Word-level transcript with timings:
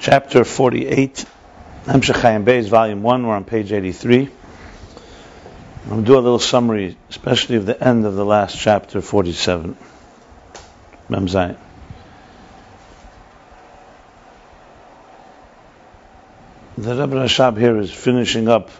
chapter 0.00 0.44
48, 0.44 1.24
Hemshech 1.84 2.20
Ayin 2.22 2.44
Beis, 2.44 2.68
volume 2.68 3.02
1, 3.02 3.26
we're 3.26 3.34
on 3.34 3.44
page 3.44 3.72
83. 3.72 4.28
I'm 5.82 5.88
going 5.88 6.04
to 6.04 6.06
do 6.06 6.18
a 6.18 6.20
little 6.20 6.38
summary, 6.38 6.96
especially 7.10 7.56
of 7.56 7.66
the 7.66 7.82
end 7.82 8.04
of 8.04 8.14
the 8.14 8.24
last 8.24 8.58
chapter, 8.58 9.00
47. 9.00 9.76
Mem 11.08 11.26
Zayin. 11.26 11.56
The 16.76 16.94
Rebbe 16.94 17.16
Rashab 17.16 17.58
here 17.58 17.76
is 17.78 17.90
finishing 17.90 18.48
up 18.48 18.70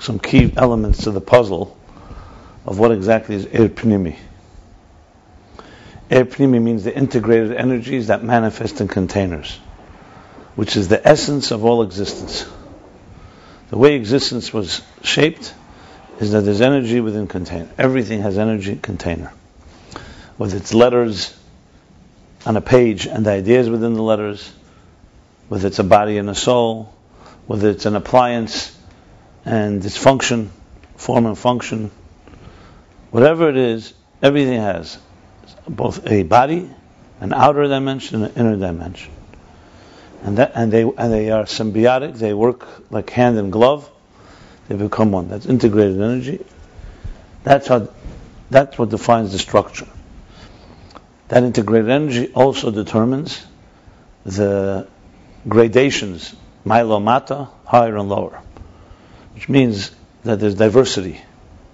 some 0.00 0.18
key 0.18 0.52
elements 0.56 1.04
to 1.04 1.10
the 1.10 1.22
puzzle 1.22 1.78
of 2.66 2.78
what 2.78 2.92
exactly 2.92 3.36
is 3.36 3.46
Ir 3.46 3.68
Pnimi. 3.68 4.18
Ir 6.10 6.24
Pnimi 6.26 6.60
means 6.60 6.84
the 6.84 6.94
integrated 6.94 7.52
energies 7.52 8.08
that 8.08 8.22
manifest 8.22 8.80
in 8.80 8.88
containers, 8.88 9.58
which 10.56 10.76
is 10.76 10.88
the 10.88 11.06
essence 11.06 11.50
of 11.50 11.64
all 11.64 11.82
existence. 11.82 12.46
The 13.68 13.78
way 13.78 13.94
existence 13.94 14.52
was 14.52 14.82
shaped 15.02 15.54
is 16.18 16.32
that 16.32 16.40
there's 16.40 16.62
energy 16.62 17.00
within 17.00 17.26
container. 17.26 17.68
Everything 17.78 18.22
has 18.22 18.38
energy 18.38 18.72
in 18.72 18.80
container. 18.80 19.32
Whether 20.38 20.56
it's 20.56 20.72
letters 20.72 21.36
on 22.46 22.56
a 22.56 22.60
page 22.60 23.06
and 23.06 23.26
the 23.26 23.32
ideas 23.32 23.68
within 23.68 23.94
the 23.94 24.02
letters, 24.02 24.50
whether 25.48 25.68
it's 25.68 25.78
a 25.78 25.84
body 25.84 26.16
and 26.18 26.30
a 26.30 26.34
soul, 26.34 26.92
whether 27.46 27.70
it's 27.70 27.86
an 27.86 27.94
appliance 27.94 28.76
and 29.44 29.84
its 29.84 29.96
function, 29.96 30.50
form 30.96 31.26
and 31.26 31.38
function, 31.38 31.90
whatever 33.10 33.48
it 33.50 33.56
is, 33.56 33.92
everything 34.22 34.60
has 34.60 34.98
both 35.68 36.06
a 36.06 36.22
body, 36.22 36.70
an 37.20 37.32
outer 37.32 37.64
dimension, 37.64 38.22
and 38.22 38.32
an 38.32 38.40
inner 38.40 38.56
dimension. 38.56 39.12
And 40.26 40.38
that, 40.38 40.52
and 40.56 40.72
they 40.72 40.82
and 40.82 41.12
they 41.12 41.30
are 41.30 41.44
symbiotic. 41.44 42.18
They 42.18 42.34
work 42.34 42.66
like 42.90 43.08
hand 43.10 43.38
and 43.38 43.52
glove. 43.52 43.88
They 44.66 44.74
become 44.74 45.12
one. 45.12 45.28
That's 45.28 45.46
integrated 45.46 46.00
energy. 46.00 46.44
That's 47.44 47.68
how. 47.68 47.88
That's 48.50 48.76
what 48.76 48.88
defines 48.88 49.30
the 49.30 49.38
structure. 49.38 49.86
That 51.28 51.44
integrated 51.44 51.90
energy 51.90 52.32
also 52.32 52.72
determines 52.72 53.46
the 54.24 54.88
gradations, 55.48 56.34
milo 56.64 56.98
mata, 56.98 57.48
higher 57.64 57.96
and 57.96 58.08
lower, 58.08 58.42
which 59.34 59.48
means 59.48 59.92
that 60.24 60.40
there's 60.40 60.56
diversity. 60.56 61.20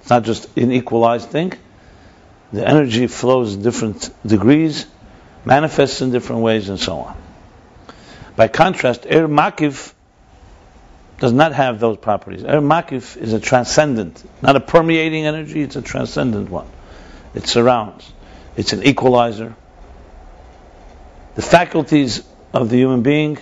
It's 0.00 0.11
not 0.11 0.25
just 0.25 0.55
an 0.59 0.72
equalized 0.72 1.31
thing. 1.31 1.55
The 2.53 2.69
energy 2.69 3.06
flows 3.06 3.55
in 3.55 3.62
different 3.62 4.11
degrees, 4.27 4.87
manifests 5.47 6.03
in 6.03 6.11
different 6.11 6.42
ways, 6.42 6.69
and 6.69 6.78
so 6.78 6.98
on. 6.98 7.22
By 8.43 8.48
contrast, 8.48 9.07
Er 9.07 9.29
Makif 9.29 9.93
does 11.21 11.33
not 11.33 11.53
have 11.53 11.79
those 11.79 11.97
properties. 11.97 12.43
Er 12.43 12.61
Makif 12.61 13.17
is 13.17 13.33
a 13.33 13.39
transcendent, 13.39 14.21
not 14.43 14.57
a 14.57 14.61
permeating 14.61 15.27
energy, 15.27 15.62
it's 15.62 15.77
a 15.77 15.81
transcendent 15.81 16.51
one. 16.51 16.67
It 17.37 17.47
surrounds. 17.47 18.12
It's 18.57 18.73
an 18.73 18.83
equalizer. 18.83 19.55
The 21.37 21.43
faculties 21.43 22.25
of 22.53 22.69
the 22.69 22.79
human 22.79 23.03
being 23.03 23.39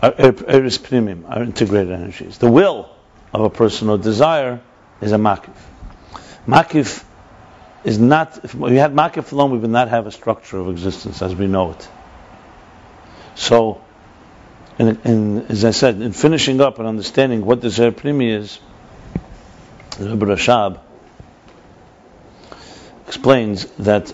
are 0.00 0.14
eris 0.16 0.78
primim, 0.78 1.28
are 1.28 1.42
integrated 1.42 1.90
energies. 1.90 2.38
The 2.38 2.48
will 2.48 2.88
of 3.32 3.40
a 3.40 3.50
person 3.50 3.88
or 3.88 3.98
desire 3.98 4.60
is 5.00 5.10
a 5.10 5.16
makif. 5.16 5.56
Makif 6.46 7.02
is 7.82 7.98
not, 7.98 8.44
if 8.44 8.54
we 8.54 8.76
had 8.76 8.94
makif 8.94 9.32
alone, 9.32 9.50
we 9.50 9.58
would 9.58 9.70
not 9.70 9.88
have 9.88 10.06
a 10.06 10.12
structure 10.12 10.58
of 10.58 10.68
existence 10.68 11.20
as 11.20 11.34
we 11.34 11.48
know 11.48 11.72
it. 11.72 11.88
So, 13.34 13.80
and, 14.78 14.98
and 15.04 15.50
as 15.50 15.64
I 15.64 15.70
said, 15.70 16.00
in 16.00 16.12
finishing 16.12 16.60
up 16.60 16.78
and 16.78 16.86
understanding 16.86 17.44
what 17.44 17.60
the 17.60 17.70
Zer 17.70 17.92
Primi 17.92 18.30
is, 18.30 18.58
Rebbe 19.98 20.26
Rashab 20.26 20.80
explains 23.06 23.64
that 23.78 24.12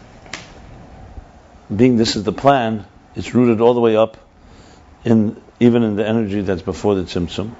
being 1.74 1.96
this 1.96 2.16
is 2.16 2.22
the 2.22 2.32
plan, 2.32 2.84
it's 3.16 3.34
rooted 3.34 3.60
all 3.60 3.74
the 3.74 3.80
way 3.80 3.96
up 3.96 4.16
in 5.04 5.40
even 5.58 5.82
in 5.82 5.96
the 5.96 6.06
energy 6.06 6.40
that's 6.40 6.62
before 6.62 6.94
the 6.94 7.02
Tzimtzum, 7.02 7.54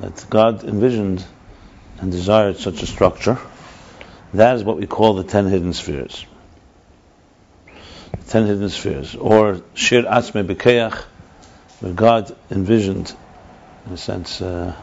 that 0.00 0.26
God 0.28 0.64
envisioned 0.64 1.24
and 2.00 2.10
desired 2.10 2.56
such 2.56 2.82
a 2.82 2.86
structure. 2.86 3.38
That 4.34 4.56
is 4.56 4.64
what 4.64 4.78
we 4.78 4.86
call 4.86 5.14
the 5.14 5.24
ten 5.24 5.46
hidden 5.46 5.72
spheres. 5.72 6.24
The 8.12 8.24
ten 8.30 8.46
hidden 8.46 8.68
spheres, 8.68 9.14
or 9.14 9.62
Shir 9.74 10.02
Atzme 10.02 10.46
Bekeach, 10.46 11.04
where 11.80 11.92
God 11.92 12.34
envisioned, 12.50 13.14
in 13.86 13.92
a 13.92 13.96
sense, 13.96 14.40
uh, 14.40 14.74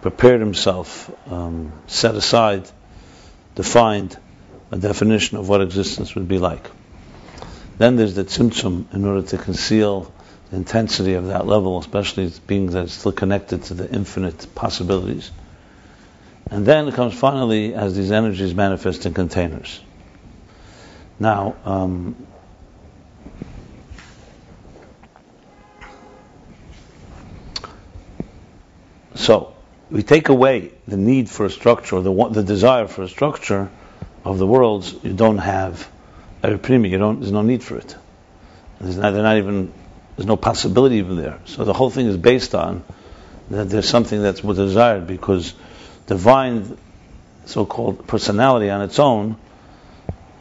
prepared 0.00 0.40
himself, 0.40 1.10
um, 1.30 1.72
set 1.86 2.14
aside, 2.14 2.68
defined 3.54 4.16
a 4.70 4.78
definition 4.78 5.38
of 5.38 5.48
what 5.48 5.60
existence 5.60 6.14
would 6.14 6.28
be 6.28 6.38
like. 6.38 6.70
Then 7.78 7.96
there's 7.96 8.14
the 8.14 8.24
tzimtzum 8.24 8.92
in 8.94 9.04
order 9.04 9.26
to 9.28 9.38
conceal 9.38 10.12
the 10.50 10.56
intensity 10.56 11.14
of 11.14 11.26
that 11.26 11.46
level, 11.46 11.78
especially 11.78 12.32
being 12.46 12.70
that 12.70 12.84
it's 12.84 12.94
still 12.94 13.12
connected 13.12 13.64
to 13.64 13.74
the 13.74 13.90
infinite 13.90 14.46
possibilities. 14.54 15.30
And 16.50 16.64
then 16.64 16.88
it 16.88 16.94
comes 16.94 17.14
finally 17.14 17.74
as 17.74 17.96
these 17.96 18.10
energies 18.10 18.54
manifest 18.54 19.04
in 19.04 19.14
containers. 19.14 19.80
Now, 21.20 21.56
um, 21.64 22.27
so 29.18 29.52
we 29.90 30.02
take 30.02 30.28
away 30.28 30.70
the 30.86 30.96
need 30.96 31.28
for 31.28 31.44
a 31.44 31.50
structure, 31.50 32.00
the, 32.00 32.28
the 32.30 32.44
desire 32.44 32.86
for 32.86 33.02
a 33.02 33.08
structure 33.08 33.68
of 34.24 34.38
the 34.38 34.46
worlds. 34.46 34.94
You 35.02 35.12
don't 35.12 35.38
have 35.38 35.88
a 36.42 36.56
primi. 36.56 36.90
You 36.90 36.98
don't. 36.98 37.20
There's 37.20 37.32
no 37.32 37.42
need 37.42 37.64
for 37.64 37.76
it. 37.76 37.96
There's 38.80 38.96
not, 38.96 39.12
not 39.14 39.36
even. 39.36 39.72
There's 40.16 40.26
no 40.26 40.36
possibility 40.36 40.96
even 40.96 41.16
there. 41.16 41.40
So 41.46 41.64
the 41.64 41.72
whole 41.72 41.90
thing 41.90 42.06
is 42.06 42.16
based 42.16 42.54
on 42.54 42.84
that 43.50 43.68
there's 43.70 43.88
something 43.88 44.22
that's 44.22 44.40
desired 44.40 45.06
because 45.06 45.54
divine 46.06 46.76
so-called 47.46 48.06
personality 48.06 48.70
on 48.70 48.82
its 48.82 48.98
own 48.98 49.36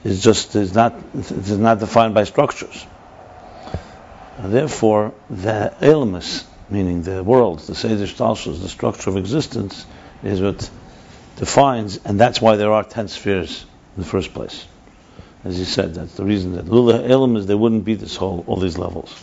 is 0.04 0.22
just 0.22 0.56
is 0.56 0.74
not 0.74 0.96
is 1.14 1.58
not 1.58 1.80
defined 1.80 2.14
by 2.14 2.26
structures. 2.26 2.86
Therefore, 4.40 5.14
the 5.30 5.74
ilmus, 5.82 6.44
meaning 6.70 7.04
the 7.04 7.24
world, 7.24 7.60
the 7.60 7.76
seder 7.76 8.06
stalshus, 8.06 8.62
the 8.62 8.70
structure 8.70 9.10
of 9.10 9.18
existence, 9.18 9.86
is 10.24 10.42
what 10.42 10.70
defines, 11.38 11.98
and 12.04 12.20
that's 12.20 12.42
why 12.42 12.56
there 12.56 12.72
are 12.72 12.84
ten 12.84 13.08
spheres 13.08 13.66
in 13.96 14.04
the 14.04 14.10
first 14.10 14.34
place. 14.34 14.68
As 15.44 15.58
you 15.58 15.66
said, 15.66 15.94
that's 15.96 16.16
the 16.16 16.26
reason 16.26 16.56
that 16.56 16.68
lula 16.68 17.00
ilm 17.00 17.38
is 17.38 17.46
there 17.46 17.58
wouldn't 17.58 17.86
be 17.86 17.96
this 17.96 18.16
whole 18.16 18.44
all 18.48 18.58
these 18.58 18.78
levels. 18.78 19.14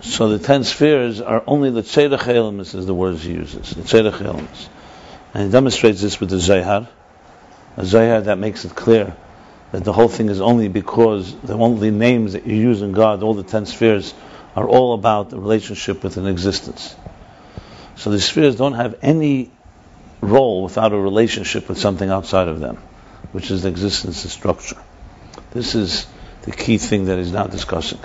So 0.00 0.28
the 0.28 0.38
ten 0.38 0.64
spheres 0.64 1.20
are 1.20 1.42
only 1.46 1.70
the 1.70 1.82
tzedach 1.82 2.20
elemis, 2.20 2.74
is 2.74 2.86
the 2.86 2.94
words 2.94 3.22
he 3.22 3.32
uses. 3.32 3.70
The 3.70 3.82
tzedach 3.82 4.18
elemis, 4.18 4.68
and 5.32 5.44
he 5.44 5.50
demonstrates 5.50 6.00
this 6.00 6.20
with 6.20 6.30
the 6.30 6.38
Zohar, 6.38 6.88
a 7.76 7.84
Zohar 7.84 8.20
that 8.22 8.38
makes 8.38 8.64
it 8.64 8.74
clear 8.74 9.16
that 9.72 9.84
the 9.84 9.92
whole 9.92 10.08
thing 10.08 10.28
is 10.28 10.40
only 10.40 10.68
because 10.68 11.34
the 11.40 11.54
only 11.54 11.90
names 11.90 12.34
that 12.34 12.46
you 12.46 12.54
use 12.54 12.82
in 12.82 12.92
God, 12.92 13.22
all 13.22 13.34
the 13.34 13.42
ten 13.42 13.66
spheres, 13.66 14.14
are 14.54 14.68
all 14.68 14.94
about 14.94 15.30
the 15.30 15.38
relationship 15.38 16.04
with 16.04 16.16
an 16.16 16.26
existence. 16.26 16.94
So 17.96 18.10
the 18.10 18.20
spheres 18.20 18.56
don't 18.56 18.74
have 18.74 18.96
any 19.02 19.50
role 20.20 20.62
without 20.62 20.92
a 20.92 20.96
relationship 20.96 21.68
with 21.68 21.78
something 21.78 22.08
outside 22.08 22.48
of 22.48 22.60
them, 22.60 22.76
which 23.32 23.50
is 23.50 23.62
the 23.62 23.68
existence 23.68 24.22
and 24.22 24.30
structure. 24.30 24.80
This 25.50 25.74
is 25.74 26.06
the 26.42 26.52
key 26.52 26.78
thing 26.78 27.06
that 27.06 27.18
he's 27.18 27.32
now 27.32 27.46
discussing. 27.46 27.98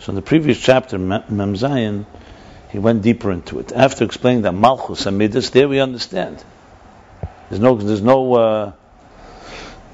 So 0.00 0.10
in 0.10 0.16
the 0.16 0.22
previous 0.22 0.58
chapter, 0.58 0.98
Mem 0.98 1.54
Zayin, 1.54 2.06
he 2.70 2.78
went 2.78 3.02
deeper 3.02 3.30
into 3.30 3.60
it. 3.60 3.72
After 3.72 4.04
explaining 4.04 4.42
that 4.42 4.52
Malchus 4.52 5.06
and 5.06 5.16
Midas, 5.16 5.50
there 5.50 5.68
we 5.68 5.80
understand. 5.80 6.42
There's 7.48 7.60
no, 7.60 7.76
there's 7.76 8.02
no 8.02 8.34
uh, 8.34 8.72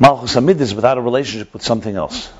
Malchus 0.01 0.35
and 0.35 0.47
Midas 0.47 0.73
without 0.73 0.97
a 0.97 1.03
relationship 1.03 1.53
with 1.53 1.63
something 1.63 1.95
else. 1.95 2.33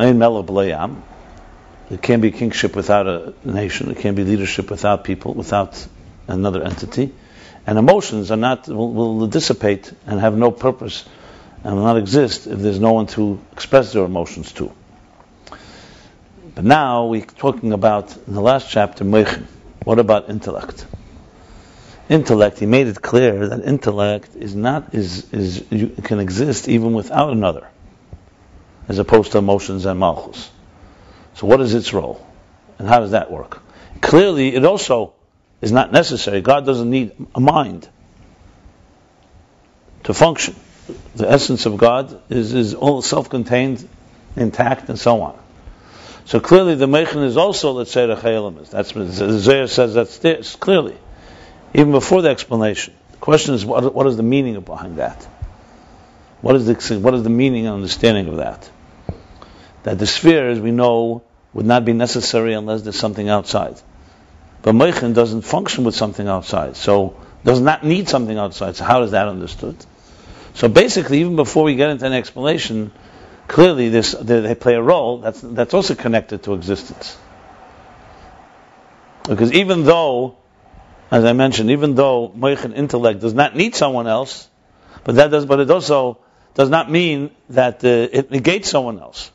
It 0.00 2.02
can't 2.02 2.20
be 2.20 2.32
kingship 2.32 2.74
without 2.74 3.06
a 3.06 3.32
nation. 3.44 3.92
It 3.92 3.98
can't 3.98 4.16
be 4.16 4.24
leadership 4.24 4.68
without 4.68 5.04
people, 5.04 5.34
without 5.34 5.86
another 6.26 6.64
entity. 6.64 7.14
And 7.64 7.78
emotions 7.78 8.32
are 8.32 8.36
not 8.36 8.66
will, 8.66 8.92
will 8.92 9.28
dissipate 9.28 9.92
and 10.06 10.18
have 10.18 10.36
no 10.36 10.50
purpose 10.50 11.04
and 11.62 11.76
will 11.76 11.84
not 11.84 11.96
exist 11.96 12.48
if 12.48 12.58
there's 12.58 12.80
no 12.80 12.92
one 12.92 13.06
to 13.08 13.40
express 13.52 13.92
their 13.92 14.04
emotions 14.04 14.50
to. 14.54 14.72
But 16.54 16.64
now 16.64 17.06
we're 17.06 17.24
talking 17.24 17.72
about, 17.72 18.16
in 18.26 18.34
the 18.34 18.40
last 18.40 18.68
chapter, 18.68 19.04
Mechin. 19.04 19.46
What 19.84 20.00
about 20.00 20.28
intellect? 20.28 20.86
Intellect, 22.08 22.58
he 22.58 22.66
made 22.66 22.86
it 22.86 23.00
clear 23.00 23.48
that 23.48 23.64
intellect 23.64 24.34
is 24.34 24.54
not 24.54 24.94
is 24.94 25.32
is 25.32 25.64
you 25.70 25.88
can 25.88 26.20
exist 26.20 26.68
even 26.68 26.94
without 26.94 27.32
another, 27.32 27.68
as 28.88 28.98
opposed 28.98 29.32
to 29.32 29.38
emotions 29.38 29.84
and 29.84 30.00
malchus. 30.00 30.50
So, 31.34 31.46
what 31.46 31.60
is 31.60 31.74
its 31.74 31.92
role, 31.92 32.26
and 32.78 32.88
how 32.88 33.00
does 33.00 33.10
that 33.12 33.30
work? 33.30 33.62
Clearly, 34.00 34.54
it 34.54 34.64
also 34.64 35.14
is 35.60 35.72
not 35.72 35.92
necessary. 35.92 36.40
God 36.40 36.64
doesn't 36.64 36.88
need 36.88 37.12
a 37.34 37.40
mind 37.40 37.88
to 40.04 40.14
function. 40.14 40.56
The 41.16 41.30
essence 41.30 41.66
of 41.66 41.76
God 41.76 42.22
is 42.30 42.54
is 42.54 42.74
all 42.74 43.02
self-contained, 43.02 43.86
intact, 44.36 44.88
and 44.88 44.98
so 44.98 45.20
on. 45.20 45.38
So 46.24 46.40
clearly, 46.40 46.74
the 46.74 46.86
mechan 46.86 47.24
is 47.24 47.36
also 47.36 47.72
let's 47.72 47.90
say 47.90 48.06
the 48.06 48.16
chayalim 48.16 48.68
That's 48.70 48.94
what 48.94 49.08
Zohar 49.08 49.66
says. 49.66 49.94
That's 49.94 50.56
clearly 50.56 50.96
even 51.74 51.92
before 51.92 52.22
the 52.22 52.30
explanation. 52.30 52.94
The 53.12 53.18
question 53.18 53.54
is, 53.54 53.64
what, 53.64 53.94
what 53.94 54.06
is 54.06 54.16
the 54.16 54.22
meaning 54.22 54.58
behind 54.60 54.96
that? 54.96 55.24
What 56.40 56.54
is 56.54 56.66
the 56.66 57.00
what 57.00 57.14
is 57.14 57.22
the 57.24 57.30
meaning 57.30 57.66
and 57.66 57.74
understanding 57.74 58.28
of 58.28 58.36
that? 58.36 58.70
That 59.82 59.98
the 59.98 60.06
sphere, 60.06 60.48
as 60.50 60.60
we 60.60 60.70
know, 60.70 61.22
would 61.52 61.66
not 61.66 61.84
be 61.84 61.92
necessary 61.92 62.54
unless 62.54 62.82
there's 62.82 62.98
something 62.98 63.28
outside. 63.28 63.80
But 64.62 64.74
Meichen 64.74 65.12
doesn't 65.14 65.42
function 65.42 65.84
with 65.84 65.94
something 65.94 66.28
outside, 66.28 66.76
so 66.76 67.16
does 67.44 67.60
not 67.60 67.84
need 67.84 68.08
something 68.08 68.36
outside. 68.36 68.76
So 68.76 68.84
how 68.84 69.02
is 69.02 69.12
that 69.12 69.28
understood? 69.28 69.76
So 70.54 70.68
basically, 70.68 71.20
even 71.20 71.36
before 71.36 71.64
we 71.64 71.76
get 71.76 71.90
into 71.90 72.06
an 72.06 72.12
explanation, 72.12 72.92
clearly 73.46 73.88
this, 73.88 74.12
they 74.12 74.54
play 74.54 74.74
a 74.74 74.82
role 74.82 75.18
that's, 75.18 75.40
that's 75.40 75.74
also 75.74 75.94
connected 75.94 76.42
to 76.44 76.54
existence. 76.54 77.16
Because 79.28 79.52
even 79.52 79.84
though 79.84 80.36
as 81.10 81.24
I 81.24 81.32
mentioned, 81.32 81.70
even 81.70 81.94
though 81.94 82.28
moichin 82.28 82.74
intellect 82.74 83.20
does 83.20 83.34
not 83.34 83.56
need 83.56 83.74
someone 83.74 84.06
else, 84.06 84.48
but 85.04 85.16
that 85.16 85.30
does, 85.30 85.46
but 85.46 85.60
it 85.60 85.70
also 85.70 86.18
does 86.54 86.68
not 86.68 86.90
mean 86.90 87.30
that 87.50 87.84
uh, 87.84 87.88
it 87.88 88.30
negates 88.30 88.68
someone 88.68 88.98
else. 88.98 89.30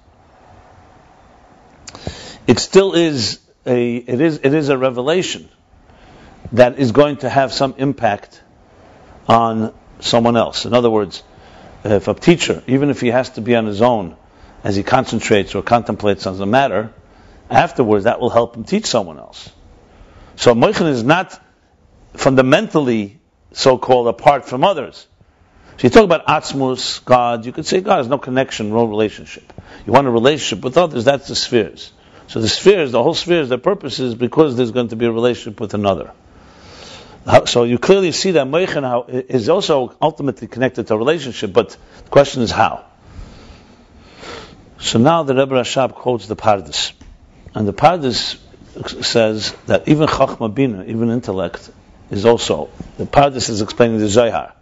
It 2.45 2.59
still 2.59 2.93
is 2.93 3.39
a, 3.65 3.95
it 3.95 4.21
is, 4.21 4.41
it 4.43 4.53
is 4.53 4.69
a 4.69 4.77
revelation 4.77 5.49
that 6.51 6.77
is 6.77 6.91
going 6.91 7.17
to 7.17 7.29
have 7.29 7.51
some 7.53 7.75
impact 7.77 8.41
on 9.27 9.73
someone 9.99 10.37
else. 10.37 10.65
In 10.65 10.73
other 10.73 10.89
words, 10.89 11.23
if 11.83 12.07
a 12.07 12.13
teacher, 12.13 12.63
even 12.67 12.89
if 12.89 13.01
he 13.01 13.07
has 13.07 13.31
to 13.31 13.41
be 13.41 13.55
on 13.55 13.65
his 13.65 13.81
own, 13.81 14.15
as 14.63 14.75
he 14.75 14.83
concentrates 14.83 15.55
or 15.55 15.63
contemplates 15.63 16.27
on 16.27 16.37
the 16.37 16.45
matter, 16.45 16.93
afterwards 17.49 18.03
that 18.05 18.19
will 18.19 18.29
help 18.29 18.55
him 18.55 18.63
teach 18.63 18.85
someone 18.85 19.17
else. 19.17 19.49
So 20.35 20.53
moichin 20.53 20.87
is 20.87 21.03
not 21.03 21.39
fundamentally 22.13 23.19
so-called 23.51 24.07
apart 24.07 24.45
from 24.45 24.63
others. 24.63 25.07
So 25.77 25.87
you 25.87 25.89
talk 25.89 26.03
about 26.03 26.27
Atzmus, 26.27 27.03
God, 27.03 27.45
you 27.45 27.51
could 27.51 27.65
say 27.65 27.81
God 27.81 27.97
has 27.97 28.07
no 28.07 28.17
connection, 28.17 28.69
no 28.69 28.85
relationship. 28.85 29.51
You 29.85 29.93
want 29.93 30.07
a 30.07 30.11
relationship 30.11 30.63
with 30.63 30.77
others, 30.77 31.05
that's 31.05 31.27
the 31.27 31.35
spheres. 31.35 31.91
So 32.27 32.41
the 32.41 32.47
spheres, 32.47 32.91
the 32.91 33.01
whole 33.01 33.15
spheres, 33.15 33.49
their 33.49 33.57
purpose 33.57 33.99
is 33.99 34.15
because 34.15 34.55
there's 34.55 34.71
going 34.71 34.89
to 34.89 34.95
be 34.95 35.05
a 35.05 35.11
relationship 35.11 35.59
with 35.59 35.73
another. 35.73 36.11
Uh, 37.25 37.45
so 37.45 37.63
you 37.63 37.77
clearly 37.77 38.11
see 38.11 38.31
that 38.31 38.47
Meichen 38.47 38.83
is 39.29 39.49
also 39.49 39.95
ultimately 40.01 40.47
connected 40.47 40.87
to 40.87 40.93
a 40.93 40.97
relationship, 40.97 41.53
but 41.53 41.69
the 41.69 42.09
question 42.09 42.41
is 42.41 42.51
how. 42.51 42.85
So 44.79 44.99
now 44.99 45.23
the 45.23 45.33
Rebbe 45.33 45.55
Rashab 45.55 45.93
quotes 45.93 46.27
the 46.27 46.35
Pardes. 46.35 46.91
And 47.55 47.67
the 47.67 47.73
Pardes 47.73 48.37
says 49.03 49.55
that 49.67 49.87
even 49.87 50.07
Chachma 50.07 50.53
Bina, 50.53 50.83
even 50.85 51.09
intellect, 51.09 51.71
is 52.11 52.25
also 52.25 52.69
the 52.97 53.05
Pardes 53.05 53.49
is 53.49 53.61
explaining 53.61 53.99
the 53.99 54.07
Zohar. 54.07 54.53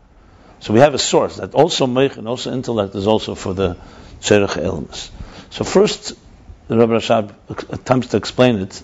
So 0.60 0.74
we 0.74 0.80
have 0.80 0.94
a 0.94 1.00
source 1.00 1.38
that 1.38 1.56
also 1.56 1.88
Meich 1.88 2.18
and 2.18 2.28
also 2.28 2.54
intellect 2.54 2.96
is 2.96 3.08
also 3.08 3.36
for 3.36 3.54
the 3.54 3.78
Tzerech 4.22 4.58
elements. 4.58 5.12
So 5.50 5.64
first, 5.64 6.14
the 6.68 6.78
Rebbe 6.78 6.94
Rashab 6.94 7.34
attempts 7.72 8.08
to 8.10 8.18
explain 8.18 8.58
it. 8.58 8.84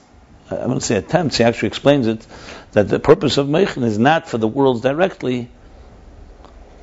I 0.50 0.56
wouldn't 0.56 0.84
say 0.84 0.96
attempts; 0.96 1.38
he 1.38 1.44
actually 1.44 1.68
explains 1.68 2.08
it 2.08 2.26
that 2.72 2.90
the 2.90 3.00
purpose 3.00 3.38
of 3.38 3.48
Meichin 3.48 3.84
is 3.84 4.00
not 4.00 4.28
for 4.28 4.38
the 4.38 4.48
worlds 4.48 4.82
directly, 4.82 5.50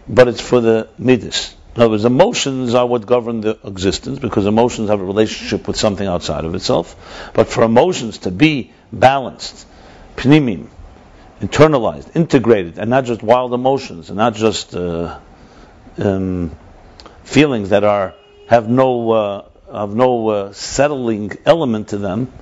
but 0.08 0.28
it's 0.28 0.40
for 0.40 0.60
the 0.60 0.88
midas. 0.98 1.54
In 1.74 1.82
other 1.82 1.90
words, 1.90 2.04
emotions 2.04 2.74
are 2.74 2.86
what 2.86 3.04
govern 3.04 3.40
the 3.40 3.58
existence 3.64 4.20
because 4.20 4.46
emotions 4.46 4.90
have 4.90 5.00
a 5.00 5.04
relationship 5.04 5.66
with 5.66 5.76
something 5.76 6.06
outside 6.06 6.44
of 6.44 6.54
itself. 6.54 7.30
But 7.34 7.48
for 7.48 7.64
emotions 7.64 8.18
to 8.18 8.30
be 8.30 8.72
balanced, 8.92 9.66
pnimim, 10.16 10.68
internalized, 11.40 12.14
integrated, 12.14 12.78
and 12.78 12.90
not 12.90 13.04
just 13.04 13.22
wild 13.22 13.52
emotions, 13.52 14.10
and 14.10 14.16
not 14.16 14.34
just 14.34 14.74
uh, 14.74 15.18
um, 15.98 16.56
feelings 17.24 17.70
that 17.70 17.84
are 17.84 18.14
have 18.46 18.68
no 18.68 19.10
uh, 19.10 19.48
have 19.72 19.94
no 19.94 20.28
uh, 20.28 20.52
settling 20.52 21.32
element 21.44 21.88
to 21.88 21.98
them. 21.98 22.32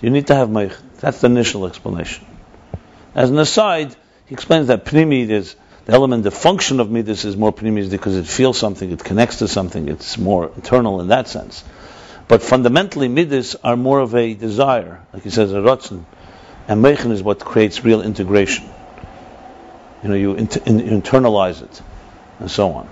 You 0.00 0.10
need 0.10 0.28
to 0.28 0.34
have 0.34 0.48
meich. 0.48 0.76
That's 1.00 1.20
the 1.20 1.26
initial 1.26 1.66
explanation. 1.66 2.26
As 3.14 3.30
an 3.30 3.38
aside, 3.38 3.94
he 4.26 4.34
explains 4.34 4.68
that 4.68 4.84
pnimi 4.84 5.28
is 5.28 5.56
the 5.86 5.92
element, 5.92 6.24
the 6.24 6.30
function 6.30 6.80
of 6.80 6.90
midas 6.90 7.24
is 7.24 7.36
more 7.36 7.52
pnimi 7.52 7.88
because 7.88 8.16
it 8.16 8.26
feels 8.26 8.58
something, 8.58 8.90
it 8.90 9.04
connects 9.04 9.36
to 9.38 9.48
something, 9.48 9.88
it's 9.88 10.18
more 10.18 10.50
internal 10.56 11.00
in 11.00 11.08
that 11.08 11.28
sense. 11.28 11.62
But 12.28 12.42
fundamentally, 12.42 13.06
midas 13.06 13.54
are 13.62 13.76
more 13.76 14.00
of 14.00 14.14
a 14.16 14.34
desire, 14.34 15.00
like 15.12 15.22
he 15.22 15.30
says, 15.30 15.52
a 15.52 15.58
rotzen 15.58 16.04
and 16.68 16.82
Meichen 16.82 17.12
is 17.12 17.22
what 17.22 17.38
creates 17.40 17.84
real 17.84 18.02
integration. 18.02 18.68
You 20.02 20.08
know, 20.08 20.14
you, 20.14 20.34
in, 20.34 20.48
you 20.78 21.00
internalize 21.00 21.62
it, 21.62 21.82
and 22.38 22.50
so 22.50 22.72
on. 22.72 22.90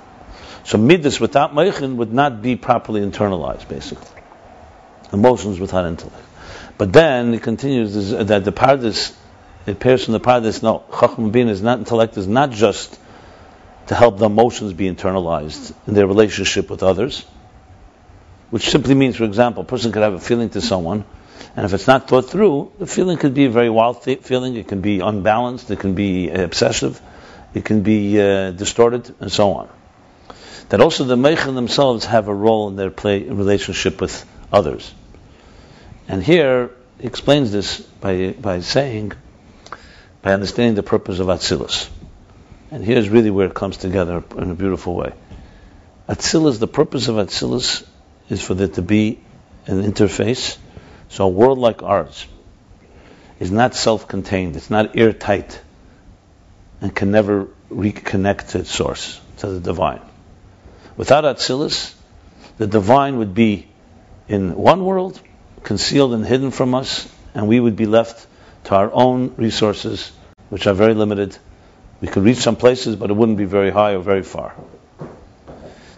So 0.65 0.79
midas 0.79 1.21
without 1.21 1.55
Meichen 1.55 1.97
would 1.97 2.13
not 2.13 2.41
be 2.41 2.57
properly 2.57 3.03
internalized, 3.03 3.69
basically. 3.69 4.09
Emotions 5.13 5.61
without 5.61 5.87
intellect. 5.87 6.25
But 6.79 6.93
then 6.93 7.35
it 7.35 7.43
continues 7.43 8.13
uh, 8.13 8.25
that 8.25 8.45
the 8.45 8.53
Pardes, 8.53 9.15
it 9.67 9.73
appears 9.73 10.05
from 10.05 10.13
the 10.13 10.21
Pardes, 10.21 10.63
no, 10.63 10.85
Chacham 10.99 11.31
Bin 11.31 11.49
is 11.49 11.63
not, 11.63 11.79
intellect 11.79 12.17
is 12.17 12.27
not 12.27 12.51
just 12.51 12.99
to 13.87 13.95
help 13.95 14.19
the 14.19 14.27
emotions 14.27 14.73
be 14.73 14.91
internalized 14.91 15.75
in 15.87 15.95
their 15.95 16.07
relationship 16.07 16.71
with 16.71 16.83
others, 16.83 17.25
which 18.51 18.71
simply 18.71 18.95
means, 18.95 19.17
for 19.17 19.25
example, 19.25 19.63
a 19.63 19.67
person 19.67 19.93
could 19.93 20.03
have 20.03 20.15
a 20.15 20.21
feeling 20.21 20.49
to 20.51 20.61
someone, 20.61 21.05
and 21.57 21.65
if 21.65 21.73
it's 21.73 21.87
not 21.87 22.09
thought 22.09 22.31
through, 22.31 22.73
the 22.79 22.87
feeling 22.87 23.17
could 23.17 23.35
be 23.35 23.45
a 23.45 23.51
very 23.51 23.71
wild 23.71 24.03
feeling. 24.03 24.57
It 24.57 24.67
can 24.67 24.81
be 24.81 25.01
unbalanced. 25.01 25.71
It 25.71 25.79
can 25.79 25.95
be 25.95 26.31
uh, 26.31 26.43
obsessive. 26.43 27.01
It 27.55 27.65
can 27.65 27.83
be 27.83 28.21
uh, 28.21 28.51
distorted, 28.51 29.15
and 29.21 29.31
so 29.31 29.53
on. 29.53 29.69
That 30.71 30.81
also 30.81 31.05
the 31.05 31.17
Meichen 31.17 31.55
themselves 31.55 32.07
have 32.07 32.27
a 32.27 32.35
role 32.35 32.69
in 32.69 32.77
their 32.77 32.91
play 32.91 33.23
relationship 33.23 34.01
with 34.01 34.27
others. 34.53 34.93
And 36.09 36.23
here 36.23 36.71
he 36.99 37.07
explains 37.07 37.53
this 37.53 37.81
by, 37.81 38.33
by 38.33 38.61
saying, 38.61 39.13
by 40.23 40.33
understanding 40.33 40.75
the 40.75 40.83
purpose 40.83 41.21
of 41.21 41.29
Atzilus. 41.29 41.89
And 42.73 42.85
here's 42.85 43.09
really 43.09 43.31
where 43.31 43.47
it 43.47 43.55
comes 43.55 43.77
together 43.77 44.25
in 44.37 44.51
a 44.51 44.55
beautiful 44.55 44.97
way. 44.97 45.13
Atzilus, 46.09 46.59
the 46.59 46.67
purpose 46.67 47.07
of 47.07 47.17
Atzilus 47.17 47.87
is 48.29 48.43
for 48.43 48.55
there 48.55 48.69
to 48.69 48.83
be 48.83 49.21
an 49.67 49.83
interface 49.83 50.59
so 51.15 51.27
a 51.27 51.29
world 51.29 51.59
like 51.59 51.85
ours 51.85 52.27
is 53.39 53.53
not 53.53 53.77
self-contained, 53.77 54.57
it's 54.57 54.69
not 54.69 54.97
airtight, 54.97 55.61
and 56.81 56.93
can 56.93 57.13
never 57.13 57.47
reconnect 57.71 58.49
to 58.49 58.59
its 58.59 58.71
source, 58.71 59.21
to 59.37 59.47
the 59.47 59.61
divine. 59.61 60.01
Without 60.97 61.23
Atzilus, 61.23 61.95
the 62.59 62.67
divine 62.67 63.19
would 63.19 63.33
be 63.33 63.69
in 64.27 64.57
one 64.57 64.85
world, 64.85 65.21
concealed 65.63 66.15
and 66.15 66.27
hidden 66.27 66.51
from 66.51 66.75
us, 66.75 67.09
and 67.33 67.47
we 67.47 67.61
would 67.61 67.77
be 67.77 67.87
left 67.87 68.27
to 68.65 68.75
our 68.75 68.91
own 68.93 69.35
resources, 69.37 70.11
which 70.51 70.67
are 70.67 70.75
very 70.75 70.95
limited. 70.95 71.39
We 72.01 72.09
could 72.09 72.25
reach 72.25 72.39
some 72.39 72.57
places, 72.57 72.97
but 72.97 73.11
it 73.11 73.15
wouldn't 73.15 73.39
be 73.39 73.45
very 73.45 73.71
high 73.71 73.93
or 73.93 74.01
very 74.01 74.25
far. 74.25 74.53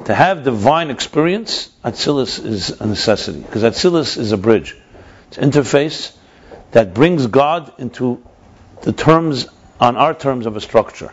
To 0.04 0.14
have 0.14 0.44
divine 0.44 0.90
experience, 0.90 1.70
Atzilus 1.82 2.44
is 2.44 2.82
a 2.82 2.86
necessity, 2.86 3.40
because 3.40 3.62
Atzilus 3.62 4.18
is 4.18 4.32
a 4.32 4.36
bridge. 4.36 4.76
It's 5.28 5.38
interface 5.38 6.14
that 6.72 6.94
brings 6.94 7.26
God 7.26 7.72
into 7.78 8.22
the 8.82 8.92
terms, 8.92 9.48
on 9.80 9.96
our 9.96 10.14
terms 10.14 10.46
of 10.46 10.56
a 10.56 10.60
structure. 10.60 11.12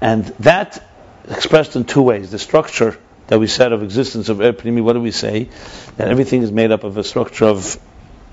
And 0.00 0.24
that 0.40 0.82
expressed 1.28 1.76
in 1.76 1.84
two 1.84 2.02
ways. 2.02 2.30
The 2.30 2.38
structure 2.38 2.98
that 3.28 3.38
we 3.38 3.46
said 3.46 3.72
of 3.72 3.82
existence 3.82 4.28
of 4.28 4.38
Pnimi, 4.38 4.82
what 4.82 4.94
do 4.94 5.00
we 5.00 5.12
say? 5.12 5.48
That 5.96 6.08
everything 6.08 6.42
is 6.42 6.50
made 6.50 6.72
up 6.72 6.84
of 6.84 6.96
a 6.96 7.04
structure 7.04 7.44
of 7.44 7.78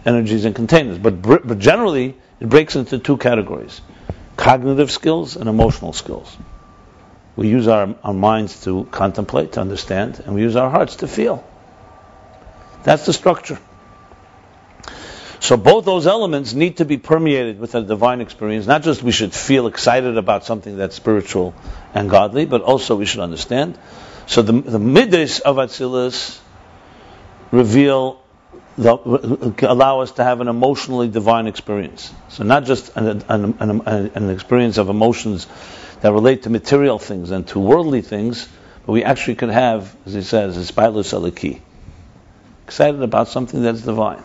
energies 0.06 0.46
and 0.46 0.56
containers. 0.56 0.98
But, 0.98 1.22
but 1.22 1.60
generally, 1.60 2.18
it 2.40 2.50
breaks 2.50 2.76
into 2.76 3.00
two 3.00 3.18
categories 3.18 3.82
cognitive 4.36 4.90
skills 4.90 5.36
and 5.36 5.50
emotional 5.50 5.92
skills. 5.92 6.38
We 7.36 7.50
use 7.50 7.68
our, 7.68 7.94
our 8.04 8.14
minds 8.14 8.64
to 8.64 8.86
contemplate, 8.86 9.54
to 9.54 9.62
understand, 9.62 10.22
and 10.26 10.34
we 10.34 10.42
use 10.42 10.56
our 10.56 10.70
hearts 10.70 10.98
to 10.98 11.08
feel. 11.08 11.46
That's 12.84 13.06
the 13.06 13.12
structure. 13.12 13.60
So 15.40 15.56
both 15.56 15.86
those 15.86 16.06
elements 16.06 16.54
need 16.54 16.78
to 16.78 16.86
be 16.86 16.98
permeated 16.98 17.60
with 17.60 17.74
a 17.74 17.82
divine 17.82 18.20
experience. 18.20 18.68
Not 18.68 18.84
just 18.84 19.02
we 19.02 19.12
should 19.12 19.34
feel 19.34 19.68
excited 19.68 20.18
about 20.18 20.46
something 20.46 20.78
that's 20.78 20.96
spiritual 20.96 21.54
and 21.94 22.10
godly, 22.10 22.46
but 22.46 22.62
also 22.62 22.96
we 22.98 23.06
should 23.06 23.22
understand. 23.22 23.78
So 24.28 24.42
the, 24.42 24.54
the 24.54 24.78
of 25.46 25.56
Atzilus 25.56 26.40
reveal, 27.52 28.22
the, 28.78 29.56
allow 29.68 30.02
us 30.02 30.12
to 30.14 30.24
have 30.24 30.42
an 30.42 30.50
emotionally 30.50 31.08
divine 31.08 31.48
experience. 31.48 32.14
So 32.28 32.44
not 32.44 32.66
just 32.66 32.96
an, 32.98 33.24
an, 33.30 33.56
an, 33.60 33.82
an 33.88 34.30
experience 34.30 34.78
of 34.78 34.90
emotions 34.90 35.48
that 36.02 36.12
relate 36.12 36.44
to 36.44 36.50
material 36.50 37.00
things 37.00 37.32
and 37.32 37.48
to 37.48 37.60
worldly 37.60 38.02
things, 38.02 38.48
but 38.86 38.92
we 38.92 39.04
actually 39.04 39.36
could 39.36 39.50
have, 39.50 39.96
as 40.06 40.14
he 40.14 40.22
says, 40.22 40.58
a 40.58 40.72
spilus 40.72 41.14
alaki. 41.14 41.62
Excited 42.66 43.02
about 43.02 43.30
something 43.30 43.64
that's 43.64 43.82
divine. 43.82 44.24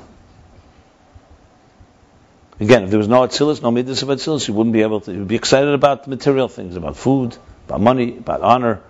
Again, 2.60 2.84
if 2.84 2.90
there 2.90 2.98
was 2.98 3.08
no 3.08 3.22
Atzilus, 3.22 3.62
no 3.62 3.70
Midas 3.70 4.02
of 4.02 4.08
Atzilus, 4.08 4.46
you 4.46 4.54
wouldn't 4.54 4.72
be 4.72 4.82
able 4.82 5.00
to 5.00 5.12
you'd 5.12 5.26
be 5.26 5.34
excited 5.34 5.74
about 5.74 6.06
material 6.06 6.48
things, 6.48 6.76
about 6.76 6.96
food, 6.96 7.36
about 7.66 7.80
money, 7.80 8.16
about 8.16 8.42
honor, 8.42 8.80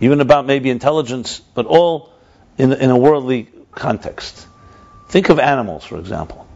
even 0.00 0.20
about 0.20 0.46
maybe 0.46 0.70
intelligence, 0.70 1.40
but 1.54 1.66
all 1.66 2.12
in, 2.58 2.72
in 2.72 2.90
a 2.90 2.96
worldly 2.96 3.48
context. 3.72 4.46
Think 5.08 5.30
of 5.30 5.38
animals, 5.38 5.84
for 5.84 5.98
example. 5.98 6.46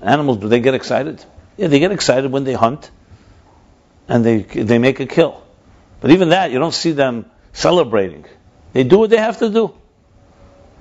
Animals, 0.00 0.38
do 0.38 0.48
they 0.48 0.60
get 0.60 0.74
excited? 0.74 1.24
Yeah, 1.56 1.68
they 1.68 1.78
get 1.78 1.92
excited 1.92 2.32
when 2.32 2.44
they 2.44 2.54
hunt 2.54 2.90
and 4.08 4.24
they, 4.24 4.38
they 4.38 4.78
make 4.78 4.98
a 4.98 5.06
kill. 5.06 5.42
But 6.00 6.10
even 6.10 6.30
that, 6.30 6.50
you 6.50 6.58
don't 6.58 6.74
see 6.74 6.92
them 6.92 7.30
celebrating. 7.52 8.24
They 8.72 8.82
do 8.84 8.98
what 8.98 9.10
they 9.10 9.18
have 9.18 9.38
to 9.38 9.50
do. 9.50 9.74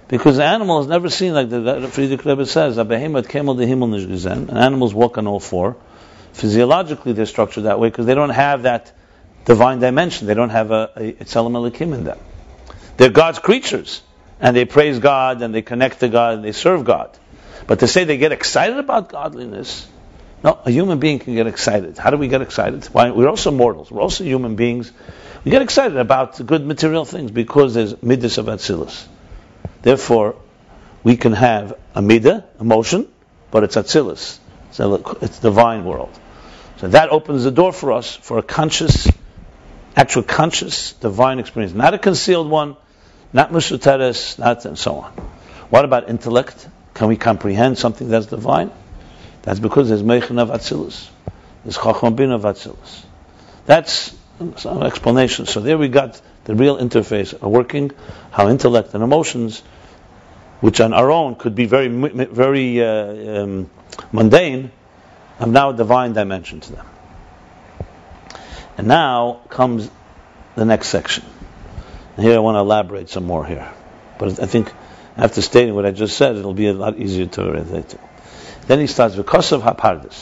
Because 0.10 0.38
the 0.38 0.44
animal 0.44 0.82
is 0.82 0.88
never 0.88 1.10
seen 1.10 1.34
like 1.36 1.50
the 1.50 1.60
Frierdiker 1.60 2.26
Rebbe 2.26 2.46
says, 2.48 2.80
animals 4.50 4.94
walk 4.94 5.20
on 5.20 5.28
all 5.28 5.40
four. 5.40 5.78
Physiologically, 6.34 7.14
they're 7.14 7.28
structured 7.28 7.66
that 7.66 7.80
way 7.80 7.90
because 7.90 8.08
they 8.08 8.16
don't 8.16 8.32
have 8.32 8.64
that 8.64 8.92
divine 9.46 9.80
dimension. 9.80 10.26
They 10.26 10.34
don't 10.34 10.50
have 10.50 10.72
a, 10.72 10.92
a 10.96 11.14
Tzelem 11.14 11.54
Elokim 11.54 11.94
in 11.94 12.06
them. 12.06 12.18
They're 12.98 13.12
God's 13.12 13.38
creatures, 13.38 14.02
and 14.40 14.56
they 14.56 14.66
praise 14.66 14.98
God, 14.98 15.44
and 15.44 15.54
they 15.54 15.62
connect 15.62 16.00
to 16.00 16.10
God, 16.10 16.36
and 16.36 16.44
they 16.44 16.54
serve 16.54 16.86
God. 16.86 17.16
But 17.68 17.80
to 17.82 17.88
say 17.88 18.04
they 18.04 18.18
get 18.18 18.32
excited 18.32 18.78
about 18.78 19.10
godliness, 19.10 19.88
no, 20.44 20.60
a 20.66 20.72
human 20.72 20.98
being 20.98 21.20
can 21.20 21.36
get 21.36 21.46
excited. 21.46 22.00
How 22.00 22.10
do 22.10 22.18
we 22.18 22.30
get 22.30 22.42
excited? 22.42 22.86
Why? 22.86 23.12
We're 23.12 23.30
also 23.30 23.52
mortals. 23.52 23.92
We're 23.92 24.02
also 24.02 24.24
human 24.24 24.56
beings. 24.56 24.92
We 25.44 25.52
get 25.52 25.62
excited 25.62 25.98
about 25.98 26.44
good 26.44 26.66
material 26.66 27.06
things 27.06 27.30
because 27.30 27.76
there's 27.76 28.02
midas 28.02 28.40
of 28.40 28.48
Atzilus. 28.48 29.06
Therefore, 29.82 30.36
we 31.04 31.18
can 31.18 31.34
have 31.34 31.78
a 31.96 32.02
midah, 32.02 32.44
emotion, 32.60 33.08
but 33.52 33.64
it's 33.64 33.76
atzilus. 33.76 34.40
So 34.72 35.18
it's 35.22 35.40
divine 35.40 35.86
world. 35.86 36.18
So 36.78 36.88
that 36.90 37.10
opens 37.10 37.44
the 37.44 37.52
door 37.52 37.74
for 37.74 37.92
us 37.92 38.16
for 38.16 38.38
a 38.38 38.44
conscious, 38.44 39.10
actual 39.96 40.24
conscious 40.24 40.94
divine 40.94 41.40
experience. 41.40 41.74
Not 41.74 41.94
a 41.94 41.98
concealed 41.98 42.50
one, 42.50 42.78
not 43.34 43.52
musutaris, 43.52 44.40
not 44.40 44.66
and 44.66 44.78
so 44.78 45.00
on. 45.00 45.12
What 45.70 45.86
about 45.86 46.10
intellect? 46.10 46.68
Can 46.94 47.08
we 47.08 47.18
comprehend 47.18 47.78
something 47.78 48.10
that's 48.10 48.28
divine? 48.28 48.72
That's 49.44 49.60
because 49.60 49.90
there's 49.90 50.04
meichin 50.04 50.40
of 50.40 50.50
atzilus. 50.50 51.10
There's 51.64 51.78
chacham 51.78 52.16
bin 52.16 52.32
of 52.32 52.42
atzilus. 52.44 53.04
That's 53.66 54.16
some 54.58 54.84
explanation. 54.84 55.46
So 55.46 55.60
there 55.60 55.78
we 55.78 55.90
got 55.90 56.22
the 56.50 56.56
real 56.56 56.80
interface 56.80 57.40
working, 57.42 57.92
how 58.32 58.50
intellect 58.50 58.96
and 58.96 59.04
emotions, 59.04 59.60
which 60.62 60.82
on 60.82 60.94
our 60.94 61.12
own 61.12 61.36
could 61.36 61.54
be 61.54 61.68
very, 61.68 61.90
very 61.90 62.84
uh, 62.84 63.44
um, 63.44 63.70
mundane, 64.12 64.72
have 65.38 65.48
now 65.48 65.70
a 65.70 65.76
divine 65.76 66.14
dimension 66.14 66.60
to 66.60 66.72
them. 66.72 66.88
And 68.80 68.88
now 68.88 69.42
comes 69.50 69.92
the 70.56 70.66
next 70.66 70.88
section. 70.88 71.24
And 72.18 72.26
here 72.26 72.34
I 72.38 72.40
want 72.40 72.56
to 72.56 72.62
elaborate 72.62 73.10
some 73.10 73.26
more 73.26 73.46
here. 73.46 73.72
But 74.18 74.42
I 74.42 74.48
think 74.48 74.74
after 75.18 75.44
stating 75.44 75.76
what 75.76 75.86
I 75.86 75.92
just 75.92 76.18
said, 76.18 76.36
it'll 76.36 76.56
be 76.56 76.70
a 76.70 76.74
lot 76.74 76.98
easier 76.98 77.28
to 77.28 77.44
relate 77.44 77.90
to. 77.90 78.00
Then 78.66 78.80
he 78.80 78.88
starts 78.88 79.16
with 79.16 79.28
Kosav 79.28 79.62
HaPardes. 79.62 80.20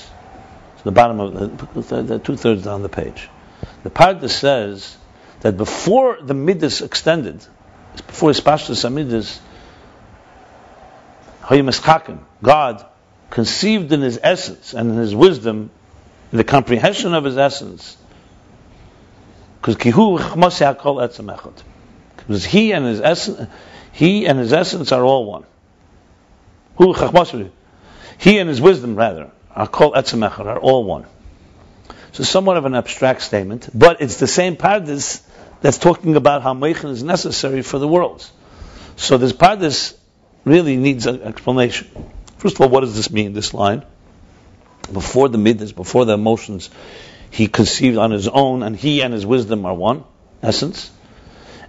The 0.84 0.92
bottom 0.92 1.22
of 1.22 1.86
the, 1.88 2.04
the 2.04 2.20
two 2.20 2.36
thirds 2.36 2.66
down 2.66 2.82
the 2.82 2.90
page. 2.90 3.30
The 3.84 3.90
Pardes 3.90 4.32
says 4.32 4.98
that 5.42 5.58
before 5.58 6.18
the 6.22 6.34
Midas 6.34 6.82
extended, 6.82 7.46
before 8.08 8.30
his 8.30 8.42
Pashtas 8.42 8.92
Midas, 8.92 9.40
God 12.42 12.86
conceived 13.30 13.92
in 13.92 14.02
his 14.02 14.20
essence 14.22 14.74
and 14.74 14.92
in 14.92 14.98
his 14.98 15.16
wisdom, 15.16 15.70
in 16.32 16.38
the 16.38 16.44
comprehension 16.44 17.14
of 17.14 17.24
his 17.24 17.38
essence, 17.38 17.98
because 19.62 19.82
he 22.46 22.72
and 22.72 22.86
his 22.86 23.02
essence, 23.02 23.50
he 23.92 24.28
and 24.28 24.40
his 24.40 24.54
essence 24.54 24.92
are 24.92 25.04
all 25.04 25.26
one. 25.26 25.46
He 28.20 28.38
and 28.40 28.50
his 28.50 28.62
wisdom, 28.62 28.96
rather, 28.96 29.32
are 29.56 29.68
called 29.68 29.96
are 29.96 30.60
all 30.60 30.84
one. 30.84 31.06
So 32.12 32.24
somewhat 32.24 32.58
of 32.58 32.66
an 32.66 32.76
abstract 32.76 33.22
statement, 33.22 33.70
but 33.74 34.02
it's 34.02 34.18
the 34.18 34.28
same 34.28 34.56
pardes 34.56 35.22
that's 35.62 35.78
talking 35.78 36.16
about 36.16 36.44
how 36.44 36.54
Meichin 36.54 36.92
is 36.92 37.04
necessary 37.04 37.62
for 37.62 37.80
the 37.80 37.88
worlds. 37.88 38.32
So 38.96 39.18
this 39.18 39.34
pardes 39.34 39.96
really 40.46 40.78
needs 40.78 41.06
an 41.06 41.22
explanation. 41.22 41.88
First 42.38 42.56
of 42.56 42.62
all, 42.62 42.70
what 42.70 42.82
does 42.82 42.96
this 42.96 43.12
mean, 43.12 43.34
this 43.34 43.54
line? 43.54 43.84
Before 44.92 45.28
the 45.28 45.38
midas, 45.38 45.74
before 45.74 46.06
the 46.06 46.14
emotions, 46.14 46.70
he 47.30 47.48
conceived 47.48 47.98
on 47.98 48.12
his 48.12 48.28
own, 48.28 48.64
and 48.64 48.76
he 48.76 49.02
and 49.02 49.14
his 49.14 49.26
wisdom 49.26 49.66
are 49.66 49.74
one 49.74 50.06
essence. 50.42 50.92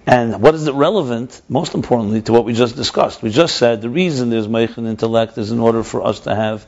And 0.06 0.40
what 0.40 0.54
is 0.54 0.66
it 0.66 0.74
relevant, 0.74 1.40
most 1.48 1.74
importantly, 1.74 2.22
to 2.22 2.32
what 2.32 2.44
we 2.44 2.54
just 2.54 2.76
discussed? 2.76 3.22
We 3.22 3.30
just 3.30 3.56
said 3.56 3.82
the 3.82 3.90
reason 3.90 4.30
there's 4.30 4.48
Meichin 4.48 4.86
intellect 4.86 5.36
is 5.36 5.50
in 5.50 5.58
order 5.58 5.82
for 5.82 6.04
us 6.04 6.20
to 6.20 6.34
have 6.34 6.66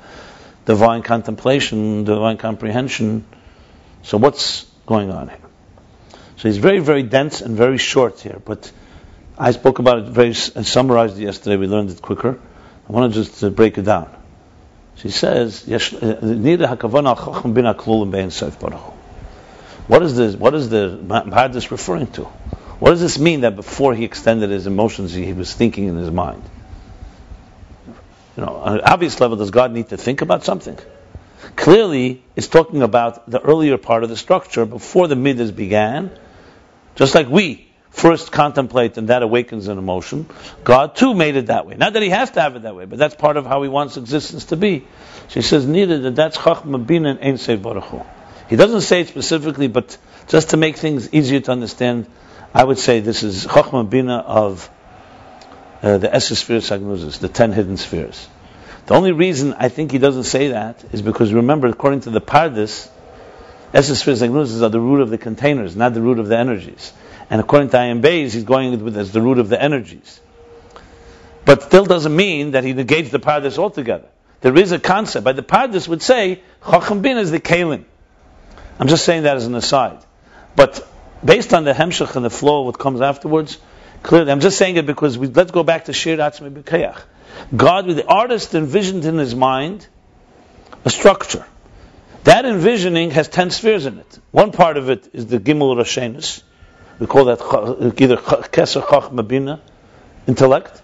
divine 0.66 1.02
contemplation, 1.02 2.04
divine 2.04 2.36
comprehension, 2.36 3.24
so 4.02 4.18
what's 4.18 4.64
going 4.86 5.10
on 5.10 5.28
here? 5.28 5.49
So 6.40 6.48
he's 6.48 6.56
very, 6.56 6.78
very 6.78 7.02
dense 7.02 7.42
and 7.42 7.54
very 7.54 7.76
short 7.76 8.18
here, 8.20 8.40
but 8.42 8.72
I 9.36 9.50
spoke 9.50 9.78
about 9.78 9.98
it 9.98 10.06
very, 10.06 10.28
and 10.28 10.66
summarized 10.66 11.18
it 11.18 11.24
yesterday, 11.24 11.58
we 11.58 11.66
learned 11.66 11.90
it 11.90 12.00
quicker. 12.00 12.40
I 12.88 12.92
want 12.92 13.12
to 13.12 13.22
just 13.22 13.44
uh, 13.44 13.50
break 13.50 13.76
it 13.76 13.82
down. 13.82 14.08
She 14.96 15.10
says, 15.10 15.68
uh, 15.70 15.76
what 19.86 20.02
is 20.02 20.16
this, 20.16 20.34
what 20.34 20.54
is 20.54 20.70
the 20.70 20.98
Mahadis 21.04 21.70
referring 21.70 22.06
to? 22.12 22.24
What 22.24 22.92
does 22.92 23.02
this 23.02 23.18
mean 23.18 23.42
that 23.42 23.54
before 23.54 23.94
he 23.94 24.06
extended 24.06 24.48
his 24.48 24.66
emotions, 24.66 25.12
he 25.12 25.34
was 25.34 25.52
thinking 25.52 25.88
in 25.88 25.96
his 25.96 26.10
mind? 26.10 26.42
You 28.38 28.46
know, 28.46 28.56
on 28.56 28.76
an 28.76 28.80
obvious 28.80 29.20
level, 29.20 29.36
does 29.36 29.50
God 29.50 29.72
need 29.72 29.90
to 29.90 29.98
think 29.98 30.22
about 30.22 30.44
something? 30.44 30.78
Clearly, 31.56 32.22
it's 32.34 32.48
talking 32.48 32.80
about 32.80 33.30
the 33.30 33.42
earlier 33.42 33.76
part 33.76 34.04
of 34.04 34.08
the 34.08 34.16
structure 34.16 34.64
before 34.64 35.06
the 35.06 35.16
midas 35.16 35.52
began. 35.52 36.10
Just 36.94 37.14
like 37.14 37.28
we 37.28 37.66
first 37.90 38.30
contemplate 38.30 38.96
and 38.98 39.08
that 39.08 39.22
awakens 39.22 39.68
an 39.68 39.78
emotion, 39.78 40.26
God 40.64 40.96
too 40.96 41.14
made 41.14 41.36
it 41.36 41.46
that 41.46 41.66
way. 41.66 41.76
Not 41.76 41.94
that 41.94 42.02
He 42.02 42.10
has 42.10 42.30
to 42.32 42.40
have 42.40 42.56
it 42.56 42.62
that 42.62 42.74
way, 42.76 42.84
but 42.84 42.98
that's 42.98 43.14
part 43.14 43.36
of 43.36 43.46
how 43.46 43.62
He 43.62 43.68
wants 43.68 43.96
existence 43.96 44.46
to 44.46 44.56
be. 44.56 44.86
She 45.28 45.42
says, 45.42 45.66
neither 45.66 45.98
that 46.00 46.16
that's 46.16 46.36
Chachma 46.36 46.84
Bina 46.84 47.10
and 47.10 47.20
Ein 47.20 47.38
Sof 47.38 47.62
Baruch 47.62 48.06
He 48.48 48.56
doesn't 48.56 48.82
say 48.82 49.02
it 49.02 49.08
specifically, 49.08 49.68
but 49.68 49.96
just 50.28 50.50
to 50.50 50.56
make 50.56 50.76
things 50.76 51.12
easier 51.12 51.40
to 51.40 51.52
understand, 51.52 52.06
I 52.54 52.64
would 52.64 52.78
say 52.78 53.00
this 53.00 53.22
is 53.22 53.46
Chachma 53.46 53.88
Bina 53.88 54.18
of 54.18 54.70
uh, 55.82 55.98
the 55.98 56.14
Esser 56.14 56.34
Spheres 56.34 56.68
the 56.68 57.30
ten 57.32 57.52
hidden 57.52 57.76
spheres. 57.76 58.28
The 58.86 58.94
only 58.94 59.12
reason 59.12 59.54
I 59.54 59.68
think 59.68 59.92
he 59.92 59.98
doesn't 59.98 60.24
say 60.24 60.48
that 60.48 60.84
is 60.92 61.00
because 61.00 61.32
remember, 61.32 61.68
according 61.68 62.00
to 62.00 62.10
the 62.10 62.20
Pardes, 62.20 62.88
Esses 63.72 64.62
are 64.62 64.68
the 64.68 64.80
root 64.80 65.00
of 65.00 65.10
the 65.10 65.18
containers, 65.18 65.76
not 65.76 65.94
the 65.94 66.02
root 66.02 66.18
of 66.18 66.28
the 66.28 66.36
energies. 66.36 66.92
And 67.28 67.40
according 67.40 67.70
to 67.70 67.76
Ayin 67.76 68.02
Beis, 68.02 68.32
he's 68.32 68.44
going 68.44 68.82
with 68.82 68.96
as 68.96 69.12
the 69.12 69.22
root 69.22 69.38
of 69.38 69.48
the 69.48 69.62
energies. 69.62 70.20
But 71.44 71.62
still 71.62 71.84
doesn't 71.84 72.14
mean 72.14 72.52
that 72.52 72.64
he 72.64 72.72
negates 72.72 73.10
the 73.10 73.20
Pardes 73.20 73.58
altogether. 73.58 74.08
There 74.40 74.56
is 74.56 74.72
a 74.72 74.78
concept. 74.78 75.24
But 75.24 75.36
the 75.36 75.42
Pardes 75.42 75.86
would 75.86 76.02
say, 76.02 76.42
Chacham 76.64 77.02
Bin 77.02 77.18
is 77.18 77.30
the 77.30 77.40
Kalim. 77.40 77.84
I'm 78.78 78.88
just 78.88 79.04
saying 79.04 79.22
that 79.22 79.36
as 79.36 79.46
an 79.46 79.54
aside. 79.54 79.98
But 80.56 80.86
based 81.24 81.54
on 81.54 81.64
the 81.64 81.72
Hemshech 81.72 82.16
and 82.16 82.24
the 82.24 82.30
flow 82.30 82.60
of 82.60 82.66
what 82.66 82.78
comes 82.78 83.00
afterwards, 83.00 83.58
clearly, 84.02 84.32
I'm 84.32 84.40
just 84.40 84.58
saying 84.58 84.76
it 84.76 84.86
because 84.86 85.16
we, 85.16 85.28
let's 85.28 85.50
go 85.50 85.62
back 85.62 85.84
to 85.84 85.92
Shir 85.92 86.16
Atzmi 86.16 86.50
B'Kayach. 86.50 87.00
God, 87.54 87.86
with 87.86 87.96
the 87.96 88.06
artist, 88.06 88.54
envisioned 88.54 89.04
in 89.04 89.16
his 89.16 89.34
mind 89.34 89.86
a 90.84 90.90
structure. 90.90 91.46
That 92.24 92.44
envisioning 92.44 93.10
has 93.12 93.28
ten 93.28 93.50
spheres 93.50 93.86
in 93.86 93.98
it. 93.98 94.18
One 94.30 94.52
part 94.52 94.76
of 94.76 94.90
it 94.90 95.08
is 95.12 95.26
the 95.26 95.38
Gimel 95.38 95.76
Rashenus. 95.76 96.42
We 96.98 97.06
call 97.06 97.26
that 97.26 97.40
either 97.98 98.16
Keser 98.16 98.82
Chach 98.82 99.10
Mabina, 99.10 99.60
intellect. 100.26 100.82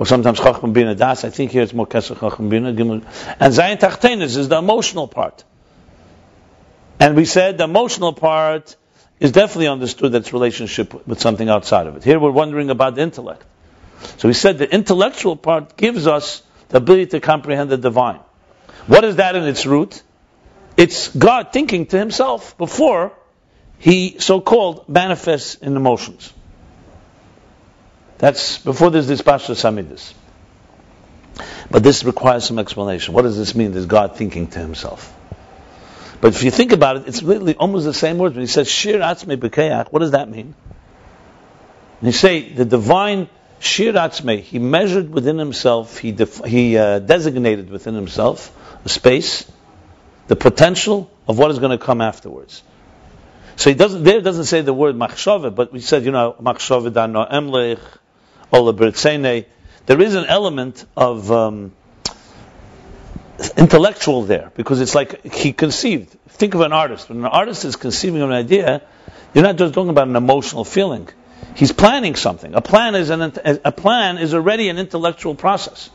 or 0.00 0.06
sometimes 0.06 0.40
Chacham 0.40 0.72
Bina 0.72 0.94
Das. 0.94 1.24
I 1.24 1.30
think 1.30 1.52
here 1.52 1.62
it's 1.62 1.74
more 1.74 1.86
Kesser 1.86 2.18
Chacham 2.18 2.48
Bina. 2.48 2.68
And 2.70 2.74
Zayin 3.54 3.78
Tachtenis 3.78 4.38
is 4.38 4.48
the 4.48 4.56
emotional 4.56 5.06
part. 5.06 5.44
And 6.98 7.14
we 7.14 7.26
said 7.26 7.58
the 7.58 7.64
emotional 7.64 8.14
part 8.14 8.76
is 9.20 9.32
definitely 9.32 9.68
understood 9.68 10.12
that's 10.12 10.32
relationship 10.32 11.06
with 11.06 11.20
something 11.20 11.50
outside 11.50 11.86
of 11.86 11.96
it. 11.96 12.04
Here 12.04 12.18
we're 12.18 12.30
wondering 12.30 12.70
about 12.70 12.94
the 12.94 13.02
intellect. 13.02 13.44
So 14.16 14.28
we 14.28 14.32
said 14.32 14.56
the 14.56 14.72
intellectual 14.72 15.36
part 15.36 15.76
gives 15.76 16.06
us 16.06 16.42
the 16.70 16.78
ability 16.78 17.06
to 17.08 17.20
comprehend 17.20 17.68
the 17.68 17.76
divine. 17.76 18.20
What 18.86 19.04
is 19.04 19.16
that 19.16 19.36
in 19.36 19.42
its 19.44 19.66
root? 19.66 20.02
It's 20.76 21.08
God 21.08 21.52
thinking 21.52 21.86
to 21.86 21.98
himself 21.98 22.56
before 22.56 23.12
he 23.78 24.18
so-called 24.18 24.88
manifests 24.88 25.54
in 25.56 25.76
emotions. 25.76 26.32
That's 28.18 28.58
before 28.58 28.90
there's 28.90 29.08
this 29.08 29.22
Pasha 29.22 29.52
Samidis. 29.52 30.12
But 31.70 31.82
this 31.82 32.04
requires 32.04 32.44
some 32.44 32.58
explanation. 32.58 33.14
What 33.14 33.22
does 33.22 33.38
this 33.38 33.54
mean? 33.54 33.72
There's 33.72 33.86
God 33.86 34.16
thinking 34.16 34.48
to 34.48 34.58
himself. 34.58 35.16
But 36.20 36.34
if 36.34 36.42
you 36.42 36.50
think 36.50 36.72
about 36.72 36.96
it, 36.96 37.08
it's 37.08 37.22
literally 37.22 37.54
almost 37.54 37.86
the 37.86 37.94
same 37.94 38.18
words. 38.18 38.34
When 38.34 38.42
he 38.42 38.46
says 38.46 38.70
Shir 38.70 38.98
Atzme 38.98 39.36
B'Keach, 39.36 39.90
what 39.90 40.00
does 40.00 40.10
that 40.10 40.28
mean? 40.28 40.54
And 42.00 42.06
you 42.06 42.12
say 42.12 42.52
the 42.52 42.66
divine 42.66 43.28
Shir 43.58 43.92
Atzme, 43.92 44.40
he 44.40 44.58
measured 44.58 45.10
within 45.10 45.38
himself, 45.38 45.98
he, 45.98 46.12
def- 46.12 46.44
he 46.44 46.76
uh, 46.76 46.98
designated 46.98 47.70
within 47.70 47.94
himself 47.94 48.54
a 48.84 48.88
space, 48.88 49.50
the 50.30 50.36
potential 50.36 51.10
of 51.26 51.40
what 51.40 51.50
is 51.50 51.58
going 51.58 51.76
to 51.76 51.84
come 51.84 52.00
afterwards. 52.00 52.62
So 53.56 53.68
he 53.68 53.74
doesn't 53.74 54.04
there 54.04 54.20
doesn't 54.20 54.44
say 54.44 54.60
the 54.60 54.72
word 54.72 54.94
machshava, 54.94 55.52
but 55.52 55.72
we 55.72 55.80
said 55.80 56.04
you 56.04 56.12
know 56.12 56.36
machshava 56.40 56.92
dano 56.92 57.26
emlech 57.26 57.80
there 59.86 60.00
is 60.00 60.14
an 60.14 60.26
element 60.26 60.84
of 60.96 61.32
um, 61.32 61.72
intellectual 63.56 64.22
there 64.22 64.52
because 64.54 64.80
it's 64.80 64.94
like 64.94 65.34
he 65.34 65.52
conceived. 65.52 66.16
Think 66.28 66.54
of 66.54 66.60
an 66.60 66.72
artist. 66.72 67.08
When 67.08 67.18
an 67.18 67.24
artist 67.24 67.64
is 67.64 67.74
conceiving 67.74 68.22
an 68.22 68.30
idea, 68.30 68.82
you're 69.34 69.44
not 69.44 69.56
just 69.56 69.74
talking 69.74 69.90
about 69.90 70.06
an 70.06 70.16
emotional 70.16 70.64
feeling. 70.64 71.08
He's 71.56 71.72
planning 71.72 72.14
something. 72.14 72.54
A 72.54 72.60
plan 72.60 72.94
is 72.94 73.10
an 73.10 73.32
a 73.64 73.72
plan 73.72 74.18
is 74.18 74.32
already 74.32 74.68
an 74.68 74.78
intellectual 74.78 75.34
process. 75.34 75.90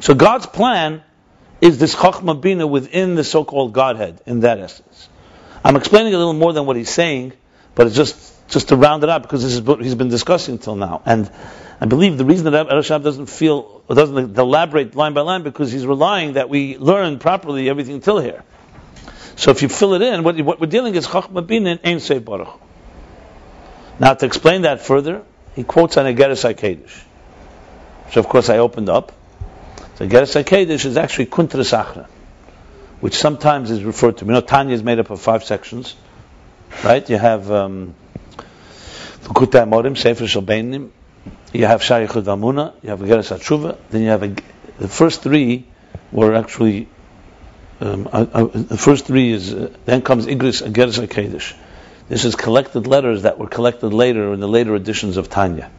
So 0.00 0.14
God's 0.14 0.46
plan 0.46 1.02
is 1.62 1.78
this 1.78 1.94
chachma 1.94 2.38
bina 2.38 2.66
within 2.66 3.14
the 3.14 3.24
so-called 3.24 3.72
Godhead 3.72 4.20
in 4.26 4.40
that 4.40 4.58
essence. 4.58 5.08
I'm 5.64 5.76
explaining 5.76 6.12
a 6.12 6.18
little 6.18 6.34
more 6.34 6.52
than 6.52 6.66
what 6.66 6.76
he's 6.76 6.90
saying, 6.90 7.32
but 7.76 7.86
it's 7.86 7.96
just 7.96 8.30
just 8.48 8.68
to 8.68 8.76
round 8.76 9.02
it 9.04 9.08
up 9.08 9.22
because 9.22 9.42
this 9.42 9.54
is 9.54 9.62
what 9.62 9.80
he's 9.80 9.94
been 9.94 10.08
discussing 10.10 10.58
till 10.58 10.76
now. 10.76 11.00
And 11.06 11.30
I 11.80 11.86
believe 11.86 12.18
the 12.18 12.24
reason 12.24 12.52
that 12.52 12.68
Rashab 12.68 13.02
doesn't 13.02 13.26
feel, 13.26 13.82
doesn't 13.88 14.36
elaborate 14.38 14.94
line 14.94 15.14
by 15.14 15.22
line 15.22 15.42
because 15.42 15.72
he's 15.72 15.86
relying 15.86 16.34
that 16.34 16.50
we 16.50 16.76
learn 16.76 17.18
properly 17.18 17.70
everything 17.70 18.00
till 18.00 18.18
here. 18.18 18.42
So 19.36 19.52
if 19.52 19.62
you 19.62 19.68
fill 19.68 19.94
it 19.94 20.02
in, 20.02 20.22
what, 20.22 20.38
what 20.42 20.60
we're 20.60 20.66
dealing 20.66 20.94
is 20.96 21.06
Chachma 21.06 21.46
Bin 21.46 21.66
and 21.66 21.80
Ein 21.82 22.00
Sof 22.00 22.22
Baruch. 22.24 22.60
Now 23.98 24.12
to 24.12 24.26
explain 24.26 24.62
that 24.62 24.82
further, 24.82 25.22
he 25.54 25.64
quotes 25.64 25.96
on 25.96 26.04
Iggeres 26.04 26.44
HaKodesh. 26.44 27.04
So 28.12 28.20
of 28.20 28.28
course 28.28 28.50
I 28.50 28.58
opened 28.58 28.90
up. 28.90 29.12
So 30.02 30.08
Iggeres 30.08 30.42
HaKodesh 30.42 30.84
is 30.84 30.96
actually 30.96 31.26
Kuntras 31.26 31.72
Achra, 31.72 32.06
which 32.98 33.14
sometimes 33.14 33.70
is 33.70 33.84
referred 33.84 34.18
to. 34.18 34.24
You 34.24 34.32
know, 34.32 34.40
Tanya 34.40 34.74
is 34.74 34.82
made 34.82 34.98
up 34.98 35.10
of 35.10 35.20
five 35.20 35.44
sections, 35.44 35.94
right? 36.82 37.08
You 37.08 37.18
have 37.18 37.48
um, 37.52 37.94
Likkutei 39.22 39.62
Amarim, 39.64 39.96
Sefer 39.96 40.24
Shalbeinim, 40.24 40.90
you 41.52 41.66
have 41.66 41.82
Shayachud 41.82 42.24
Amuna, 42.24 42.74
you 42.82 42.90
have 42.90 42.98
Geras 42.98 43.30
Atshuva, 43.30 43.78
then 43.90 44.02
you 44.02 44.08
have 44.08 44.24
a, 44.24 44.34
the 44.80 44.88
first 44.88 45.22
three 45.22 45.66
were 46.10 46.34
actually 46.34 46.88
um, 47.80 48.02
the 48.02 48.78
first 48.78 49.06
three 49.06 49.30
is 49.30 49.54
uh, 49.54 49.72
then 49.84 50.02
comes 50.02 50.26
Igris 50.26 50.68
Geras 50.72 50.98
Akedesh. 50.98 51.54
This 52.08 52.24
is 52.24 52.34
collected 52.34 52.88
letters 52.88 53.22
that 53.22 53.38
were 53.38 53.46
collected 53.46 53.92
later 53.92 54.32
in 54.32 54.40
the 54.40 54.48
later 54.48 54.74
editions 54.74 55.16
of 55.16 55.30
Tanya, 55.30 55.70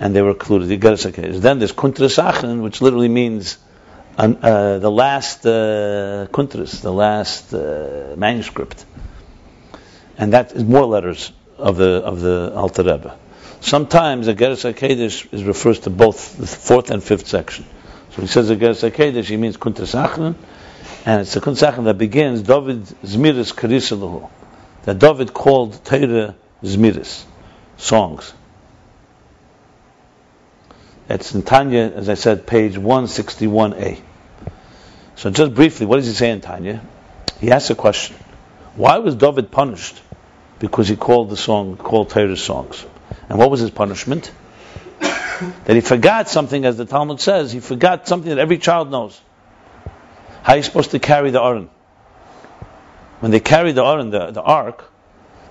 and 0.00 0.16
they 0.16 0.22
were 0.22 0.30
included. 0.30 0.66
The 0.66 1.38
Then 1.38 1.58
there's 1.58 1.72
Kuntras 1.72 2.18
Achren, 2.18 2.62
which 2.62 2.80
literally 2.80 3.08
means 3.08 3.58
uh, 4.16 4.78
the 4.78 4.90
last 4.90 5.46
uh, 5.46 6.26
Kuntras, 6.32 6.80
the 6.80 6.92
last 6.92 7.52
uh, 7.52 8.14
manuscript, 8.16 8.84
and 10.18 10.32
that 10.32 10.52
is 10.52 10.64
more 10.64 10.86
letters 10.86 11.30
of 11.58 11.76
the 11.76 12.02
of 12.02 12.20
the 12.20 12.52
Alter 12.54 12.82
Rebbe. 12.82 13.16
Sometimes 13.60 14.26
a 14.26 14.34
Geras 14.34 14.64
is 15.32 15.44
refers 15.44 15.80
to 15.80 15.90
both 15.90 16.38
the 16.38 16.46
fourth 16.46 16.90
and 16.90 17.02
fifth 17.02 17.28
section. 17.28 17.66
So 18.12 18.22
he 18.22 18.28
says 18.28 18.48
a 18.50 18.56
Geras 18.56 18.90
HaKedesh, 18.90 19.24
he 19.24 19.36
means 19.36 19.58
Kuntas 19.58 19.94
Achron, 19.94 20.34
and 21.04 21.20
it's 21.20 21.36
a 21.36 21.40
Kuntas 21.40 21.84
that 21.84 21.98
begins 21.98 22.42
David 22.42 22.84
Zmiris 23.04 23.54
Karisalahu, 23.54 24.30
that 24.84 24.98
David 24.98 25.34
called 25.34 25.84
Torah 25.84 26.34
Zmiris, 26.62 27.24
songs. 27.76 28.32
It's 31.10 31.34
in 31.34 31.42
Tanya, 31.42 31.92
as 31.96 32.08
I 32.08 32.14
said, 32.14 32.46
page 32.46 32.74
161a. 32.74 34.00
So 35.16 35.30
just 35.30 35.54
briefly, 35.54 35.84
what 35.84 35.96
does 35.96 36.06
he 36.06 36.12
say 36.12 36.30
in 36.30 36.40
Tanya? 36.40 36.82
He 37.40 37.50
asks 37.50 37.68
a 37.68 37.74
question. 37.74 38.14
Why 38.76 38.98
was 38.98 39.16
David 39.16 39.50
punished? 39.50 40.00
Because 40.60 40.86
he 40.86 40.94
called 40.94 41.28
the 41.30 41.36
song, 41.36 41.76
called 41.76 42.10
Torah 42.10 42.36
songs. 42.36 42.86
And 43.28 43.40
what 43.40 43.50
was 43.50 43.58
his 43.58 43.70
punishment? 43.70 44.30
that 45.00 45.74
he 45.74 45.80
forgot 45.80 46.28
something, 46.28 46.64
as 46.64 46.76
the 46.76 46.84
Talmud 46.84 47.20
says, 47.20 47.50
he 47.50 47.58
forgot 47.58 48.06
something 48.06 48.28
that 48.28 48.38
every 48.38 48.58
child 48.58 48.88
knows. 48.92 49.20
How 50.44 50.52
are 50.52 50.58
you 50.58 50.62
supposed 50.62 50.92
to 50.92 51.00
carry 51.00 51.32
the 51.32 51.42
Aron? 51.42 51.70
When 53.18 53.32
they 53.32 53.40
carried 53.40 53.74
the 53.74 53.84
Aron, 53.84 54.10
the, 54.10 54.30
the 54.30 54.42
ark, 54.42 54.88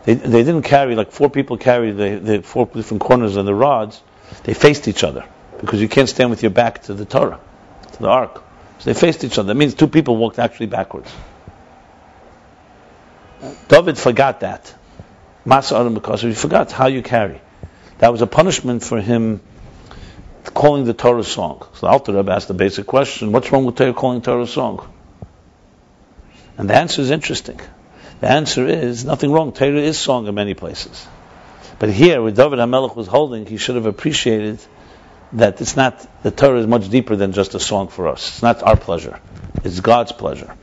they, 0.06 0.14
they 0.14 0.44
didn't 0.44 0.64
carry, 0.64 0.96
like 0.96 1.12
four 1.12 1.30
people 1.30 1.58
carried 1.58 1.98
the, 1.98 2.20
the 2.20 2.42
four 2.44 2.66
different 2.66 3.02
corners 3.02 3.36
of 3.36 3.46
the 3.46 3.54
rods, 3.54 4.02
they 4.46 4.54
faced 4.54 4.88
each 4.88 5.04
other. 5.04 5.26
Because 5.60 5.82
you 5.82 5.90
can't 5.90 6.10
stand 6.10 6.30
with 6.30 6.42
your 6.42 6.52
back 6.52 6.84
to 6.84 6.94
the 6.94 7.06
Torah, 7.06 7.40
to 7.94 8.00
the 8.00 8.08
ark. 8.08 8.44
So 8.80 8.92
they 8.92 9.00
faced 9.00 9.24
each 9.24 9.38
other. 9.38 9.48
That 9.48 9.56
means 9.56 9.74
two 9.74 9.88
people 9.88 10.16
walked 10.16 10.40
actually 10.40 10.68
backwards. 10.68 11.12
David 13.68 13.98
forgot 13.98 14.42
that. 14.42 14.74
Masa 15.46 15.80
Adam 15.80 15.94
because 15.94 16.22
he 16.22 16.34
forgot 16.34 16.72
how 16.72 16.88
you 16.88 17.02
carry. 17.02 17.42
That 18.00 18.12
was 18.12 18.22
a 18.22 18.28
punishment 18.28 18.84
for 18.84 19.02
him 19.02 19.42
calling 20.54 20.86
the 20.86 20.94
Torah 20.94 21.24
song. 21.24 21.66
So 21.76 21.88
the 21.88 21.92
Alter 21.92 22.14
Rebbe 22.14 22.32
asked 22.32 22.48
the 22.48 22.54
basic 22.54 22.86
question, 22.86 23.32
what's 23.32 23.52
wrong 23.52 23.66
with 23.66 23.76
Torah 23.76 23.94
calling 23.94 24.22
Torah 24.22 24.48
song? 24.48 24.88
And 26.58 26.70
the 26.70 26.76
answer 26.76 27.02
is 27.02 27.12
interesting. 27.12 27.60
The 28.22 28.30
answer 28.30 28.68
is 28.68 29.06
nothing 29.06 29.32
wrong. 29.32 29.54
Torah 29.54 29.80
is 29.80 29.98
song 29.98 30.28
in 30.28 30.36
many 30.36 30.54
places. 30.54 31.08
But 31.80 31.90
here, 31.90 32.22
where 32.22 32.32
David 32.32 32.60
HaMelech 32.60 32.96
was 32.96 33.08
holding, 33.08 33.46
he 33.46 33.56
should 33.58 33.76
have 33.76 33.86
appreciated 33.86 34.60
that 35.34 35.62
it's 35.62 35.76
not, 35.76 36.06
the 36.24 36.32
Torah 36.32 36.60
is 36.60 36.68
much 36.68 36.90
deeper 36.90 37.16
than 37.16 37.32
just 37.34 37.56
a 37.56 37.60
song 37.60 37.88
for 37.88 38.08
us. 38.08 38.28
It's 38.28 38.42
not 38.42 38.64
our 38.64 38.76
pleasure. 38.76 39.20
It's 39.64 39.80
God's 39.80 40.12
pleasure. 40.12 40.56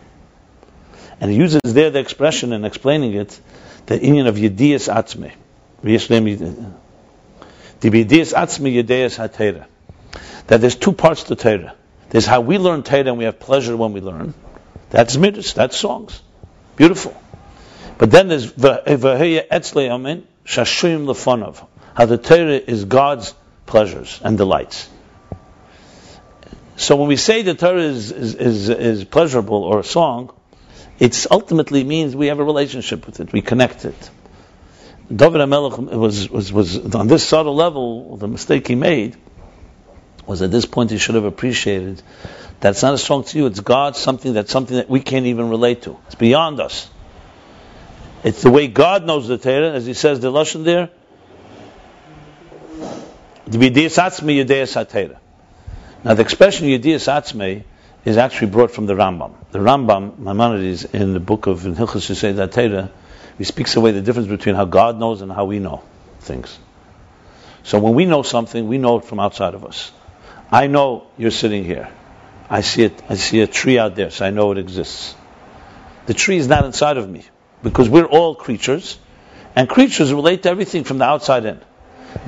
And 1.21 1.31
he 1.31 1.37
uses 1.37 1.61
there 1.65 1.91
the 1.91 1.99
expression 1.99 2.53
in 2.53 2.65
explaining 2.65 3.15
it, 3.15 3.41
the 3.87 4.05
union 4.05 4.27
of 4.27 4.37
Yedias 4.37 4.89
Atzme. 4.93 5.33
That 10.47 10.61
there's 10.61 10.77
two 10.77 10.93
parts 10.93 11.25
to 11.25 11.37
Torah. 11.37 11.75
There's 12.11 12.27
how 12.27 12.41
we 12.41 12.59
learn 12.59 12.83
Torah 12.83 13.07
and 13.07 13.19
we 13.19 13.25
have 13.25 13.39
pleasure 13.39 13.77
when 13.77 13.93
we 13.93 14.01
learn. 14.01 14.35
That's 14.91 15.17
midas, 15.17 15.55
that's 15.55 15.77
songs. 15.77 16.21
Beautiful. 16.77 17.21
But 17.99 18.11
then 18.11 18.29
there's 18.29 18.53
V'heya 18.53 19.49
Etzle 19.49 19.91
Amen, 19.91 20.27
Shashuyim 20.45 21.07
Lefonov. 21.07 21.67
How 21.95 22.07
the 22.07 22.19
Torah 22.19 22.59
is 22.59 22.85
God's 22.85 23.35
pleasures 23.67 24.21
and 24.23 24.39
delights. 24.39 24.89
So 26.77 26.97
when 26.97 27.09
we 27.09 27.17
say 27.17 27.43
the 27.43 27.55
Torah 27.55 27.83
is, 27.83 28.13
is, 28.13 28.35
is, 28.35 28.69
is 28.69 29.05
pleasurable 29.05 29.65
or 29.65 29.81
a 29.81 29.85
song, 29.85 30.33
it 30.99 31.27
ultimately 31.31 31.85
means 31.85 32.15
we 32.15 32.29
have 32.29 32.39
a 32.39 32.45
relationship 32.45 33.07
with 33.07 33.21
it, 33.21 33.33
we 33.33 33.43
connect 33.43 33.85
it. 33.85 34.11
David 35.15 35.41
HaMelech 35.41 35.79
was, 35.97 36.29
was, 36.29 36.53
was 36.53 36.95
on 36.95 37.07
this 37.07 37.27
subtle 37.27 37.55
level, 37.55 38.17
the 38.17 38.29
mistake 38.29 38.67
he 38.67 38.75
made 38.75 39.17
was 40.27 40.43
at 40.43 40.51
this 40.51 40.67
point 40.67 40.91
he 40.91 40.99
should 40.99 41.15
have 41.15 41.25
appreciated 41.25 42.03
that 42.61 42.71
it's 42.71 42.83
not 42.83 42.95
a 42.95 42.99
song 42.99 43.25
to 43.25 43.39
you, 43.39 43.47
it's 43.47 43.61
God, 43.61 43.97
something 43.97 44.33
that's 44.33 44.51
something 44.51 44.77
that 44.77 44.89
we 44.91 45.01
can't 45.01 45.27
even 45.27 45.49
relate 45.49 45.83
to. 45.83 45.97
It's 46.07 46.15
beyond 46.15 46.61
us. 46.61 46.91
It's 48.25 48.43
the 48.43 48.51
way 48.51 48.67
God 48.67 49.05
knows 49.05 49.29
the 49.29 49.39
Torah, 49.39 49.73
as 49.73 49.87
he 49.87 49.95
says 49.95 50.21
the 50.21 50.33
Lashon 50.33 50.65
there. 50.65 50.91
Now 53.49 53.59
the 56.15 56.23
expression 56.23 56.67
Yediyas 56.67 57.07
Atzmei 57.07 57.63
is 58.05 58.17
actually 58.17 58.49
brought 58.49 58.73
from 58.73 58.87
the 58.87 58.95
Rambam. 58.95 59.35
The 59.53 59.61
Rambam, 59.61 60.19
Maimonides, 60.19 60.85
in 60.87 61.13
the 61.13 61.21
book 61.21 61.47
of 61.47 61.61
Hilchas 61.61 62.53
Torah, 62.53 62.91
he 63.39 63.45
speaks 63.45 63.77
away 63.77 63.93
the 63.93 64.01
difference 64.01 64.29
between 64.29 64.57
how 64.57 64.65
God 64.65 64.99
knows 64.99 65.23
and 65.23 65.31
how 65.31 65.45
we 65.45 65.61
know 65.61 65.85
things. 66.21 66.59
So 67.63 67.79
when 67.79 67.95
we 67.95 68.05
know 68.05 68.23
something, 68.23 68.67
we 68.67 68.79
know 68.79 68.99
it 68.99 69.05
from 69.05 69.21
outside 69.21 69.55
of 69.55 69.65
us. 69.65 69.93
I 70.51 70.67
know 70.67 71.07
you're 71.17 71.31
sitting 71.31 71.65
here. 71.65 71.89
I 72.51 72.63
see 72.63 72.83
it. 72.83 73.01
I 73.09 73.15
see 73.15 73.41
a 73.43 73.47
tree 73.47 73.79
out 73.79 73.95
there, 73.95 74.11
so 74.11 74.27
I 74.27 74.31
know 74.31 74.51
it 74.53 74.59
exists. 74.59 75.15
The 76.07 76.15
tree 76.15 76.37
is 76.37 76.49
not 76.49 76.65
inside 76.65 76.97
of 76.97 77.09
me 77.09 77.25
because 77.63 77.89
we're 77.89 78.07
all 78.07 78.35
creatures, 78.35 78.99
and 79.55 79.69
creatures 79.69 80.13
relate 80.13 80.43
to 80.45 80.51
everything 80.51 80.83
from 80.83 80.99
the 80.99 81.05
outside 81.05 81.45
in. 81.45 81.61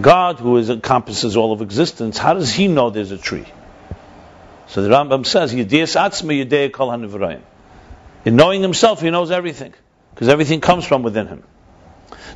God, 0.01 0.39
who 0.39 0.57
is, 0.57 0.71
encompasses 0.71 1.37
all 1.37 1.53
of 1.53 1.63
existence, 1.63 2.19
how 2.19 2.35
does 2.35 2.53
He 2.53 2.69
know 2.69 2.91
there's 2.91 3.11
a 3.11 3.19
tree? 3.19 3.47
So 4.67 4.83
the 4.83 4.89
Rambam 4.89 5.25
says, 5.25 5.55
"Yediyas 5.55 5.97
atzma 5.97 6.45
yedei 6.45 6.73
kol 6.73 6.89
hanivrayim." 6.89 7.41
In 8.25 8.37
knowing 8.37 8.63
Himself, 8.63 9.01
He 9.01 9.11
knows 9.11 9.31
everything 9.31 9.73
because 10.15 10.29
everything 10.29 10.61
comes 10.61 10.85
from 10.85 11.03
within 11.03 11.27
Him. 11.27 11.43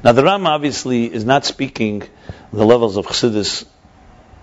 Now 0.03 0.13
the 0.13 0.25
Ram 0.25 0.47
obviously 0.47 1.13
is 1.13 1.25
not 1.25 1.45
speaking 1.45 2.03
the 2.53 2.65
levels 2.65 2.97
of 2.97 3.07
Chassidus 3.07 3.65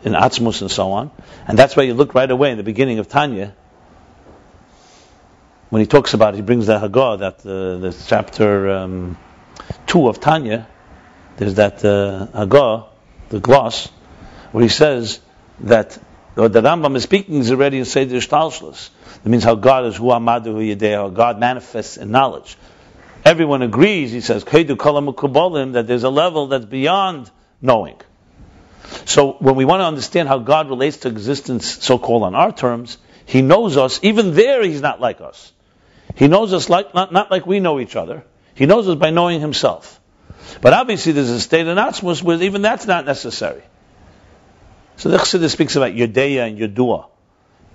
in 0.03 0.13
Atzmus 0.13 0.61
and 0.61 0.71
so 0.71 0.91
on, 0.91 1.11
and 1.47 1.57
that's 1.57 1.75
why 1.75 1.83
you 1.83 1.93
look 1.93 2.13
right 2.13 2.29
away 2.29 2.51
in 2.51 2.57
the 2.57 2.63
beginning 2.63 2.99
of 2.99 3.07
Tanya 3.07 3.53
when 5.69 5.81
he 5.81 5.85
talks 5.85 6.13
about 6.13 6.35
he 6.35 6.41
brings 6.41 6.67
the 6.67 6.79
Haggadah 6.79 7.19
that 7.19 7.39
uh, 7.45 7.77
the 7.77 8.03
chapter 8.07 8.69
um, 8.71 9.17
two 9.85 10.07
of 10.07 10.19
Tanya. 10.19 10.67
There's 11.37 11.55
that 11.55 11.85
uh, 11.85 12.27
the 13.29 13.39
gloss, 13.39 13.87
where 14.51 14.63
he 14.63 14.69
says 14.69 15.19
that 15.61 15.97
what 16.35 16.53
the 16.53 16.61
Rambam 16.61 16.95
is 16.95 17.03
speaking 17.03 17.35
is 17.35 17.51
already 17.51 17.79
in 17.79 17.85
Seder 17.85 18.17
Shtalshlis. 18.17 18.89
That 19.23 19.29
means 19.29 19.43
how 19.43 19.55
God 19.55 19.85
is 19.85 19.97
Hu 19.97 20.05
Amadu 20.05 20.53
Hu 20.53 20.95
how 20.95 21.09
God 21.09 21.39
manifests 21.39 21.97
in 21.97 22.11
knowledge. 22.11 22.57
Everyone 23.25 23.61
agrees, 23.61 24.11
he 24.11 24.21
says, 24.21 24.43
that 24.45 25.83
there's 25.87 26.03
a 26.03 26.09
level 26.09 26.47
that's 26.47 26.65
beyond 26.65 27.29
knowing. 27.61 27.99
So 29.05 29.33
when 29.33 29.55
we 29.55 29.65
want 29.65 29.81
to 29.81 29.85
understand 29.85 30.27
how 30.27 30.39
God 30.39 30.69
relates 30.69 30.97
to 30.97 31.09
existence, 31.09 31.83
so-called 31.83 32.23
on 32.23 32.35
our 32.35 32.51
terms, 32.51 32.97
He 33.25 33.41
knows 33.41 33.77
us. 33.77 33.99
Even 34.03 34.33
there, 34.33 34.63
He's 34.63 34.81
not 34.81 35.01
like 35.01 35.21
us. 35.21 35.51
He 36.15 36.27
knows 36.27 36.53
us 36.53 36.69
like, 36.69 36.93
not, 36.95 37.11
not 37.11 37.29
like 37.29 37.45
we 37.45 37.59
know 37.59 37.79
each 37.79 37.95
other. 37.95 38.23
He 38.55 38.65
knows 38.65 38.87
us 38.87 38.95
by 38.95 39.09
knowing 39.09 39.41
Himself. 39.41 39.98
But 40.62 40.73
obviously, 40.73 41.13
there's 41.13 41.29
a 41.29 41.39
state 41.39 41.67
of 41.67 41.77
Atzmus 41.77 42.21
where 42.21 42.41
even 42.41 42.62
that's 42.62 42.85
not 42.85 43.05
necessary. 43.05 43.63
So 44.97 45.09
the 45.09 45.17
Chassidus 45.17 45.51
speaks 45.51 45.75
about 45.75 45.93
Yodeya 45.93 46.47
and 46.47 46.57
Yodua. 46.57 47.07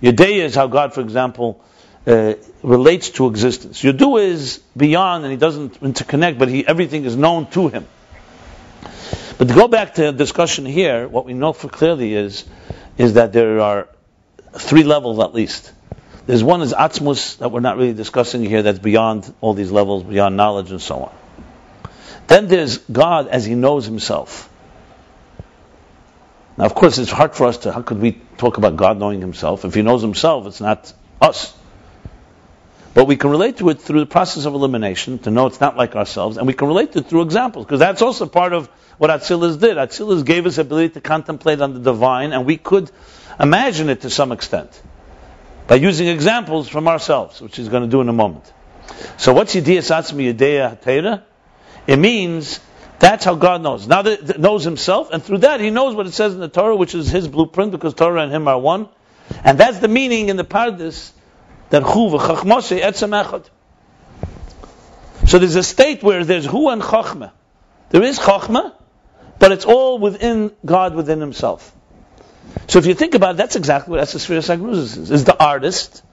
Yodeya 0.01 0.43
is 0.43 0.55
how 0.55 0.67
God, 0.67 0.93
for 0.93 1.01
example, 1.01 1.63
uh, 2.05 2.35
relates 2.61 3.09
to 3.11 3.27
existence. 3.27 3.81
Yodua 3.81 4.25
is 4.25 4.59
beyond 4.77 5.23
and 5.23 5.31
he 5.31 5.37
doesn't 5.37 5.81
interconnect, 5.81 6.37
but 6.37 6.49
he, 6.49 6.67
everything 6.67 7.05
is 7.05 7.15
known 7.15 7.47
to 7.51 7.67
him. 7.67 7.87
But 9.37 9.47
to 9.47 9.53
go 9.53 9.67
back 9.67 9.95
to 9.95 10.03
the 10.03 10.11
discussion 10.11 10.65
here, 10.65 11.07
what 11.07 11.25
we 11.25 11.33
know 11.33 11.51
for 11.51 11.67
clearly 11.67 12.13
is, 12.13 12.45
is 12.97 13.13
that 13.13 13.33
there 13.33 13.59
are 13.59 13.89
three 14.53 14.83
levels 14.83 15.19
at 15.19 15.33
least. 15.33 15.73
There's 16.27 16.43
one 16.43 16.61
is 16.61 16.73
Atzmus 16.73 17.37
that 17.39 17.51
we're 17.51 17.59
not 17.59 17.77
really 17.77 17.93
discussing 17.93 18.43
here 18.43 18.61
that's 18.61 18.79
beyond 18.79 19.33
all 19.41 19.53
these 19.53 19.71
levels, 19.71 20.03
beyond 20.03 20.37
knowledge 20.37 20.71
and 20.71 20.81
so 20.81 21.03
on. 21.03 21.15
Then 22.27 22.47
there's 22.47 22.77
God 22.77 23.27
as 23.27 23.45
He 23.45 23.55
knows 23.55 23.85
Himself. 23.85 24.49
Now, 26.57 26.65
of 26.65 26.73
course, 26.73 26.97
it's 26.97 27.11
hard 27.11 27.35
for 27.35 27.47
us 27.47 27.57
to, 27.59 27.71
how 27.71 27.81
could 27.81 27.99
we 27.99 28.13
talk 28.37 28.57
about 28.57 28.77
God 28.77 28.97
knowing 28.97 29.21
Himself? 29.21 29.65
If 29.65 29.73
He 29.73 29.81
knows 29.81 30.01
Himself, 30.01 30.47
it's 30.47 30.61
not 30.61 30.91
us. 31.21 31.53
But 32.93 33.05
we 33.05 33.17
can 33.17 33.29
relate 33.29 33.57
to 33.57 33.69
it 33.69 33.81
through 33.81 33.99
the 33.99 34.05
process 34.05 34.45
of 34.45 34.53
elimination, 34.53 35.19
to 35.19 35.31
know 35.31 35.47
it's 35.47 35.59
not 35.59 35.75
like 35.75 35.97
ourselves, 35.97 36.37
and 36.37 36.47
we 36.47 36.53
can 36.53 36.69
relate 36.69 36.93
to 36.93 36.99
it 36.99 37.07
through 37.07 37.23
examples, 37.23 37.65
because 37.65 37.79
that's 37.79 38.01
also 38.01 38.25
part 38.25 38.53
of 38.53 38.67
what 38.97 39.09
Atzilus 39.09 39.59
did. 39.59 39.75
Atzilus 39.75 40.23
gave 40.25 40.45
us 40.45 40.57
ability 40.57 40.93
to 40.93 41.01
contemplate 41.01 41.59
on 41.59 41.73
the 41.73 41.81
divine, 41.81 42.31
and 42.31 42.45
we 42.45 42.55
could 42.55 42.89
imagine 43.37 43.89
it 43.89 44.01
to 44.01 44.09
some 44.09 44.31
extent 44.31 44.81
by 45.67 45.75
using 45.75 46.07
examples 46.07 46.69
from 46.69 46.87
ourselves, 46.87 47.41
which 47.41 47.57
he's 47.57 47.67
going 47.67 47.83
to 47.83 47.89
do 47.89 47.99
in 47.99 48.07
a 48.07 48.13
moment. 48.13 48.49
So 49.17 49.33
what's 49.33 49.53
Yediyas 49.55 49.91
Atzmi 49.91 50.33
Yedeya 50.33 50.79
Hatera? 50.79 51.23
It 51.87 51.97
means 51.97 52.59
that's 52.99 53.25
how 53.25 53.35
God 53.35 53.61
knows. 53.61 53.87
Now 53.87 54.01
that 54.01 54.39
knows 54.39 54.63
himself, 54.63 55.09
and 55.11 55.23
through 55.23 55.39
that 55.39 55.59
he 55.59 55.69
knows 55.69 55.95
what 55.95 56.07
it 56.07 56.13
says 56.13 56.33
in 56.33 56.39
the 56.39 56.47
Torah, 56.47 56.75
which 56.75 56.95
is 56.95 57.09
his 57.09 57.27
blueprint, 57.27 57.71
because 57.71 57.93
Torah 57.93 58.21
and 58.21 58.31
him 58.31 58.47
are 58.47 58.59
one. 58.59 58.89
And 59.43 59.57
that's 59.57 59.79
the 59.79 59.87
meaning 59.87 60.29
in 60.29 60.37
the 60.37 60.43
Pardes 60.43 61.11
that 61.69 61.83
Hu 61.83 62.09
v'chachmose 62.09 62.79
etzem 62.81 63.23
echad. 63.23 63.49
So 65.27 65.39
there's 65.39 65.55
a 65.55 65.63
state 65.63 66.03
where 66.03 66.23
there's 66.23 66.45
Hu 66.45 66.69
and 66.69 66.81
Chachma. 66.81 67.31
There 67.89 68.03
is 68.03 68.19
Chachma, 68.19 68.73
but 69.39 69.51
it's 69.51 69.65
all 69.65 69.97
within 69.97 70.51
God, 70.65 70.95
within 70.95 71.19
Himself. 71.19 71.73
So 72.67 72.79
if 72.79 72.85
you 72.85 72.93
think 72.93 73.15
about 73.15 73.35
it, 73.35 73.37
that's 73.37 73.55
exactly 73.55 73.91
what 73.91 74.07
Esesphere 74.07 74.39
Sagruzis 74.39 74.97
is. 74.97 75.11
Is 75.11 75.23
the 75.23 75.37
artist, 75.37 76.03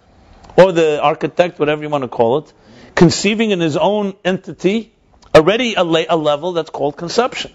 or 0.57 0.73
the 0.73 1.01
architect, 1.01 1.59
whatever 1.59 1.83
you 1.83 1.89
want 1.89 2.05
to 2.05 2.09
call 2.09 2.39
it, 2.39 2.53
conceiving 2.95 3.51
in 3.51 3.61
his 3.61 3.77
own 3.77 4.15
entity 4.25 4.92
already 5.35 5.75
a, 5.75 5.83
a 5.83 6.17
level 6.17 6.53
that's 6.53 6.71
called 6.71 6.97
conception. 6.97 7.53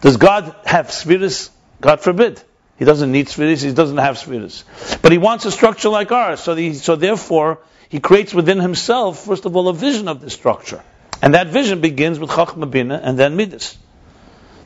Does 0.00 0.16
God 0.16 0.54
have 0.64 0.90
spheres? 0.90 1.50
God 1.80 2.00
forbid. 2.00 2.42
He 2.78 2.84
doesn't 2.84 3.10
need 3.10 3.28
spheres, 3.28 3.62
he 3.62 3.72
doesn't 3.72 3.96
have 3.96 4.18
spheres. 4.18 4.64
But 5.00 5.12
he 5.12 5.18
wants 5.18 5.44
a 5.46 5.50
structure 5.50 5.88
like 5.88 6.12
ours, 6.12 6.40
so, 6.40 6.54
the, 6.54 6.74
so 6.74 6.96
therefore, 6.96 7.60
he 7.88 8.00
creates 8.00 8.34
within 8.34 8.60
himself, 8.60 9.24
first 9.24 9.46
of 9.46 9.56
all, 9.56 9.68
a 9.68 9.74
vision 9.74 10.08
of 10.08 10.20
this 10.20 10.34
structure. 10.34 10.82
And 11.22 11.34
that 11.34 11.46
vision 11.48 11.80
begins 11.80 12.18
with 12.18 12.30
Chachma 12.30 12.70
Bina 12.70 13.00
and 13.02 13.18
then 13.18 13.36
Midas. 13.36 13.78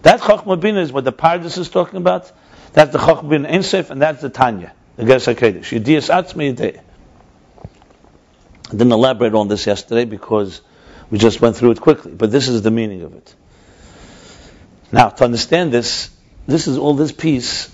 That 0.02 0.20
Chachma 0.20 0.58
Bina 0.58 0.80
is 0.80 0.92
what 0.92 1.04
the 1.04 1.12
Pardes 1.12 1.56
is 1.58 1.68
talking 1.68 1.98
about. 1.98 2.30
That's 2.72 2.90
the 2.92 2.98
Chachma 2.98 3.28
Bina 3.28 3.48
Insef, 3.48 3.90
and 3.90 4.02
that's 4.02 4.22
the 4.22 4.30
Tanya, 4.30 4.72
the 4.96 5.04
Ger 5.04 5.16
HaKodesh. 5.16 5.80
Yediyas 5.80 6.10
Atzmi 6.10 6.54
Yedei. 6.54 6.80
I 8.68 8.72
didn't 8.72 8.92
elaborate 8.92 9.34
on 9.34 9.48
this 9.48 9.66
yesterday 9.66 10.04
because 10.04 10.60
we 11.10 11.18
just 11.18 11.40
went 11.40 11.56
through 11.56 11.72
it 11.72 11.80
quickly, 11.80 12.12
but 12.12 12.30
this 12.30 12.48
is 12.48 12.62
the 12.62 12.70
meaning 12.70 13.02
of 13.02 13.14
it. 13.14 13.34
Now, 14.92 15.08
to 15.08 15.24
understand 15.24 15.72
this, 15.72 16.10
this 16.46 16.66
is 16.66 16.78
all 16.78 16.94
this 16.94 17.12
piece 17.12 17.70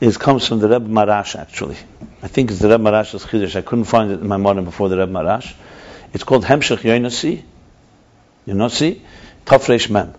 is 0.00 0.18
comes 0.18 0.46
from 0.46 0.58
the 0.58 0.68
Rebbe 0.68 0.88
Maharash 0.88 1.38
actually. 1.38 1.76
I 2.22 2.28
think 2.28 2.50
it's 2.50 2.60
the 2.60 2.68
Rebbe 2.68 2.82
Maharash's 2.82 3.24
Chiddush. 3.24 3.56
I 3.56 3.62
couldn't 3.62 3.84
find 3.84 4.10
it 4.10 4.20
in 4.20 4.28
my 4.28 4.36
morning 4.36 4.64
before 4.64 4.88
the 4.88 4.98
Rebbe 4.98 5.12
Maharash. 5.12 5.54
It's 6.12 6.24
called 6.24 6.44
Hemshech 6.44 6.78
Yonosi, 6.78 7.42
Tafresh 9.46 9.90
Mem. 9.90 10.14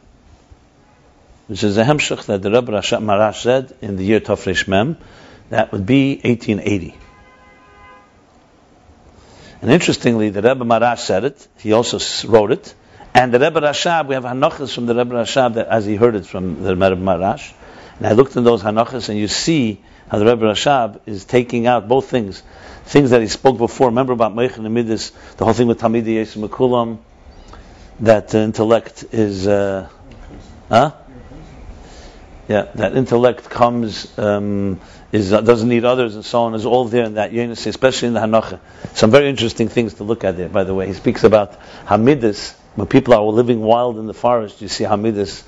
Which 1.48 1.64
is 1.64 1.78
a 1.78 1.84
Hemshech 1.84 2.26
that 2.26 2.42
the 2.42 2.52
Rebbe 2.52 2.72
Maharash 2.72 3.42
said 3.42 3.76
in 3.82 3.98
the 3.98 4.04
year 4.04 4.20
Tafresh 4.20 4.68
Mem. 4.68 4.98
That 5.50 5.72
would 5.72 5.86
be 5.86 6.16
1880. 6.16 6.96
And 9.62 9.72
interestingly, 9.72 10.30
the 10.30 10.42
Rebbe 10.42 10.64
Maharash 10.64 11.00
said 11.00 11.24
it. 11.24 11.48
He 11.58 11.74
also 11.74 12.00
wrote 12.28 12.52
it. 12.52 12.74
And 13.14 13.34
the 13.34 13.40
Rebbe 13.40 13.60
Rashab, 13.60 14.08
we 14.08 14.14
have 14.14 14.24
Hanachas 14.24 14.74
from 14.74 14.86
the 14.86 14.94
Rebbe 14.94 15.16
Rashab 15.16 15.56
that 15.56 15.68
as 15.68 15.86
he 15.86 15.96
heard 15.96 16.16
it 16.16 16.26
from 16.26 16.62
the 16.62 16.76
Rebbe 16.76 16.96
Maharash. 17.02 17.54
And 17.98 18.06
I 18.06 18.12
looked 18.12 18.36
in 18.36 18.44
those 18.44 18.62
Hanachas, 18.62 19.10
and 19.10 19.18
you 19.18 19.28
see 19.28 19.82
how 20.10 20.20
the 20.20 20.26
Rebbe 20.26 20.46
Rashab 20.46 21.02
is 21.08 21.26
taking 21.26 21.66
out 21.66 21.88
both 21.88 22.10
things. 22.10 22.44
Things 22.86 23.10
that 23.10 23.22
he 23.22 23.28
spoke 23.28 23.58
before. 23.58 23.88
Remember 23.88 24.14
about 24.14 24.36
Meichin 24.36 24.66
and 24.66 24.74
Midas, 24.74 25.12
the 25.38 25.46
whole 25.46 25.54
thing 25.54 25.68
with 25.68 25.82
Tamidi 25.82 26.16
Yesum 26.16 26.48
Mekulam, 26.48 27.00
that 28.00 28.36
uh, 28.36 28.38
intellect 28.38 29.06
is, 29.12 29.48
uh, 29.48 29.90
huh? 30.70 30.92
Yeah, 32.48 32.64
that 32.76 32.96
intellect 32.96 33.50
comes, 33.50 34.18
um, 34.18 34.80
is, 35.12 35.34
uh, 35.34 35.42
doesn't 35.42 35.68
need 35.68 35.84
others 35.84 36.16
and 36.16 36.24
so 36.24 36.44
on, 36.44 36.56
is 36.56 36.66
all 36.66 36.86
there 36.86 37.04
in 37.04 37.16
that 37.16 37.32
Yenis, 37.32 37.68
especially 37.68 38.08
in 38.08 38.14
the 38.14 38.22
Hanacha. 38.22 38.60
Some 38.94 39.12
very 39.12 39.28
interesting 39.30 39.68
things 39.68 39.96
to 39.96 40.06
look 40.06 40.24
at 40.24 40.38
there, 40.38 40.48
by 40.48 40.64
the 40.64 40.74
way. 40.74 40.88
He 40.88 40.94
speaks 40.94 41.26
about 41.26 41.60
Hamidus, 41.86 42.56
when 42.78 42.86
people 42.86 43.16
are 43.16 43.24
living 43.24 43.60
wild 43.62 43.98
in 43.98 44.06
the 44.06 44.14
forest, 44.14 44.62
you 44.62 44.68
see 44.68 44.84
Hamidus 44.84 45.44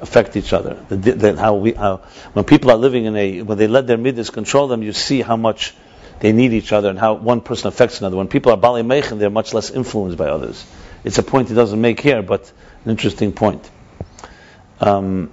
affect 0.00 0.36
each 0.36 0.52
other. 0.52 0.74
The, 0.88 0.96
the, 0.96 1.36
how 1.36 1.54
we, 1.54 1.72
how, 1.72 1.96
when 2.32 2.44
people 2.44 2.70
are 2.70 2.76
living 2.76 3.06
in 3.06 3.16
a, 3.16 3.42
when 3.42 3.58
they 3.58 3.66
let 3.66 3.88
their 3.88 3.98
midas 3.98 4.30
control 4.30 4.68
them, 4.68 4.84
you 4.84 4.92
see 4.92 5.20
how 5.20 5.36
much 5.36 5.74
they 6.20 6.30
need 6.30 6.52
each 6.52 6.72
other 6.72 6.88
and 6.88 6.96
how 6.96 7.14
one 7.14 7.40
person 7.40 7.66
affects 7.66 7.98
another. 7.98 8.16
When 8.16 8.28
people 8.28 8.52
are 8.52 8.56
bali 8.56 8.82
mechen, 8.82 9.18
they're 9.18 9.30
much 9.30 9.52
less 9.52 9.70
influenced 9.70 10.16
by 10.16 10.28
others. 10.28 10.64
It's 11.02 11.18
a 11.18 11.24
point 11.24 11.48
he 11.48 11.56
doesn't 11.56 11.80
make 11.80 11.98
here, 11.98 12.22
but 12.22 12.50
an 12.84 12.92
interesting 12.92 13.32
point. 13.32 13.68
Um, 14.80 15.32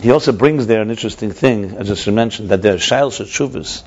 he 0.00 0.10
also 0.10 0.32
brings 0.32 0.66
there 0.66 0.82
an 0.82 0.90
interesting 0.90 1.32
thing, 1.32 1.76
as 1.76 1.90
I 1.90 1.94
just 1.94 2.06
mentioned, 2.08 2.50
that 2.50 2.62
there 2.62 2.74
are 2.74 2.78
shail 2.78 3.10
shuvas, 3.10 3.82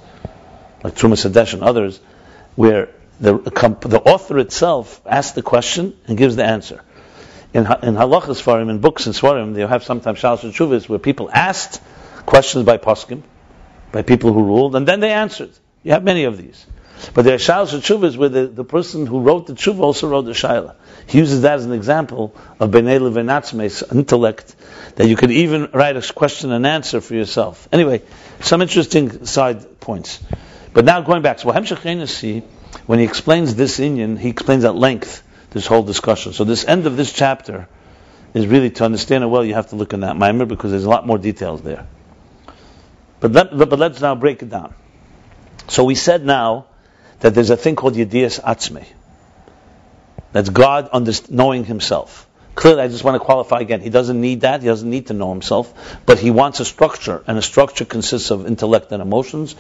like 0.84 0.96
Terumas 0.96 1.30
HaDeshen 1.30 1.56
and 1.56 1.64
others, 1.64 2.00
where 2.56 2.90
the, 3.20 3.38
the 3.38 4.02
author 4.04 4.40
itself 4.40 5.02
asks 5.06 5.34
the 5.34 5.42
question 5.42 5.98
and 6.08 6.18
gives 6.18 6.36
the 6.36 6.44
answer 6.44 6.82
in, 7.54 7.66
in 7.66 7.96
halachas 7.96 8.42
svarim, 8.42 8.70
in 8.70 8.80
books 8.80 9.06
and 9.06 9.16
svarim, 9.16 9.54
they 9.54 9.66
have 9.66 9.84
sometimes 9.84 10.20
shalosh 10.20 10.52
shuvas 10.54 10.88
where 10.88 11.00
people 11.00 11.30
asked 11.32 11.82
questions 12.26 12.66
by 12.66 12.78
poskim, 12.78 13.24
by 13.92 14.02
people 14.02 14.32
who 14.32 14.44
ruled, 14.44 14.76
and 14.76 14.88
then 14.88 15.00
they 15.00 15.12
answered. 15.12 15.52
You 15.84 15.92
have 15.92 16.04
many 16.04 16.24
of 16.24 16.38
these. 16.38 16.66
But 17.14 17.26
there 17.26 17.36
are 17.36 17.40
Shailas 17.40 17.74
Tshuvas 17.80 18.16
where 18.16 18.30
the, 18.30 18.48
the 18.48 18.64
person 18.64 19.06
who 19.06 19.22
wrote 19.22 19.48
the 19.48 19.54
Tshuva 19.54 19.80
also 19.80 20.08
wrote 20.08 20.26
the 20.26 20.32
Shaila. 20.32 20.76
He 21.08 21.18
uses 21.18 21.42
that 21.42 21.56
as 21.56 21.66
an 21.66 21.74
example 21.74 22.36
of 22.60 22.72
B'nai 22.72 23.00
Levenatzme's 23.00 23.84
intellect, 23.92 24.56
that 24.96 25.08
you 25.08 25.16
could 25.16 25.32
even 25.32 25.70
write 25.74 25.98
a 25.98 26.14
question 26.14 26.52
and 26.52 26.66
answer 26.66 27.02
for 27.02 27.16
yourself. 27.16 27.68
Anyway, 27.72 28.02
some 28.40 28.62
interesting 28.62 29.26
side 29.26 29.80
points. 29.80 30.20
But 30.74 30.86
now 30.86 31.02
going 31.02 31.22
back, 31.22 31.40
so 31.40 31.52
when 31.52 33.00
he 33.00 33.06
explains 33.06 33.56
this 33.56 33.80
Indian, 33.80 34.16
he 34.16 34.30
explains 34.30 34.64
at 34.64 34.76
length 34.76 35.24
this 35.50 35.68
whole 35.68 35.84
discussion. 35.84 36.34
So 36.34 36.44
this 36.44 36.66
end 36.66 36.86
of 36.86 36.96
this 36.98 37.12
chapter 37.12 37.68
is 38.34 38.48
really 38.48 38.70
to 38.70 38.86
understand 38.86 39.24
it 39.24 39.28
well. 39.28 39.44
You 39.44 39.56
have 39.56 39.70
to 39.70 39.76
look 39.76 39.94
in 39.94 40.02
that 40.02 40.16
mimer 40.16 40.46
because 40.46 40.72
there's 40.72 40.86
a 40.86 40.90
lot 40.90 41.06
more 41.06 41.18
details 41.18 41.62
there. 41.62 41.86
But, 43.20 43.34
let, 43.34 43.58
but 43.58 43.78
let's 43.78 44.00
now 44.02 44.16
break 44.16 44.42
it 44.42 44.50
down. 44.50 44.74
So 45.68 45.84
we 45.84 45.96
said 45.96 46.26
now 46.26 46.68
that 47.22 47.34
there's 47.34 47.50
a 47.50 47.58
thing 47.58 47.76
called 47.76 47.96
Yedias 47.96 48.42
Atzme. 48.42 48.86
That's 50.32 50.50
God 50.50 50.90
knowing 51.30 51.66
Himself. 51.66 52.28
Clearly, 52.54 52.82
I 52.82 52.88
just 52.90 53.04
want 53.04 53.16
to 53.16 53.20
qualify 53.20 53.60
again. 53.60 53.82
He 53.82 53.90
doesn't 53.90 54.20
need 54.20 54.42
that. 54.42 54.62
He 54.62 54.68
doesn't 54.68 54.90
need 54.90 55.08
to 55.08 55.14
know 55.14 55.32
himself, 55.32 55.74
but 56.06 56.20
he 56.20 56.32
wants 56.32 56.60
a 56.60 56.66
structure, 56.66 57.24
and 57.26 57.38
a 57.38 57.42
structure 57.42 57.86
consists 57.86 58.30
of 58.30 58.46
intellect 58.46 58.92
and 58.92 59.02
emotions, 59.02 59.54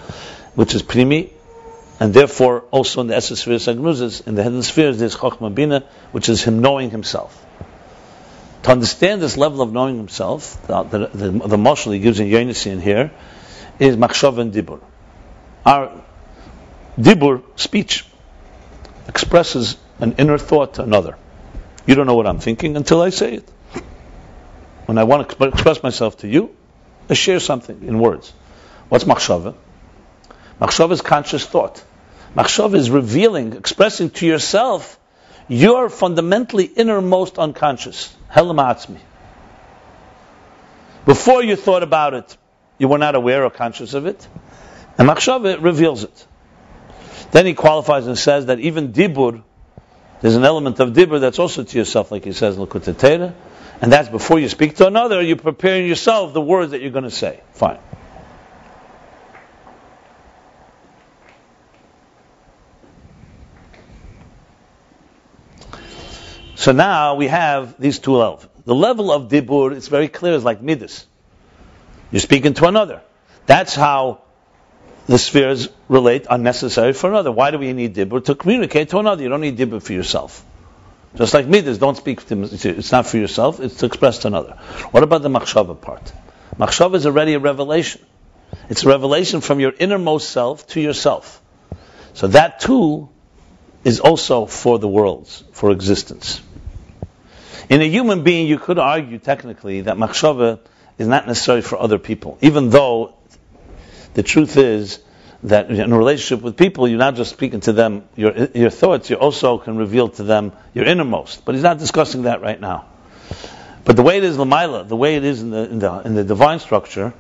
which 0.56 0.76
is 0.76 0.82
primi, 0.82 1.32
and 2.00 2.14
therefore 2.14 2.66
also 2.70 3.02
in 3.02 3.08
the 3.08 3.16
Esser 3.16 3.36
spheres 3.36 3.68
in 3.68 3.82
the 4.36 4.44
hidden 4.44 4.62
spheres, 4.62 5.00
there's 5.00 5.16
Chochmah 5.16 5.56
Bina, 5.56 5.86
which 6.12 6.28
is 6.28 6.44
him 6.44 6.62
knowing 6.62 6.90
himself. 6.90 7.46
To 8.64 8.72
understand 8.72 9.22
this 9.22 9.38
level 9.38 9.62
of 9.62 9.72
knowing 9.72 9.98
himself, 9.98 10.68
the, 10.68 10.84
the, 10.84 11.08
the, 11.08 11.58
the 11.58 11.92
he 11.92 12.00
gives 12.00 12.20
in 12.20 12.28
Yonisi 12.28 12.80
here, 12.82 13.12
is 13.80 13.96
Machshav 13.96 14.38
and 14.38 14.54
Dibur. 14.54 14.82
Our 15.66 16.04
Dibur, 17.02 17.42
speech, 17.56 18.06
expresses 19.08 19.78
an 20.00 20.14
inner 20.18 20.38
thought 20.38 20.76
to 20.76 20.84
another. 20.84 21.18
You 21.86 21.96
don't 21.96 22.06
know 22.06 22.16
what 22.16 22.28
I'm 22.28 22.40
thinking 22.40 22.78
until 22.78 23.02
I 23.02 23.10
say 23.10 23.36
it. 23.36 23.50
When 24.86 24.98
I 24.98 25.04
want 25.04 25.30
to 25.30 25.44
express 25.46 25.82
myself 25.82 26.18
to 26.20 26.28
you, 26.28 26.56
I 27.10 27.14
share 27.14 27.40
something 27.40 27.88
in 27.88 27.98
words. 27.98 28.32
What's 28.90 29.06
machshava? 29.06 29.56
Machshava 30.60 30.92
is 30.92 31.02
conscious 31.02 31.46
thought. 31.46 31.84
Machshava 32.36 32.76
is 32.76 32.90
revealing, 32.90 33.54
expressing 33.54 34.10
to 34.12 34.28
yourself 34.28 35.00
your 35.48 35.90
fundamentally 35.90 36.66
innermost 36.66 37.40
unconscious. 37.40 38.16
Helamatzmi. 38.32 39.00
Before 41.06 41.44
you 41.44 41.56
thought 41.56 41.84
about 41.84 42.14
it, 42.14 42.38
you 42.78 42.88
were 42.88 43.00
not 43.00 43.16
aware 43.16 43.44
or 43.44 43.50
conscious 43.50 43.94
of 43.94 44.06
it. 44.06 44.28
And 44.98 45.10
machshava 45.10 45.62
reveals 45.62 46.04
it. 46.04 46.28
Then 47.32 47.46
he 47.46 47.54
qualifies 47.54 48.08
and 48.08 48.18
says 48.18 48.48
that 48.48 48.60
even 48.60 48.92
dibur, 48.92 49.44
there's 50.22 50.36
an 50.36 50.44
element 50.44 50.80
of 50.80 50.90
dibur 50.90 51.20
that's 51.20 51.40
also 51.40 51.64
to 51.64 51.78
yourself, 51.78 52.12
like 52.12 52.26
he 52.26 52.34
says 52.34 52.58
in 52.58 52.66
Lakut 52.66 53.34
and 53.82 53.92
that's 53.92 54.10
before 54.10 54.40
you 54.40 54.48
speak 54.48 54.76
to 54.76 54.86
another, 54.86 55.22
you're 55.22 55.38
preparing 55.38 55.88
yourself 55.88 56.34
the 56.34 56.42
words 56.42 56.72
that 56.72 56.82
you're 56.82 56.92
going 56.92 57.04
to 57.04 57.10
say. 57.10 57.40
Fine. 57.54 57.80
So 66.54 66.74
now 66.74 67.16
we 67.16 67.26
have 67.26 67.80
these 67.80 67.98
two 67.98 68.16
levels. 68.16 68.48
The 68.66 68.76
level 68.76 69.12
of 69.12 69.30
dibur, 69.30 69.76
it's 69.76 69.88
very 69.88 70.08
clear, 70.08 70.36
is 70.36 70.44
like 70.44 70.62
midas. 70.62 71.08
You're 72.12 72.20
speaking 72.20 72.54
to 72.56 72.68
another. 72.68 73.02
That's 73.48 73.74
how 73.74 74.22
the 75.12 75.18
spheres 75.18 75.68
relate 75.90 76.26
unnecessary 76.30 76.94
for 76.94 77.10
another. 77.10 77.34
Why 77.34 77.52
do 77.52 77.58
we 77.58 77.74
need 77.74 77.94
dibur? 77.94 78.24
To 78.24 78.34
communicate 78.34 78.90
to 78.90 79.00
another. 79.00 79.22
You 79.22 79.28
don't 79.28 79.42
need 79.42 79.58
dibur 79.58 79.82
for 79.82 79.92
yourself. 79.92 80.46
Just 81.16 81.34
like 81.34 81.48
midas, 81.48 81.78
don't 81.78 81.98
speak 81.98 82.26
to 82.28 82.44
It's 82.44 82.94
not 82.94 83.06
for 83.06 83.18
yourself, 83.18 83.60
it's 83.60 83.76
to 83.80 83.88
express 83.88 84.20
to 84.20 84.28
another. 84.28 84.54
What 84.92 85.04
about 85.04 85.22
the 85.22 85.28
machshava 85.28 85.80
part? 85.80 86.14
Machshava 86.58 86.96
is 86.96 87.06
already 87.06 87.34
a 87.34 87.40
revelation. 87.40 88.02
It's 88.70 88.84
a 88.86 88.88
revelation 88.88 89.42
from 89.42 89.60
your 89.60 89.74
innermost 89.78 90.30
self 90.30 90.66
to 90.68 90.80
yourself. 90.80 91.42
So 92.14 92.28
that 92.28 92.62
too 92.62 93.10
is 93.84 94.00
also 94.00 94.46
for 94.46 94.80
the 94.80 94.88
worlds, 94.88 95.44
for 95.52 95.72
existence. 95.72 96.42
In 97.70 97.82
a 97.82 97.90
human 97.90 98.24
being, 98.24 98.48
you 98.48 98.58
could 98.58 98.80
argue 98.80 99.20
technically 99.20 99.82
that 99.82 99.98
machshava 99.98 100.60
is 100.98 101.08
not 101.08 101.28
necessary 101.28 101.62
for 101.62 101.78
other 101.78 101.98
people, 101.98 102.38
even 102.40 102.70
though 102.70 103.16
the 104.14 104.24
truth 104.24 104.58
is 104.58 105.00
that 105.44 105.72
in 105.72 105.92
a 105.92 105.98
relationship 105.98 106.44
with 106.44 106.58
people, 106.58 106.88
you're 106.88 107.00
not 107.00 107.16
just 107.16 107.32
speaking 107.32 107.62
to 107.62 107.74
them 107.74 108.04
your, 108.16 108.50
your 108.54 108.70
thoughts, 108.70 109.10
you 109.10 109.16
also 109.16 109.58
can 109.58 109.78
reveal 109.78 110.10
to 110.10 110.24
them 110.24 110.52
your 110.74 110.86
innermost. 110.86 111.46
But 111.46 111.56
he's 111.56 111.64
not 111.64 111.80
discussing 111.80 112.24
that 112.24 112.42
right 112.42 112.60
now. 112.60 112.86
But 113.84 113.96
the 113.96 114.04
way 114.04 114.18
it 114.18 114.24
is 114.24 114.38
Lamaila, 114.38 114.88
the 114.88 114.96
way 114.96 115.16
it 115.16 115.24
is 115.24 115.42
in 115.42 115.50
the, 115.50 115.70
in 115.70 115.80
the, 115.80 116.00
in 116.02 116.14
the 116.14 116.24
divine 116.24 116.60
structure, 116.60 117.14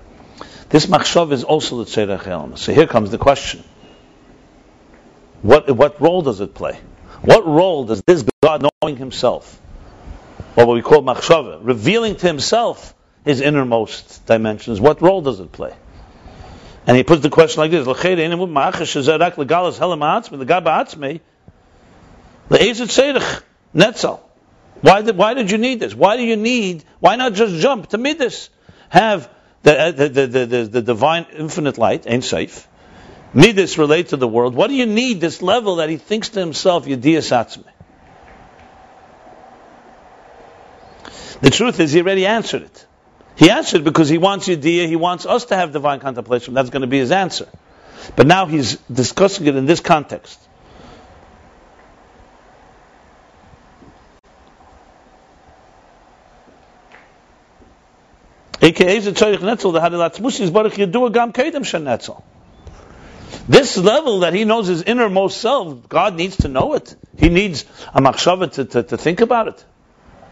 this 0.69 0.85
machshav 0.85 1.31
is 1.31 1.43
also 1.43 1.83
the 1.83 1.85
tzedach 1.85 2.57
So 2.57 2.73
here 2.73 2.87
comes 2.87 3.09
the 3.09 3.17
question. 3.17 3.63
What, 5.41 5.69
what 5.75 5.99
role 5.99 6.21
does 6.21 6.39
it 6.39 6.53
play? 6.53 6.79
What 7.21 7.45
role 7.45 7.85
does 7.85 8.01
this 8.05 8.23
God 8.43 8.65
knowing 8.81 8.97
himself, 8.97 9.59
what 10.55 10.67
we 10.67 10.81
call 10.81 11.01
machshava, 11.01 11.59
revealing 11.61 12.15
to 12.15 12.27
himself 12.27 12.93
his 13.25 13.41
innermost 13.41 14.25
dimensions, 14.25 14.79
what 14.79 15.01
role 15.01 15.21
does 15.21 15.39
it 15.39 15.51
play? 15.51 15.73
And 16.87 16.97
he 16.97 17.03
puts 17.03 17.21
the 17.21 17.29
question 17.29 17.61
like 17.61 17.71
this: 17.71 17.85
Why 24.81 25.01
did, 25.01 25.15
why 25.17 25.33
did 25.35 25.51
you 25.51 25.57
need 25.57 25.79
this? 25.79 25.93
Why 25.93 26.17
do 26.17 26.23
you 26.23 26.35
need? 26.35 26.83
Why 26.99 27.15
not 27.15 27.33
just 27.33 27.55
jump 27.61 27.87
to 27.89 27.97
midas? 27.97 28.49
Have 28.89 29.29
the, 29.63 29.79
uh, 29.79 29.91
the, 29.91 30.09
the, 30.09 30.27
the, 30.27 30.63
the 30.63 30.81
divine 30.81 31.27
infinite 31.37 31.77
light, 31.77 32.07
Ein 32.07 32.21
Sof. 32.23 32.67
Midas 33.33 33.77
relate 33.77 34.09
to 34.09 34.17
the 34.17 34.27
world. 34.27 34.55
What 34.55 34.67
do 34.67 34.75
you 34.75 34.85
need 34.85 35.21
this 35.21 35.41
level 35.41 35.77
that 35.77 35.89
he 35.89 35.97
thinks 35.97 36.29
to 36.29 36.39
himself, 36.39 36.85
Yediyas? 36.85 37.63
The 41.41 41.49
truth 41.49 41.79
is, 41.79 41.93
he 41.93 42.01
already 42.01 42.25
answered 42.25 42.63
it. 42.63 42.85
He 43.35 43.49
answered 43.49 43.83
because 43.83 44.09
he 44.09 44.17
wants 44.17 44.47
Yediyah, 44.47 44.87
he 44.87 44.95
wants 44.95 45.25
us 45.25 45.45
to 45.45 45.55
have 45.55 45.71
divine 45.71 45.99
contemplation. 45.99 46.53
That's 46.53 46.69
going 46.69 46.81
to 46.81 46.87
be 46.87 46.99
his 46.99 47.11
answer. 47.11 47.47
But 48.15 48.27
now 48.27 48.45
he's 48.45 48.75
discussing 48.91 49.47
it 49.47 49.55
in 49.55 49.65
this 49.65 49.79
context. 49.79 50.39
This 63.47 63.75
level 63.77 64.19
that 64.19 64.33
he 64.33 64.45
knows 64.45 64.67
his 64.67 64.83
innermost 64.83 65.41
self, 65.41 65.89
God 65.89 66.15
needs 66.15 66.37
to 66.37 66.47
know 66.47 66.75
it. 66.75 66.95
He 67.17 67.29
needs 67.29 67.65
a 67.93 67.99
machshava 68.01 68.51
to, 68.53 68.65
to, 68.65 68.83
to 68.83 68.97
think 68.97 69.21
about 69.21 69.47
it. 69.47 69.65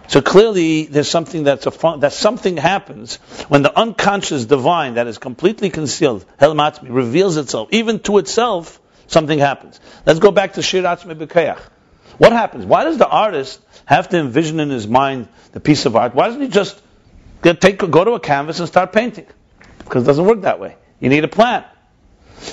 So 0.10 0.24
clearly, 0.24 0.86
there's 0.86 1.08
something 1.08 1.44
that's 1.44 1.68
a 1.68 1.72
fun, 1.72 2.00
that 2.00 2.14
something 2.14 2.58
happens 2.58 3.18
when 3.48 3.62
the 3.62 3.78
unconscious 3.78 4.46
divine 4.46 4.96
that 4.96 5.06
is 5.06 5.20
completely 5.20 5.70
concealed, 5.70 6.26
Helmatmi, 6.40 6.88
reveals 6.90 7.38
itself, 7.38 7.70
even 7.72 8.00
to 8.00 8.18
itself, 8.18 8.82
something 9.06 9.38
happens. 9.38 9.80
Let's 10.08 10.18
go 10.18 10.32
back 10.32 10.54
to 10.54 10.64
Shir 10.64 10.82
Atzmi. 10.82 11.60
What 12.18 12.32
happens? 12.32 12.66
Why 12.66 12.86
does 12.86 12.98
the 12.98 13.08
artist 13.08 13.62
have 13.86 14.10
to 14.10 14.18
envision 14.18 14.60
in 14.60 14.72
his 14.72 14.88
mind 14.88 15.28
the 15.52 15.60
piece 15.60 15.86
of 15.86 15.96
art? 15.96 16.16
Why 16.16 16.26
doesn't 16.26 16.42
he 16.42 16.48
just 16.48 16.82
take, 17.44 17.78
go 17.78 18.04
to 18.04 18.14
a 18.14 18.20
canvas 18.20 18.58
and 18.60 18.68
start 18.68 18.92
painting? 18.92 19.28
Because 19.78 20.06
it 20.06 20.08
doesn't 20.08 20.26
work 20.26 20.42
that 20.42 20.60
way. 20.60 20.76
You 21.00 21.10
need 21.10 21.24
a 21.24 21.28
plan. 21.28 21.66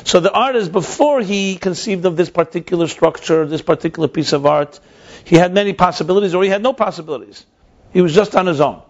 So 0.05 0.21
the 0.21 0.31
artist, 0.31 0.73
before 0.73 1.23
he 1.23 1.57
conceived 1.57 2.05
of 2.05 2.19
this 2.19 2.29
particular 2.29 2.87
structure, 2.87 3.47
this 3.47 3.62
particular 3.62 4.09
piece 4.09 4.35
of 4.35 4.45
art, 4.45 4.79
he 5.27 5.35
had 5.35 5.53
many 5.53 5.73
possibilities 5.73 6.37
or 6.37 6.45
he 6.45 6.49
had 6.49 6.62
no 6.62 6.73
possibilities. 6.73 7.45
He 7.93 8.01
was 8.01 8.15
just 8.15 8.37
on 8.37 8.47
his 8.47 8.61
own. 8.61 8.81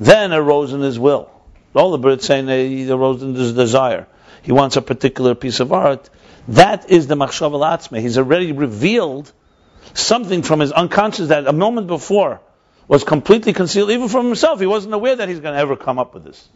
Then 0.00 0.32
arose 0.32 0.72
in 0.72 0.80
his 0.80 0.98
will. 0.98 1.30
All 1.74 1.90
the 1.90 1.98
birds 1.98 2.24
saying 2.24 2.46
that 2.46 2.64
he 2.64 2.90
arose 2.90 3.22
in 3.22 3.34
his 3.34 3.52
desire. 3.52 4.06
He 4.40 4.52
wants 4.52 4.76
a 4.76 4.82
particular 4.82 5.34
piece 5.34 5.60
of 5.60 5.70
art. 5.70 6.08
That 6.48 6.90
is 6.90 7.08
the 7.08 7.14
machshav 7.14 7.52
al 7.52 8.00
He's 8.00 8.16
already 8.16 8.52
revealed 8.52 9.30
something 9.92 10.40
from 10.42 10.60
his 10.60 10.72
unconscious 10.72 11.28
that 11.28 11.46
a 11.46 11.52
moment 11.52 11.88
before 11.88 12.40
was 12.88 13.04
completely 13.04 13.52
concealed, 13.52 13.90
even 13.90 14.08
from 14.08 14.24
himself. 14.24 14.60
He 14.60 14.66
wasn't 14.66 14.94
aware 14.94 15.16
that 15.16 15.28
he's 15.28 15.40
going 15.40 15.54
to 15.54 15.60
ever 15.60 15.76
come 15.76 15.98
up 15.98 16.14
with 16.14 16.24
this. 16.24 16.48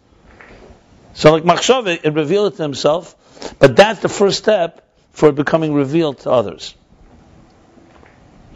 So, 1.13 1.33
like 1.33 1.43
machshav, 1.43 1.87
it 2.03 2.15
revealed 2.15 2.55
it 2.55 2.57
to 2.57 2.63
himself, 2.63 3.15
but 3.59 3.77
that's 3.77 4.01
the 4.01 4.09
first 4.09 4.39
step 4.39 4.89
for 5.13 5.29
it 5.29 5.35
becoming 5.35 5.75
revealed 5.75 6.21
to 6.21 6.31
others 6.31 6.75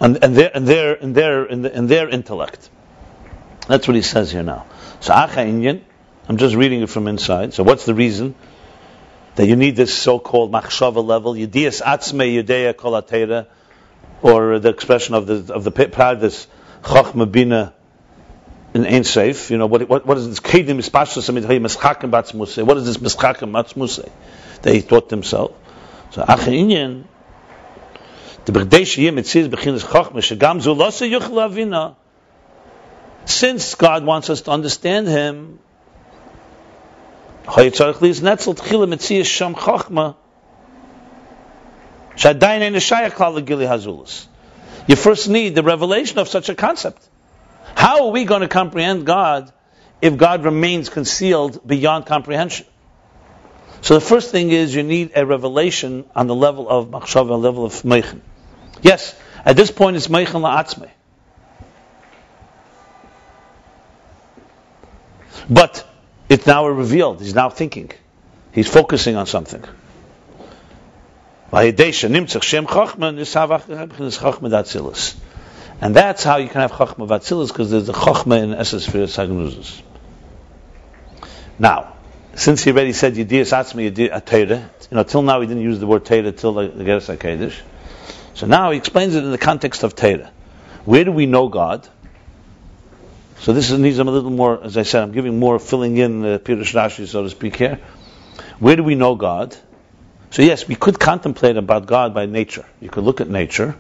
and, 0.01 0.23
and 0.25 0.37
their 0.37 0.57
and 0.57 0.67
their 0.67 0.95
and 0.95 1.15
their 1.15 1.47
the, 1.65 1.83
their 1.83 2.09
intellect. 2.09 2.71
That's 3.69 3.87
what 3.87 3.95
he 3.95 4.03
says 4.03 4.33
here 4.33 4.43
now. 4.43 4.67
So 5.01 5.13
Acha 5.13 5.47
Inyan, 5.47 5.83
I'm 6.29 6.39
just 6.39 6.55
reading 6.55 6.83
it 6.83 6.89
from 6.89 7.07
inside. 7.07 7.55
So 7.55 7.63
what's 7.63 7.87
the 7.87 7.95
reason? 7.95 8.35
that 9.37 9.47
you 9.47 9.57
need 9.57 9.77
this 9.77 9.95
so-called 9.95 10.53
machshava 10.53 11.05
level, 11.05 11.35
yedias 11.35 11.83
atzme 11.83 12.43
yudea 12.43 12.75
kolatera, 12.75 13.47
or 14.23 14.59
the 14.59 14.69
expression 14.69 15.15
of 15.15 15.27
the 15.27 15.55
of 15.55 15.65
the 15.65 15.71
this 15.71 16.47
chachma 16.83 17.31
bina 17.31 17.73
in 18.75 18.85
Ein. 18.85 19.35
You 19.49 19.59
know 19.59 19.67
what, 19.67 19.89
what, 19.89 20.19
is 20.19 20.29
this 20.29 20.41
kedim 20.41 20.79
batzmuse? 22.11 22.63
What 22.63 22.77
is 22.77 22.85
this 22.85 22.99
mischakim 22.99 23.51
batzmuse? 23.53 24.11
They 24.63 24.83
taught 24.83 25.09
themselves. 25.09 25.55
So 26.11 26.23
achinyan 26.23 27.05
chachma 28.53 30.23
yuchel 31.11 31.39
avina. 31.49 31.97
Since 33.25 33.75
God 33.75 34.05
wants 34.05 34.31
us 34.31 34.43
to 34.43 34.51
understand 34.51 35.09
Him, 35.09 35.59
you 37.57 37.71
first 44.97 45.29
need 45.29 45.55
the 45.55 45.63
revelation 45.63 46.19
of 46.19 46.29
such 46.29 46.49
a 46.49 46.55
concept. 46.55 47.09
How 47.75 48.07
are 48.07 48.11
we 48.11 48.25
going 48.25 48.43
to 48.43 48.49
comprehend 48.49 49.07
God 49.07 49.53
if 50.03 50.17
God 50.17 50.45
remains 50.45 50.89
concealed 50.89 51.67
beyond 51.67 52.07
comprehension? 52.07 52.67
So 53.83 53.95
the 53.95 54.01
first 54.01 54.31
thing 54.31 54.51
is 54.51 54.75
you 54.75 54.83
need 54.83 55.13
a 55.17 55.25
revelation 55.25 56.05
on 56.15 56.27
the 56.27 56.35
level 56.35 56.69
of 56.69 56.89
machshav, 56.89 57.23
on 57.23 57.29
the 57.29 57.39
level 57.39 57.65
of 57.65 57.85
meichen. 57.85 58.21
Yes, 58.83 59.15
at 59.45 59.57
this 59.57 59.71
point 59.71 59.97
it's 59.97 60.09
meichen 60.09 60.43
la'atzmei. 60.43 60.91
But 65.49 65.87
it's 66.29 66.47
now 66.47 66.67
revealed. 66.69 67.21
He's 67.21 67.35
now 67.35 67.51
thinking. 67.51 67.91
He's 68.53 68.69
focusing 68.69 69.17
on 69.17 69.27
something. 69.27 69.65
And 71.53 71.77
that's 75.97 76.25
how 76.25 76.37
you 76.37 76.49
can 76.49 76.61
have 76.61 76.73
Chachma 76.73 77.09
Vatzilis, 77.09 77.49
because 77.49 77.71
there's 77.71 77.89
a 77.89 77.93
Chachma 77.93 78.43
in 78.43 78.55
Esses 78.55 78.87
for 78.87 78.99
Sagnuzis. 78.99 79.83
Now, 81.59 81.95
since 82.35 82.63
he 82.63 82.71
already 82.71 82.93
said 82.93 83.15
Yediyas 83.15 83.53
Atzmi 83.53 83.91
Yediyas 83.91 84.13
uh, 84.13 84.69
you 84.91 84.97
know, 84.97 85.03
till 85.03 85.23
now 85.23 85.41
he 85.41 85.47
didn't 85.47 85.63
use 85.63 85.81
the 85.81 85.87
word 85.87 86.05
Teira 86.05 86.37
till 86.37 86.53
the, 86.55 86.69
the 86.69 86.85
Iggeres 86.85 87.17
HaKodesh. 87.17 87.55
So 88.41 88.47
now 88.47 88.71
he 88.71 88.79
explains 88.79 89.15
it 89.15 89.23
in 89.23 89.33
the 89.33 89.37
context 89.37 89.83
of 89.83 89.95
Teira. 89.95 90.31
Where 90.87 91.05
do 91.05 91.13
we 91.13 91.27
know 91.27 91.49
God? 91.49 91.87
So 93.41 93.53
this 93.53 93.71
is, 93.71 93.79
needs 93.79 93.99
a 93.99 94.05
little 94.05 94.31
more, 94.31 94.65
as 94.65 94.79
I 94.79 94.83
said, 94.83 95.03
I'm 95.03 95.13
giving 95.13 95.39
more 95.39 95.59
filling 95.59 95.99
in 95.99 96.25
uh, 96.25 96.39
Pirush 96.39 96.73
Rashi, 96.73 97.07
so 97.07 97.23
to 97.23 97.29
speak 97.29 97.57
here. 97.57 97.81
Where 98.59 98.77
do 98.77 98.83
we 98.83 98.95
know 98.95 99.15
God? 99.15 99.55
So 100.31 100.41
yes, 100.41 100.67
we 100.67 100.75
could 100.75 100.99
contemplate 100.99 101.59
about 101.59 101.85
God 101.85 102.15
by 102.15 102.25
nature. 102.25 102.65
You 102.81 102.89
could 102.89 103.05
look 103.05 103.21
at 103.21 103.29
nature, 103.29 103.77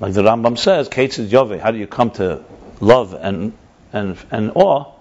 like 0.00 0.12
the 0.12 0.24
Rambam 0.24 0.58
says, 0.58 0.88
Ketzid 0.88 1.30
Yove, 1.30 1.60
how 1.60 1.70
do 1.70 1.78
you 1.78 1.86
come 1.86 2.10
to 2.18 2.42
love 2.80 3.14
and, 3.14 3.52
and, 3.92 4.18
and 4.32 4.50
awe 4.56 4.92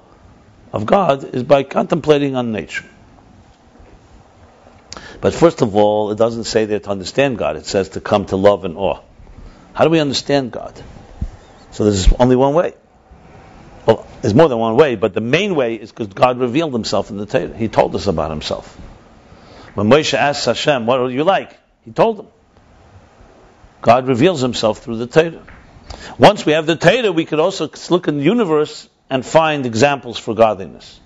of 0.72 0.86
God 0.86 1.24
is 1.34 1.42
by 1.42 1.64
contemplating 1.64 2.36
on 2.36 2.52
nature. 2.52 2.86
But 5.24 5.34
first 5.34 5.62
of 5.62 5.74
all, 5.78 6.12
it 6.12 6.18
doesn't 6.18 6.44
say 6.44 6.66
there 6.66 6.82
to 6.82 6.90
understand 6.90 7.38
God. 7.38 7.56
It 7.56 7.66
says 7.66 7.88
to 7.96 8.02
come 8.02 8.26
to 8.26 8.36
love 8.36 8.66
and 8.66 8.76
awe. 8.76 9.00
How 9.72 9.86
do 9.86 9.90
we 9.90 10.02
understand 10.02 10.52
God? 10.52 10.78
So 11.72 11.86
there's 11.86 12.12
only 12.20 12.36
one 12.36 12.54
way. 12.54 12.74
Well, 13.86 14.06
there's 14.22 14.34
more 14.34 14.50
than 14.50 14.58
one 14.58 14.76
way, 14.76 14.96
but 14.96 15.14
the 15.14 15.22
main 15.22 15.56
way 15.56 15.76
is 15.76 15.94
because 15.94 16.08
God 16.08 16.40
revealed 16.40 16.74
himself 16.74 17.10
in 17.10 17.16
the 17.16 17.26
Torah. 17.26 17.56
He 17.56 17.70
told 17.70 17.96
us 17.96 18.08
about 18.08 18.32
himself. 18.32 18.76
When 19.76 19.88
Moshe 19.88 20.14
asked 20.14 20.44
Hashem, 20.44 20.86
what 20.86 21.00
are 21.00 21.10
you 21.10 21.24
like? 21.24 21.58
He 21.86 21.92
told 21.92 22.20
him. 22.20 22.28
God 23.82 24.10
reveals 24.10 24.42
himself 24.42 24.80
through 24.80 24.98
the 24.98 25.08
Torah. 25.08 25.42
Once 26.18 26.46
we 26.46 26.52
have 26.52 26.66
the 26.66 26.76
Torah, 26.76 27.14
we 27.14 27.24
could 27.24 27.40
also 27.40 27.70
look 27.90 28.10
in 28.10 28.18
the 28.18 28.26
universe 28.26 28.90
and 29.10 29.26
find 29.26 29.66
examples 29.66 30.18
for 30.18 30.36
godliness. 30.36 31.00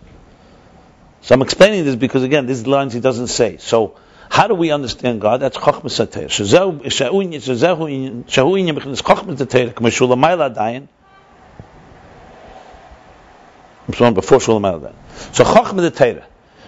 So 1.21 1.35
I'm 1.35 1.43
explaining 1.43 1.85
this 1.85 1.95
because 1.95 2.23
again, 2.23 2.47
these 2.47 2.65
lines 2.65 2.93
he 2.93 2.99
doesn't 2.99 3.27
say. 3.27 3.57
So 3.57 3.95
how 4.29 4.47
do 4.47 4.55
we 4.55 4.71
understand 4.71 5.21
God? 5.21 5.41
That's 5.41 5.57
Chachmas 5.57 5.95
Satayr. 5.97 6.29
I'm 13.87 14.13
before 14.13 14.39
Shulam 14.39 14.61
Eladan. 14.61 14.93
So 15.33 15.43
Chachma 15.43 15.91
the. 15.91 16.23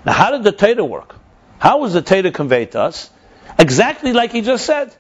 Now, 0.06 0.14
how 0.14 0.32
did 0.32 0.44
the 0.44 0.52
Torah 0.52 0.86
work? 0.86 1.16
How 1.58 1.80
was 1.80 1.94
the 1.94 2.02
Torah 2.02 2.32
conveyed 2.32 2.72
to 2.72 2.82
us? 2.82 3.10
Exactly 3.58 4.14
like 4.14 4.32
he 4.32 4.42
just 4.42 4.66
said. 4.66 4.96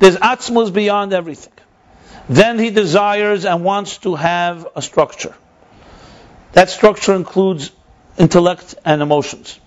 There's 0.00 0.16
atzmus 0.16 0.72
beyond 0.72 1.12
everything. 1.12 1.52
Then 2.28 2.58
he 2.58 2.70
desires 2.70 3.44
and 3.44 3.64
wants 3.64 3.98
to 3.98 4.16
have 4.16 4.66
a 4.74 4.82
structure. 4.82 5.34
That 6.52 6.70
structure 6.70 7.14
includes 7.14 7.70
intellect 8.18 8.74
and 8.84 9.02
emotions. 9.02 9.60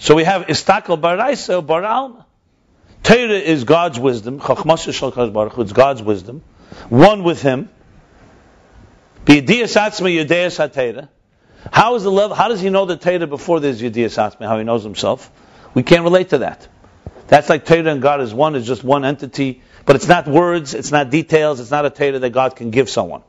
So 0.00 0.14
we 0.14 0.24
have 0.24 0.46
istakel 0.46 0.98
baraisa 0.98 1.64
bar 1.64 1.84
alma. 1.84 2.26
Torah 3.02 3.38
is 3.38 3.64
God's 3.64 4.00
wisdom. 4.00 4.40
It's 4.42 5.72
God's 5.72 6.02
wisdom. 6.02 6.42
One 6.88 7.22
with 7.22 7.42
Him. 7.42 7.68
How 11.70 11.94
is 11.94 12.02
the 12.02 12.10
level? 12.10 12.34
How 12.34 12.48
does 12.48 12.62
he 12.62 12.70
know 12.70 12.86
the 12.86 12.96
Torah 12.96 13.26
before 13.26 13.60
there's 13.60 13.82
Yediyas 13.82 14.16
Atzmi? 14.16 14.46
How 14.46 14.56
he 14.56 14.64
knows 14.64 14.82
himself? 14.82 15.30
We 15.74 15.82
can't 15.82 16.02
relate 16.02 16.30
to 16.30 16.38
that. 16.38 16.66
That's 17.28 17.50
like 17.50 17.66
Torah 17.66 17.84
and 17.84 18.00
God 18.00 18.22
is 18.22 18.32
one, 18.32 18.54
is 18.54 18.66
just 18.66 18.82
one 18.82 19.04
entity, 19.04 19.60
but 19.84 19.96
it's 19.96 20.08
not 20.08 20.26
words, 20.26 20.72
it's 20.72 20.90
not 20.90 21.10
details, 21.10 21.60
it's 21.60 21.70
not 21.70 21.84
a 21.84 21.90
Torah 21.90 22.18
that 22.18 22.30
God 22.30 22.56
can 22.56 22.70
give 22.70 22.88
someone. 22.88 23.22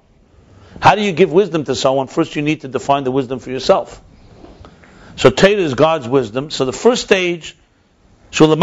How 0.82 0.96
do 0.96 1.02
you 1.02 1.12
give 1.12 1.34
wisdom 1.34 1.66
to 1.66 1.76
someone? 1.76 2.08
First, 2.08 2.38
you 2.38 2.42
need 2.42 2.62
to 2.62 2.70
define 2.70 3.04
the 3.04 3.12
wisdom 3.12 3.40
for 3.40 3.52
yourself. 3.52 4.02
So 5.22 5.30
Torah 5.30 5.54
is 5.54 5.76
God's 5.76 6.08
wisdom. 6.08 6.50
So 6.50 6.66
the 6.66 6.74
first 6.74 7.04
stage. 7.04 7.56
So 8.32 8.48
the 8.48 8.58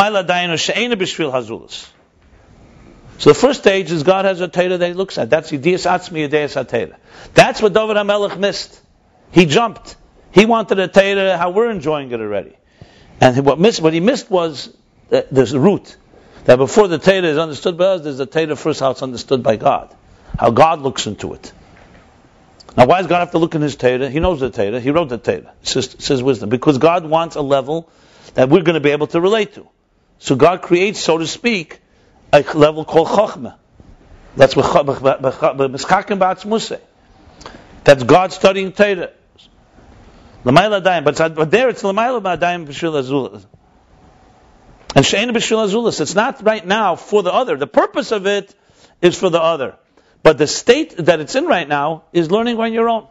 first 3.33 3.61
stage 3.61 3.92
is 3.92 4.03
God 4.03 4.25
has 4.25 4.40
a 4.40 4.49
Torah 4.49 4.77
that 4.77 4.88
he 4.88 4.94
looks 4.94 5.18
at. 5.18 5.31
That's 5.31 5.53
Yediyas 5.53 5.87
Atzmi, 5.88 6.29
Yediyas 6.29 6.61
HaTorah. 6.61 6.97
That's 7.33 7.62
what 7.62 7.75
David 7.75 7.97
HaMelech 7.97 8.37
missed. 8.40 8.81
He 9.31 9.47
jumped. 9.47 9.94
He 10.33 10.47
wanted 10.47 10.81
a 10.81 10.88
Torah 10.88 11.38
how 11.38 11.51
we're 11.51 11.71
enjoying 11.71 12.11
it 12.11 12.18
already. 12.21 12.57
And 13.21 13.47
what, 13.47 13.61
missed, 13.61 13.81
what 13.81 13.92
he 13.92 14.01
missed 14.01 14.29
was 14.29 14.66
uh, 15.12 15.23
the, 15.31 15.44
the 15.44 15.61
root. 15.61 15.97
That 16.47 16.57
before 16.57 16.88
the 16.88 16.99
Torah 16.99 17.23
is 17.23 17.38
understood 17.38 17.79
by 17.79 17.85
us, 17.85 18.01
there's 18.03 18.18
a 18.18 18.27
Torah 18.27 18.57
first 18.57 18.81
how 18.81 18.90
it's 18.90 19.03
understood 19.03 19.44
by 19.44 19.55
God. 19.55 19.94
How 20.37 20.51
God 20.51 20.81
looks 20.81 21.07
into 21.07 21.35
it. 21.35 21.53
Now, 22.78 22.86
why 22.86 22.98
does 22.98 23.08
God 23.08 23.18
have 23.18 23.32
to 23.32 23.38
look 23.38 23.56
in 23.56 23.60
His 23.60 23.74
Torah? 23.74 24.08
He 24.08 24.20
knows 24.20 24.38
the 24.38 24.50
Torah. 24.50 24.78
He 24.78 24.92
wrote 24.92 25.08
the 25.08 25.18
Torah. 25.18 25.52
It 25.62 25.66
says, 25.66 26.22
wisdom. 26.22 26.48
Because 26.48 26.78
God 26.78 27.04
wants 27.04 27.34
a 27.34 27.42
level 27.42 27.90
that 28.34 28.48
we're 28.48 28.62
going 28.62 28.74
to 28.74 28.80
be 28.80 28.90
able 28.90 29.08
to 29.08 29.20
relate 29.20 29.54
to. 29.54 29.66
So 30.20 30.36
God 30.36 30.62
creates, 30.62 31.00
so 31.00 31.18
to 31.18 31.26
speak, 31.26 31.80
a 32.32 32.44
level 32.54 32.84
called 32.84 33.08
Chochmah. 33.08 33.56
That's 34.36 34.54
Mischakim 34.54 36.20
Ba'atzmuseh. 36.20 36.80
That's 37.82 38.04
God 38.04 38.32
studying 38.32 38.70
Torah. 38.70 39.10
Lamayla 40.44 40.84
Daim, 40.84 41.02
but 41.02 41.50
there 41.50 41.70
it's 41.70 41.82
Lamayla 41.82 42.38
Daim 42.38 42.64
B'Shil 42.64 43.02
Azulas. 43.02 43.44
And 44.94 45.04
Shein 45.04 45.30
B'Shil 45.30 45.66
Azulas. 45.66 46.00
It's 46.00 46.14
not 46.14 46.44
right 46.44 46.64
now 46.64 46.94
for 46.94 47.24
the 47.24 47.32
other. 47.32 47.56
The 47.56 47.66
purpose 47.66 48.12
of 48.12 48.28
it 48.28 48.54
is 49.02 49.18
for 49.18 49.30
the 49.30 49.42
other. 49.42 49.74
But 50.28 50.36
the 50.36 50.46
state 50.46 50.94
that 50.98 51.20
it's 51.20 51.34
in 51.36 51.46
right 51.46 51.66
now 51.66 52.02
is 52.12 52.30
learning 52.30 52.60
on 52.60 52.74
your 52.74 52.90
own. 52.90 53.06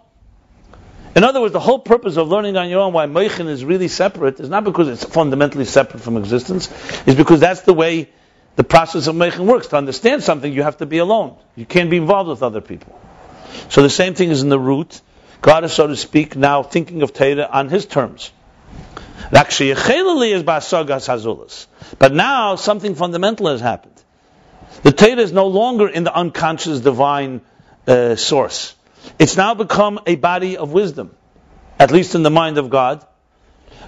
In 1.15 1.23
other 1.23 1.41
words, 1.41 1.51
the 1.51 1.59
whole 1.59 1.79
purpose 1.79 2.15
of 2.15 2.27
learning 2.27 2.55
on 2.57 2.69
your 2.69 2.81
own, 2.81 2.93
why 2.93 3.07
Meichin 3.07 3.47
is 3.47 3.65
really 3.65 3.87
separate, 3.87 4.39
is 4.39 4.49
not 4.49 4.63
because 4.63 4.87
it's 4.87 5.03
fundamentally 5.03 5.65
separate 5.65 6.03
from 6.03 6.17
existence, 6.17 6.69
is 7.07 7.15
because 7.15 7.39
that's 7.39 7.61
the 7.61 7.73
way 7.73 8.07
the 8.55 8.63
process 8.63 9.07
of 9.07 9.15
making 9.15 9.47
works. 9.47 9.65
To 9.69 9.77
understand 9.77 10.21
something, 10.21 10.53
you 10.53 10.61
have 10.61 10.77
to 10.77 10.85
be 10.85 10.99
alone. 10.99 11.35
You 11.55 11.65
can't 11.65 11.89
be 11.89 11.97
involved 11.97 12.29
with 12.29 12.43
other 12.43 12.61
people. 12.61 13.01
So 13.69 13.81
the 13.81 13.89
same 13.89 14.13
thing 14.13 14.29
is 14.29 14.43
in 14.43 14.49
the 14.49 14.59
root. 14.59 15.01
God 15.41 15.63
is, 15.63 15.73
so 15.73 15.87
to 15.87 15.95
speak, 15.95 16.35
now 16.35 16.61
thinking 16.61 17.01
of 17.01 17.13
Torah 17.13 17.49
on 17.51 17.69
His 17.69 17.87
terms. 17.87 18.31
But 19.31 19.59
now 22.13 22.55
something 22.57 22.93
fundamental 22.93 23.47
has 23.47 23.59
happened. 23.59 24.03
The 24.83 24.91
Torah 24.91 25.21
is 25.21 25.31
no 25.31 25.47
longer 25.47 25.87
in 25.87 26.03
the 26.03 26.15
unconscious 26.15 26.79
divine 26.79 27.41
uh, 27.87 28.15
source. 28.15 28.75
It's 29.19 29.37
now 29.37 29.53
become 29.53 29.99
a 30.05 30.15
body 30.15 30.57
of 30.57 30.71
wisdom, 30.71 31.15
at 31.79 31.91
least 31.91 32.15
in 32.15 32.23
the 32.23 32.29
mind 32.29 32.57
of 32.57 32.69
God. 32.69 33.05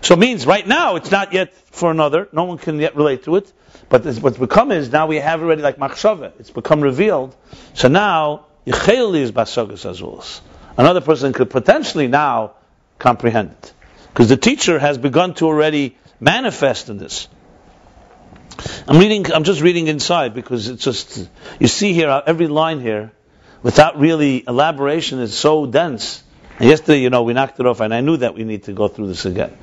So 0.02 0.14
it 0.14 0.20
means 0.20 0.46
right 0.46 0.66
now 0.66 0.96
it's 0.96 1.12
not 1.12 1.34
yet 1.34 1.54
for 1.72 1.92
another. 1.92 2.30
No 2.32 2.46
one 2.46 2.58
can 2.58 2.80
yet 2.80 2.96
relate 2.96 3.24
to 3.24 3.36
it. 3.36 3.52
But 3.90 4.06
what's 4.06 4.38
become 4.38 4.72
is 4.72 4.92
now 4.92 5.08
we 5.08 5.18
have 5.18 5.42
already 5.42 5.62
like 5.62 5.78
machshava. 5.78 6.32
It's 6.40 6.52
become 6.52 6.82
revealed. 6.82 7.36
So 7.74 7.88
now 7.88 8.46
is. 8.66 10.42
Another 10.78 11.02
person 11.02 11.34
could 11.34 11.50
potentially 11.50 12.08
now 12.08 12.54
comprehend 12.98 13.52
it. 13.52 13.74
Because 14.10 14.30
the 14.30 14.38
teacher 14.38 14.80
has 14.80 14.98
begun 14.98 15.34
to 15.36 15.46
already 15.46 15.98
manifest 16.20 16.90
in 16.90 16.98
this. 16.98 17.28
I'm 18.88 18.98
reading, 18.98 19.32
I'm 19.32 19.44
just 19.44 19.62
reading 19.62 19.88
inside 19.88 20.34
because 20.34 20.68
it's 20.68 20.84
just, 20.84 21.30
you 21.60 21.68
see 21.68 21.94
here, 21.94 22.22
every 22.26 22.48
line 22.48 22.80
here, 22.80 23.12
without 23.62 24.00
really 24.00 24.44
elaboration, 24.48 25.20
is 25.20 25.38
so 25.38 25.66
dense. 25.66 26.24
And 26.60 26.70
yesterday, 26.70 27.00
you 27.02 27.10
know, 27.10 27.24
we 27.24 27.34
knocked 27.34 27.60
it 27.60 27.66
off, 27.66 27.80
and 27.80 27.94
I 27.94 28.02
knew 28.02 28.18
that 28.18 28.36
we 28.36 28.44
need 28.44 28.64
to 28.64 28.74
go 28.74 28.88
through 28.88 29.08
this 29.08 29.26
again. 29.26 29.58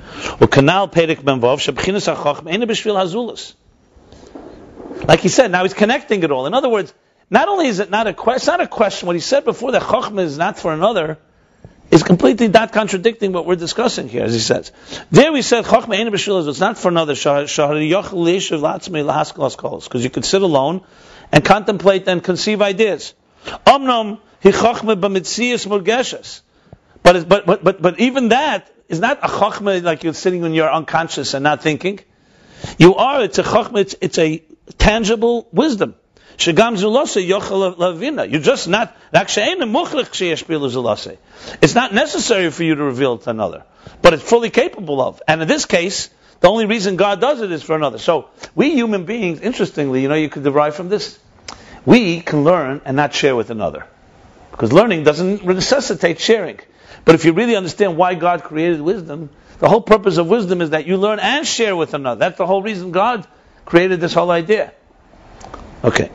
Like 5.07 5.19
he 5.19 5.29
said, 5.29 5.51
now 5.51 5.63
he's 5.63 5.73
connecting 5.75 6.23
it 6.23 6.31
all. 6.31 6.47
In 6.47 6.53
other 6.53 6.69
words, 6.69 6.93
not 7.29 7.47
only 7.49 7.67
is 7.67 7.79
it 7.79 7.89
not 7.89 8.07
a 8.07 8.13
question, 8.13 8.37
it's 8.37 8.47
not 8.47 8.61
a 8.61 8.67
question. 8.67 9.07
What 9.07 9.15
he 9.15 9.19
said 9.19 9.45
before 9.45 9.73
that 9.73 9.81
Chochmah 9.81 10.21
is 10.21 10.37
not 10.37 10.57
for 10.57 10.73
another 10.73 11.19
is 11.89 12.03
completely 12.03 12.47
not 12.47 12.73
contradicting 12.73 13.31
what 13.31 13.45
we're 13.45 13.55
discussing 13.55 14.09
here, 14.09 14.23
as 14.23 14.33
he 14.33 14.39
says. 14.39 14.71
There 15.11 15.31
we 15.31 15.41
said 15.41 15.65
Chochmah 15.65 15.95
ain't 15.95 16.47
it's 16.47 16.59
not 16.59 16.77
for 16.77 16.89
another 16.89 17.13
because 17.13 17.57
you 20.03 20.09
could 20.09 20.25
sit 20.25 20.41
alone 20.41 20.81
and 21.31 21.45
contemplate 21.45 22.07
and 22.07 22.23
conceive 22.23 22.61
ideas. 22.61 23.13
Omnom 23.65 24.19
hi 24.43 24.51
b'mitzias 24.51 25.67
murgeshes. 25.67 26.41
But, 27.03 27.29
but, 27.29 27.45
but, 27.45 27.63
but, 27.63 27.81
but 27.81 27.99
even 27.99 28.29
that 28.29 28.69
is 28.89 28.99
not 28.99 29.19
a 29.23 29.27
Chochmah 29.27 29.83
like 29.83 30.03
you're 30.03 30.13
sitting 30.13 30.41
when 30.41 30.53
you're 30.53 30.71
unconscious 30.71 31.33
and 31.33 31.43
not 31.43 31.61
thinking. 31.61 31.99
You 32.77 32.95
are, 32.95 33.23
it's 33.23 33.39
a 33.39 33.43
Chochmah, 33.43 33.79
it's, 33.79 33.95
it's 34.01 34.17
a 34.17 34.43
tangible 34.77 35.47
wisdom. 35.51 35.95
Shagam 36.37 36.77
zulase 36.77 37.27
yochel 37.27 37.77
lavina. 37.77 38.25
You're 38.25 38.41
just 38.41 38.67
not. 38.67 38.95
It's 41.61 41.75
not 41.75 41.93
necessary 41.93 42.51
for 42.51 42.63
you 42.63 42.75
to 42.75 42.83
reveal 42.83 43.15
it 43.15 43.21
to 43.23 43.31
another, 43.31 43.63
but 44.03 44.13
it's 44.13 44.23
fully 44.23 44.51
capable 44.51 45.01
of. 45.01 45.21
And 45.27 45.41
in 45.41 45.47
this 45.47 45.65
case, 45.65 46.09
the 46.39 46.47
only 46.47 46.67
reason 46.67 46.95
God 46.95 47.19
does 47.19 47.41
it 47.41 47.51
is 47.51 47.63
for 47.63 47.75
another. 47.75 47.97
So 47.97 48.29
we 48.53 48.71
human 48.73 49.05
beings, 49.05 49.41
interestingly, 49.41 50.03
you 50.03 50.09
know, 50.09 50.15
you 50.15 50.29
could 50.29 50.43
derive 50.43 50.75
from 50.75 50.89
this. 50.89 51.17
We 51.85 52.21
can 52.21 52.43
learn 52.43 52.81
and 52.85 52.95
not 52.95 53.15
share 53.15 53.35
with 53.35 53.49
another, 53.49 53.87
because 54.51 54.71
learning 54.71 55.05
doesn't 55.05 55.43
necessitate 55.43 56.19
sharing. 56.19 56.59
But 57.03 57.15
if 57.15 57.25
you 57.25 57.33
really 57.33 57.55
understand 57.55 57.97
why 57.97 58.13
God 58.13 58.43
created 58.43 58.81
wisdom, 58.81 59.31
the 59.57 59.69
whole 59.69 59.81
purpose 59.81 60.17
of 60.17 60.27
wisdom 60.27 60.61
is 60.61 60.69
that 60.71 60.85
you 60.85 60.97
learn 60.97 61.19
and 61.19 61.47
share 61.47 61.75
with 61.75 61.95
another. 61.95 62.19
That's 62.19 62.37
the 62.37 62.45
whole 62.45 62.61
reason 62.61 62.91
God 62.91 63.25
created 63.65 63.99
this 63.99 64.13
whole 64.13 64.29
idea. 64.29 64.73
Okay. 65.83 66.11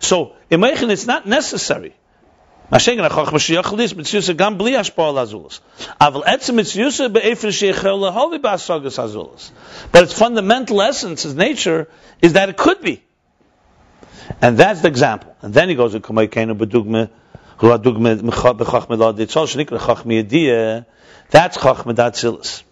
So 0.00 0.32
in 0.50 0.60
Meichen 0.60 0.90
it's 0.90 1.06
not 1.06 1.26
necessary. 1.26 1.94
But 2.68 2.82
its 10.02 10.12
fundamental 10.12 10.82
essence, 10.82 11.24
its 11.24 11.34
nature, 11.34 11.88
is 12.20 12.32
that 12.32 12.48
it 12.48 12.56
could 12.56 12.80
be. 12.82 13.02
And 14.42 14.58
that's 14.58 14.80
the 14.80 14.88
example. 14.88 15.36
And 15.42 15.54
then 15.54 15.68
he 15.68 15.76
goes 15.76 15.92
to. 15.92 16.00
That's 21.30 21.56
chach 21.56 21.84
medat 21.84 22.14
zilis. 22.14 22.62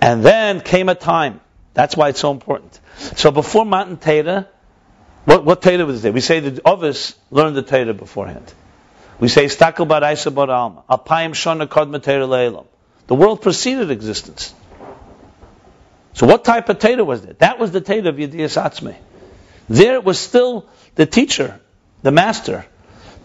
And 0.00 0.24
then 0.24 0.60
came 0.60 0.88
a 0.88 0.94
time. 0.94 1.40
That's 1.74 1.96
why 1.96 2.08
it's 2.08 2.20
so 2.20 2.30
important. 2.30 2.80
So 3.16 3.30
before 3.30 3.66
Matan 3.66 3.98
Torah, 3.98 4.48
what, 5.26 5.44
what 5.44 5.60
Torah 5.62 5.84
was 5.84 6.02
there? 6.02 6.12
We 6.12 6.20
say 6.20 6.40
the 6.40 6.62
Ovis 6.66 7.14
learned 7.30 7.56
the 7.56 7.62
Torah 7.62 7.92
beforehand. 7.92 8.52
We 9.20 9.28
say 9.28 9.44
Stakel 9.44 9.86
bar 9.86 10.02
Isa 10.10 10.30
bar 10.30 10.50
Alma. 10.50 10.84
Alpayim 10.88 11.32
shana 11.32 11.68
kod 11.68 11.88
Leilam. 11.90 12.66
The 13.06 13.14
world 13.14 13.42
preceded 13.42 13.90
existence. 13.90 14.54
So 16.14 16.26
what 16.26 16.44
type 16.44 16.68
of 16.68 16.78
Torah 16.78 17.04
was 17.04 17.24
it? 17.24 17.40
That 17.40 17.58
was 17.58 17.72
the 17.72 17.80
Torah 17.82 18.08
of 18.08 18.16
Yediyas 18.16 18.60
Atzmei. 18.60 18.96
There 19.68 20.00
was 20.00 20.18
still 20.18 20.66
the 20.94 21.04
teacher, 21.04 21.60
the 22.02 22.10
master, 22.10 22.64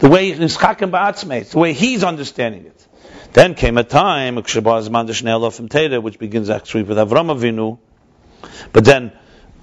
the 0.04 0.10
way 0.10 0.34
Nischakim 0.34 0.92
Ba'atzmei, 0.92 1.50
the 1.50 1.60
way 1.60 1.72
he's 1.72 2.04
understanding 2.04 2.66
it. 2.66 2.88
Then 3.32 3.56
came 3.56 3.78
a 3.78 3.86
time, 3.86 4.36
which 4.36 4.54
begins 4.54 4.90
actually 4.90 6.84
with 6.84 6.98
Avram 6.98 7.32
Avinu, 7.34 7.80
but 8.74 8.84
then 8.84 9.14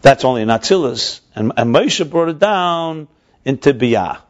that's 0.01 0.25
only 0.25 0.41
an 0.41 0.49
Atzilus, 0.49 1.21
and, 1.35 1.53
and 1.59 1.75
Moshe 1.75 2.09
brought 2.09 2.31
it 2.31 2.39
down 2.39 3.09
into 3.45 3.75
Biyah. 3.75 4.23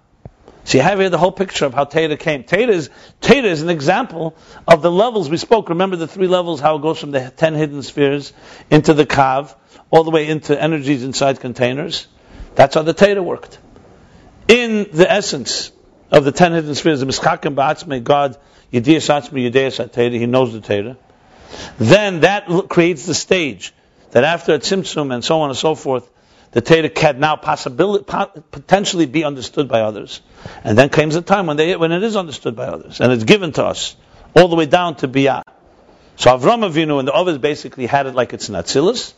So 0.64 0.78
you 0.78 0.82
have 0.82 0.98
here 0.98 1.10
the 1.10 1.16
whole 1.16 1.30
picture 1.30 1.66
of 1.66 1.74
how 1.74 1.84
Teda 1.84 2.18
came. 2.18 2.42
Teda 2.42 2.70
is, 2.70 2.90
Teda 3.20 3.44
is 3.44 3.62
an 3.62 3.70
example 3.70 4.34
of 4.66 4.82
the 4.82 4.90
levels 4.90 5.30
we 5.30 5.36
spoke. 5.36 5.68
Remember 5.68 5.94
the 5.94 6.08
three 6.08 6.26
levels, 6.26 6.58
how 6.58 6.74
it 6.74 6.82
goes 6.82 6.98
from 6.98 7.12
the 7.12 7.32
ten 7.36 7.54
hidden 7.54 7.84
spheres 7.84 8.32
into 8.68 8.94
the 8.94 9.06
Kav, 9.06 9.54
all 9.92 10.02
the 10.02 10.10
way 10.10 10.26
into 10.26 10.60
energies 10.60 11.04
inside 11.04 11.38
containers. 11.38 12.08
That's 12.56 12.74
how 12.74 12.82
the 12.82 12.94
Teda 12.94 13.22
worked. 13.22 13.60
In 14.48 14.88
the 14.92 15.08
essence, 15.08 15.70
of 16.10 16.24
the 16.24 16.32
ten 16.32 16.52
hidden 16.52 16.74
spheres, 16.74 17.00
the 17.00 17.06
Mischakim 17.06 17.54
Ba'atzme, 17.54 18.02
God, 18.02 18.36
Yediyas 18.72 19.08
Atzme, 19.08 19.50
Yediyas 19.50 20.12
He 20.12 20.26
knows 20.26 20.52
the 20.52 20.60
Torah. 20.60 20.96
Then 21.78 22.20
that 22.20 22.46
creates 22.68 23.06
the 23.06 23.14
stage 23.14 23.72
that 24.12 24.24
after 24.24 24.54
a 24.54 24.58
Tzimtzum 24.58 25.12
and 25.12 25.24
so 25.24 25.40
on 25.40 25.50
and 25.50 25.58
so 25.58 25.74
forth, 25.74 26.08
the 26.52 26.60
Torah 26.60 26.88
can 26.88 27.20
now 27.20 27.36
possibility, 27.36 28.04
potentially 28.50 29.06
be 29.06 29.24
understood 29.24 29.68
by 29.68 29.82
others. 29.82 30.20
And 30.64 30.76
then 30.76 30.88
comes 30.88 31.14
a 31.14 31.22
time 31.22 31.46
when, 31.46 31.56
they, 31.56 31.76
when 31.76 31.92
it 31.92 32.02
is 32.02 32.16
understood 32.16 32.56
by 32.56 32.66
others, 32.66 33.00
and 33.00 33.12
it's 33.12 33.24
given 33.24 33.52
to 33.52 33.64
us, 33.64 33.94
all 34.34 34.48
the 34.48 34.56
way 34.56 34.66
down 34.66 34.96
to 34.96 35.08
Biyah. 35.08 35.42
So 36.16 36.36
Avram 36.36 36.68
Avinu 36.68 36.98
and 36.98 37.06
the 37.06 37.12
others 37.12 37.38
basically 37.38 37.86
had 37.86 38.06
it 38.06 38.14
like 38.14 38.32
it's 38.32 38.48
an 38.48 38.56
Atzilus, 38.56 39.14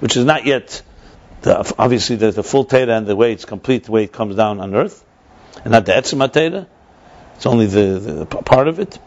which 0.00 0.16
is 0.16 0.24
not 0.24 0.46
yet, 0.46 0.82
the, 1.42 1.74
obviously, 1.78 2.16
the, 2.16 2.30
the 2.30 2.42
full 2.42 2.64
Torah 2.64 2.96
and 2.96 3.06
the 3.06 3.14
way 3.16 3.32
it's 3.32 3.44
complete, 3.44 3.84
the 3.84 3.92
way 3.92 4.04
it 4.04 4.12
comes 4.12 4.36
down 4.36 4.60
on 4.60 4.74
earth 4.74 5.04
and 5.64 5.72
not 5.72 5.86
the 5.86 5.92
Etzim 5.92 6.26
HaTeira. 6.26 6.66
It's 7.36 7.46
only 7.46 7.66
the, 7.66 8.24
the, 8.24 8.26
part 8.26 8.68
of 8.68 8.80
it. 8.80 8.98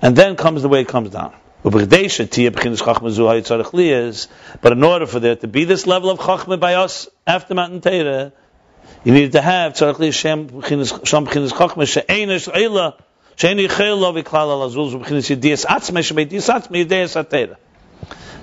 And 0.00 0.16
then 0.16 0.36
comes 0.36 0.62
the 0.62 0.68
way 0.68 0.80
it 0.80 0.88
comes 0.88 1.10
down. 1.10 1.34
But 1.62 1.72
in 4.72 4.84
order 4.84 5.06
for 5.06 5.20
there 5.20 5.36
to 5.36 5.48
be 5.48 5.64
this 5.64 5.86
level 5.86 6.10
of 6.10 6.18
Chachma 6.18 6.60
by 6.60 6.74
us 6.74 7.08
after 7.26 7.54
Matan 7.54 7.80
Teira, 7.80 8.32
you 9.02 9.12
needed 9.12 9.32
to 9.32 9.40
have. 9.40 9.76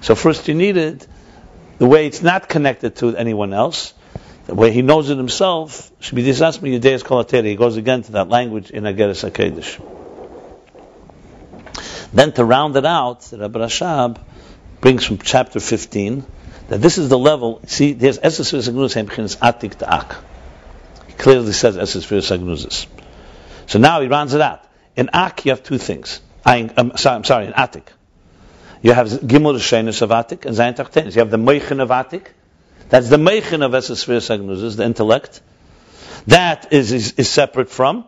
So 0.01 0.15
first 0.15 0.47
you 0.47 0.55
needed 0.55 1.07
the 1.77 1.85
way 1.87 2.07
it's 2.07 2.21
not 2.21 2.49
connected 2.49 2.95
to 2.97 3.15
anyone 3.15 3.53
else, 3.53 3.93
way 4.47 4.71
he 4.71 4.81
knows 4.81 5.09
it 5.09 5.17
himself, 5.17 5.91
should 5.99 6.15
be 6.15 6.23
disasmi 6.23 6.79
Yudayas 6.79 7.03
Kolateri. 7.03 7.45
He 7.45 7.55
goes 7.55 7.77
again 7.77 8.03
to 8.03 8.13
that 8.13 8.29
language 8.29 8.71
in 8.71 8.83
Iggeres 8.83 9.29
HaKodesh. 9.29 9.79
Then 12.13 12.31
to 12.33 12.43
round 12.43 12.75
it 12.75 12.85
out, 12.85 13.29
Rebbe 13.31 13.59
Rashab 13.59 14.19
brings 14.81 15.05
from 15.05 15.19
chapter 15.19 15.59
15 15.59 16.25
that 16.69 16.81
this 16.81 16.97
is 16.97 17.09
the 17.09 17.17
level. 17.17 17.61
See, 17.67 17.93
there's 17.93 18.19
Eses 18.19 18.51
V'Sagnuzis 18.51 19.05
Hemchinis 19.05 19.37
Atik 19.37 19.75
Ta'ak. 19.75 20.15
He 21.07 21.13
clearly 21.13 21.53
says 21.53 21.77
Eses 21.77 22.05
V'Sagnuzis. 22.07 22.87
So 23.67 23.79
now 23.79 24.01
he 24.01 24.07
rounds 24.07 24.33
it 24.33 24.41
out. 24.41 24.63
In 24.95 25.09
Ak, 25.13 25.45
you 25.45 25.51
have 25.51 25.63
two 25.63 25.77
things. 25.77 26.19
I, 26.45 26.69
am 26.75 26.97
sorry, 26.97 27.15
I'm 27.15 27.23
sorry, 27.23 27.45
in 27.45 27.53
Atik. 27.53 27.83
You 28.81 28.93
have 28.93 29.07
Gimel 29.07 29.55
Shenus 29.59 30.01
of 30.01 30.09
Atik 30.09 30.45
and 30.45 30.55
Zayin 30.55 30.75
Tachtenis. 30.75 31.15
You 31.15 31.19
have 31.19 31.29
the 31.29 31.37
Meichin 31.37 31.81
of 31.81 31.89
Atik, 31.89 32.27
that's 32.91 33.07
the 33.07 33.15
meichin 33.15 33.65
of 33.65 33.71
Esesphere 33.71 34.19
Sagnuzis, 34.19 34.75
the 34.75 34.83
intellect. 34.83 35.41
That 36.27 36.73
is, 36.73 36.91
is, 36.91 37.13
is 37.13 37.29
separate 37.29 37.69
from, 37.69 38.05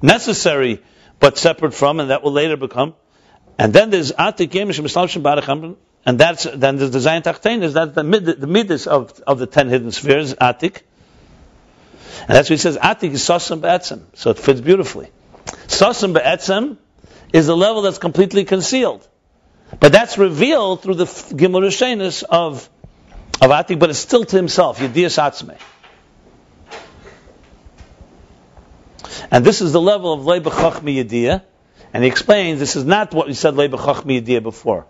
necessary, 0.00 0.82
but 1.20 1.36
separate 1.36 1.74
from, 1.74 2.00
and 2.00 2.08
that 2.08 2.22
will 2.22 2.32
later 2.32 2.56
become. 2.56 2.94
And 3.58 3.74
then 3.74 3.90
there's 3.90 4.12
Atik 4.12 4.48
Yemish 4.48 5.76
and 6.06 6.18
that's 6.18 6.44
then 6.44 6.76
there's 6.76 6.90
the 6.90 6.98
Zayin 6.98 7.22
Tachtein, 7.22 7.62
is 7.62 7.74
that 7.74 7.94
the 7.94 8.02
mid 8.02 8.24
the 8.24 8.46
midis 8.46 8.86
of, 8.86 9.20
of 9.26 9.38
the 9.38 9.46
ten 9.46 9.68
hidden 9.68 9.90
spheres, 9.90 10.34
Atik. 10.34 10.80
And 12.20 12.30
that's 12.30 12.48
what 12.48 12.54
he 12.54 12.56
says, 12.56 12.78
Atik 12.78 13.12
is 13.12 13.22
Sasam 13.22 13.60
Be'etzem. 13.60 14.04
So 14.14 14.30
it 14.30 14.38
fits 14.38 14.62
beautifully. 14.62 15.10
Sasam 15.66 16.14
Be'etzem 16.14 16.78
is 17.34 17.46
the 17.46 17.56
level 17.56 17.82
that's 17.82 17.98
completely 17.98 18.44
concealed. 18.44 19.06
But 19.80 19.92
that's 19.92 20.16
revealed 20.16 20.82
through 20.82 20.94
the 20.94 21.04
Gimel 21.04 22.24
of 22.24 22.70
of 23.40 23.50
Atik, 23.50 23.78
but 23.78 23.90
it's 23.90 23.98
still 23.98 24.24
to 24.24 24.36
himself, 24.36 24.78
Yediyas 24.78 25.18
Atzmei. 25.18 25.58
And 29.30 29.44
this 29.44 29.60
is 29.60 29.72
the 29.72 29.80
level 29.80 30.12
of 30.12 30.20
Leiba 30.20 30.52
Chachmi 30.52 31.04
Yediyah, 31.04 31.42
and 31.92 32.04
he 32.04 32.08
explains 32.08 32.60
this 32.60 32.76
is 32.76 32.84
not 32.84 33.12
what 33.12 33.26
we 33.26 33.34
said 33.34 33.54
Leiba 33.54 33.78
Chachmi 33.78 34.22
Yediyah 34.22 34.42
before. 34.42 34.86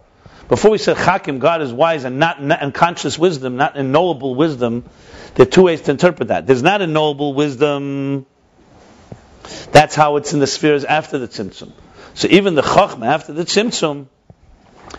Before 0.49 0.71
we 0.71 0.79
said 0.79 0.97
Chakim, 0.97 1.39
God 1.39 1.63
is 1.63 1.73
wise 1.73 2.05
and 2.05 2.19
not, 2.19 2.43
not 2.43 2.63
and 2.63 2.75
conscious 2.75 3.19
wisdom, 3.19 3.57
not 3.57 3.77
in 3.77 3.93
knowable 3.93 4.35
wisdom. 4.35 4.85
There 5.35 5.47
are 5.47 5.51
two 5.51 5.63
ways 5.63 5.81
to 5.83 5.91
interpret 5.93 6.29
that. 6.29 6.47
There's 6.47 6.63
not 6.63 6.83
a 6.83 6.87
knowable 6.87 7.33
wisdom. 7.33 8.27
That's 9.73 9.95
how 9.95 10.17
it's 10.17 10.35
in 10.35 10.41
the 10.41 10.47
spheres 10.47 10.85
after 10.85 11.19
the 11.19 11.29
Tzimtzum. 11.29 11.73
So 12.13 12.29
even 12.31 12.55
the 12.55 12.63
Chachma 12.63 13.07
after 13.07 13.33
the 13.33 13.45
Tzimtzum 13.45 14.09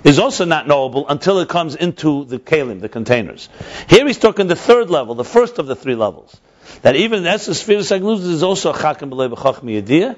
is 0.05 0.19
also 0.19 0.45
not 0.45 0.67
knowable 0.67 1.09
until 1.09 1.39
it 1.39 1.49
comes 1.49 1.75
into 1.75 2.25
the 2.25 2.37
Kalim, 2.37 2.79
the 2.79 2.87
containers. 2.87 3.49
Here 3.89 4.05
he's 4.05 4.19
talking 4.19 4.45
the 4.47 4.55
third 4.55 4.91
level, 4.91 5.15
the 5.15 5.25
first 5.25 5.57
of 5.57 5.65
the 5.65 5.75
three 5.75 5.95
levels. 5.95 6.39
That 6.83 6.95
even 6.95 7.23
the 7.23 7.37
Spheres 7.37 7.91
is 7.91 8.43
also 8.43 8.71
a 8.71 8.75
Chakim 8.75 9.09
B'Lei 9.09 9.33
B'Chachmi 9.33 9.81
Yediyah. 9.81 10.15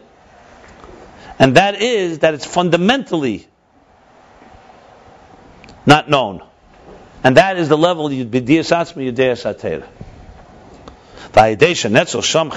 And 1.39 1.55
that 1.55 1.81
is 1.81 2.19
that 2.19 2.33
it's 2.33 2.45
fundamentally 2.45 3.47
not 5.85 6.09
known. 6.09 6.43
And 7.23 7.37
that 7.37 7.57
is 7.57 7.69
the 7.69 7.77
level 7.77 8.11
you 8.11 8.25
b'diyas 8.25 8.75
atzmi 8.75 9.11
yudeyas 9.11 9.45
atera. 9.45 9.87
Vayidesha 11.31 11.89
netzel 11.89 12.23
sham. 12.23 12.51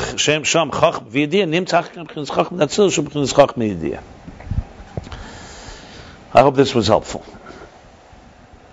I 6.32 6.42
hope 6.42 6.54
this 6.54 6.74
was 6.74 6.86
helpful. 6.86 7.24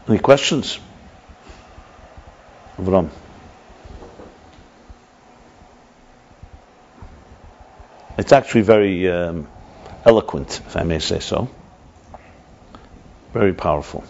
Any 0.07 0.19
questions? 0.19 0.79
Avram. 2.77 3.09
It's 8.17 8.31
actually 8.31 8.61
very 8.61 9.09
um, 9.09 9.47
eloquent, 10.05 10.61
if 10.65 10.77
I 10.77 10.83
may 10.83 10.99
say 10.99 11.19
so. 11.19 11.49
Very 13.33 13.53
powerful. 13.53 14.03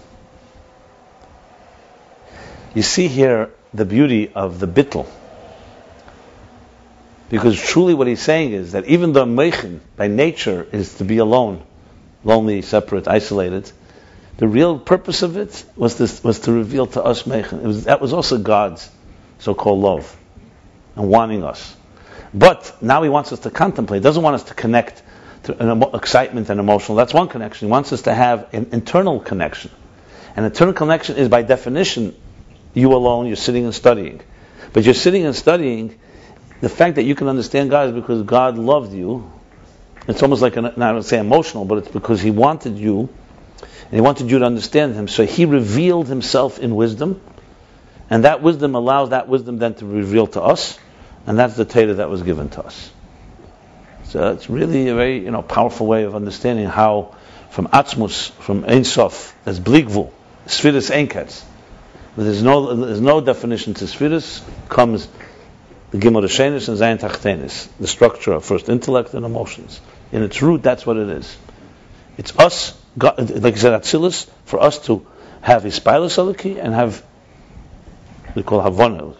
You 2.73 2.83
see 2.83 3.07
here 3.07 3.49
the 3.73 3.85
beauty 3.85 4.31
of 4.33 4.59
the 4.59 4.67
bittel. 4.67 5.07
Because 7.29 7.59
truly 7.59 7.93
what 7.93 8.07
he's 8.07 8.21
saying 8.21 8.53
is 8.53 8.71
that 8.73 8.85
even 8.85 9.11
though 9.11 9.25
Meichin, 9.25 9.79
by 9.97 10.07
nature, 10.07 10.65
is 10.71 10.95
to 10.95 11.03
be 11.03 11.17
alone, 11.17 11.63
lonely, 12.27 12.61
separate, 12.61 13.07
isolated, 13.07 13.71
the 14.37 14.47
real 14.47 14.77
purpose 14.77 15.23
of 15.23 15.37
it 15.37 15.65
was 15.75 15.95
to, 15.95 16.27
was 16.27 16.41
to 16.41 16.51
reveal 16.51 16.85
to 16.87 17.03
us 17.03 17.23
Meichin. 17.23 17.63
Was, 17.63 17.85
that 17.85 18.01
was 18.01 18.13
also 18.13 18.37
God's 18.37 18.87
so-called 19.39 19.79
love 19.79 20.15
and 20.95 21.09
wanting 21.09 21.43
us. 21.43 21.75
But 22.33 22.77
now 22.81 23.01
he 23.01 23.09
wants 23.09 23.31
us 23.31 23.39
to 23.39 23.49
contemplate. 23.49 24.01
He 24.01 24.03
doesn't 24.03 24.21
want 24.21 24.35
us 24.35 24.43
to 24.43 24.53
connect 24.53 25.01
to 25.43 25.57
an 25.57 25.71
emo- 25.71 25.91
excitement 25.95 26.49
and 26.49 26.59
emotional. 26.59 26.97
That's 26.97 27.13
one 27.13 27.29
connection. 27.29 27.67
He 27.67 27.71
wants 27.71 27.93
us 27.93 28.03
to 28.03 28.13
have 28.13 28.53
an 28.53 28.69
internal 28.73 29.19
connection. 29.19 29.71
An 30.35 30.43
internal 30.43 30.73
connection 30.73 31.15
is 31.15 31.29
by 31.29 31.41
definition 31.41 32.15
you 32.73 32.93
alone, 32.93 33.25
you're 33.25 33.35
sitting 33.35 33.65
and 33.65 33.73
studying. 33.73 34.21
But 34.73 34.83
you're 34.83 34.93
sitting 34.93 35.25
and 35.25 35.35
studying, 35.35 35.97
the 36.61 36.69
fact 36.69 36.95
that 36.95 37.03
you 37.03 37.15
can 37.15 37.27
understand 37.27 37.71
God 37.71 37.89
is 37.89 37.95
because 37.95 38.21
God 38.23 38.57
loved 38.57 38.93
you. 38.93 39.31
It's 40.07 40.23
almost 40.23 40.41
like, 40.41 40.55
an, 40.55 40.73
not 40.77 41.05
say 41.05 41.19
emotional, 41.19 41.65
but 41.65 41.79
it's 41.79 41.89
because 41.89 42.21
He 42.21 42.31
wanted 42.31 42.77
you, 42.77 43.09
and 43.59 43.93
He 43.93 44.01
wanted 44.01 44.31
you 44.31 44.39
to 44.39 44.45
understand 44.45 44.95
Him. 44.95 45.07
So 45.07 45.25
He 45.25 45.45
revealed 45.45 46.07
Himself 46.07 46.59
in 46.59 46.75
wisdom, 46.75 47.21
and 48.09 48.23
that 48.23 48.41
wisdom 48.41 48.75
allows 48.75 49.09
that 49.09 49.27
wisdom 49.27 49.57
then 49.57 49.75
to 49.75 49.85
reveal 49.85 50.27
to 50.27 50.41
us, 50.41 50.79
and 51.25 51.37
that's 51.37 51.55
the 51.55 51.65
Torah 51.65 51.95
that 51.95 52.09
was 52.09 52.23
given 52.23 52.49
to 52.49 52.63
us. 52.63 52.91
So 54.05 54.31
it's 54.31 54.49
really 54.49 54.87
a 54.87 54.95
very 54.95 55.19
you 55.19 55.31
know 55.31 55.41
powerful 55.41 55.85
way 55.85 56.03
of 56.03 56.15
understanding 56.15 56.65
how 56.65 57.15
from 57.49 57.67
Atzmus, 57.67 58.31
from 58.31 58.63
Ein 58.65 58.85
Sof, 58.85 59.35
as 59.45 59.59
Bligvul, 59.59 60.11
Sfiris 60.45 60.91
Enketz, 60.91 61.43
there's 62.15 62.41
no, 62.41 62.73
there's 62.73 63.01
no 63.01 63.21
definition 63.21 63.73
to 63.75 63.85
Sfiris, 63.85 64.41
comes 64.69 65.07
the 65.91 65.99
Gimel 65.99 66.23
and 66.23 66.77
Zayin 66.77 66.99
Tachtenis, 66.99 67.67
the 67.79 67.87
structure 67.87 68.33
of 68.33 68.43
first 68.43 68.69
intellect 68.69 69.13
and 69.13 69.25
emotions. 69.25 69.79
In 70.11 70.23
its 70.23 70.41
root, 70.41 70.63
that's 70.63 70.85
what 70.85 70.97
it 70.97 71.09
is. 71.09 71.37
It's 72.17 72.37
us, 72.37 72.79
God, 72.97 73.29
like 73.29 73.53
I 73.53 73.57
said, 73.57 73.79
Atzilus, 73.79 74.29
for 74.45 74.61
us 74.61 74.85
to 74.85 75.05
have 75.41 75.65
a 75.65 75.67
Ispilus 75.67 76.17
Eliki 76.17 76.63
and 76.63 76.73
have, 76.73 77.03
we 78.35 78.43
call 78.43 78.61
Havana 78.61 79.13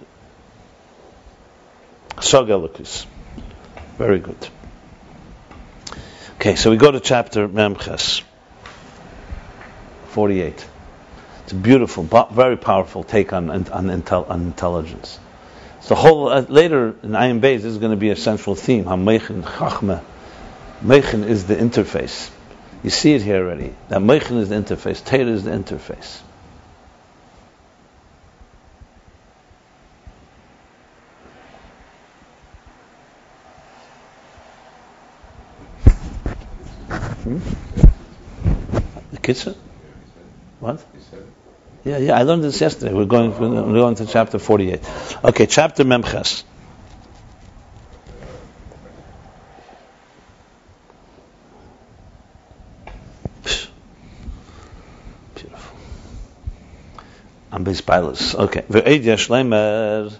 Sog. 2.17 3.05
Very 3.97 4.19
good. 4.19 4.47
Okay, 6.35 6.55
so 6.55 6.69
we 6.69 6.77
go 6.77 6.91
to 6.91 6.99
chapter 6.99 7.47
Memches, 7.47 8.23
48. 10.09 10.67
It's 11.43 11.51
a 11.51 11.55
beautiful, 11.55 12.03
very 12.31 12.57
powerful 12.57 13.03
take 13.03 13.33
on, 13.33 13.49
on, 13.49 13.63
intel, 13.65 14.29
on 14.29 14.41
intelligence. 14.41 15.19
So 15.81 15.95
whole 15.95 16.27
uh, 16.29 16.41
later 16.41 16.89
in 17.03 17.11
Ayin 17.11 17.39
Beis, 17.39 17.61
this 17.61 17.65
is 17.65 17.77
going 17.77 17.91
to 17.91 17.97
be 17.97 18.09
a 18.09 18.15
central 18.15 18.55
theme. 18.55 18.85
How 18.85 18.97
Meichin 18.97 19.43
Meichin 20.83 21.25
is 21.25 21.45
the 21.45 21.55
interface. 21.55 22.29
You 22.83 22.89
see 22.89 23.13
it 23.13 23.21
here 23.21 23.43
already. 23.43 23.73
That 23.89 24.01
Meichin 24.01 24.37
is 24.37 24.49
the 24.49 24.55
interface. 24.55 25.03
Torah 25.03 25.25
is 25.25 25.43
the 25.43 25.51
interface. 25.51 26.21
Hmm? 37.23 37.39
The 39.11 39.17
kitzah? 39.17 39.55
What? 40.59 40.85
Yeah, 41.83 41.97
yeah, 41.99 42.17
I 42.17 42.23
learned 42.23 42.43
this 42.43 42.59
yesterday. 42.59 42.93
We're 42.93 43.05
going, 43.05 43.31
we're 43.39 43.79
going 43.79 43.95
to 43.95 44.05
chapter 44.05 44.39
48. 44.39 44.81
Okay, 45.23 45.45
chapter 45.45 45.83
Memches. 45.83 46.43
Beautiful. 55.35 55.77
Base 57.67 57.81
pilots. 57.81 58.33
Okay. 58.33 58.61
Ve'ed 58.61 59.03
yashlemer. 59.03 60.17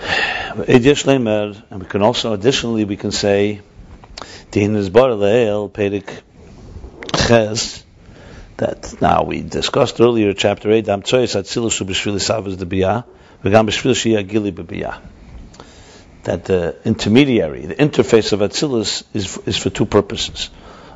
Ve'ed 0.00 0.80
yashlemer. 0.80 1.62
And 1.68 1.82
we 1.82 1.86
can 1.86 2.00
also, 2.00 2.32
additionally, 2.32 2.86
we 2.86 2.96
can 2.96 3.10
say, 3.10 3.60
Din 4.50 4.76
is 4.76 4.88
bar 4.88 5.10
le'el, 5.10 5.70
perik 5.70 6.08
ches, 7.26 7.84
that 8.56 8.98
now 9.02 9.24
we 9.24 9.42
discussed 9.42 10.00
earlier, 10.00 10.32
chapter 10.32 10.72
8, 10.72 10.86
Dam 10.86 11.02
Tzoyes 11.02 11.36
Atzilus 11.38 11.86
B'Shvili 11.86 12.16
Savas 12.16 12.56
the 12.56 12.64
Biyah, 12.64 13.04
V'gam 13.44 13.68
B'Shvil 13.68 13.92
Shia 13.92 14.26
Gili 14.26 14.52
B'Biyah. 14.52 15.02
That 16.22 16.46
the 16.46 16.76
intermediary, 16.86 17.66
the 17.66 17.74
interface 17.74 18.32
of 18.32 18.40
Atzilus 18.40 19.02
is, 19.12 19.36
is 19.44 19.58
for 19.58 19.68
two 19.68 19.84
purposes. 19.84 20.46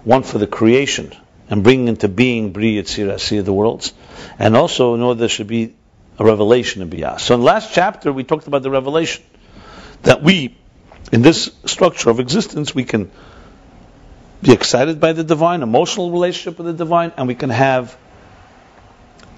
One 0.05 0.23
for 0.23 0.39
the 0.39 0.47
creation 0.47 1.13
and 1.51 1.63
bring 1.63 1.89
into 1.89 2.09
being 2.09 2.53
Bri 2.53 2.77
Yitzir 2.77 3.11
Asir, 3.11 3.43
the 3.43 3.53
worlds, 3.53 3.93
and 4.39 4.57
also 4.57 4.95
in 4.95 5.03
order 5.03 5.21
there 5.21 5.29
should 5.29 5.47
be 5.47 5.75
a 6.19 6.25
revelation 6.25 6.83
of 6.83 6.91
Biyah. 6.91 7.21
So 7.21 7.35
in 7.35 7.41
the 7.41 7.47
last 7.47 7.73
chapter 7.73 8.13
we 8.13 8.25
talked 8.25 8.47
about 8.47 8.63
the 8.63 8.71
revelation. 8.71 9.25
That 10.03 10.23
we, 10.23 10.57
in 11.11 11.23
this 11.23 11.51
structure 11.65 12.11
of 12.11 12.21
existence, 12.21 12.75
we 12.75 12.85
can 12.85 13.11
be 14.43 14.53
excited 14.53 15.01
by 15.01 15.13
the 15.13 15.25
divine, 15.25 15.63
emotional 15.63 16.11
relationship 16.11 16.59
with 16.59 16.67
the 16.67 16.73
divine, 16.73 17.13
and 17.17 17.27
we 17.27 17.35
can 17.35 17.51
have 17.51 17.97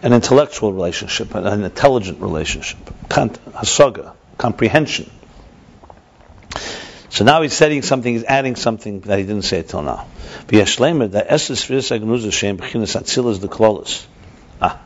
an 0.03 0.13
intellectual 0.13 0.73
relationship, 0.73 1.35
an 1.35 1.65
intelligent 1.65 2.21
relationship, 2.21 2.79
hasaga, 3.09 4.15
comprehension. 4.37 5.11
So 7.11 7.25
now 7.25 7.43
he's 7.43 7.53
setting 7.53 7.83
something, 7.83 8.15
he's 8.15 8.25
adding 8.25 8.55
something 8.55 9.01
that 9.01 9.19
he 9.19 9.25
didn't 9.25 9.43
say 9.43 9.63
till 9.63 9.83
now. 9.83 10.07
Ah, 14.63 14.81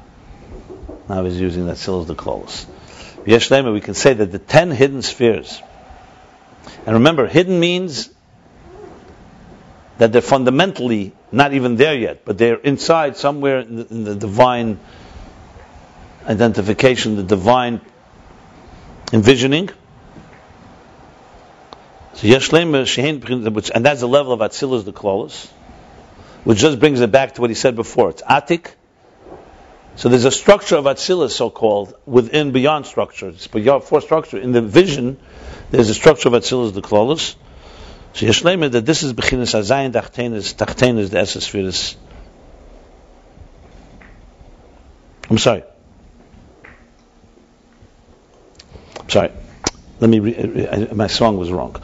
now 1.09 1.25
he's 1.25 1.39
using 1.39 1.67
that 1.67 1.77
silas 1.77 2.07
the 2.07 2.15
klolos. 2.15 2.67
We 3.27 3.81
can 3.81 3.95
say 3.95 4.15
that 4.15 4.33
the 4.33 4.39
ten 4.39 4.71
hidden 4.71 5.03
spheres, 5.03 5.63
and 6.87 6.95
remember, 6.95 7.27
hidden 7.27 7.61
means 7.61 8.09
that 9.99 10.13
they're 10.13 10.23
fundamentally 10.23 11.13
not 11.31 11.53
even 11.53 11.77
there 11.77 11.95
yet, 11.95 12.25
but 12.25 12.39
they're 12.39 12.57
inside 12.57 13.17
somewhere 13.17 13.61
in 13.61 13.77
the, 13.77 13.87
in 13.89 14.05
the 14.05 14.15
divine 14.15 14.79
identification, 16.27 17.17
the 17.17 17.23
divine 17.23 17.81
envisioning. 19.13 19.69
So 22.15 22.29
Yeshlem 22.29 23.71
and 23.75 23.85
that's 23.85 24.01
the 24.01 24.09
level 24.09 24.33
of 24.33 24.41
Atzilus 24.41 24.85
the 24.85 24.93
Klolos, 24.93 25.49
which 26.45 26.59
just 26.59 26.79
brings 26.79 27.01
it 27.01 27.11
back 27.11 27.35
to 27.35 27.41
what 27.41 27.51
he 27.51 27.55
said 27.55 27.75
before. 27.75 28.11
It's 28.11 28.23
Atik. 28.23 28.71
So 29.97 30.09
there's 30.09 30.25
a 30.25 30.31
structure 30.31 30.77
of 30.77 30.85
Atzilus, 30.85 31.31
so-called, 31.31 31.95
within 32.07 32.53
beyond 32.53 32.87
structure. 32.87 33.33
Beyond 33.53 33.85
for 33.85 34.01
structure. 34.01 34.39
In 34.39 34.53
the 34.53 34.63
vision, 34.63 35.19
there's 35.71 35.89
a 35.89 35.95
structure 35.95 36.29
of 36.29 36.35
Atzilus 36.35 36.73
the 36.73 36.83
Klolos. 36.83 37.35
So 38.13 38.27
Yeshleim 38.27 38.71
that 38.71 38.87
this 38.87 39.03
is 39.03 39.13
Bechinas 39.13 39.59
Azayin 39.59 39.93
Tachtenis, 39.93 40.55
Tachtenis, 40.55 41.11
the 41.11 41.19
Esses 41.19 41.49
Firis. 41.49 41.97
I'm 45.29 45.39
sorry. 45.39 45.65
I'm 49.01 49.09
sorry. 49.09 49.33
Let 50.01 50.11
me. 50.11 50.21
Re- 50.21 50.69
I, 50.69 50.93
my 50.93 51.07
song 51.07 51.37
was 51.39 51.53
wrong. 51.53 51.77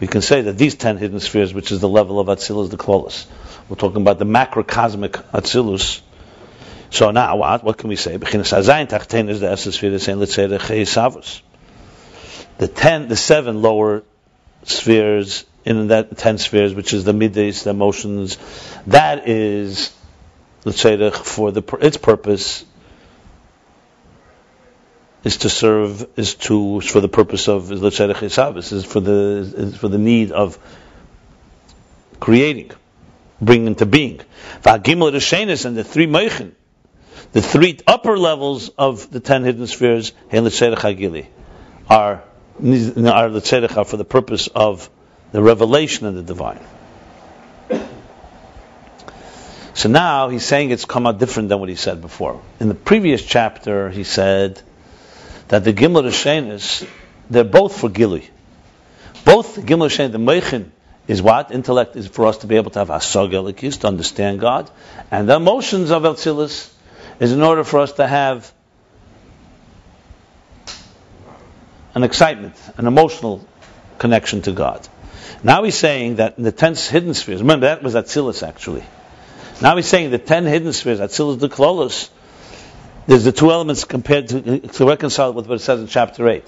We 0.00 0.08
can 0.08 0.20
say 0.20 0.40
that 0.42 0.54
these 0.58 0.74
ten 0.74 0.96
hidden 0.96 1.20
spheres, 1.20 1.54
which 1.54 1.70
is 1.70 1.80
the 1.80 1.88
level 1.88 2.18
of 2.18 2.26
Atzilus 2.26 2.70
the 2.70 2.76
Klolos, 2.76 3.26
we're 3.68 3.76
talking 3.76 4.02
about 4.02 4.18
the 4.18 4.24
macrocosmic 4.24 5.12
Atzilus. 5.30 6.00
So 6.90 7.12
now 7.12 7.36
what? 7.36 7.62
What 7.62 7.78
can 7.78 7.88
we 7.88 7.96
say? 7.96 8.16
The 8.16 8.26
The 12.58 12.68
ten, 12.68 13.08
the 13.08 13.16
seven 13.16 13.62
lower 13.62 14.02
spheres 14.64 15.44
in 15.64 15.88
that 15.88 16.18
ten 16.18 16.38
spheres, 16.38 16.74
which 16.74 16.92
is 16.92 17.04
the 17.04 17.12
middays, 17.12 17.62
the 17.62 17.70
emotions, 17.70 18.36
that 18.88 19.28
is, 19.28 19.92
let's 20.64 20.80
say, 20.80 21.10
for 21.10 21.52
the 21.52 21.62
its 21.80 21.96
purpose 21.96 22.64
is 25.24 25.38
to 25.38 25.48
serve, 25.48 26.06
is 26.16 26.34
to 26.34 26.78
is 26.80 26.90
for 26.90 27.00
the 27.00 27.08
purpose 27.08 27.48
of 27.48 27.70
is 27.70 28.84
for 28.84 29.00
the 29.00 29.54
is 29.56 29.76
for 29.76 29.88
the 29.88 29.98
need 29.98 30.32
of 30.32 30.58
creating, 32.18 32.72
bringing 33.40 33.68
into 33.68 33.86
being. 33.86 34.20
V'hagimel 34.62 35.12
Rishenis 35.12 35.64
and 35.64 35.76
the 35.76 35.84
three 35.84 36.06
meichin, 36.06 36.52
the 37.32 37.42
three 37.42 37.78
upper 37.86 38.18
levels 38.18 38.68
of 38.70 39.10
the 39.10 39.20
ten 39.20 39.44
hidden 39.44 39.66
spheres, 39.66 40.12
are 41.88 42.24
are 42.58 43.30
the 43.30 43.84
for 43.86 43.96
the 43.96 44.04
purpose 44.04 44.48
of 44.48 44.90
the 45.32 45.42
revelation 45.42 46.06
of 46.06 46.14
the 46.14 46.22
divine. 46.22 46.60
So 49.74 49.88
now 49.88 50.28
he's 50.28 50.44
saying 50.44 50.70
it's 50.70 50.84
come 50.84 51.06
out 51.06 51.18
different 51.18 51.48
than 51.48 51.58
what 51.58 51.68
he 51.68 51.76
said 51.76 52.02
before. 52.02 52.42
In 52.60 52.68
the 52.68 52.74
previous 52.74 53.24
chapter, 53.24 53.88
he 53.88 54.04
said 54.04 54.60
that 55.48 55.64
the 55.64 55.72
Gimel 55.72 56.04
Rishenis, 56.04 56.88
they're 57.30 57.44
both 57.44 57.78
for 57.78 57.88
Gili. 57.88 58.28
Both 59.24 59.56
the 59.56 59.62
Gimel 59.62 59.88
Rishenis, 59.88 60.12
the 60.12 60.18
Meichin, 60.18 60.70
is 61.08 61.20
what? 61.20 61.50
Intellect 61.50 61.96
is 61.96 62.06
for 62.06 62.26
us 62.26 62.38
to 62.38 62.46
be 62.46 62.56
able 62.56 62.70
to 62.72 62.78
have 62.78 62.88
Asog 62.88 63.80
to 63.80 63.86
understand 63.86 64.40
God. 64.40 64.70
And 65.10 65.28
the 65.28 65.36
emotions 65.36 65.90
of 65.90 66.02
Eltzilis 66.04 66.72
is 67.18 67.32
in 67.32 67.42
order 67.42 67.64
for 67.64 67.80
us 67.80 67.92
to 67.94 68.06
have 68.06 68.52
an 71.94 72.04
excitement, 72.04 72.54
an 72.76 72.86
emotional 72.86 73.46
connection 73.98 74.42
to 74.42 74.52
God. 74.52 74.86
Now 75.42 75.64
he's 75.64 75.74
saying 75.74 76.16
that 76.16 76.38
in 76.38 76.44
the 76.44 76.52
ten 76.52 76.74
hidden 76.74 77.14
spheres, 77.14 77.40
remember 77.40 77.66
that 77.66 77.82
was 77.82 77.94
Atzilus 77.94 78.46
actually. 78.46 78.84
Now 79.60 79.76
he's 79.76 79.86
saying 79.86 80.10
the 80.10 80.18
ten 80.18 80.44
hidden 80.44 80.72
spheres, 80.72 81.00
Atzilus 81.00 81.38
the 81.38 81.48
Klolos, 81.48 82.08
there's 83.06 83.24
the 83.24 83.32
two 83.32 83.50
elements 83.50 83.84
compared 83.84 84.28
to, 84.28 84.60
to 84.60 84.86
reconcile 84.86 85.32
with 85.32 85.46
what 85.46 85.56
it 85.56 85.60
says 85.60 85.80
in 85.80 85.86
chapter 85.86 86.28
8. 86.28 86.44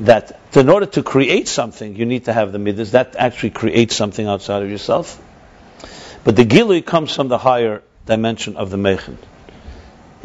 That 0.00 0.40
in 0.54 0.68
order 0.68 0.86
to 0.86 1.02
create 1.02 1.46
something, 1.46 1.96
you 1.96 2.06
need 2.06 2.24
to 2.24 2.32
have 2.32 2.52
the 2.52 2.58
midas. 2.58 2.92
That 2.92 3.16
actually 3.16 3.50
creates 3.50 3.94
something 3.94 4.26
outside 4.26 4.62
of 4.62 4.70
yourself. 4.70 5.20
But 6.24 6.36
the 6.36 6.44
gilui 6.44 6.84
comes 6.84 7.14
from 7.14 7.28
the 7.28 7.38
higher 7.38 7.82
dimension 8.06 8.56
of 8.56 8.70
the 8.70 8.76
mechin. 8.76 9.16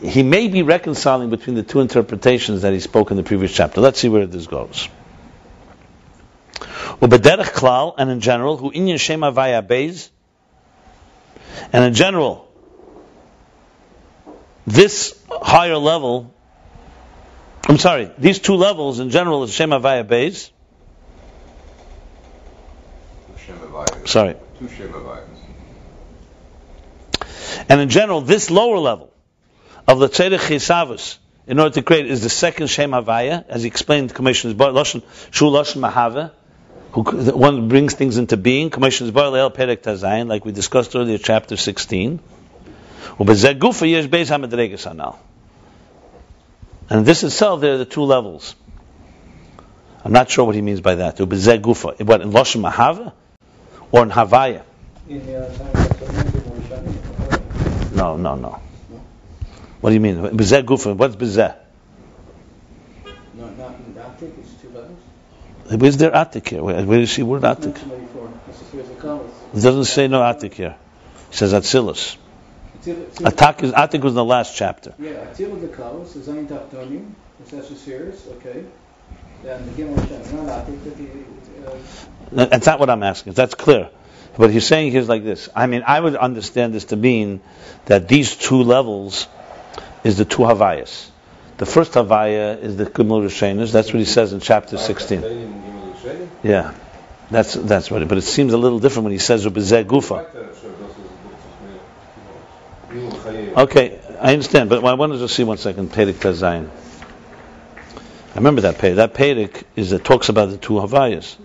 He 0.01 0.23
may 0.23 0.47
be 0.47 0.63
reconciling 0.63 1.29
between 1.29 1.55
the 1.55 1.63
two 1.63 1.81
interpretations 1.81 2.61
that 2.61 2.73
he 2.73 2.79
spoke 2.79 3.11
in 3.11 3.17
the 3.17 3.23
previous 3.23 3.53
chapter. 3.53 3.81
Let's 3.81 3.99
see 3.99 4.07
where 4.07 4.25
this 4.25 4.47
goes. 4.47 4.87
And 7.01 8.09
in 8.09 8.19
general, 8.21 8.57
who 8.57 8.97
shema 8.97 9.31
and 11.71 11.83
in 11.83 11.93
general, 11.93 12.48
this 14.69 15.19
higher 15.29 15.77
level, 15.77 16.33
I'm 17.67 17.77
sorry, 17.77 18.11
these 18.17 18.39
two 18.39 18.55
levels 18.55 18.99
in 18.99 19.09
general 19.09 19.43
is 19.43 19.51
Shem 19.51 19.71
Havaya 19.71 20.07
Beis. 20.07 20.51
Sorry. 24.05 24.35
And 27.67 27.81
in 27.81 27.89
general, 27.89 28.21
this 28.21 28.49
lower 28.49 28.77
level 28.77 29.11
of 29.87 29.99
the 29.99 30.07
Tzedek 30.07 30.39
Chisavus, 30.39 31.17
in 31.47 31.59
order 31.59 31.73
to 31.75 31.81
create, 31.81 32.05
is 32.07 32.21
the 32.21 32.29
second 32.29 32.67
Shem 32.67 32.91
Havaya, 32.91 33.45
as 33.47 33.63
he 33.63 33.67
explained, 33.67 34.13
Commissioners 34.13 34.55
Lashon 34.55 35.03
Shul 35.31 35.51
Lashon 35.51 35.81
Mahava, 35.81 36.31
who 36.91 37.03
one 37.35 37.69
brings 37.69 37.93
things 37.93 38.17
into 38.17 38.37
being. 38.37 38.69
Commissioners 38.69 39.11
Bar 39.11 39.31
Leil 39.31 39.53
Perek 39.53 39.77
Tazayin, 39.77 40.27
like 40.27 40.45
we 40.45 40.51
discussed 40.51 40.95
earlier, 40.95 41.17
chapter 41.17 41.55
16. 41.55 42.19
And 43.19 43.35
this 47.05 47.23
itself, 47.23 47.61
there 47.61 47.73
are 47.73 47.77
the 47.77 47.85
two 47.85 48.03
levels. 48.03 48.55
I'm 50.05 50.13
not 50.13 50.29
sure 50.31 50.45
what 50.45 50.55
he 50.55 50.61
means 50.61 50.79
by 50.79 50.95
that. 50.95 51.19
What, 51.19 51.31
in 51.33 52.31
Lashon 52.31 52.61
Mahava? 52.61 53.11
Or 53.91 54.03
in 54.03 54.09
Havaya? 54.09 54.63
No, 57.93 58.15
no, 58.15 58.35
no. 58.35 58.61
What 59.81 59.89
do 59.89 59.93
you 59.95 59.99
mean? 59.99 60.17
Bezeh 60.17 60.63
Gufa. 60.63 60.95
What's 60.95 61.17
Bezeh? 61.17 61.55
No, 63.33 63.49
not 63.49 63.75
in 63.75 63.93
Atik, 63.95 64.37
it's 64.39 64.53
two 64.61 64.69
levels. 64.69 64.99
Where's 65.67 65.97
there 65.97 66.11
Atik 66.11 66.47
here? 66.47 66.63
Where, 66.63 66.85
where 66.85 67.01
is 67.01 67.13
he? 67.13 67.23
Word 67.23 67.41
Atik? 67.41 67.75
It 69.53 69.61
doesn't 69.61 69.85
say 69.85 70.07
no 70.07 70.21
Atik 70.21 70.53
here. 70.53 70.77
It 71.31 71.35
says 71.35 71.51
Atzilus. 71.51 72.15
Atak 72.83 73.63
is 73.63 73.71
Atik 73.73 74.01
was 74.01 74.11
in 74.11 74.15
the 74.15 74.25
last 74.25 74.55
chapter. 74.55 74.93
Yeah, 74.99 75.11
Atil 75.11 75.59
the 75.59 75.67
Kalos, 75.67 76.13
the 76.13 76.19
Zayin 76.19 76.47
Tachtonim, 76.47 77.11
the 77.39 77.57
Sesha 77.57 78.31
okay. 78.37 78.63
Then 79.43 79.65
the 79.65 79.71
Gimel 79.71 80.07
Shem, 80.07 80.45
not 80.45 80.65
Atik, 80.65 81.25
uh, 81.67 82.45
That's 82.45 82.65
not 82.65 82.79
what 82.79 82.89
I'm 82.89 83.03
asking. 83.03 83.33
That's 83.33 83.55
clear. 83.55 83.89
But 84.37 84.51
he's 84.51 84.65
saying 84.65 84.91
here's 84.91 85.09
like 85.09 85.23
this. 85.23 85.49
I 85.55 85.67
mean, 85.67 85.83
I 85.85 85.99
would 85.99 86.15
understand 86.15 86.73
this 86.73 86.85
to 86.85 86.95
mean 86.95 87.41
that 87.85 88.07
these 88.07 88.35
two 88.35 88.63
levels 88.63 89.27
is 90.03 90.17
the 90.17 90.25
two 90.25 90.43
Havayas. 90.43 91.09
The 91.57 91.65
first 91.65 91.93
Havaya 91.93 92.61
is 92.61 92.77
the 92.77 92.85
Gimel 92.85 93.21
Rishenis. 93.21 93.73
That's 93.73 93.89
what 93.89 93.99
he 93.99 94.05
says 94.05 94.31
in 94.31 94.39
chapter 94.39 94.77
16. 94.77 95.21
Yeah, 96.41 96.73
that's 97.29 97.53
that's 97.53 97.91
what. 97.91 98.01
It, 98.01 98.07
but 98.07 98.17
it 98.17 98.21
seems 98.21 98.53
a 98.53 98.57
little 98.57 98.79
different 98.79 99.03
when 99.03 99.11
he 99.11 99.19
says 99.19 99.45
Ubezeh 99.45 99.83
Gufa. 99.83 100.25
Okay, 102.91 103.99
I 104.19 104.33
understand, 104.33 104.71
but 104.71 104.83
I 104.83 104.93
wanted 104.93 105.19
to 105.19 105.29
see 105.29 105.43
one 105.43 105.59
second, 105.59 105.91
Perik 105.91 106.13
Tazayin. 106.13 106.67
I 108.31 108.35
remember 108.35 108.61
that 108.61 108.79
Perik. 108.79 108.95
That 108.95 109.13
Perik 109.13 109.63
is 109.75 109.91
that 109.91 110.03
talks 110.03 110.29
about 110.29 110.49
the 110.49 110.57
two 110.57 110.73
Havayas. 110.73 111.35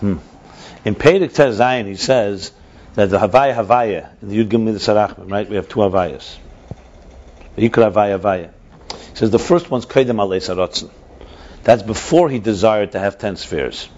Hmm. 0.00 0.18
In 0.84 0.94
Perik 0.94 1.32
Tazayin, 1.32 1.86
he 1.86 1.94
says 1.94 2.52
that 2.92 3.08
the 3.08 3.18
Havaya 3.18 3.54
Havaya, 3.54 4.10
in 4.20 4.28
the 4.28 4.44
Yud 4.44 4.50
Gimel 4.50 4.74
Sarachim, 4.74 5.30
right? 5.30 5.48
We 5.48 5.56
have 5.56 5.70
two 5.70 5.80
Havayas. 5.80 6.36
The 7.56 7.70
Yikra 7.70 7.90
Havaya 7.90 8.20
Havaya 8.20 8.50
says 9.14 9.30
the 9.30 9.38
first 9.38 9.70
one's 9.70 9.86
Kedem 9.86 10.16
Alei 10.16 10.40
Sarotzen. 10.40 10.90
That's 11.62 11.82
before 11.82 12.28
he 12.28 12.38
desired 12.38 12.92
to 12.92 12.98
have 12.98 13.18
ten 13.18 13.36
spheres. 13.36 13.88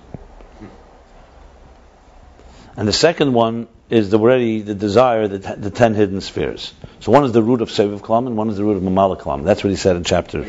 And 2.77 2.87
the 2.87 2.93
second 2.93 3.33
one 3.33 3.69
is 3.89 4.11
the, 4.11 4.19
already 4.19 4.61
the 4.61 4.75
desire, 4.75 5.29
the, 5.29 5.39
the, 5.39 5.71
ten 5.71 5.95
hidden 5.95 6.21
spheres. 6.21 6.75
So 7.01 7.11
one 7.11 7.25
is 7.25 7.33
the 7.33 7.43
root 7.43 7.63
of 7.63 7.71
Seviv 7.71 8.01
Kalam 8.01 8.27
and 8.27 8.37
one 8.37 8.51
is 8.51 8.59
the 8.59 8.65
root 8.65 8.77
of 8.77 8.83
Mamala 8.83 9.19
Kalam. 9.19 9.45
That's 9.45 9.65
what 9.65 9.71
he 9.71 9.77
said 9.77 9.97
in 9.97 10.05
chapter 10.05 10.45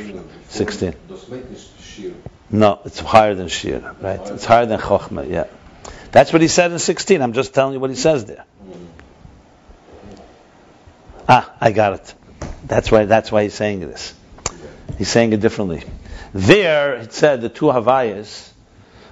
16. 0.49 0.93
No, 2.49 2.81
it's 2.85 2.99
higher 2.99 3.33
than 3.33 3.47
Shir, 3.47 3.95
right? 4.01 4.19
It's 4.19 4.45
higher 4.45 4.65
than 4.65 4.79
Chochmah, 4.79 5.29
yeah. 5.29 5.45
That's 6.11 6.33
what 6.33 6.41
he 6.41 6.47
said 6.47 6.71
in 6.71 6.79
16. 6.79 7.21
I'm 7.21 7.33
just 7.33 7.53
telling 7.53 7.73
you 7.73 7.79
what 7.79 7.89
he 7.89 7.95
says 7.95 8.25
there. 8.25 8.45
Ah, 11.29 11.53
I 11.59 11.71
got 11.71 11.93
it. 11.93 12.13
That's 12.65 12.91
why, 12.91 13.05
that's 13.05 13.31
why 13.31 13.43
he's 13.43 13.53
saying 13.53 13.81
this. 13.81 14.13
He's 14.97 15.09
saying 15.09 15.33
it 15.33 15.39
differently. 15.39 15.83
There, 16.33 16.95
it 16.95 17.13
said 17.13 17.41
the 17.41 17.49
two 17.49 17.65
Havayas, 17.65 18.51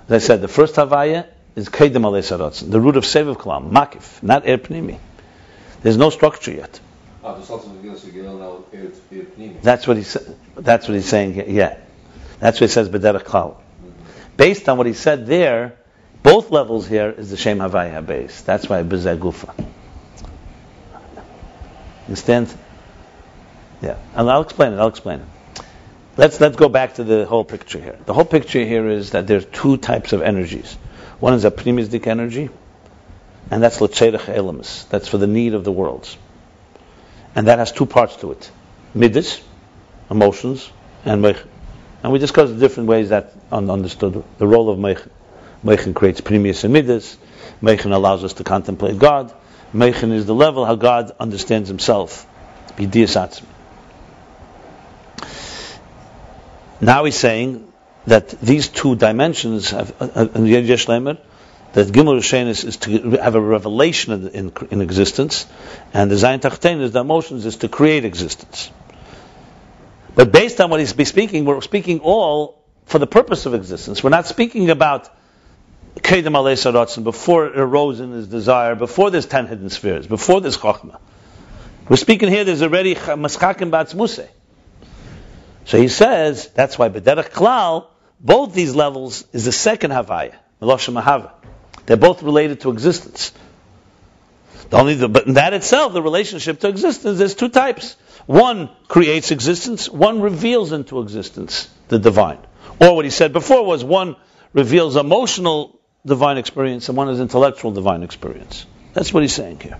as 0.07 0.11
I 0.11 0.17
said, 0.17 0.41
the 0.41 0.47
first 0.47 0.75
Havaya 0.75 1.27
is 1.55 1.69
Kedem 1.69 2.01
Alei 2.01 2.69
the 2.69 2.79
root 2.79 2.97
of 2.97 3.03
Seviv 3.03 3.37
Kalam, 3.37 3.71
Makif, 3.71 4.21
not 4.21 4.47
Er 4.47 4.57
Pnimi. 4.57 4.97
There's 5.81 5.97
no 5.97 6.09
structure 6.09 6.51
yet. 6.51 6.79
That's 9.63 9.87
what 9.87 9.97
he 9.97 10.03
said. 10.03 10.37
That's 10.55 10.87
what 10.87 10.93
he's 10.95 11.07
saying. 11.07 11.49
Yeah, 11.51 11.77
that's 12.39 12.59
what 12.61 12.69
he 12.69 12.73
says. 12.73 12.89
Klal. 12.89 13.57
Based 14.37 14.67
on 14.69 14.77
what 14.77 14.85
he 14.87 14.93
said 14.93 15.25
there, 15.25 15.77
both 16.21 16.51
levels 16.51 16.87
here 16.87 17.09
is 17.09 17.29
the 17.31 17.37
Shem 17.37 17.59
Havaya 17.59 18.05
base. 18.05 18.41
That's 18.41 18.67
why 18.69 18.83
Bezeh 18.83 19.17
Gufa. 19.17 19.53
Understand? 22.07 22.53
Yeah, 23.81 23.97
and 24.15 24.29
I'll 24.29 24.41
explain 24.41 24.73
it. 24.73 24.77
I'll 24.77 24.87
explain 24.87 25.19
it. 25.19 25.27
Let's 26.17 26.39
let's 26.39 26.55
go 26.55 26.69
back 26.69 26.93
to 26.95 27.03
the 27.03 27.25
whole 27.25 27.43
picture 27.43 27.79
here. 27.79 27.97
The 28.05 28.13
whole 28.13 28.23
picture 28.25 28.63
here 28.63 28.87
is 28.87 29.11
that 29.11 29.27
there 29.27 29.37
are 29.37 29.41
two 29.41 29.75
types 29.75 30.13
of 30.13 30.21
energies. 30.21 30.73
One 31.19 31.33
is 31.33 31.43
a 31.43 31.51
primistic 31.51 32.07
energy, 32.07 32.49
and 33.51 33.61
that's 33.61 33.81
l'tzerech 33.81 34.33
elemus. 34.33 34.87
That's 34.87 35.09
for 35.09 35.17
the 35.17 35.27
need 35.27 35.53
of 35.53 35.65
the 35.65 35.73
worlds, 35.73 36.17
and 37.35 37.47
that 37.47 37.59
has 37.59 37.73
two 37.73 37.85
parts 37.85 38.15
to 38.17 38.31
it: 38.31 38.49
midas, 38.93 39.41
emotions, 40.09 40.71
and 41.03 41.21
meich. 41.21 41.43
And 42.01 42.13
we 42.13 42.19
discussed 42.19 42.53
the 42.53 42.59
different 42.59 42.87
ways 42.87 43.09
that 43.09 43.33
un- 43.51 43.69
understood 43.69 44.23
the 44.37 44.47
role 44.47 44.69
of 44.69 44.79
meich. 44.79 45.05
Meichin 45.65 45.93
creates 45.93 46.21
primus 46.21 46.63
and 46.63 46.71
midas. 46.71 47.17
Meichin 47.61 47.91
allows 47.91 48.23
us 48.23 48.33
to 48.33 48.45
contemplate 48.45 48.99
God. 48.99 49.33
Meichin 49.73 50.13
is 50.13 50.25
the 50.25 50.35
level 50.35 50.65
how 50.65 50.75
God 50.75 51.11
understands 51.19 51.67
Himself. 51.67 52.25
B'dias. 52.77 53.43
Now 56.81 57.05
he's 57.05 57.15
saying 57.15 57.71
that 58.07 58.29
these 58.29 58.67
two 58.67 58.95
dimensions 58.95 59.71
have, 59.71 59.93
uh, 60.01 60.27
uh, 60.35 60.41
Yesh 60.41 60.85
Lemer, 60.87 61.17
that 61.73 61.87
Gimel 61.87 62.17
Rishen 62.17 62.47
is, 62.47 62.77
to 62.77 63.11
have 63.17 63.35
a 63.35 63.41
revelation 63.41 64.13
in, 64.13 64.27
in, 64.29 64.53
in 64.71 64.81
existence, 64.81 65.45
and 65.93 66.09
the 66.09 66.15
Zayin 66.15 66.39
Tachtein 66.39 66.81
is 66.81 66.91
the 66.91 67.01
emotions 67.01 67.45
is 67.45 67.57
to 67.57 67.67
create 67.67 68.05
existence. 68.05 68.71
But 70.15 70.31
based 70.31 70.61
on 70.61 70.69
what 70.69 70.79
he's 70.79 70.89
speaking, 70.89 71.43
we're 71.45 71.59
speaking 71.61 71.99
all 71.99 72.63
for 72.85 72.99
the 72.99 73.07
purpose 73.07 73.45
of 73.45 73.53
existence. 73.53 74.03
We're 74.03 74.11
not 74.11 74.27
speaking 74.27 74.69
about 74.69 75.09
Kedem 75.97 76.33
Alei 76.33 77.03
before 77.03 77.47
it 77.47 77.57
arose 77.57 77.99
in 77.99 78.11
his 78.11 78.27
desire, 78.27 78.75
before 78.75 79.11
there's 79.11 79.25
ten 79.25 79.47
hidden 79.47 79.69
spheres, 79.69 80.07
before 80.07 80.39
there's 80.41 80.57
Chokhmah. 80.57 80.99
We're 81.89 81.97
speaking 81.97 82.29
here, 82.29 82.43
there's 82.43 82.61
already 82.61 82.95
Maschakim 82.95 83.71
Batzmuse. 83.71 84.27
So 85.65 85.79
he 85.79 85.87
says, 85.87 86.47
that's 86.49 86.77
why 86.77 86.89
Bederach 86.89 87.31
Klal, 87.31 87.87
both 88.19 88.53
these 88.53 88.75
levels 88.75 89.25
is 89.33 89.45
the 89.45 89.51
second 89.51 89.91
Havaya, 89.91 90.35
Melosha 90.61 90.93
Mahava. 90.93 91.31
They're 91.85 91.97
both 91.97 92.23
related 92.23 92.61
to 92.61 92.71
existence. 92.71 93.31
The 94.69 94.77
only 94.77 94.95
the, 94.95 95.09
but 95.09 95.27
in 95.27 95.33
that 95.35 95.53
itself, 95.53 95.93
the 95.93 96.01
relationship 96.01 96.59
to 96.61 96.69
existence, 96.69 97.17
there's 97.17 97.35
two 97.35 97.49
types. 97.49 97.97
One 98.25 98.69
creates 98.87 99.31
existence, 99.31 99.89
one 99.89 100.21
reveals 100.21 100.71
into 100.71 101.01
existence 101.01 101.69
the 101.87 101.99
divine. 101.99 102.39
Or 102.79 102.95
what 102.95 103.05
he 103.05 103.11
said 103.11 103.33
before 103.33 103.63
was 103.65 103.83
one 103.83 104.15
reveals 104.53 104.95
emotional 104.95 105.79
divine 106.05 106.37
experience 106.37 106.89
and 106.89 106.97
one 106.97 107.09
is 107.09 107.19
intellectual 107.19 107.71
divine 107.71 108.03
experience. 108.03 108.65
That's 108.93 109.13
what 109.13 109.23
he's 109.23 109.33
saying 109.33 109.59
here 109.59 109.79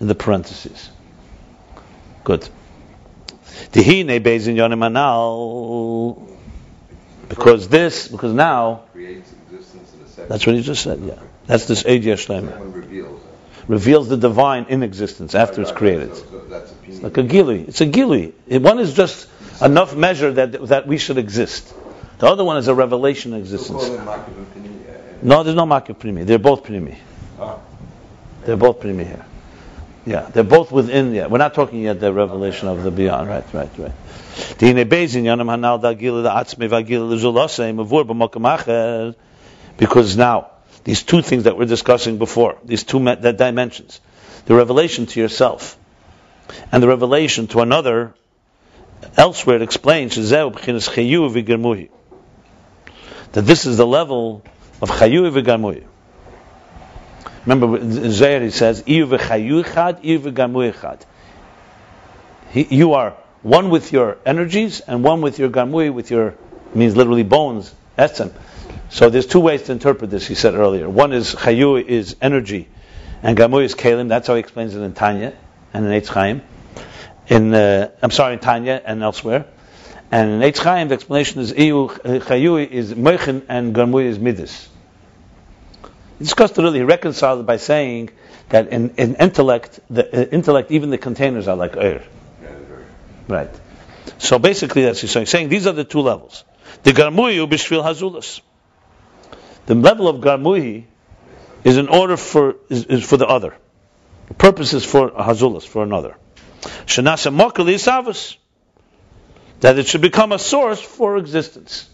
in 0.00 0.06
the 0.06 0.14
parentheses. 0.14 0.90
Good. 2.24 2.48
Tihine 3.72 4.20
Bezin 4.20 4.54
Yonim 4.56 4.84
Anal. 4.84 6.26
Because 7.28 7.68
this, 7.68 8.08
because 8.08 8.32
now, 8.32 8.82
creates 8.92 9.32
existence 9.32 9.92
in 9.94 10.00
a 10.00 10.08
second. 10.08 10.28
that's 10.30 10.46
what 10.46 10.56
he 10.56 10.62
just 10.62 10.82
said, 10.82 11.00
yeah. 11.00 11.18
That's 11.46 11.66
this 11.66 11.84
Eid 11.84 12.02
Yashlemer. 12.02 12.46
That 12.46 12.60
one 12.60 12.72
reveals. 12.72 13.20
Reveals 13.66 14.08
the 14.08 14.16
divine 14.16 14.66
in 14.70 14.82
existence 14.82 15.34
after 15.34 15.60
it's 15.60 15.72
created. 15.72 16.16
so- 16.16 16.24
so 16.24 16.38
that's 16.48 16.70
a 16.70 16.74
opinion. 16.74 17.02
Like 17.02 17.18
a 17.18 17.22
gili. 17.22 17.60
It's 17.68 17.80
a 17.82 17.86
gili. 17.86 18.32
One 18.48 18.78
is 18.78 18.94
just 18.94 19.28
enough 19.60 19.94
measure 19.94 20.32
that, 20.32 20.66
that 20.68 20.86
we 20.86 20.96
should 20.96 21.18
exist. 21.18 21.74
The 22.18 22.26
other 22.26 22.44
one 22.44 22.56
is 22.56 22.68
a 22.68 22.74
revelation 22.74 23.34
existence. 23.34 23.84
call 23.84 23.94
it 23.94 24.04
mark 24.04 24.26
of 24.26 24.38
opinion, 24.38 24.84
No, 25.22 25.42
there's 25.42 25.54
no 25.56 25.66
makif 25.66 25.98
primi. 25.98 26.24
They're 26.24 26.38
both 26.38 26.64
primi. 26.64 26.96
ah, 27.38 27.58
They're 28.44 28.56
both 28.56 28.80
primi 28.80 29.04
here. 29.04 29.24
Yeah, 30.08 30.22
they're 30.22 30.42
both 30.42 30.72
within. 30.72 31.14
Yeah, 31.14 31.26
we're 31.26 31.36
not 31.36 31.52
talking 31.52 31.82
yet 31.82 32.00
the 32.00 32.10
revelation 32.14 32.66
of 32.68 32.82
the 32.82 32.90
beyond. 32.90 33.28
Right, 33.28 33.44
right, 33.52 33.68
right. 33.76 33.92
Because 39.76 40.16
now 40.16 40.50
these 40.84 41.02
two 41.02 41.20
things 41.20 41.44
that 41.44 41.58
we're 41.58 41.66
discussing 41.66 42.16
before, 42.16 42.56
these 42.64 42.84
two 42.84 43.04
that 43.04 43.36
dimensions, 43.36 44.00
the 44.46 44.54
revelation 44.54 45.04
to 45.04 45.20
yourself 45.20 45.76
and 46.72 46.82
the 46.82 46.88
revelation 46.88 47.46
to 47.48 47.60
another. 47.60 48.14
Elsewhere 49.16 49.56
it 49.56 49.62
explains 49.62 50.14
that 50.16 51.84
this 53.32 53.66
is 53.66 53.76
the 53.76 53.86
level 53.86 54.42
of 54.80 54.90
chayu 54.90 55.30
v'germuhi. 55.30 55.84
Remember, 57.48 57.78
he 57.78 58.50
says, 58.50 58.82
"Iyu 58.82 59.06
v'chayu 59.06 59.64
echad, 59.64 60.02
iyu. 60.02 60.98
He- 62.50 62.66
You 62.70 62.92
are 62.92 63.14
one 63.42 63.70
with 63.70 63.90
your 63.90 64.18
energies 64.26 64.80
and 64.80 65.02
one 65.02 65.22
with 65.22 65.38
your 65.38 65.48
gamui, 65.48 65.90
with 65.90 66.10
your 66.10 66.34
means 66.74 66.94
literally 66.94 67.22
bones, 67.22 67.72
etzem. 67.96 68.32
So 68.90 69.08
there's 69.08 69.26
two 69.26 69.40
ways 69.40 69.62
to 69.62 69.72
interpret 69.72 70.10
this. 70.10 70.26
He 70.26 70.34
said 70.34 70.54
earlier. 70.56 70.90
One 70.90 71.14
is 71.14 71.34
chayu 71.34 71.82
is 71.82 72.16
energy, 72.20 72.68
and 73.22 73.34
gamui 73.34 73.64
is 73.64 73.74
kalim. 73.74 74.08
That's 74.08 74.26
how 74.26 74.34
he 74.34 74.40
explains 74.40 74.74
it 74.76 74.82
in 74.82 74.92
Tanya 74.92 75.32
and 75.72 75.86
in 75.86 75.92
Eitz 75.92 76.08
Chaim. 76.08 76.42
In 77.28 77.54
uh, 77.54 77.88
I'm 78.02 78.10
sorry, 78.10 78.34
in 78.34 78.40
Tanya 78.40 78.82
and 78.84 79.02
elsewhere. 79.02 79.46
And 80.10 80.42
in 80.42 80.52
Eitz 80.52 80.58
Chaim, 80.58 80.88
the 80.88 80.94
explanation 80.94 81.40
is 81.40 81.52
chayu 81.54 82.70
is 82.70 82.92
mechin 82.92 83.42
and 83.48 83.74
gamui 83.74 84.04
is 84.04 84.18
midas. 84.18 84.67
Discussed 86.18 86.58
earlier. 86.58 86.84
Reconciled 86.84 87.40
it 87.40 87.46
by 87.46 87.58
saying 87.58 88.10
that 88.48 88.68
in, 88.68 88.90
in 88.96 89.14
intellect, 89.16 89.78
the 89.88 90.04
uh, 90.04 90.24
intellect, 90.30 90.70
even 90.70 90.90
the 90.90 90.98
containers 90.98 91.46
are 91.46 91.56
like 91.56 91.76
air. 91.76 92.02
Right. 93.28 93.50
So 94.18 94.38
basically, 94.38 94.82
that's 94.82 95.00
he's 95.00 95.10
saying. 95.10 95.26
Saying 95.26 95.48
these 95.48 95.66
are 95.66 95.72
the 95.72 95.84
two 95.84 96.00
levels. 96.00 96.44
The 96.82 96.92
garmuyu 96.92 97.48
b'shvil 97.48 97.84
hazulas. 97.84 98.40
The 99.66 99.74
level 99.74 100.08
of 100.08 100.16
garmuyi 100.22 100.84
is 101.62 101.76
in 101.76 101.88
order 101.88 102.16
for 102.16 102.56
is, 102.68 102.86
is 102.86 103.04
for 103.04 103.16
the 103.16 103.26
other. 103.26 103.54
The 104.28 104.34
purpose 104.34 104.72
is 104.74 104.84
for 104.84 105.10
hazulas 105.10 105.66
for 105.66 105.82
another. 105.82 106.16
Shanasa 106.86 107.34
mokali 107.34 107.74
savus. 107.74 108.36
That 109.60 109.78
it 109.78 109.86
should 109.88 110.02
become 110.02 110.32
a 110.32 110.38
source 110.38 110.80
for 110.80 111.16
existence. 111.16 111.88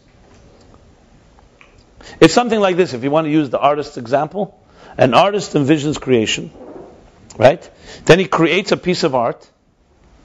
It's 2.21 2.35
something 2.35 2.61
like 2.61 2.77
this. 2.77 2.95
If 2.95 3.03
you 3.05 3.11
want 3.11 3.27
to 3.27 3.31
use 3.31 3.51
the 3.51 3.59
artist's 3.59 3.97
example, 3.97 4.61
an 4.97 5.15
artist 5.15 5.53
envisions 5.55 6.01
creation, 6.01 6.51
right? 7.39 7.69
Then 8.05 8.19
he 8.19 8.27
creates 8.27 8.73
a 8.73 8.77
piece 8.77 9.03
of 9.03 9.15
art. 9.15 9.49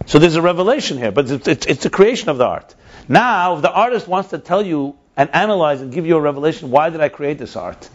So 0.06 0.20
there's 0.20 0.36
a 0.36 0.42
revelation 0.42 0.98
here, 0.98 1.12
but 1.12 1.30
it's, 1.30 1.48
it's, 1.48 1.66
it's 1.66 1.86
a 1.86 1.90
creation 1.90 2.30
of 2.30 2.38
the 2.38 2.46
art. 2.46 2.74
Now, 3.08 3.56
if 3.56 3.62
the 3.62 3.72
artist 3.72 4.08
wants 4.08 4.30
to 4.30 4.38
tell 4.38 4.66
you 4.66 4.98
and 5.18 5.30
analyze 5.34 5.82
and 5.82 5.92
give 5.92 6.06
you 6.06 6.16
a 6.18 6.22
revelation, 6.22 6.72
why 6.72 6.90
did 6.90 7.02
I 7.02 7.10
create 7.10 7.38
this 7.38 7.56
art? 7.56 7.90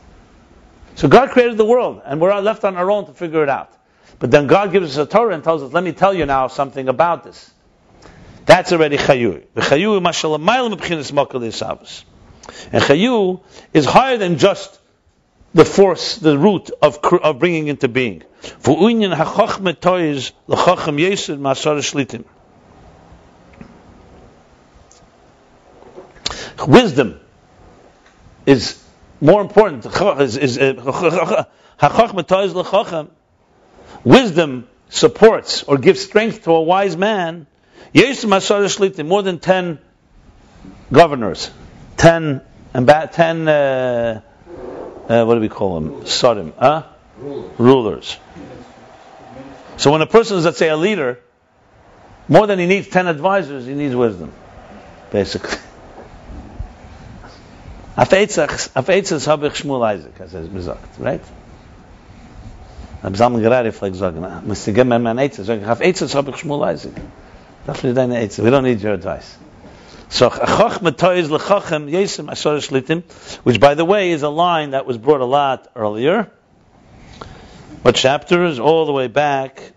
So 0.97 1.09
God 1.09 1.31
created 1.31 1.57
the 1.57 1.65
world, 1.65 2.03
and 2.05 2.21
we're 2.21 2.39
left 2.41 2.65
on 2.65 2.77
our 2.77 2.91
own 2.91 3.07
to 3.07 3.13
figure 3.13 3.43
it 3.43 3.49
out. 3.49 3.73
But 4.19 4.31
then 4.31 4.47
God 4.47 4.71
gives 4.73 4.97
us 4.97 5.09
a 5.09 5.11
Torah 5.11 5.35
and 5.35 5.43
tells 5.43 5.63
us, 5.63 5.73
let 5.73 5.83
me 5.83 5.93
tell 5.93 6.15
you 6.15 6.27
now 6.27 6.49
something 6.49 6.89
about 6.89 7.25
this. 7.25 7.51
That's 8.47 8.73
already 8.73 8.97
chayu. 8.97 9.45
The 9.55 9.61
chayu 9.61 10.01
mashalamayim 10.01 10.79
b'chinas 10.79 11.13
makal 11.13 11.41
isavus. 11.41 12.05
And 12.73 12.83
chayu 12.83 13.41
is 13.73 13.85
higher 13.85 14.19
than 14.19 14.39
just 14.39 14.79
the 15.55 15.65
force, 15.65 16.17
the 16.17 16.37
root 16.37 16.71
of, 16.83 16.99
of 17.03 17.39
bringing 17.39 17.69
into 17.69 17.89
being. 17.89 18.23
Wisdom 26.67 27.21
is 28.47 28.83
more 29.21 29.41
important. 29.41 29.87
Uh. 29.87 30.27
Wisdom 34.05 34.69
supports 34.89 35.63
or 35.63 35.79
gives 35.79 36.01
strength 36.01 36.45
to 36.45 36.51
a 36.53 36.63
wise 36.63 36.97
man. 36.97 37.47
More 37.93 39.23
than 39.23 39.39
ten 39.39 39.79
governors, 40.93 41.51
ten 41.97 42.41
ba- 42.73 43.09
ten. 43.13 43.49
Uh, 43.49 44.21
uh, 45.09 45.25
what 45.25 45.35
do 45.35 45.41
we 45.41 45.49
call 45.49 45.81
them? 45.81 46.03
Sarim, 46.03 46.53
huh? 46.59 46.85
Rulers. 47.59 48.17
So 49.77 49.91
when 49.93 50.01
a 50.01 50.07
person 50.07 50.39
is, 50.39 50.45
let's 50.45 50.59
say, 50.59 50.69
a 50.69 50.77
leader, 50.77 51.19
more 52.29 52.47
than 52.47 52.59
he 52.59 52.67
needs 52.67 52.89
ten 52.89 53.07
advisors, 53.07 53.67
he 53.67 53.75
needs 53.75 53.95
wisdom, 53.95 54.33
basically. 55.11 55.59
Auf 57.97 58.09
Eitzes 58.09 59.27
habe 59.29 59.47
ich 59.47 59.55
Shmuel 59.55 59.95
Isaac, 59.95 60.21
as 60.21 60.35
er 60.35 60.43
gesagt, 60.43 60.99
right? 60.99 61.21
Hab 63.05 63.17
Zalman 63.17 63.41
gerade 63.41 63.71
vielleicht 63.71 63.97
sagen, 63.97 64.27
müsst 64.47 64.67
ihr 64.67 64.73
geben 64.73 64.89
mir 64.89 64.99
mein 64.99 65.19
Eitzes, 65.19 65.47
sag 65.47 65.61
ich, 65.61 65.67
auf 65.67 65.81
Eitzes 65.81 66.11
Shmuel 66.11 66.75
Isaac. 66.75 66.93
Nicht 67.67 67.97
deine 67.97 68.19
Eitzes, 68.19 68.45
we 68.45 68.51
don't 68.51 68.63
need 68.63 68.83
your 68.83 68.95
advice. 68.95 69.39
So 70.09 70.31
which 73.43 73.61
by 73.61 73.75
the 73.75 73.85
way 73.85 74.11
is 74.11 74.23
a 74.23 74.29
line 74.29 74.71
that 74.71 74.87
was 74.87 74.99
brought 74.99 75.21
a 75.21 75.25
lot 75.25 75.71
earlier. 75.75 76.31
What 77.83 77.97
chapter 77.97 78.45
is 78.45 78.59
all 78.59 78.87
the 78.87 78.93
way 78.93 79.09
back? 79.09 79.73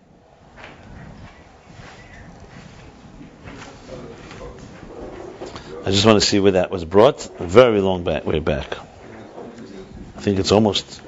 I 5.84 5.90
just 5.90 6.04
want 6.04 6.20
to 6.20 6.26
see 6.26 6.38
where 6.38 6.52
that 6.52 6.70
was 6.70 6.84
brought. 6.84 7.22
Very 7.38 7.80
long 7.80 8.04
back, 8.04 8.26
way 8.26 8.40
back. 8.40 8.76
I 10.16 10.20
think 10.20 10.38
it's 10.38 10.52
almost 10.52 11.00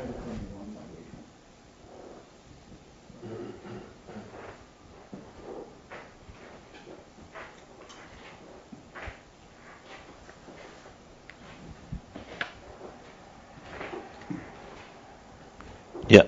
Yeah, 16.10 16.24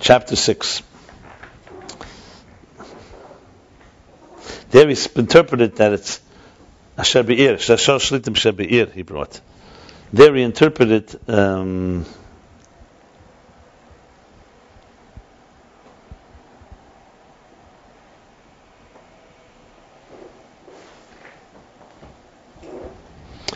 chapter 0.00 0.34
6. 0.34 0.82
There 4.70 4.88
he's 4.88 5.06
interpreted 5.08 5.76
that 5.76 5.92
it's 5.92 6.20
Asher 6.96 7.22
Be'ir, 7.22 7.56
Shashar 7.56 8.00
Shlitim 8.00 8.56
Be'ir, 8.56 8.86
he 8.86 9.02
brought. 9.02 9.38
There 10.10 10.34
he 10.34 10.42
interpreted 10.42 11.14
um, 11.28 12.06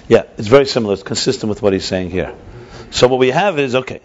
Yeah, 0.09 0.25
it's 0.37 0.49
very 0.49 0.67
similar. 0.67 0.95
It's 0.95 1.05
consistent 1.05 1.49
with 1.49 1.63
what 1.63 1.73
he's 1.73 1.85
saying 1.85 2.11
here. 2.11 2.35
So 2.91 3.07
what 3.07 3.21
we 3.21 3.31
have 3.31 3.61
is 3.61 3.77
okay. 3.77 4.01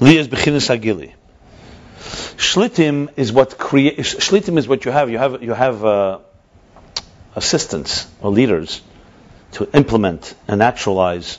Lias 0.00 0.28
bechinas 0.28 0.68
agili. 0.68 1.14
Shlitim 2.36 3.10
is 3.16 3.32
what 3.32 3.56
create. 3.56 3.98
Shlitim 3.98 4.58
is 4.58 4.68
what 4.68 4.84
you 4.84 4.92
have. 4.92 5.10
You 5.10 5.18
have 5.18 5.42
you 5.42 5.54
have 5.54 5.84
uh, 5.84 6.18
assistants 7.34 8.06
or 8.20 8.30
leaders 8.30 8.82
to 9.52 9.68
implement 9.72 10.34
and 10.46 10.62
actualize. 10.62 11.38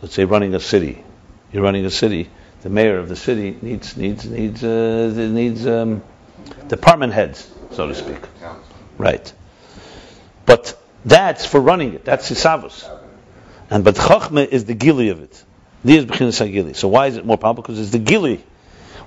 Let's 0.00 0.14
say 0.14 0.24
running 0.24 0.54
a 0.54 0.60
city. 0.60 1.04
You're 1.52 1.62
running 1.62 1.84
a 1.84 1.90
city. 1.90 2.30
The 2.62 2.70
mayor 2.70 2.98
of 2.98 3.08
the 3.08 3.16
city 3.16 3.56
needs 3.60 3.96
needs 3.96 4.24
needs 4.24 4.64
uh, 4.64 5.12
needs 5.14 5.66
um, 5.66 6.02
department 6.68 7.12
heads, 7.12 7.46
so 7.72 7.86
to 7.86 7.94
speak. 7.94 8.20
Right. 8.96 9.32
But 10.46 10.78
that's 11.04 11.44
for 11.44 11.60
running 11.60 11.94
it. 11.94 12.04
That's 12.04 12.30
Sisavus. 12.30 12.88
And 13.68 13.84
but 13.84 13.94
Chachma 13.94 14.46
is 14.46 14.64
the 14.64 14.74
gili 14.74 15.10
of 15.10 15.22
it. 15.22 15.44
Lias 15.84 16.04
bechinas 16.04 16.40
agili. 16.46 16.76
So 16.76 16.88
why 16.88 17.06
is 17.06 17.16
it 17.16 17.24
more 17.24 17.38
powerful? 17.38 17.62
Because 17.62 17.78
it's 17.78 17.90
the 17.90 17.98
gili 17.98 18.44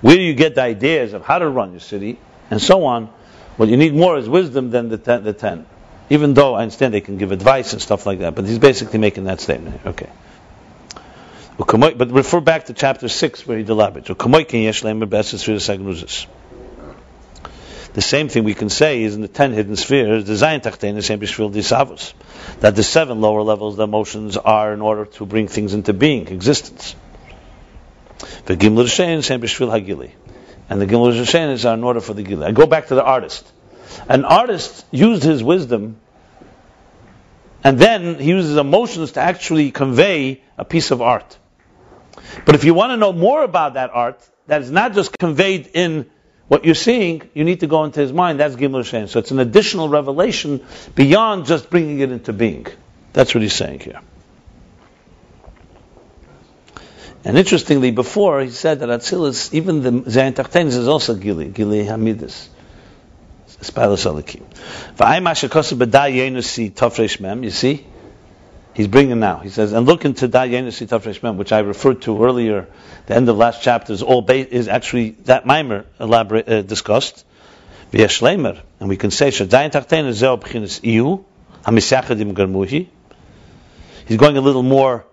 where 0.04 0.16
do 0.16 0.22
you 0.22 0.34
get 0.34 0.54
the 0.54 0.60
ideas 0.60 1.14
of 1.14 1.24
how 1.24 1.38
to 1.38 1.48
run 1.48 1.70
your 1.70 1.80
city 1.80 2.18
and 2.50 2.60
so 2.60 2.84
on. 2.84 3.08
What 3.56 3.70
you 3.70 3.78
need 3.78 3.94
more 3.94 4.18
is 4.18 4.28
wisdom 4.28 4.70
than 4.70 4.90
the 4.90 4.98
ten, 4.98 5.24
the 5.24 5.32
ten. 5.32 5.64
Even 6.10 6.34
though 6.34 6.54
I 6.54 6.60
understand 6.62 6.92
they 6.92 7.00
can 7.00 7.16
give 7.16 7.32
advice 7.32 7.72
and 7.72 7.80
stuff 7.80 8.04
like 8.04 8.18
that, 8.18 8.34
but 8.34 8.44
he's 8.44 8.58
basically 8.58 8.98
making 8.98 9.24
that 9.24 9.40
statement. 9.40 9.80
Okay. 9.86 10.10
But 11.56 12.10
refer 12.10 12.40
back 12.40 12.66
to 12.66 12.74
chapter 12.74 13.08
six 13.08 13.46
where 13.46 13.56
he 13.56 13.64
elaborates. 13.64 14.10
The 17.94 18.02
same 18.02 18.28
thing 18.28 18.44
we 18.44 18.54
can 18.54 18.70
say 18.70 19.02
is 19.04 19.14
in 19.14 19.22
the 19.22 19.28
ten 19.28 19.52
hidden 19.52 19.76
spheres, 19.76 20.24
the 20.24 20.32
Zayin 20.32 20.62
Tachtein, 20.62 20.94
the 20.94 21.02
same 21.02 21.20
Bishvil 21.20 21.52
Disavos, 21.52 22.12
that 22.60 22.74
the 22.74 22.82
seven 22.82 23.20
lower 23.20 23.42
levels, 23.42 23.76
the 23.76 23.84
emotions 23.84 24.36
are 24.36 24.74
in 24.74 24.80
order 24.80 25.06
to 25.06 25.26
bring 25.26 25.46
things 25.48 25.74
into 25.74 25.92
being, 25.92 26.26
existence. 26.28 26.96
The 28.46 28.56
Gimel 28.56 28.84
Rishain 28.84 29.24
Shem 29.24 29.40
B'Shvil 29.40 29.70
Hagili. 29.70 30.12
And 30.68 30.80
the 30.80 30.86
Gimel 30.86 31.12
Rishain 31.12 31.52
is 31.52 31.64
in 31.64 31.84
order 31.84 32.00
for 32.00 32.14
the 32.14 32.22
Gili. 32.22 32.44
I 32.44 32.52
go 32.52 32.66
back 32.66 32.88
to 32.88 32.94
the 32.94 33.04
artist. 33.04 33.50
An 34.08 34.24
artist 34.24 34.84
used 34.90 35.22
his 35.22 35.42
wisdom 35.42 35.98
and 37.64 37.78
then 37.78 38.18
he 38.18 38.28
uses 38.28 38.56
emotions 38.56 39.12
to 39.12 39.20
actually 39.20 39.70
convey 39.70 40.42
a 40.58 40.64
piece 40.66 40.90
of 40.90 41.00
art. 41.00 41.38
But 42.44 42.54
if 42.54 42.64
you 42.64 42.74
want 42.74 42.90
to 42.90 42.96
know 42.98 43.12
more 43.12 43.42
about 43.42 43.74
that 43.74 43.90
art, 43.90 44.20
that 44.46 44.60
is 44.60 44.70
not 44.70 44.92
just 44.92 45.16
conveyed 45.18 45.70
in 45.72 46.10
what 46.48 46.64
you're 46.64 46.74
seeing, 46.74 47.22
you 47.32 47.44
need 47.44 47.60
to 47.60 47.66
go 47.66 47.84
into 47.84 48.00
his 48.00 48.12
mind. 48.12 48.40
That's 48.40 48.54
Gimel 48.54 48.82
Rishain. 48.82 49.08
So 49.08 49.18
it's 49.18 49.30
an 49.30 49.38
additional 49.38 49.88
revelation 49.88 50.64
beyond 50.94 51.46
just 51.46 51.70
bringing 51.70 52.00
it 52.00 52.12
into 52.12 52.32
being. 52.32 52.66
That's 53.12 53.34
what 53.34 53.42
he's 53.42 53.54
saying 53.54 53.80
here. 53.80 54.00
And 57.24 57.38
interestingly, 57.38 57.90
before 57.90 58.42
he 58.42 58.50
said 58.50 58.80
that 58.80 58.90
Atzilus, 58.90 59.54
even 59.54 59.82
the 59.82 59.90
Zayin 60.10 60.34
Tachtenis 60.34 60.76
is 60.76 60.88
also 60.88 61.14
Gili, 61.14 61.48
Gili 61.48 61.84
Hamidus. 61.84 62.48
Spalus 63.64 64.04
Alikim. 64.04 64.44
You 67.44 67.50
see? 67.50 67.86
He's 68.74 68.88
bringing 68.88 69.20
now. 69.20 69.38
He 69.38 69.50
says, 69.50 69.72
and 69.72 69.86
look 69.86 70.04
into 70.04 70.26
Da 70.26 70.42
Yenusi 70.42 71.36
which 71.36 71.52
I 71.52 71.60
referred 71.60 72.02
to 72.02 72.24
earlier, 72.24 72.66
the 73.06 73.14
end 73.14 73.28
of 73.28 73.36
last 73.36 73.62
chapter 73.62 73.92
is 73.92 74.02
all 74.02 74.22
ba- 74.22 74.52
is 74.52 74.66
actually 74.66 75.10
that 75.24 75.46
mimer 75.46 75.86
elaborate, 76.00 76.48
uh, 76.48 76.62
discussed. 76.62 77.24
V'yesh 77.92 78.20
Leimer, 78.20 78.60
and 78.80 78.88
we 78.88 78.96
can 78.96 79.12
say, 79.12 79.28
Shadayin 79.28 79.70
Tachtenis 79.70 80.20
Zeo 80.20 80.40
B'chinis 80.40 80.80
Iyu, 80.80 81.24
HaMisyachadim 81.64 82.34
Garmuhi. 82.34 82.88
He's 84.06 84.16
going 84.16 84.36
a 84.36 84.40
little 84.40 84.64
more 84.64 85.06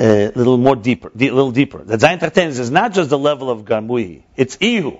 a 0.00 0.30
little 0.34 0.58
more 0.58 0.76
deeper, 0.76 1.08
a 1.08 1.18
little 1.18 1.50
deeper. 1.50 1.82
The 1.82 1.96
Zayin 1.96 2.20
Tachtenis 2.20 2.60
is 2.60 2.70
not 2.70 2.92
just 2.92 3.10
the 3.10 3.18
level 3.18 3.50
of 3.50 3.64
Garmuhi, 3.64 4.22
it's 4.36 4.56
Ihu. 4.60 4.98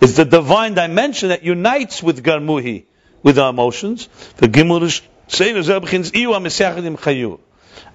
It's 0.00 0.16
the 0.16 0.24
divine 0.24 0.74
dimension 0.74 1.30
that 1.30 1.42
unites 1.42 2.02
with 2.02 2.22
Garmuhi, 2.22 2.84
with 3.22 3.38
our 3.38 3.50
emotions. 3.50 4.08
The 4.36 4.48
Gimurish 4.48 5.02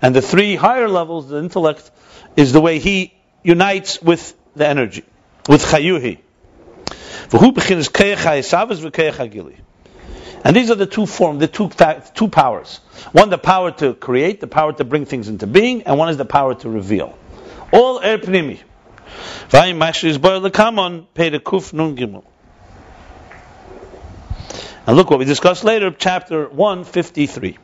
and 0.02 0.16
the 0.16 0.22
three 0.22 0.56
higher 0.56 0.88
levels, 0.88 1.30
the 1.30 1.38
intellect, 1.38 1.92
is 2.36 2.54
the 2.54 2.62
way 2.62 2.80
he 2.80 3.14
unites 3.44 4.02
with 4.02 4.36
the 4.56 4.68
energy, 4.68 5.04
with 5.50 5.64
Chayuhi. 5.64 6.20
And 10.44 10.56
these 10.56 10.72
are 10.72 10.76
the 10.76 10.86
two 10.86 11.06
forms, 11.06 11.40
the 11.40 11.48
two, 11.48 11.70
two 12.14 12.28
powers. 12.28 12.78
One, 13.12 13.30
the 13.30 13.38
power 13.38 13.72
to 13.72 13.94
create, 13.94 14.40
the 14.40 14.48
power 14.48 14.72
to 14.74 14.84
bring 14.86 15.06
things 15.06 15.28
into 15.28 15.48
being, 15.48 15.84
and 15.84 15.98
one 15.98 16.10
is 16.10 16.18
the 16.18 16.26
power 16.26 16.56
to 16.56 16.70
reveal. 16.70 17.18
All 17.72 18.00
er 18.00 18.18
pnimi. 18.18 18.60
And 24.88 24.96
look 24.96 25.10
what 25.10 25.20
we 25.20 25.26
discussed 25.26 25.66
later, 25.66 25.92
chapter 25.92 26.48
153. 26.48 27.58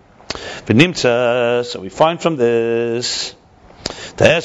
So 0.94 1.80
we 1.80 1.88
find 1.88 2.22
from 2.22 2.36
this 2.36 3.34
that 4.18 4.44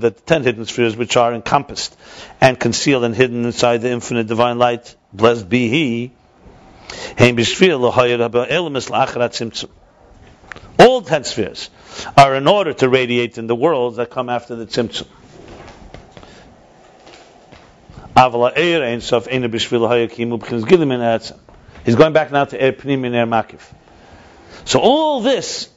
the 0.00 0.22
ten 0.24 0.42
hidden 0.42 0.64
spheres 0.64 0.96
which 0.96 1.16
are 1.18 1.34
encompassed 1.34 1.96
and 2.40 2.58
concealed 2.58 3.04
and 3.04 3.14
hidden 3.14 3.44
inside 3.44 3.82
the 3.82 3.90
infinite 3.90 4.26
divine 4.26 4.58
light, 4.58 4.96
blessed 5.12 5.50
be 5.50 5.68
He, 5.68 6.12
all 10.78 11.02
ten 11.02 11.24
spheres 11.24 11.68
are 12.16 12.34
in 12.34 12.48
order 12.48 12.72
to 12.72 12.88
radiate 12.88 13.36
in 13.36 13.46
the 13.46 13.54
worlds 13.54 13.98
that 13.98 14.08
come 14.08 14.30
after 14.30 14.56
the 14.56 14.64
tzimtzum. 14.64 15.06
He's 18.16 18.32
going 21.96 22.12
back 22.12 22.32
now 22.32 22.44
to 22.44 22.62
Er 22.62 22.72
Pnim 22.72 23.06
and 23.06 23.14
Er 23.14 23.26
Makif. 23.26 23.72
So 24.64 24.80
all 24.80 25.20
this, 25.20 25.68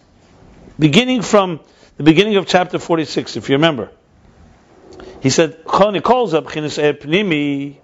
beginning 0.77 1.21
from 1.21 1.59
the 1.97 2.03
beginning 2.03 2.35
of 2.37 2.47
chapter 2.47 2.79
46, 2.79 3.37
if 3.37 3.49
you 3.49 3.55
remember, 3.55 3.91
he 5.21 5.29
said, 5.29 5.63
calls 5.63 6.33
up 6.33 6.47
Er 6.47 6.49
Pnimi, 6.49 7.77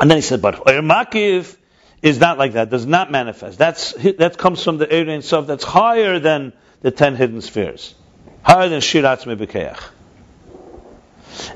and 0.00 0.10
then 0.10 0.18
he 0.18 0.22
said, 0.22 0.42
but 0.42 0.68
Er 0.68 0.82
Makif 0.82 1.56
is 2.00 2.18
not 2.18 2.38
like 2.38 2.54
that, 2.54 2.70
does 2.70 2.86
not 2.86 3.12
manifest. 3.12 3.58
That's, 3.58 3.92
that 3.92 4.38
comes 4.38 4.62
from 4.62 4.78
the 4.78 4.86
Erein 4.86 5.22
Sof 5.22 5.46
that's 5.46 5.64
higher 5.64 6.18
than 6.18 6.52
the 6.80 6.90
ten 6.90 7.14
hidden 7.14 7.42
spheres. 7.42 7.94
Higher 8.42 8.68
than 8.68 8.80
Shiratz 8.80 9.24
Mebekeach. 9.24 9.78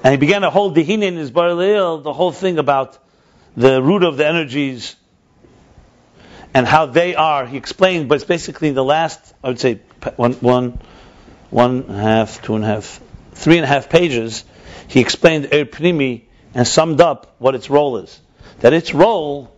And 0.03 0.13
he 0.13 0.17
began 0.17 0.43
to 0.43 0.51
hold 0.51 0.77
Dehine 0.77 1.03
in 1.03 1.17
his 1.17 1.31
Bar 1.31 1.55
the 1.55 2.13
whole 2.13 2.33
thing 2.33 2.59
about 2.59 2.99
the 3.57 3.83
root 3.83 4.03
of 4.03 4.17
the 4.17 4.27
energies 4.27 4.97
and 6.55 6.67
how 6.67 6.87
they 6.87 7.15
are. 7.15 7.47
He 7.47 7.57
explained, 7.57 8.09
but 8.09 8.17
it's 8.17 8.25
basically 8.25 8.71
the 8.71 8.85
last, 8.85 9.35
I 9.43 9.49
would 9.49 9.61
say, 9.61 9.81
one, 10.17 10.35
one, 10.35 10.79
one 11.51 11.85
and 11.89 11.91
a 11.91 12.03
half, 12.03 12.43
two 12.43 12.55
and 12.55 12.65
a 12.65 12.67
half, 12.67 13.01
three 13.33 13.57
and 13.57 13.65
a 13.65 13.69
half 13.69 13.89
pages. 13.89 14.45
He 14.89 15.01
explained 15.01 15.47
Er 15.47 15.65
Pnimi 15.65 16.23
and 16.55 16.67
summed 16.67 17.01
up 17.01 17.35
what 17.39 17.55
its 17.55 17.69
role 17.69 17.99
is. 17.99 18.21
That 18.61 18.73
its 18.73 18.95
role 18.95 19.55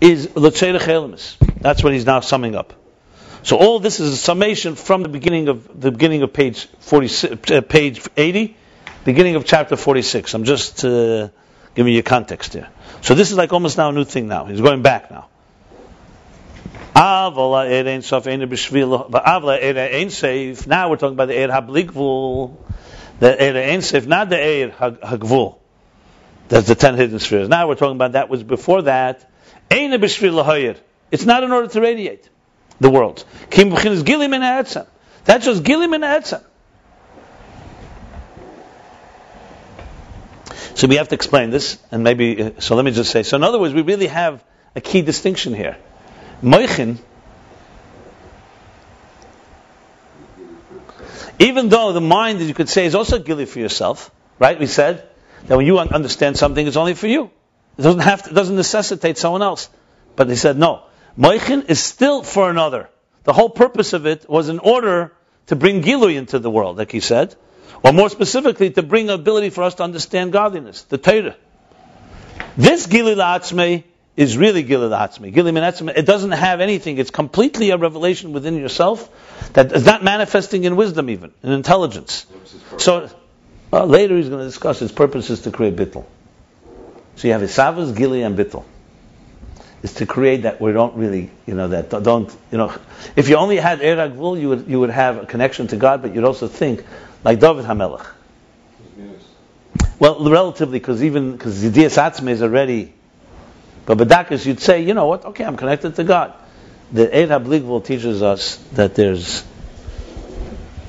is 0.00 0.34
L'Tzeirech 0.34 0.80
Elimis. 0.80 1.36
That's 1.60 1.82
what 1.82 1.92
he's 1.92 2.06
now 2.06 2.20
summing 2.20 2.54
up. 2.54 2.72
So 3.42 3.56
all 3.56 3.80
this 3.80 4.00
is 4.00 4.12
a 4.12 4.16
summation 4.16 4.74
from 4.74 5.02
the 5.02 5.08
beginning 5.08 5.48
of 5.48 5.80
the 5.80 5.90
beginning 5.90 6.22
of 6.22 6.32
page 6.32 6.66
40, 6.80 7.54
uh, 7.54 7.60
page 7.62 8.06
80, 8.16 8.56
beginning 9.04 9.36
of 9.36 9.44
chapter 9.44 9.76
46. 9.76 10.34
I'm 10.34 10.44
just 10.44 10.84
uh, 10.84 11.28
Give 11.74 11.86
me 11.86 11.92
your 11.92 12.02
context 12.02 12.52
here. 12.54 12.68
So 13.00 13.14
this 13.14 13.30
is 13.30 13.36
like 13.36 13.52
almost 13.52 13.78
now 13.78 13.90
a 13.90 13.92
new 13.92 14.04
thing 14.04 14.26
now. 14.28 14.46
He's 14.46 14.60
going 14.60 14.82
back 14.82 15.10
now. 15.10 15.28
Now 16.94 17.30
we're 17.30 17.46
talking 20.96 21.14
about 21.14 21.28
the 21.28 21.44
er 21.44 21.48
hablikvul, 21.48 22.56
the 23.20 23.32
er 23.32 23.56
ein 23.56 23.80
not 24.08 24.28
the 24.28 24.36
er 24.36 24.70
hagvul. 24.70 25.58
That's 26.48 26.66
the 26.66 26.74
ten 26.74 26.96
hidden 26.96 27.20
spheres. 27.20 27.48
Now 27.48 27.68
we're 27.68 27.76
talking 27.76 27.96
about 27.96 28.12
that 28.12 28.28
was 28.28 28.42
before 28.42 28.82
that. 28.82 29.30
It's 29.70 31.24
not 31.24 31.44
in 31.44 31.52
order 31.52 31.68
to 31.68 31.80
radiate 31.80 32.28
the 32.80 32.90
world. 32.90 33.24
That's 33.50 33.84
just 33.84 34.04
gilim 34.04 34.34
in 35.94 36.02
ha'etzem. 36.02 36.42
So 40.74 40.86
we 40.86 40.96
have 40.96 41.08
to 41.08 41.14
explain 41.14 41.50
this, 41.50 41.78
and 41.90 42.04
maybe, 42.04 42.42
uh, 42.42 42.50
so 42.60 42.76
let 42.76 42.84
me 42.84 42.90
just 42.90 43.10
say. 43.10 43.22
So 43.22 43.36
in 43.36 43.42
other 43.42 43.58
words, 43.58 43.74
we 43.74 43.82
really 43.82 44.06
have 44.06 44.42
a 44.74 44.80
key 44.80 45.02
distinction 45.02 45.54
here. 45.54 45.76
Moichin, 46.42 46.98
even 51.38 51.68
though 51.68 51.92
the 51.92 52.00
mind, 52.00 52.40
as 52.40 52.48
you 52.48 52.54
could 52.54 52.68
say, 52.68 52.86
is 52.86 52.94
also 52.94 53.18
gili 53.18 53.46
for 53.46 53.58
yourself, 53.58 54.10
right? 54.38 54.58
We 54.58 54.66
said 54.66 55.08
that 55.46 55.56
when 55.56 55.66
you 55.66 55.78
understand 55.78 56.36
something, 56.36 56.66
it's 56.66 56.76
only 56.76 56.94
for 56.94 57.06
you. 57.06 57.30
It 57.78 57.82
doesn't 57.82 58.00
have 58.00 58.22
to, 58.24 58.30
it 58.30 58.34
doesn't 58.34 58.56
necessitate 58.56 59.18
someone 59.18 59.42
else. 59.42 59.68
But 60.16 60.28
they 60.28 60.36
said 60.36 60.58
no. 60.58 60.82
Moichin 61.18 61.68
is 61.68 61.80
still 61.80 62.22
for 62.22 62.50
another. 62.50 62.88
The 63.24 63.32
whole 63.32 63.50
purpose 63.50 63.92
of 63.92 64.06
it 64.06 64.28
was 64.28 64.48
in 64.48 64.58
order 64.58 65.12
to 65.46 65.56
bring 65.56 65.82
gilui 65.82 66.16
into 66.16 66.38
the 66.38 66.50
world, 66.50 66.78
like 66.78 66.92
he 66.92 67.00
said, 67.00 67.34
or 67.82 67.92
more 67.92 68.10
specifically, 68.10 68.70
to 68.70 68.82
bring 68.82 69.10
ability 69.10 69.50
for 69.50 69.62
us 69.62 69.74
to 69.76 69.82
understand 69.82 70.32
godliness, 70.32 70.82
the 70.82 70.98
Torah. 70.98 71.36
This 72.56 72.86
gilui 72.86 73.16
la'atzmei 73.16 73.84
is 74.20 74.36
really 74.36 74.62
Gilil 74.62 74.90
Atzmi. 74.90 75.32
Gilil 75.32 75.54
Min 75.54 75.90
it 75.96 76.04
doesn't 76.04 76.32
have 76.32 76.60
anything. 76.60 76.98
It's 76.98 77.10
completely 77.10 77.70
a 77.70 77.78
revelation 77.78 78.32
within 78.32 78.56
yourself 78.56 79.08
that 79.54 79.72
is 79.72 79.86
not 79.86 80.04
manifesting 80.04 80.64
in 80.64 80.76
wisdom 80.76 81.08
even, 81.08 81.32
in 81.42 81.52
intelligence. 81.52 82.26
So, 82.76 83.08
well, 83.70 83.86
later 83.86 84.16
he's 84.16 84.28
going 84.28 84.40
to 84.40 84.46
discuss 84.46 84.82
its 84.82 84.92
purpose 84.92 85.30
is 85.30 85.40
to 85.42 85.50
create 85.50 85.76
bittul. 85.76 86.04
So 87.16 87.28
you 87.28 87.32
have 87.32 87.42
Isavas, 87.42 87.96
Gili, 87.96 88.22
and 88.22 88.36
bittul. 88.36 88.64
Is 89.82 89.94
to 89.94 90.04
create 90.04 90.42
that 90.42 90.60
we 90.60 90.72
don't 90.72 90.96
really, 90.96 91.30
you 91.46 91.54
know, 91.54 91.68
that 91.68 91.88
don't, 91.88 92.30
you 92.52 92.58
know, 92.58 92.76
if 93.16 93.30
you 93.30 93.36
only 93.36 93.56
had 93.56 93.80
Eir 93.80 93.96
HaGvul, 93.96 94.38
you 94.38 94.50
would, 94.50 94.68
you 94.68 94.80
would 94.80 94.90
have 94.90 95.16
a 95.16 95.24
connection 95.24 95.68
to 95.68 95.76
God, 95.76 96.02
but 96.02 96.14
you'd 96.14 96.24
also 96.24 96.48
think 96.48 96.84
like 97.24 97.40
David 97.40 97.64
Hamelech. 97.64 98.06
Well, 99.98 100.28
relatively, 100.30 100.78
because 100.78 101.02
even, 101.04 101.32
because 101.32 101.62
Yidiyas 101.62 101.98
Atzmi 101.98 102.30
is 102.30 102.42
already 102.42 102.94
but 103.86 103.98
Badakas, 103.98 104.46
you'd 104.46 104.60
say, 104.60 104.84
you 104.84 104.94
know 104.94 105.06
what? 105.06 105.24
Okay, 105.24 105.44
I'm 105.44 105.56
connected 105.56 105.96
to 105.96 106.04
God. 106.04 106.34
The 106.92 107.08
Eir 107.08 107.26
HaBligvul 107.26 107.84
teaches 107.84 108.22
us 108.22 108.54
that 108.74 108.94
there's 108.94 109.44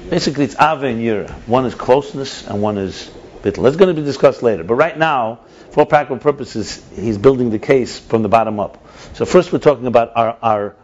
basically 0.07 0.45
it's 0.45 0.55
Ave 0.55 0.87
and 0.87 1.01
Yira. 1.01 1.31
One 1.47 1.65
is 1.65 1.73
closeness 1.73 2.45
and 2.45 2.61
one 2.61 2.77
is 2.77 3.09
bittul. 3.41 3.63
That's 3.63 3.75
going 3.75 3.95
to 3.95 3.99
be 3.99 4.05
discussed 4.05 4.43
later. 4.43 4.63
But 4.63 4.75
right 4.75 4.95
now, 4.95 5.39
for 5.71 5.85
practical 5.85 6.17
purposes, 6.17 6.83
he's 6.93 7.17
building 7.17 7.49
the 7.49 7.57
case 7.57 7.97
from 7.97 8.21
the 8.21 8.29
bottom 8.29 8.59
up. 8.59 8.85
So 9.13 9.25
first, 9.25 9.51
we're 9.51 9.57
talking 9.57 9.87
about 9.87 10.11
our, 10.15 10.37
our 10.41 10.75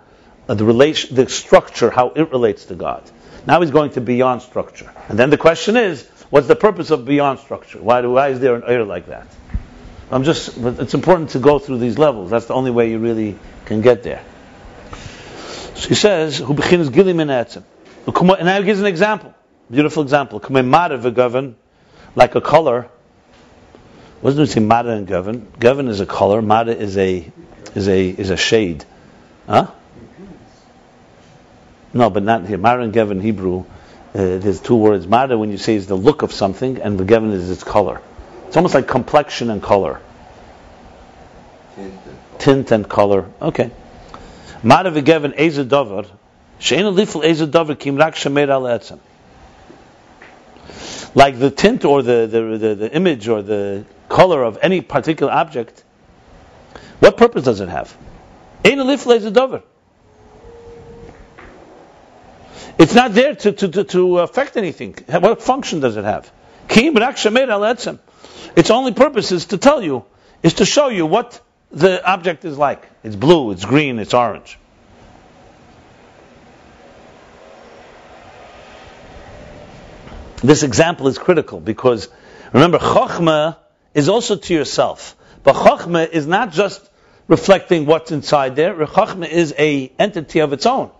uh, 0.49 0.55
the 0.55 0.65
relation, 0.65 1.15
the 1.15 1.29
structure, 1.29 1.91
how 1.91 2.09
it 2.15 2.31
relates 2.31 2.65
to 2.65 2.75
God. 2.75 3.03
Now 3.47 3.61
he's 3.61 3.71
going 3.71 3.91
to 3.91 4.01
beyond 4.01 4.41
structure, 4.41 4.93
and 5.07 5.17
then 5.17 5.29
the 5.29 5.37
question 5.37 5.77
is, 5.77 6.05
what's 6.29 6.47
the 6.47 6.55
purpose 6.55 6.91
of 6.91 7.05
beyond 7.05 7.39
structure? 7.39 7.81
Why, 7.81 8.01
do, 8.01 8.11
why 8.11 8.27
is 8.27 8.41
there 8.41 8.55
an 8.55 8.63
air 8.67 8.83
like 8.83 9.07
that? 9.07 9.25
I'm 10.11 10.23
just, 10.23 10.57
it's 10.57 10.93
important 10.93 11.31
to 11.31 11.39
go 11.39 11.57
through 11.57 11.79
these 11.79 11.97
levels. 11.97 12.29
That's 12.29 12.45
the 12.45 12.53
only 12.53 12.71
way 12.71 12.91
you 12.91 12.99
really 12.99 13.39
can 13.65 13.81
get 13.81 14.03
there. 14.03 14.23
So 15.75 15.89
he 15.89 15.95
says, 15.95 16.37
"Who 16.37 16.53
begins 16.53 16.89
gilim 16.89 17.21
in 17.21 17.29
etzem." 17.29 17.63
And 18.07 18.45
now 18.45 18.59
he 18.59 18.65
gives 18.65 18.79
an 18.79 18.85
example, 18.85 19.33
beautiful 19.69 20.03
example. 20.03 20.39
Like 22.15 22.35
a 22.35 22.41
color. 22.41 22.89
What 24.21 24.35
does 24.35 24.49
it 24.49 24.53
say 24.53 24.59
mada 24.59 24.89
and 24.89 25.05
govern? 25.05 25.47
Govern 25.59 25.87
is 25.87 25.99
a 25.99 26.05
color. 26.05 26.41
Mada 26.41 26.75
is 26.75 26.97
a 26.97 27.31
is 27.75 27.87
a 27.87 28.09
is 28.09 28.29
a 28.29 28.37
shade. 28.37 28.85
Huh? 29.45 29.71
No, 31.93 32.09
but 32.09 32.23
not 32.23 32.45
here. 32.47 32.57
Mara 32.57 32.83
and 32.83 32.93
Gevin 32.93 33.21
Hebrew. 33.21 33.65
Uh, 34.13 34.37
there's 34.39 34.59
two 34.59 34.75
words. 34.75 35.05
Mada, 35.05 35.37
when 35.37 35.51
you 35.51 35.57
say, 35.57 35.75
is 35.75 35.87
the 35.87 35.95
look 35.95 36.21
of 36.21 36.31
something, 36.31 36.81
and 36.81 36.97
the 36.97 37.05
Gevin 37.05 37.31
is 37.31 37.49
its 37.49 37.63
color. 37.63 38.01
It's 38.47 38.57
almost 38.57 38.73
like 38.73 38.87
complexion 38.87 39.49
and 39.49 39.61
color. 39.61 40.01
Tint 42.39 42.71
and 42.71 42.87
color. 42.87 43.29
Okay. 43.41 43.71
Mara 44.63 44.91
eze 44.91 45.65
dover, 45.65 46.05
she'ena 46.59 46.91
lifel 46.91 47.23
eze 47.23 47.45
dover 47.47 47.75
kim 47.75 47.97
rak 47.97 48.15
shemer 48.15 48.49
al 48.49 48.63
etzem. 48.63 48.99
Like 51.13 51.37
the 51.37 51.51
tint 51.51 51.85
or 51.85 52.01
the, 52.01 52.27
the, 52.29 52.57
the, 52.57 52.75
the 52.75 52.95
image 52.95 53.27
or 53.27 53.41
the 53.41 53.85
color 54.09 54.43
of 54.43 54.57
any 54.61 54.81
particular 54.81 55.31
object, 55.31 55.83
what 56.99 57.17
purpose 57.17 57.43
does 57.43 57.59
it 57.59 57.69
have? 57.69 57.95
Ein 58.65 58.79
lifel 58.79 59.15
eze 59.15 59.31
dover. 59.31 59.61
It's 62.77 62.93
not 62.93 63.13
there 63.13 63.33
to, 63.35 63.51
to, 63.51 63.83
to, 63.83 64.19
affect 64.19 64.55
anything. 64.55 64.95
What 65.07 65.41
function 65.41 65.79
does 65.79 65.97
it 65.97 66.03
have? 66.03 66.31
Its 68.55 68.69
only 68.69 68.93
purpose 68.93 69.31
is 69.31 69.45
to 69.47 69.57
tell 69.57 69.81
you, 69.81 70.05
is 70.43 70.53
to 70.55 70.65
show 70.65 70.89
you 70.89 71.05
what 71.05 71.41
the 71.71 72.05
object 72.07 72.45
is 72.45 72.57
like. 72.57 72.87
It's 73.03 73.15
blue, 73.15 73.51
it's 73.51 73.65
green, 73.65 73.97
it's 73.99 74.13
orange. 74.13 74.59
This 80.43 80.61
example 80.61 81.07
is 81.07 81.17
critical 81.17 81.59
because 81.59 82.09
remember, 82.53 82.77
Chokhmah 82.77 83.57
is 83.95 84.07
also 84.07 84.35
to 84.35 84.53
yourself. 84.53 85.15
But 85.43 85.55
Chokhmah 85.55 86.09
is 86.11 86.27
not 86.27 86.51
just 86.51 86.87
reflecting 87.27 87.87
what's 87.87 88.11
inside 88.11 88.55
there. 88.55 88.75
Chokhmah 88.75 89.29
is 89.29 89.55
a 89.57 89.91
entity 89.97 90.39
of 90.39 90.53
its 90.53 90.67
own. 90.67 90.91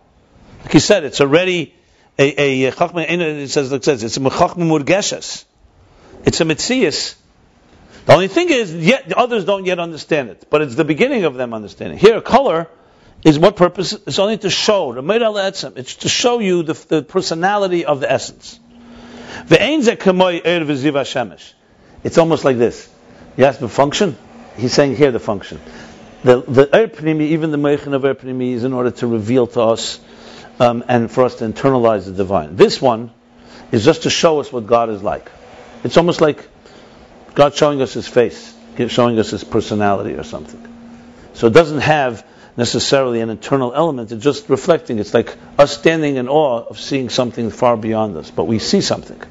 Like 0.63 0.73
he 0.73 0.79
said, 0.79 1.03
it's 1.03 1.21
already 1.21 1.73
a, 2.17 2.41
a, 2.41 2.65
a 2.65 2.71
it 2.71 3.49
says, 3.49 3.71
it 3.71 3.83
says, 3.83 4.03
it's 4.03 4.17
a 4.17 4.19
Chokhmah 4.19 4.83
Murgeshes. 4.83 5.45
It's 6.25 6.41
a 6.41 6.45
Mitzias 6.45 7.15
the 8.07 8.13
only 8.13 8.29
thing 8.29 8.49
is, 8.49 8.73
yet 8.73 9.09
the 9.09 9.17
others 9.17 9.43
don't 9.43 9.65
yet 9.65 9.79
understand 9.79 10.29
it, 10.29 10.47
but 10.49 10.61
it's 10.61 10.75
the 10.75 10.85
beginning 10.85 11.25
of 11.25 11.35
them 11.35 11.53
understanding. 11.53 11.99
Here, 11.99 12.21
color 12.21 12.69
is 13.25 13.37
what 13.37 13.57
purpose? 13.57 13.91
It's 13.91 14.17
only 14.17 14.37
to 14.37 14.49
show 14.49 14.93
the 14.93 15.73
It's 15.75 15.95
to 15.95 16.07
show 16.07 16.39
you 16.39 16.63
the, 16.63 16.73
the 16.87 17.01
personality 17.03 17.83
of 17.83 17.99
the 17.99 18.09
essence. 18.09 18.61
It's 22.03 22.17
almost 22.17 22.45
like 22.45 22.57
this. 22.57 22.89
You 23.35 23.43
ask 23.43 23.59
the 23.59 23.67
function. 23.67 24.17
He's 24.55 24.71
saying 24.71 24.95
here 24.95 25.11
the 25.11 25.19
function. 25.19 25.59
The 26.23 26.39
the 26.39 27.21
even 27.23 27.51
the 27.51 27.57
meichin 27.57 27.91
of 27.93 28.03
Erpnimi, 28.03 28.53
is 28.53 28.63
in 28.63 28.71
order 28.71 28.91
to 28.91 29.07
reveal 29.07 29.47
to 29.47 29.61
us 29.61 29.99
um, 30.59 30.83
and 30.87 31.09
for 31.11 31.23
us 31.23 31.35
to 31.35 31.45
internalize 31.45 32.05
the 32.05 32.11
divine. 32.11 32.55
This 32.55 32.81
one 32.81 33.11
is 33.71 33.85
just 33.85 34.03
to 34.03 34.09
show 34.09 34.39
us 34.39 34.51
what 34.51 34.67
God 34.67 34.89
is 34.89 35.03
like. 35.03 35.29
It's 35.83 35.97
almost 35.97 36.21
like 36.21 36.47
God 37.35 37.55
showing 37.55 37.81
us 37.81 37.93
His 37.93 38.07
face, 38.07 38.55
showing 38.87 39.19
us 39.19 39.31
His 39.31 39.43
personality 39.43 40.13
or 40.13 40.23
something. 40.23 40.63
So 41.33 41.47
it 41.47 41.53
doesn't 41.53 41.81
have 41.81 42.25
necessarily 42.55 43.21
an 43.21 43.29
internal 43.29 43.73
element. 43.73 44.11
It's 44.11 44.23
just 44.23 44.49
reflecting. 44.49 44.97
It's 44.97 45.13
like 45.13 45.37
us 45.59 45.77
standing 45.77 46.15
in 46.15 46.27
awe 46.27 46.63
of 46.63 46.79
seeing 46.79 47.09
something 47.09 47.51
far 47.51 47.77
beyond 47.77 48.17
us, 48.17 48.31
but 48.31 48.45
we 48.45 48.57
see 48.57 48.81
something. 48.81 49.21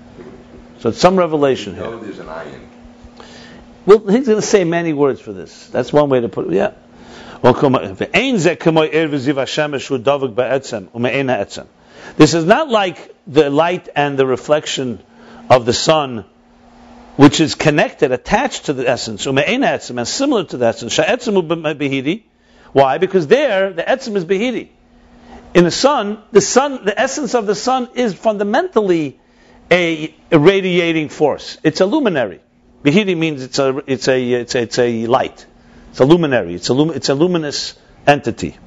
So 0.78 0.90
it's 0.90 0.98
some 0.98 1.16
revelation 1.16 1.74
you 1.74 1.82
here. 1.82 2.20
an 2.20 2.28
iron. 2.28 2.68
Well, 3.86 3.98
he's 4.00 4.26
going 4.26 4.40
to 4.40 4.46
say 4.46 4.64
many 4.64 4.92
words 4.92 5.20
for 5.20 5.32
this. 5.32 5.66
That's 5.68 5.92
one 5.92 6.08
way 6.08 6.20
to 6.20 6.28
put 6.28 6.46
it. 6.46 6.52
Yeah. 6.52 6.72
Er 7.44 7.52
this 12.16 12.34
is 12.34 12.44
not 12.44 12.68
like 12.68 13.14
the 13.26 13.50
light 13.50 13.88
and 13.94 14.18
the 14.18 14.26
reflection 14.26 15.00
of 15.50 15.66
the 15.66 15.72
sun 15.72 16.24
which 17.16 17.40
is 17.40 17.54
connected, 17.54 18.12
attached 18.12 18.66
to 18.66 18.72
the 18.72 18.88
essence, 18.88 19.26
and 19.26 20.08
similar 20.08 20.44
to 20.44 20.56
the 20.56 20.66
essence. 20.66 20.98
Why? 22.72 22.98
Because 22.98 23.26
there, 23.26 23.72
the 23.72 23.82
etzim 23.82 24.16
is 24.16 24.24
behidi. 24.24 24.68
In 25.54 25.64
the 25.64 25.70
sun, 25.70 26.18
the 26.32 26.42
sun, 26.42 26.84
the 26.84 27.00
essence 27.00 27.34
of 27.34 27.46
the 27.46 27.54
sun 27.54 27.88
is 27.94 28.12
fundamentally 28.12 29.18
a, 29.70 30.14
radiating 30.30 31.08
force. 31.08 31.56
It's 31.62 31.80
a 31.80 31.86
luminary. 31.86 32.40
Behidi 32.84 33.16
means 33.16 33.42
it's 33.42 33.58
a, 33.58 33.82
it's 33.86 34.08
a, 34.08 34.32
it's 34.32 34.54
a, 34.54 34.62
it's 34.62 34.78
a 34.78 35.06
light. 35.06 35.46
It's 35.96 36.00
a 36.02 36.04
luminary. 36.04 36.54
It's 36.54 36.68
a, 36.68 36.74
lum, 36.74 36.90
it's 36.90 37.08
a 37.08 37.14
luminous 37.14 37.74
entity. 38.06 38.58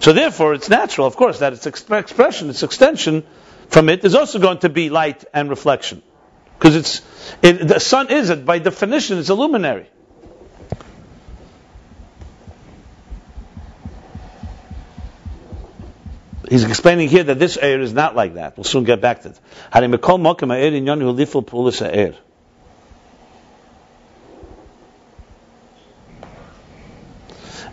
So 0.00 0.12
therefore, 0.12 0.52
it's 0.52 0.68
natural, 0.68 1.06
of 1.06 1.16
course, 1.16 1.38
that 1.38 1.54
its 1.54 1.66
expression, 1.66 2.50
its 2.50 2.62
extension 2.62 3.24
from 3.68 3.88
it 3.88 4.04
is 4.04 4.14
also 4.14 4.38
going 4.38 4.58
to 4.58 4.68
be 4.68 4.90
light 4.90 5.24
and 5.32 5.48
reflection. 5.48 6.02
because 6.58 6.76
it's 6.76 7.02
it, 7.40 7.66
the 7.66 7.80
sun 7.80 8.10
is 8.10 8.28
it 8.28 8.44
by 8.44 8.58
definition 8.58 9.18
it's 9.18 9.30
a 9.30 9.34
luminary. 9.34 9.86
He's 16.50 16.64
explaining 16.64 17.08
here 17.08 17.24
that 17.24 17.38
this 17.38 17.56
air 17.56 17.80
is 17.80 17.94
not 17.94 18.14
like 18.14 18.34
that. 18.34 18.58
We'll 18.58 18.64
soon 18.64 18.84
get 18.84 19.00
back 19.00 19.22
to 19.22 19.30
it. 19.30 19.40
Harimekol 19.72 20.20
mokem 20.20 20.54
ha'er 20.54 20.70
inyon 20.70 21.00
hu 21.00 21.14
liful 21.14 21.42
pulis 21.42 21.80
ha'er. 21.80 22.12
Never- 22.12 22.22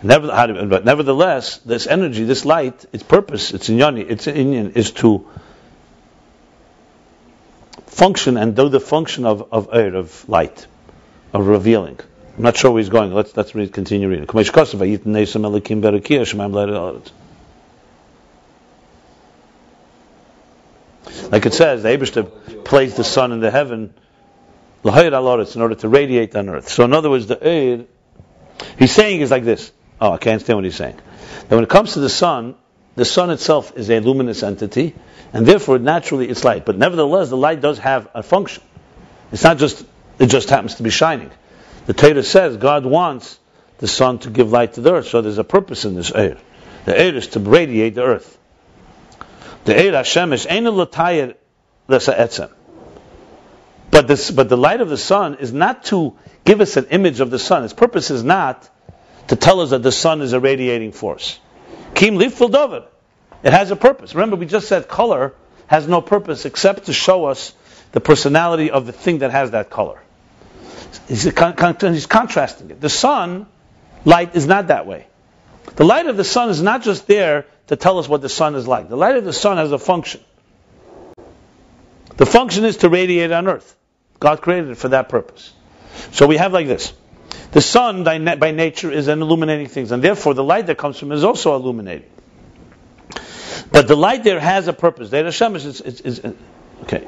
But 0.02 0.84
nevertheless, 0.84 1.58
this 1.58 1.86
energy, 1.86 2.24
this 2.24 2.44
light, 2.44 2.86
its 2.92 3.02
purpose, 3.02 3.52
its 3.52 3.68
inyani, 3.68 4.08
its 4.10 4.26
inyan 4.26 4.76
is 4.76 4.92
to 4.92 5.28
function 7.86 8.36
and 8.38 8.56
do 8.56 8.68
the 8.70 8.80
function 8.80 9.26
of, 9.26 9.52
of 9.52 9.68
air, 9.72 9.94
of 9.94 10.26
light, 10.28 10.66
of 11.34 11.46
revealing. 11.46 11.98
I'm 12.36 12.44
not 12.44 12.56
sure 12.56 12.70
where 12.70 12.80
he's 12.80 12.88
going. 12.88 13.12
Let's, 13.12 13.36
let's 13.36 13.54
read, 13.54 13.72
continue 13.72 14.08
reading. 14.08 14.26
Like 21.30 21.46
it 21.46 21.54
says, 21.54 21.82
the 21.82 21.88
Abishter 21.90 22.64
placed 22.64 22.96
the 22.96 23.04
sun 23.04 23.32
in 23.32 23.40
the 23.40 23.50
heaven, 23.50 23.92
in 24.82 24.94
order 24.94 25.74
to 25.74 25.88
radiate 25.88 26.34
on 26.34 26.48
earth. 26.48 26.70
So 26.70 26.84
in 26.84 26.94
other 26.94 27.10
words, 27.10 27.26
the 27.26 27.42
air, 27.42 27.84
he's 28.78 28.92
saying 28.92 29.20
is 29.20 29.30
like 29.30 29.44
this. 29.44 29.70
Oh, 30.00 30.12
I 30.12 30.18
can't 30.18 30.34
understand 30.34 30.56
what 30.56 30.64
he's 30.64 30.76
saying. 30.76 30.96
That 31.48 31.54
when 31.54 31.64
it 31.64 31.70
comes 31.70 31.94
to 31.94 32.00
the 32.00 32.08
sun, 32.08 32.54
the 32.96 33.04
sun 33.04 33.30
itself 33.30 33.76
is 33.76 33.90
a 33.90 34.00
luminous 34.00 34.42
entity, 34.42 34.94
and 35.32 35.46
therefore 35.46 35.78
naturally 35.78 36.28
it's 36.28 36.44
light. 36.44 36.64
But 36.64 36.78
nevertheless, 36.78 37.28
the 37.28 37.36
light 37.36 37.60
does 37.60 37.78
have 37.78 38.08
a 38.14 38.22
function. 38.22 38.62
It's 39.32 39.44
not 39.44 39.58
just 39.58 39.84
it 40.18 40.26
just 40.26 40.50
happens 40.50 40.76
to 40.76 40.82
be 40.82 40.90
shining. 40.90 41.30
The 41.86 41.94
Torah 41.94 42.22
says 42.22 42.56
God 42.56 42.84
wants 42.84 43.38
the 43.78 43.88
sun 43.88 44.18
to 44.20 44.30
give 44.30 44.52
light 44.52 44.74
to 44.74 44.80
the 44.80 44.92
earth, 44.94 45.08
so 45.08 45.22
there's 45.22 45.38
a 45.38 45.44
purpose 45.44 45.84
in 45.84 45.94
this 45.94 46.12
air. 46.12 46.36
The 46.84 46.98
air 46.98 47.14
is 47.14 47.28
to 47.28 47.40
radiate 47.40 47.94
the 47.94 48.02
earth. 48.02 48.38
The 49.64 49.76
air 49.76 49.92
Hashem 49.92 50.32
is 50.32 50.46
latayir. 50.46 51.34
But 53.90 54.06
this, 54.06 54.30
but 54.30 54.48
the 54.48 54.56
light 54.56 54.80
of 54.80 54.88
the 54.88 54.96
sun 54.96 55.36
is 55.36 55.52
not 55.52 55.84
to 55.86 56.16
give 56.44 56.60
us 56.60 56.76
an 56.76 56.86
image 56.90 57.20
of 57.20 57.30
the 57.30 57.38
sun. 57.38 57.64
Its 57.64 57.72
purpose 57.72 58.10
is 58.10 58.22
not 58.22 58.68
to 59.30 59.36
tell 59.36 59.60
us 59.60 59.70
that 59.70 59.80
the 59.84 59.92
sun 59.92 60.22
is 60.22 60.32
a 60.32 60.40
radiating 60.40 60.90
force. 60.90 61.38
Kim 61.94 62.18
dover. 62.18 62.86
It 63.44 63.52
has 63.52 63.70
a 63.70 63.76
purpose. 63.76 64.12
Remember, 64.12 64.34
we 64.34 64.44
just 64.44 64.66
said 64.66 64.88
color 64.88 65.34
has 65.68 65.86
no 65.86 66.00
purpose 66.00 66.46
except 66.46 66.86
to 66.86 66.92
show 66.92 67.26
us 67.26 67.54
the 67.92 68.00
personality 68.00 68.72
of 68.72 68.86
the 68.86 68.92
thing 68.92 69.18
that 69.18 69.30
has 69.30 69.52
that 69.52 69.70
color. 69.70 70.02
He's, 71.06 71.30
con- 71.30 71.54
con- 71.54 71.76
he's 71.80 72.06
contrasting 72.06 72.72
it. 72.72 72.80
The 72.80 72.88
sun 72.88 73.46
light 74.04 74.34
is 74.34 74.48
not 74.48 74.66
that 74.66 74.88
way. 74.88 75.06
The 75.76 75.84
light 75.84 76.06
of 76.06 76.16
the 76.16 76.24
sun 76.24 76.48
is 76.48 76.60
not 76.60 76.82
just 76.82 77.06
there 77.06 77.46
to 77.68 77.76
tell 77.76 78.00
us 78.00 78.08
what 78.08 78.22
the 78.22 78.28
sun 78.28 78.56
is 78.56 78.66
like. 78.66 78.88
The 78.88 78.96
light 78.96 79.14
of 79.14 79.24
the 79.24 79.32
sun 79.32 79.58
has 79.58 79.70
a 79.70 79.78
function. 79.78 80.22
The 82.16 82.26
function 82.26 82.64
is 82.64 82.78
to 82.78 82.88
radiate 82.88 83.30
on 83.30 83.46
earth. 83.46 83.76
God 84.18 84.42
created 84.42 84.70
it 84.70 84.74
for 84.74 84.88
that 84.88 85.08
purpose. 85.08 85.52
So 86.10 86.26
we 86.26 86.36
have 86.36 86.52
like 86.52 86.66
this. 86.66 86.92
The 87.52 87.60
sun 87.60 88.04
by, 88.04 88.18
nature 88.18 88.92
is 88.92 89.08
an 89.08 89.22
illuminating 89.22 89.66
thing, 89.66 89.90
and 89.90 90.02
therefore 90.02 90.34
the 90.34 90.44
light 90.44 90.66
that 90.66 90.78
comes 90.78 90.98
from 90.98 91.12
it 91.12 91.16
is 91.16 91.24
also 91.24 91.54
illuminating. 91.56 92.08
But 93.72 93.88
the 93.88 93.96
light 93.96 94.24
there 94.24 94.40
has 94.40 94.68
a 94.68 94.72
purpose. 94.72 95.10
The 95.10 95.24
Hashem 95.24 95.56
is, 95.56 95.64
is, 95.64 95.80
is, 95.80 96.00
is 96.00 96.34
okay. 96.82 97.06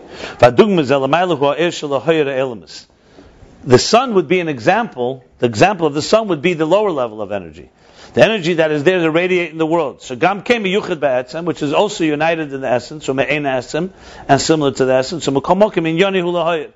The 3.65 3.79
sun 3.79 4.15
would 4.15 4.29
be 4.29 4.41
an 4.41 4.49
example. 4.49 5.25
The 5.39 5.47
example 5.47 5.87
of 5.87 5.95
the 5.95 6.03
sun 6.03 6.29
would 6.29 6.43
be 6.43 6.55
the 6.55 6.67
lower 6.67 6.91
level 6.91 7.23
of 7.23 7.33
energy, 7.33 7.71
the 8.15 8.25
energy 8.25 8.55
that 8.55 8.73
is 8.73 8.85
there 8.85 8.99
to 9.01 9.11
radiate 9.11 9.51
in 9.51 9.59
the 9.59 9.67
world. 9.67 10.03
So 10.03 10.17
gam 10.17 10.43
came 10.43 10.65
ba'etzem, 10.65 11.45
which 11.45 11.63
is 11.63 11.73
also 11.73 12.05
united 12.05 12.53
in 12.53 12.61
the 12.61 12.69
essence, 12.69 13.09
or 13.09 13.15
me'en 13.15 13.45
esem, 13.45 13.91
and 14.29 14.41
similar 14.41 14.73
to 14.73 14.85
the 14.85 14.95
essence. 14.95 15.25
So 15.25 15.33
mukamokim 15.33 15.89
in 15.89 15.97
yoni. 15.97 16.73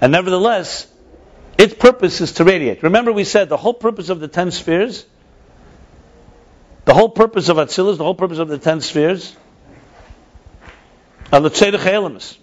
And 0.00 0.12
nevertheless, 0.12 0.86
its 1.58 1.74
purpose 1.74 2.20
is 2.20 2.32
to 2.34 2.44
radiate. 2.44 2.82
Remember, 2.84 3.12
we 3.12 3.24
said 3.24 3.48
the 3.48 3.56
whole 3.56 3.74
purpose 3.74 4.08
of 4.08 4.20
the 4.20 4.28
ten 4.28 4.52
spheres, 4.52 5.04
the 6.84 6.94
whole 6.94 7.08
purpose 7.08 7.48
of 7.48 7.56
Atzilus, 7.56 7.98
the 7.98 8.04
whole 8.04 8.14
purpose 8.14 8.38
of 8.38 8.48
the 8.48 8.58
ten 8.58 8.80
spheres, 8.80 9.36
are 11.32 11.40
the 11.40 11.50
elemis. 11.50 12.38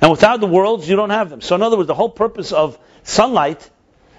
And 0.00 0.10
without 0.10 0.40
the 0.40 0.46
worlds, 0.46 0.88
you 0.88 0.94
don't 0.94 1.10
have 1.10 1.30
them. 1.30 1.40
So, 1.40 1.54
in 1.56 1.62
other 1.62 1.76
words, 1.76 1.88
the 1.88 1.94
whole 1.94 2.10
purpose 2.10 2.52
of 2.52 2.78
sunlight 3.02 3.68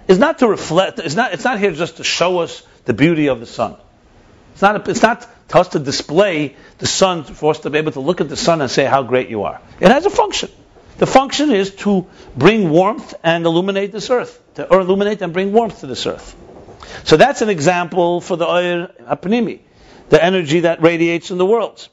is 0.08 0.18
not 0.18 0.40
to 0.40 0.48
reflect. 0.48 0.98
It's 0.98 1.14
not. 1.14 1.32
It's 1.32 1.44
not 1.44 1.58
here 1.58 1.72
just 1.72 1.96
to 1.98 2.04
show 2.04 2.40
us 2.40 2.62
the 2.84 2.92
beauty 2.92 3.28
of 3.28 3.40
the 3.40 3.46
sun. 3.46 3.76
It's 4.52 4.62
not. 4.62 4.86
It's 4.88 5.02
not 5.02 5.26
to 5.48 5.58
us 5.58 5.68
to 5.68 5.78
display 5.78 6.56
the 6.78 6.86
sun 6.86 7.24
for 7.24 7.50
us 7.52 7.60
to 7.60 7.70
be 7.70 7.78
able 7.78 7.92
to 7.92 8.00
look 8.00 8.20
at 8.20 8.28
the 8.28 8.36
sun 8.36 8.60
and 8.60 8.70
say 8.70 8.84
how 8.84 9.02
great 9.02 9.30
you 9.30 9.44
are. 9.44 9.60
It 9.80 9.88
has 9.88 10.04
a 10.04 10.10
function. 10.10 10.50
The 10.98 11.06
function 11.06 11.50
is 11.50 11.74
to 11.76 12.06
bring 12.36 12.70
warmth 12.70 13.14
and 13.22 13.44
illuminate 13.44 13.90
this 13.92 14.10
earth, 14.10 14.40
to 14.54 14.66
illuminate 14.68 15.22
and 15.22 15.32
bring 15.32 15.52
warmth 15.52 15.80
to 15.80 15.86
this 15.86 16.06
earth. 16.06 16.36
So 17.04 17.16
that's 17.16 17.42
an 17.42 17.48
example 17.48 18.20
for 18.20 18.36
the 18.36 18.46
oir 18.46 18.90
apnimi, 19.00 19.60
the 20.08 20.22
energy 20.22 20.60
that 20.60 20.82
radiates 20.82 21.30
in 21.30 21.38
the 21.38 21.46
worlds. 21.46 21.88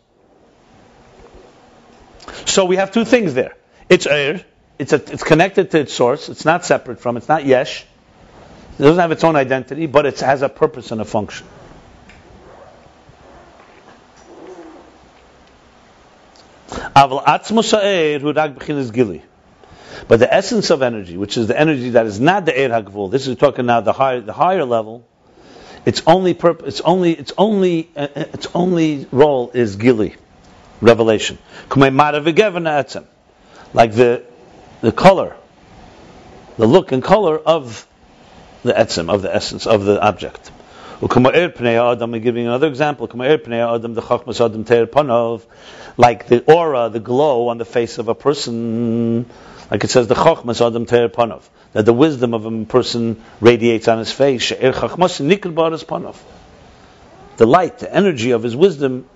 So 2.45 2.65
we 2.65 2.75
have 2.75 2.91
two 2.91 3.05
things 3.05 3.33
there. 3.33 3.55
It's 3.89 4.05
air. 4.05 4.45
It's, 4.77 4.93
a, 4.93 4.95
it's 4.95 5.23
connected 5.23 5.71
to 5.71 5.79
its 5.79 5.93
source. 5.93 6.29
It's 6.29 6.45
not 6.45 6.65
separate 6.65 6.99
from. 6.99 7.17
It's 7.17 7.27
not 7.27 7.45
yesh. 7.45 7.85
It 8.77 8.83
doesn't 8.83 8.99
have 8.99 9.11
its 9.11 9.23
own 9.23 9.35
identity, 9.35 9.85
but 9.85 10.05
it 10.05 10.19
has 10.21 10.41
a 10.41 10.49
purpose 10.49 10.91
and 10.91 11.01
a 11.01 11.05
function. 11.05 11.45
Aval 16.95 17.23
atzmos 17.23 17.71
ha'er 17.71 18.19
hu 18.19 18.33
rak 18.33 18.55
b'chinas 18.55 18.91
gili. 18.91 19.23
But 20.07 20.19
the 20.19 20.33
essence 20.33 20.69
of 20.69 20.81
energy, 20.81 21.17
which 21.17 21.37
is 21.37 21.47
the 21.47 21.59
energy 21.59 21.91
that 21.91 22.05
is 22.05 22.19
not 22.19 22.45
the 22.45 22.51
Eir 22.51 22.69
Hagvul, 22.69 23.11
this 23.11 23.27
is 23.27 23.37
talking 23.37 23.65
now 23.65 23.81
the 23.81 23.93
higher, 23.93 24.21
the 24.21 24.33
higher 24.33 24.65
level. 24.65 25.05
Its 25.85 26.01
only 26.05 26.33
purpose, 26.33 26.67
its 26.67 26.81
only, 26.81 27.13
its 27.13 27.33
only, 27.37 27.89
uh, 27.95 28.07
its 28.15 28.47
only 28.53 29.07
role 29.11 29.51
is 29.53 29.75
gili, 29.77 30.15
revelation. 30.79 31.37
Like 33.73 33.93
the, 33.93 34.23
the 34.81 34.91
color, 34.91 35.35
the 36.57 36.67
look 36.67 36.91
and 36.91 37.01
color 37.03 37.37
of 37.37 37.87
the 38.63 38.73
etzem, 38.73 39.11
of 39.11 39.21
the 39.23 39.33
essence 39.33 39.65
of 39.65 39.85
the 39.85 39.99
object. 39.99 40.51
Giving 41.01 42.45
another 42.45 42.67
example. 42.67 43.07
Like 45.97 46.27
the 46.27 46.43
aura, 46.45 46.89
the 46.89 46.99
glow 46.99 47.47
on 47.47 47.57
the 47.57 47.65
face 47.65 47.97
of 47.97 48.07
a 48.07 48.13
person. 48.13 49.25
Like 49.71 49.83
it 49.83 49.89
says, 49.89 50.07
the 50.07 50.13
chachmas 50.13 50.65
adam 50.65 50.85
panov, 50.85 51.41
that 51.73 51.85
the 51.85 51.93
wisdom 51.93 52.35
of 52.35 52.45
a 52.45 52.65
person 52.65 53.23
radiates 53.39 53.87
on 53.87 53.97
his 53.97 54.11
face. 54.11 54.51
Panov. 54.51 56.17
The 57.37 57.47
light, 57.47 57.79
the 57.79 57.91
energy 57.91 58.31
of 58.31 58.43
his 58.43 58.55
wisdom 58.55 59.07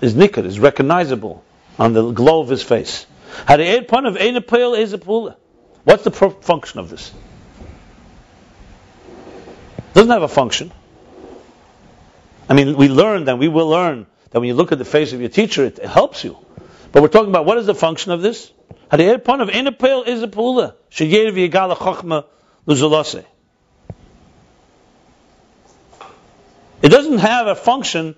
is 0.00 0.14
nikr, 0.14 0.44
is 0.44 0.60
recognizable 0.60 1.42
on 1.76 1.92
the 1.92 2.12
glow 2.12 2.40
of 2.40 2.48
his 2.50 2.62
face. 2.62 3.04
What's 5.84 6.04
the 6.04 6.36
function 6.42 6.78
of 6.78 6.88
this? 6.88 7.12
Doesn't 9.94 10.10
have 10.10 10.22
a 10.22 10.28
function. 10.28 10.70
I 12.52 12.54
mean, 12.54 12.76
we 12.76 12.88
learned 12.88 13.30
and 13.30 13.38
we 13.38 13.48
will 13.48 13.68
learn 13.68 14.06
that 14.30 14.38
when 14.38 14.46
you 14.46 14.52
look 14.52 14.72
at 14.72 14.78
the 14.78 14.84
face 14.84 15.14
of 15.14 15.20
your 15.20 15.30
teacher, 15.30 15.64
it, 15.64 15.78
it 15.78 15.88
helps 15.88 16.22
you. 16.22 16.36
But 16.92 17.00
we're 17.00 17.08
talking 17.08 17.30
about 17.30 17.46
what 17.46 17.56
is 17.56 17.64
the 17.64 17.74
function 17.74 18.12
of 18.12 18.20
this? 18.20 18.52
Apel 18.90 20.06
is 20.06 20.22
a 20.22 20.28
pula. 20.28 20.74
It 26.82 26.88
doesn't 26.90 27.18
have 27.20 27.46
a 27.46 27.54
function 27.54 28.16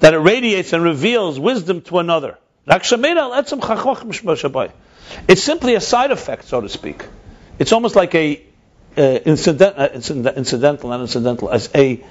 that 0.00 0.12
it 0.12 0.18
radiates 0.18 0.74
and 0.74 0.84
reveals 0.84 1.40
wisdom 1.40 1.80
to 1.80 1.98
another. 1.98 2.36
It's 2.66 2.88
simply 5.42 5.74
a 5.76 5.80
side 5.80 6.10
effect, 6.10 6.44
so 6.44 6.60
to 6.60 6.68
speak. 6.68 7.06
It's 7.58 7.72
almost 7.72 7.96
like 7.96 8.14
a 8.14 8.42
uh, 8.98 9.00
incident, 9.00 9.78
uh, 9.78 9.88
incident, 9.94 10.36
incidental, 10.36 10.90
not 10.90 11.00
incidental, 11.00 11.48
as 11.48 11.70
a, 11.74 12.04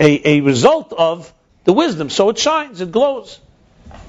a, 0.00 0.38
a 0.38 0.40
result 0.40 0.92
of 0.92 1.32
the 1.64 1.72
wisdom. 1.72 2.10
So 2.10 2.30
it 2.30 2.38
shines, 2.38 2.80
it 2.80 2.90
glows. 2.90 3.38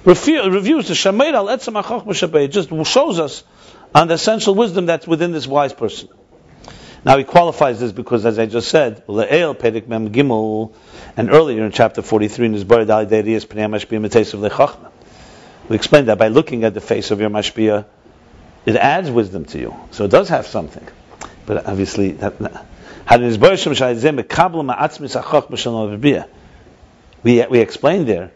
Reviews 0.05 0.87
the 0.87 0.93
Shameir 0.93 1.33
al 1.33 1.47
Etzem 1.47 1.81
HaChochma. 1.81 2.43
It 2.43 2.47
just 2.47 2.69
shows 2.91 3.19
us 3.19 3.43
on 3.93 4.07
the 4.07 4.15
essential 4.15 4.55
wisdom 4.55 4.85
that's 4.85 5.05
within 5.05 5.31
this 5.31 5.45
wise 5.45 5.73
person. 5.73 6.09
Now 7.03 7.17
he 7.17 7.23
qualifies 7.23 7.79
this 7.79 7.91
because, 7.91 8.25
as 8.25 8.37
I 8.39 8.45
just 8.45 8.69
said, 8.69 9.05
Le'el 9.07 9.55
Pedik 9.55 9.87
Mem 9.87 10.11
Gimel, 10.11 10.73
and 11.17 11.31
earlier 11.31 11.65
in 11.65 11.71
chapter 11.71 12.01
43 12.01 12.45
in 12.45 12.53
his 12.53 12.63
Bar 12.63 12.79
Dali 12.85 13.07
Deirias 13.07 13.45
Pnei 13.45 13.67
Mashpia 13.67 14.49
Lechachma. 14.49 14.91
We 15.67 15.75
explained 15.75 16.09
that 16.09 16.19
by 16.19 16.27
looking 16.27 16.63
at 16.63 16.73
the 16.73 16.81
face 16.81 17.11
of 17.11 17.19
your 17.19 17.29
Mashpia, 17.29 17.85
it 18.65 18.75
adds 18.75 19.09
wisdom 19.09 19.45
to 19.45 19.59
you. 19.59 19.75
So 19.89 20.05
it 20.05 20.11
does 20.11 20.29
have 20.29 20.45
something. 20.45 20.87
But 21.47 21.65
obviously, 21.65 22.11
that, 22.13 22.65
we, 27.23 27.45
we 27.45 27.59
explained 27.59 28.07
there 28.07 28.31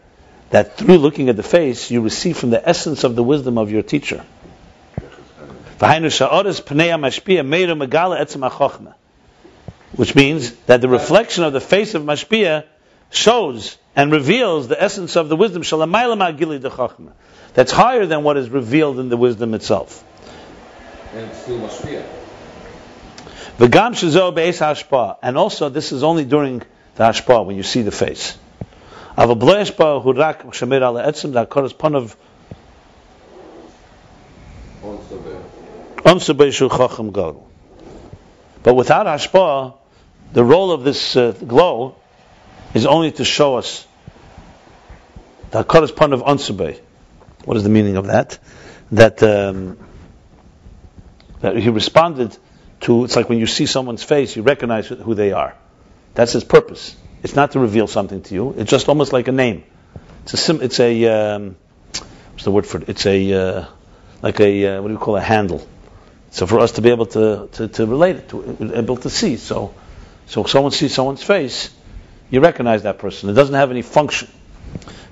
that 0.50 0.76
through 0.76 0.98
looking 0.98 1.28
at 1.28 1.36
the 1.36 1.42
face, 1.42 1.90
you 1.90 2.02
receive 2.02 2.36
from 2.36 2.50
the 2.50 2.68
essence 2.68 3.04
of 3.04 3.16
the 3.16 3.22
wisdom 3.22 3.56
of 3.58 3.70
your 3.70 3.82
teacher. 3.82 4.24
Which 9.96 10.14
means 10.14 10.50
that 10.66 10.80
the 10.80 10.88
reflection 10.88 11.44
of 11.44 11.52
the 11.52 11.60
face 11.60 11.94
of 11.94 12.02
Mashpia 12.02 12.64
shows 13.10 13.78
and 13.94 14.12
reveals 14.12 14.68
the 14.68 14.82
essence 14.82 15.16
of 15.16 15.28
the 15.28 15.36
wisdom 15.36 15.62
that's 17.54 17.72
higher 17.72 18.06
than 18.06 18.22
what 18.22 18.36
is 18.36 18.50
revealed 18.50 18.98
in 18.98 19.08
the 19.08 19.16
wisdom 19.16 19.54
itself. 19.54 20.04
And 21.14 21.26
it's 21.26 21.42
still 21.42 21.58
Mashpia. 21.60 22.04
V'gam 23.58 23.94
shezo 23.94 24.34
be'es 24.34 24.60
hashpa. 24.60 25.16
And 25.22 25.38
also, 25.38 25.68
this 25.68 25.92
is 25.92 26.02
only 26.02 26.24
during 26.24 26.58
the 26.96 27.04
hashpa, 27.04 27.44
when 27.44 27.56
you 27.56 27.62
see 27.62 27.82
the 27.82 27.90
face. 27.90 28.36
Av 29.16 29.30
shamir 29.30 30.82
ala 30.82 31.10
etzim 31.10 31.32
gadol. 37.12 37.48
But 38.62 38.74
without 38.74 39.06
hashpa, 39.06 39.74
the 40.32 40.44
role 40.44 40.70
of 40.72 40.84
this 40.84 41.16
uh, 41.16 41.32
glow 41.32 41.96
is 42.74 42.84
only 42.84 43.12
to 43.12 43.24
show 43.24 43.56
us 43.56 43.86
the 45.50 45.64
onse 45.64 46.80
What 47.44 47.56
is 47.56 47.62
the 47.62 47.70
meaning 47.70 47.96
of 47.96 48.08
that? 48.08 48.38
That 48.92 49.22
um, 49.22 49.78
that 51.40 51.56
he 51.56 51.70
responded 51.70 52.36
to, 52.80 53.04
it's 53.04 53.16
like 53.16 53.28
when 53.28 53.38
you 53.38 53.46
see 53.46 53.66
someone's 53.66 54.02
face, 54.02 54.36
you 54.36 54.42
recognize 54.42 54.86
who 54.88 55.14
they 55.14 55.32
are. 55.32 55.54
That's 56.14 56.32
his 56.32 56.44
purpose. 56.44 56.96
It's 57.22 57.34
not 57.34 57.52
to 57.52 57.60
reveal 57.60 57.86
something 57.86 58.22
to 58.22 58.34
you. 58.34 58.54
It's 58.56 58.70
just 58.70 58.88
almost 58.88 59.12
like 59.12 59.28
a 59.28 59.32
name. 59.32 59.64
It's 60.22 60.34
a, 60.34 60.36
sim, 60.36 60.60
it's 60.62 60.80
a, 60.80 61.06
um, 61.06 61.56
what's 62.32 62.44
the 62.44 62.50
word 62.50 62.66
for 62.66 62.78
it? 62.78 62.88
It's 62.88 63.06
a, 63.06 63.32
uh, 63.32 63.66
like 64.22 64.40
a, 64.40 64.66
uh, 64.66 64.82
what 64.82 64.88
do 64.88 64.94
you 64.94 64.98
call 64.98 65.16
a 65.16 65.20
handle. 65.20 65.66
So 66.30 66.46
for 66.46 66.60
us 66.60 66.72
to 66.72 66.82
be 66.82 66.90
able 66.90 67.06
to, 67.06 67.48
to, 67.52 67.68
to 67.68 67.86
relate 67.86 68.16
it, 68.16 68.28
to 68.30 68.72
able 68.74 68.96
to 68.98 69.10
see. 69.10 69.36
So, 69.36 69.74
so 70.26 70.44
if 70.44 70.50
someone 70.50 70.72
sees 70.72 70.94
someone's 70.94 71.22
face, 71.22 71.70
you 72.30 72.40
recognize 72.40 72.82
that 72.82 72.98
person. 72.98 73.30
It 73.30 73.34
doesn't 73.34 73.54
have 73.54 73.70
any 73.70 73.82
function. 73.82 74.28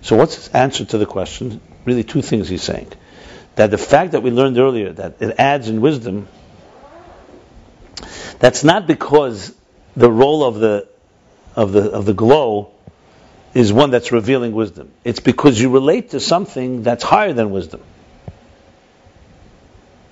So 0.02 0.16
what's 0.16 0.34
his 0.34 0.48
answer 0.48 0.84
to 0.84 0.98
the 0.98 1.06
question? 1.06 1.60
Really 1.84 2.04
two 2.04 2.22
things 2.22 2.48
he's 2.48 2.62
saying. 2.62 2.92
That 3.54 3.70
the 3.70 3.78
fact 3.78 4.12
that 4.12 4.22
we 4.22 4.30
learned 4.30 4.58
earlier 4.58 4.92
that 4.92 5.22
it 5.22 5.36
adds 5.38 5.68
in 5.68 5.80
wisdom 5.80 6.28
that's 8.44 8.62
not 8.62 8.86
because 8.86 9.54
the 9.96 10.10
role 10.10 10.44
of 10.44 10.56
the 10.56 10.86
of 11.56 11.72
the 11.72 11.90
of 11.92 12.04
the 12.04 12.12
glow 12.12 12.72
is 13.54 13.72
one 13.72 13.90
that's 13.90 14.12
revealing 14.12 14.52
wisdom. 14.52 14.90
It's 15.02 15.20
because 15.20 15.58
you 15.58 15.70
relate 15.70 16.10
to 16.10 16.20
something 16.20 16.82
that's 16.82 17.02
higher 17.02 17.32
than 17.32 17.52
wisdom. 17.52 17.80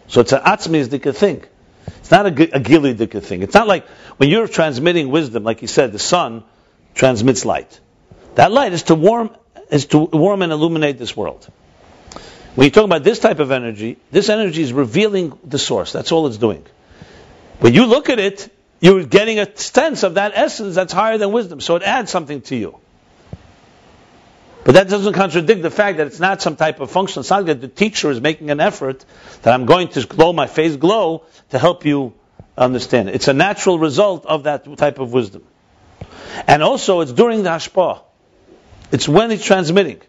So 0.08 0.22
it's 0.22 0.32
an 0.32 0.40
atzmi 0.40 1.14
thing. 1.14 1.44
It's 1.98 2.10
not 2.10 2.24
a, 2.24 2.56
a 2.56 2.60
gili 2.60 2.94
thing. 2.94 3.42
It's 3.42 3.52
not 3.52 3.68
like 3.68 3.86
when 4.16 4.30
you're 4.30 4.48
transmitting 4.48 5.10
wisdom, 5.10 5.44
like 5.44 5.60
you 5.60 5.68
said, 5.68 5.92
the 5.92 5.98
sun 5.98 6.42
transmits 6.94 7.44
light. 7.44 7.80
That 8.36 8.50
light 8.50 8.72
is 8.72 8.84
to 8.84 8.94
warm 8.94 9.36
is 9.70 9.84
to 9.88 9.98
warm 9.98 10.40
and 10.40 10.52
illuminate 10.52 10.96
this 10.96 11.14
world. 11.14 11.46
When 12.54 12.64
you 12.64 12.70
talk 12.70 12.84
about 12.84 13.04
this 13.04 13.18
type 13.18 13.40
of 13.40 13.50
energy, 13.50 13.98
this 14.10 14.30
energy 14.30 14.62
is 14.62 14.72
revealing 14.72 15.38
the 15.44 15.58
source. 15.58 15.92
That's 15.92 16.12
all 16.12 16.26
it's 16.28 16.38
doing. 16.38 16.64
When 17.62 17.74
you 17.74 17.86
look 17.86 18.08
at 18.10 18.18
it, 18.18 18.52
you're 18.80 19.04
getting 19.04 19.38
a 19.38 19.56
sense 19.56 20.02
of 20.02 20.14
that 20.14 20.32
essence 20.34 20.74
that's 20.74 20.92
higher 20.92 21.16
than 21.16 21.30
wisdom. 21.30 21.60
So 21.60 21.76
it 21.76 21.84
adds 21.84 22.10
something 22.10 22.40
to 22.42 22.56
you. 22.56 22.80
But 24.64 24.74
that 24.74 24.88
doesn't 24.88 25.12
contradict 25.12 25.62
the 25.62 25.70
fact 25.70 25.98
that 25.98 26.08
it's 26.08 26.18
not 26.18 26.42
some 26.42 26.56
type 26.56 26.80
of 26.80 26.90
function. 26.90 27.20
It's 27.20 27.30
not 27.30 27.46
that 27.46 27.60
the 27.60 27.68
teacher 27.68 28.10
is 28.10 28.20
making 28.20 28.50
an 28.50 28.58
effort 28.58 29.04
that 29.42 29.54
I'm 29.54 29.66
going 29.66 29.86
to 29.90 30.04
glow 30.04 30.32
my 30.32 30.48
face 30.48 30.74
glow 30.74 31.24
to 31.50 31.58
help 31.60 31.84
you 31.84 32.14
understand. 32.58 33.10
It's 33.10 33.28
a 33.28 33.32
natural 33.32 33.78
result 33.78 34.26
of 34.26 34.42
that 34.42 34.76
type 34.76 34.98
of 34.98 35.12
wisdom. 35.12 35.44
And 36.48 36.64
also, 36.64 37.00
it's 37.00 37.12
during 37.12 37.44
the 37.44 37.50
hashpah. 37.50 38.00
It's 38.90 39.08
when 39.08 39.30
he's 39.30 39.44
transmitting. 39.44 40.00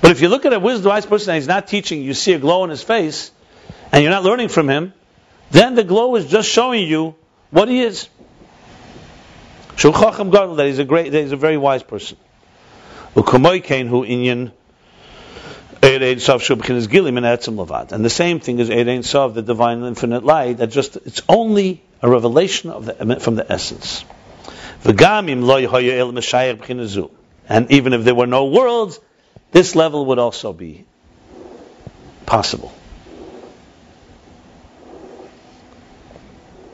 But 0.00 0.12
if 0.12 0.20
you 0.20 0.28
look 0.28 0.46
at 0.46 0.52
a 0.52 0.60
wisdom 0.60 0.90
wise 0.90 1.06
person 1.06 1.30
and 1.30 1.42
he's 1.42 1.48
not 1.48 1.66
teaching, 1.66 2.02
you 2.02 2.14
see 2.14 2.34
a 2.34 2.38
glow 2.38 2.62
on 2.62 2.70
his 2.70 2.84
face, 2.84 3.32
and 3.90 4.04
you're 4.04 4.12
not 4.12 4.22
learning 4.22 4.48
from 4.48 4.70
him, 4.70 4.92
then 5.50 5.74
the 5.74 5.84
glow 5.84 6.16
is 6.16 6.26
just 6.26 6.48
showing 6.48 6.86
you 6.86 7.14
what 7.50 7.68
he 7.68 7.82
is. 7.82 8.08
That 9.76 10.66
he's 10.66 10.78
a 10.78 10.84
great, 10.84 11.12
that 11.12 11.22
he's 11.22 11.32
a 11.32 11.36
very 11.36 11.56
wise 11.56 11.82
person. 11.82 12.16
And 13.12 13.24
the 18.04 18.10
same 18.10 18.40
thing 18.40 18.58
is 18.58 18.68
Erein 18.68 19.02
Sav, 19.04 19.34
the 19.34 19.42
divine 19.42 19.82
infinite 19.82 20.24
light, 20.24 20.58
that 20.58 20.68
just, 20.68 20.96
it's 20.96 21.22
only 21.28 21.82
a 22.02 22.08
revelation 22.08 22.70
of 22.70 22.86
the, 22.86 23.18
from 23.20 23.34
the 23.36 23.50
essence. 23.50 24.04
And 27.48 27.70
even 27.70 27.92
if 27.92 28.04
there 28.04 28.14
were 28.14 28.26
no 28.26 28.44
worlds, 28.46 29.00
this 29.52 29.74
level 29.74 30.06
would 30.06 30.18
also 30.18 30.52
be 30.52 30.84
possible. 32.26 32.72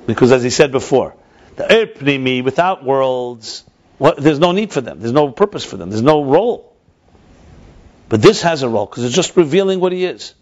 Because 0.07 0.33
as 0.33 0.43
he 0.43 0.51
said 0.51 0.73
before, 0.73 1.15
the 1.57 1.65
Erpnimi, 1.65 2.45
without 2.45 2.85
worlds, 2.85 3.65
what, 3.99 4.16
there's 4.19 4.39
no 4.39 4.53
need 4.53 4.73
for 4.73 4.81
them. 4.81 5.01
There's 5.01 5.12
no 5.12 5.31
purpose 5.31 5.65
for 5.65 5.77
them. 5.77 5.91
There's 5.91 6.03
no 6.03 6.24
role. 6.24 6.77
But 8.09 8.23
this 8.23 8.43
has 8.43 8.62
a 8.62 8.69
role 8.69 8.87
because 8.87 9.05
it's 9.05 9.15
just 9.15 9.37
revealing 9.37 9.81
what 9.81 9.93
he 9.93 10.05
is. 10.05 10.35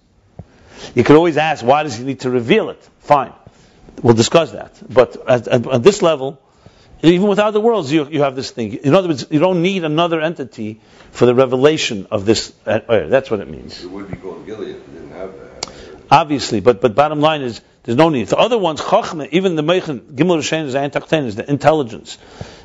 You 0.94 1.04
could 1.04 1.16
always 1.16 1.36
ask, 1.36 1.64
why 1.64 1.82
does 1.82 1.96
he 1.96 2.04
need 2.04 2.20
to 2.20 2.30
reveal 2.30 2.68
it? 2.70 2.82
Fine. 3.00 3.32
We'll 4.02 4.14
discuss 4.14 4.52
that. 4.52 4.76
But 4.92 5.16
at, 5.28 5.48
at, 5.48 5.66
at 5.66 5.82
this 5.82 6.02
level, 6.02 6.40
even 7.02 7.28
without 7.28 7.52
the 7.52 7.60
worlds, 7.60 7.92
you, 7.92 8.06
you 8.08 8.22
have 8.22 8.34
this 8.34 8.50
thing. 8.50 8.74
In 8.74 8.94
other 8.94 9.08
words, 9.08 9.26
you 9.30 9.38
don't 9.38 9.62
need 9.62 9.84
another 9.84 10.20
entity 10.20 10.80
for 11.10 11.26
the 11.26 11.34
revelation 11.34 12.06
of 12.10 12.26
this. 12.26 12.52
Uh, 12.66 13.06
that's 13.06 13.30
what 13.30 13.40
it 13.40 13.48
means. 13.48 13.82
It 13.82 13.90
would 13.90 14.10
be 14.10 14.16
called 14.16 14.46
Gilead 14.46 14.76
if 14.76 14.86
didn't 14.86 15.10
have 15.10 15.32
that. 15.38 15.68
Obviously, 16.10 16.60
but 16.60 16.80
but 16.80 16.94
bottom 16.94 17.20
line 17.20 17.42
is 17.42 17.60
there's 17.84 17.96
no 17.98 18.08
need. 18.08 18.28
The 18.28 18.38
other 18.38 18.58
ones, 18.58 18.80
Chachma, 18.80 19.28
even 19.30 19.56
the 19.56 19.62
Meichen, 19.62 20.00
Gimel 20.00 20.38
Rishen 20.38 20.64
is 20.64 20.74
Antakten, 20.74 21.26
is 21.26 21.36
the 21.36 21.48
intelligence, 21.48 22.18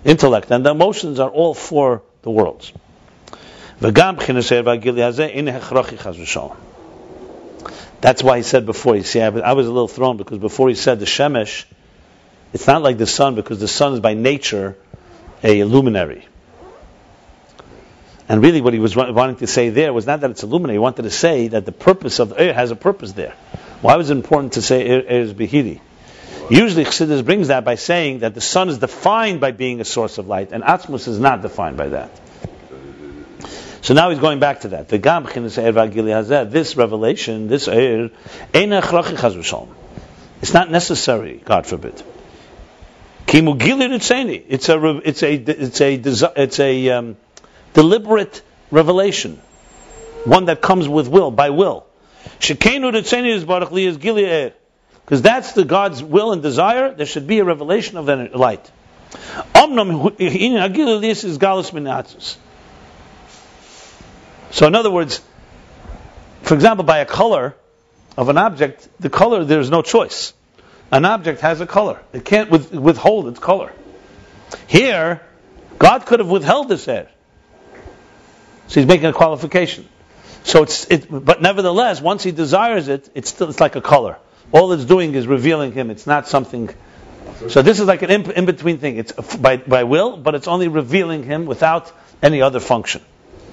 intellect, 0.05 0.49
and 0.49 0.65
the 0.65 0.71
emotions 0.71 1.19
are 1.19 1.29
all 1.29 1.53
for 1.53 2.03
the 2.21 2.31
worlds. 2.31 2.71
That's 8.01 8.23
why 8.23 8.37
he 8.37 8.43
said 8.43 8.65
before, 8.65 8.95
you 8.95 9.03
see, 9.03 9.21
I 9.21 9.53
was 9.53 9.67
a 9.67 9.71
little 9.71 9.87
thrown 9.89 10.15
because 10.17 10.37
before 10.37 10.69
he 10.69 10.75
said 10.75 10.99
the 10.99 11.05
Shemesh, 11.05 11.65
it's 12.53 12.65
not 12.65 12.81
like 12.81 12.97
the 12.97 13.05
sun 13.05 13.35
because 13.35 13.59
the 13.59 13.67
sun 13.67 13.93
is 13.93 13.99
by 13.99 14.13
nature 14.13 14.77
a 15.43 15.65
luminary. 15.65 16.25
And 18.29 18.41
really, 18.43 18.61
what 18.61 18.73
he 18.73 18.79
was 18.79 18.95
wanting 18.95 19.37
to 19.37 19.47
say 19.47 19.69
there 19.69 19.91
was 19.91 20.05
not 20.05 20.21
that 20.21 20.31
it's 20.31 20.43
a 20.43 20.47
luminary. 20.47 20.75
He 20.75 20.79
wanted 20.79 21.01
to 21.03 21.09
say 21.09 21.47
that 21.49 21.65
the 21.65 21.71
purpose 21.71 22.19
of 22.19 22.29
the 22.29 22.39
air 22.39 22.53
has 22.53 22.71
a 22.71 22.75
purpose 22.75 23.11
there. 23.13 23.33
Why 23.81 23.95
was 23.95 24.09
it 24.09 24.13
important 24.13 24.53
to 24.53 24.61
say 24.61 24.87
is 24.87 25.33
behiri? 25.33 25.79
Usually, 26.49 26.83
Chassidus 26.83 27.23
brings 27.23 27.49
that 27.49 27.63
by 27.63 27.75
saying 27.75 28.19
that 28.19 28.33
the 28.33 28.41
sun 28.41 28.69
is 28.69 28.79
defined 28.79 29.39
by 29.39 29.51
being 29.51 29.79
a 29.81 29.85
source 29.85 30.17
of 30.17 30.27
light, 30.27 30.51
and 30.51 30.63
Atzmus 30.63 31.07
is 31.07 31.19
not 31.19 31.41
defined 31.41 31.77
by 31.77 31.89
that. 31.89 32.09
So 33.81 33.93
now 33.93 34.09
he's 34.09 34.19
going 34.19 34.39
back 34.39 34.61
to 34.61 34.69
that. 34.69 34.89
The 34.89 34.97
gam 34.97 35.25
This 35.25 36.75
revelation, 36.75 37.47
this 37.47 37.67
air, 37.67 38.09
it's 40.41 40.53
not 40.53 40.71
necessary, 40.71 41.41
God 41.43 41.65
forbid. 41.65 42.01
It's 43.27 44.69
a 44.69 44.79
it's 45.05 45.21
a 45.23 45.33
it's 45.33 45.81
a 45.81 46.33
it's 46.35 46.59
a 46.59 46.89
um, 46.89 47.17
deliberate 47.73 48.41
revelation, 48.71 49.39
one 50.25 50.45
that 50.45 50.61
comes 50.61 50.87
with 50.87 51.07
will 51.07 51.31
by 51.31 51.49
will. 51.51 51.88
Because 55.05 55.19
er. 55.19 55.23
that's 55.23 55.53
the 55.53 55.65
God's 55.65 56.03
will 56.03 56.31
and 56.31 56.41
desire. 56.41 56.93
There 56.93 57.05
should 57.05 57.27
be 57.27 57.39
a 57.39 57.43
revelation 57.43 57.97
of 57.97 58.05
that 58.07 58.35
light. 58.35 58.69
So, 64.51 64.67
in 64.67 64.75
other 64.75 64.91
words, 64.91 65.21
for 66.43 66.53
example, 66.53 66.83
by 66.83 66.99
a 66.99 67.05
color 67.05 67.55
of 68.17 68.29
an 68.29 68.37
object, 68.37 68.87
the 68.99 69.09
color 69.09 69.43
there's 69.43 69.69
no 69.69 69.81
choice. 69.81 70.33
An 70.91 71.05
object 71.05 71.41
has 71.41 71.61
a 71.61 71.67
color; 71.67 71.99
it 72.13 72.25
can't 72.25 72.49
with, 72.49 72.73
withhold 72.73 73.27
its 73.27 73.39
color. 73.39 73.71
Here, 74.67 75.21
God 75.77 76.05
could 76.05 76.19
have 76.19 76.29
withheld 76.29 76.67
this 76.67 76.87
air, 76.87 77.09
so 78.67 78.79
He's 78.79 78.87
making 78.87 79.05
a 79.05 79.13
qualification. 79.13 79.87
So 80.43 80.63
it's 80.63 80.85
it, 80.85 81.07
but 81.09 81.41
nevertheless, 81.41 82.01
once 82.01 82.23
he 82.23 82.31
desires 82.31 82.87
it, 82.87 83.09
it's 83.13 83.29
still 83.29 83.49
it's 83.49 83.59
like 83.59 83.75
a 83.75 83.81
color. 83.81 84.17
All 84.51 84.71
it's 84.71 84.85
doing 84.85 85.13
is 85.13 85.27
revealing 85.27 85.73
him. 85.73 85.91
It's 85.91 86.07
not 86.07 86.27
something. 86.27 86.69
So 87.49 87.61
this 87.61 87.79
is 87.79 87.87
like 87.87 88.01
an 88.01 88.09
in, 88.09 88.31
in 88.31 88.45
between 88.45 88.79
thing. 88.79 88.97
It's 88.97 89.11
by 89.37 89.57
by 89.57 89.83
will, 89.83 90.17
but 90.17 90.35
it's 90.35 90.47
only 90.47 90.67
revealing 90.67 91.23
him 91.23 91.45
without 91.45 91.91
any 92.21 92.41
other 92.41 92.59
function. 92.59 93.01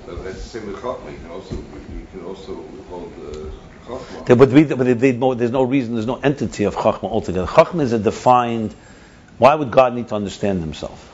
But 0.06 0.24
that's 0.24 0.36
the 0.42 0.60
same 0.60 0.66
with 0.68 0.76
Chachma. 0.76 1.12
You 1.12 1.18
can 1.18 1.30
also, 1.30 1.54
you 1.54 2.06
can 2.12 2.24
also 2.24 2.64
hold 2.88 3.12
uh, 3.18 3.88
Chachma. 3.88 4.26
There 4.26 4.36
but 4.36 4.50
they- 4.50 4.92
they 4.94 5.12
there's 5.12 5.50
no 5.50 5.62
reason, 5.64 5.94
there's 5.94 6.06
no 6.06 6.16
entity 6.16 6.64
of 6.64 6.76
Chachma 6.76 7.04
altogether. 7.04 7.46
Chachma 7.46 7.82
is 7.82 7.92
a 7.92 7.98
defined. 7.98 8.74
Why 9.38 9.54
would 9.54 9.70
God 9.70 9.94
need 9.94 10.08
to 10.08 10.14
understand 10.14 10.60
Himself? 10.60 11.12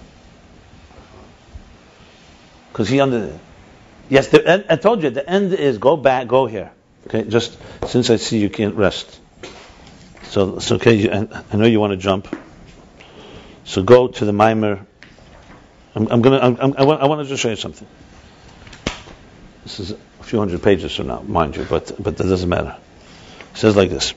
Because 2.70 2.88
He 2.88 3.00
under. 3.00 3.38
Yes, 4.12 4.28
the, 4.28 4.70
I 4.70 4.76
told 4.76 5.02
you 5.02 5.08
the 5.08 5.26
end 5.26 5.54
is 5.54 5.78
go 5.78 5.96
back, 5.96 6.28
go 6.28 6.44
here. 6.44 6.70
Okay, 7.06 7.24
just 7.24 7.56
since 7.86 8.10
I 8.10 8.16
see 8.16 8.40
you 8.40 8.50
can't 8.50 8.74
rest. 8.74 9.18
So 10.24 10.56
it's 10.56 10.70
okay. 10.70 10.92
You, 10.92 11.10
I, 11.10 11.42
I 11.50 11.56
know 11.56 11.64
you 11.64 11.80
want 11.80 11.92
to 11.92 11.96
jump. 11.96 12.28
So 13.64 13.82
go 13.82 14.08
to 14.08 14.24
the 14.26 14.34
mimer. 14.34 14.84
I'm, 15.94 16.08
I'm 16.08 16.20
gonna. 16.20 16.40
I'm, 16.40 16.58
I'm, 16.60 16.74
I 16.76 16.84
want. 16.84 17.00
I 17.00 17.06
want 17.06 17.22
to 17.22 17.26
just 17.26 17.42
show 17.42 17.48
you 17.48 17.56
something. 17.56 17.88
This 19.62 19.80
is 19.80 19.92
a 19.92 19.96
few 20.24 20.40
hundred 20.40 20.62
pages 20.62 20.94
from 20.94 21.06
now, 21.06 21.22
mind 21.22 21.56
you, 21.56 21.64
but 21.64 21.92
but 21.98 22.18
that 22.18 22.24
doesn't 22.24 22.50
matter. 22.50 22.76
It 23.52 23.56
says 23.56 23.76
like 23.76 23.88
this. 23.88 24.12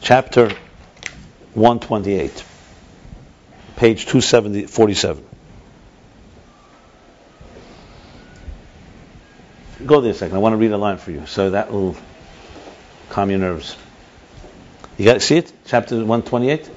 Chapter 0.00 0.48
128, 1.54 2.44
page 3.76 4.06
270, 4.06 4.66
Go 9.84 10.00
there 10.00 10.12
a 10.12 10.14
second. 10.14 10.36
I 10.36 10.40
want 10.40 10.54
to 10.54 10.56
read 10.56 10.72
a 10.72 10.78
line 10.78 10.96
for 10.96 11.10
you, 11.10 11.26
so 11.26 11.50
that 11.50 11.70
will 11.70 11.96
calm 13.10 13.30
your 13.30 13.38
nerves. 13.38 13.76
You 14.96 15.04
got 15.04 15.14
to 15.14 15.20
see 15.20 15.36
it? 15.36 15.52
Chapter 15.66 15.96
128? 15.96 16.70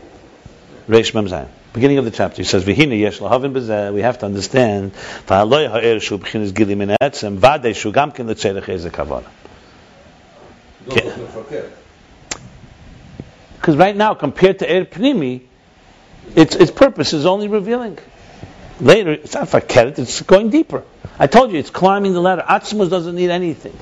Reish 0.90 1.14
Mem 1.14 1.28
Zayin. 1.28 1.48
Beginning 1.72 2.00
of 2.00 2.06
the 2.06 2.12
chapter, 2.12 2.38
he 2.38 2.44
says, 2.44 2.66
"V'hine 2.66 3.00
yesh 3.00 3.20
b'zeh." 3.20 3.94
We 3.94 4.02
have 4.02 4.18
to 4.20 4.26
understand. 4.26 4.94
V'haloi 5.28 5.70
ha'er 5.70 6.00
shu 6.00 6.18
b'chinas 6.18 6.54
gili 6.54 6.76
min 6.76 6.90
etzem 7.02 7.38
v'adei 7.38 7.76
shu 7.76 7.92
gam 7.92 8.12
ken 8.12 8.28
l'tzerech 8.28 8.68
eze 8.68 8.92
Okay. 10.88 11.06
look 11.06 11.30
for 11.30 11.44
care. 11.44 11.70
Because 13.58 13.76
right 13.78 13.96
now, 13.96 14.16
compared 14.16 14.60
to 14.60 14.66
Er 14.66 14.86
Pnimi, 14.86 15.42
its 16.36 16.56
its 16.56 16.72
purpose 16.72 17.14
is 17.14 17.28
only 17.28 17.48
revealing. 17.48 18.00
Later, 18.82 19.12
it's 19.12 19.34
not 19.34 19.50
for 19.50 19.60
fakeret, 19.60 20.00
it's 20.00 20.22
going 20.22 20.50
deeper. 20.50 20.84
I 21.18 21.28
told 21.28 21.52
you, 21.52 21.60
it's 21.60 21.70
climbing 21.70 22.14
the 22.14 22.22
ladder. 22.22 22.44
Atzmus 22.48 22.90
doesn't 22.90 23.16
need 23.16 23.30
anything. 23.30 23.78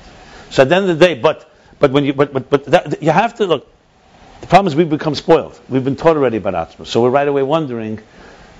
So 0.49 0.63
at 0.63 0.69
the 0.69 0.75
end 0.75 0.89
of 0.89 0.97
the 0.97 1.05
day, 1.05 1.13
but 1.13 1.49
but 1.79 1.91
when 1.91 2.05
you 2.05 2.13
but 2.13 2.33
but, 2.33 2.49
but 2.49 2.65
that, 2.65 3.03
you 3.03 3.11
have 3.11 3.35
to 3.35 3.45
look. 3.45 3.67
The 4.41 4.47
problem 4.47 4.67
is 4.67 4.75
we've 4.75 4.89
become 4.89 5.13
spoiled. 5.15 5.59
We've 5.69 5.83
been 5.83 5.95
taught 5.95 6.17
already 6.17 6.37
about 6.37 6.53
Atzmus, 6.53 6.87
so 6.87 7.01
we're 7.01 7.11
right 7.11 7.27
away 7.27 7.43
wondering, 7.43 7.99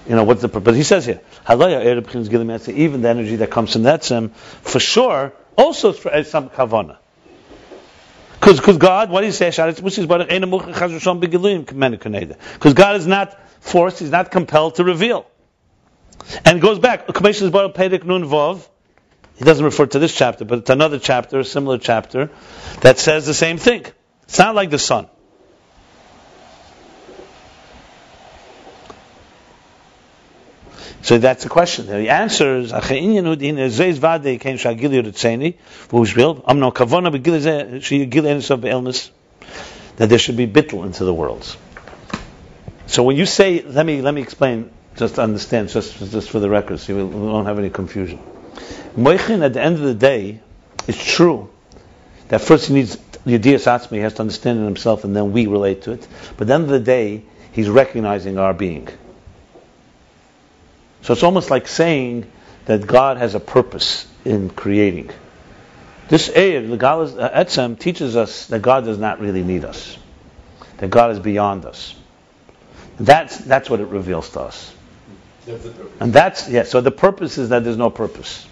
you 0.07 0.15
know, 0.15 0.23
what's 0.23 0.41
the 0.41 0.49
purpose? 0.49 0.65
But 0.65 0.75
he 0.75 0.83
says 0.83 1.05
here, 1.05 1.21
"Halaya 1.45 1.79
Er 1.85 2.71
even 2.71 3.01
the 3.01 3.09
energy 3.09 3.37
that 3.37 3.49
comes 3.49 3.73
from 3.73 3.83
that 3.83 4.03
sim, 4.03 4.29
for 4.29 4.79
sure, 4.79 5.33
also 5.57 5.93
is 5.93 6.29
some 6.29 6.49
kavana. 6.49 6.97
Because 8.39 8.77
God, 8.77 9.09
what 9.09 9.23
he 9.23 9.31
says, 9.31 9.55
say? 9.55 9.71
Because 9.71 10.05
God 12.73 12.95
is 12.95 13.07
not 13.07 13.39
forced, 13.61 13.99
He's 13.99 14.11
not 14.11 14.31
compelled 14.31 14.75
to 14.75 14.83
reveal. 14.83 15.25
And 16.43 16.57
it 16.57 16.61
goes 16.61 16.79
back. 16.79 17.07
He 19.37 19.45
doesn't 19.45 19.65
refer 19.65 19.85
to 19.85 19.99
this 19.99 20.15
chapter, 20.15 20.45
but 20.45 20.59
it's 20.59 20.69
another 20.69 20.99
chapter, 20.99 21.39
a 21.39 21.43
similar 21.43 21.77
chapter, 21.77 22.29
that 22.81 22.97
says 22.99 23.25
the 23.25 23.33
same 23.33 23.57
thing. 23.57 23.85
It's 24.23 24.39
not 24.39 24.55
like 24.55 24.69
the 24.69 24.79
sun. 24.79 25.07
So 31.03 31.17
that's 31.19 31.43
the 31.43 31.49
question. 31.49 31.85
The 31.87 32.09
answer 32.09 32.57
is, 32.57 32.71
that 39.97 40.09
there 40.09 40.19
should 40.19 40.37
be 40.37 40.47
bittul 40.47 40.85
into 40.85 41.03
the 41.05 41.13
worlds. 41.13 41.57
So 42.87 43.03
when 43.03 43.15
you 43.15 43.25
say, 43.25 43.61
let 43.63 43.85
me 43.85 44.01
let 44.01 44.13
me 44.13 44.21
explain, 44.21 44.71
just 44.97 45.19
understand, 45.19 45.69
just 45.69 45.97
just 46.11 46.29
for 46.29 46.39
the 46.39 46.49
record, 46.49 46.79
so 46.79 46.95
we 46.95 47.03
won't 47.03 47.47
have 47.47 47.59
any 47.59 47.69
confusion. 47.69 48.19
Moichin, 48.95 49.43
at 49.43 49.53
the 49.53 49.61
end 49.61 49.75
of 49.75 49.83
the 49.83 49.93
day, 49.93 50.41
it's 50.87 51.03
true 51.03 51.49
that 52.29 52.41
first 52.41 52.67
he 52.67 52.73
needs 52.73 52.97
Yediyas 53.25 53.67
Atzmi, 53.67 53.93
he 53.93 53.99
has 53.99 54.15
to 54.15 54.21
understand 54.21 54.59
it 54.59 54.63
himself, 54.63 55.03
and 55.03 55.15
then 55.15 55.33
we 55.33 55.47
relate 55.47 55.83
to 55.83 55.91
it. 55.91 56.07
But 56.35 56.43
at 56.43 56.47
the 56.47 56.53
end 56.53 56.63
of 56.63 56.69
the 56.69 56.79
day, 56.79 57.23
he's 57.51 57.69
recognizing 57.69 58.37
our 58.37 58.53
being. 58.53 58.87
So 61.01 61.13
it's 61.13 61.23
almost 61.23 61.49
like 61.49 61.67
saying 61.67 62.29
that 62.65 62.85
God 62.85 63.17
has 63.17 63.35
a 63.35 63.39
purpose 63.39 64.07
in 64.25 64.49
creating. 64.49 65.11
This 66.09 66.29
Eir, 66.29 66.69
the 66.69 66.77
Galas 66.77 67.15
uh, 67.15 67.29
Etzem, 67.29 67.77
teaches 67.77 68.15
us 68.15 68.47
that 68.47 68.61
God 68.61 68.85
does 68.85 68.97
not 68.97 69.19
really 69.19 69.43
need 69.43 69.65
us, 69.65 69.97
that 70.77 70.89
God 70.89 71.11
is 71.11 71.19
beyond 71.19 71.65
us. 71.65 71.95
That's 72.99 73.37
that's 73.37 73.69
what 73.69 73.79
it 73.79 73.87
reveals 73.87 74.29
to 74.31 74.41
us. 74.41 74.73
And 75.99 76.13
that's 76.13 76.49
yeah. 76.49 76.63
So 76.63 76.81
the 76.81 76.91
purpose 76.91 77.37
is 77.37 77.49
that 77.49 77.63
there's 77.63 77.77
no 77.77 77.89
purpose, 77.89 78.45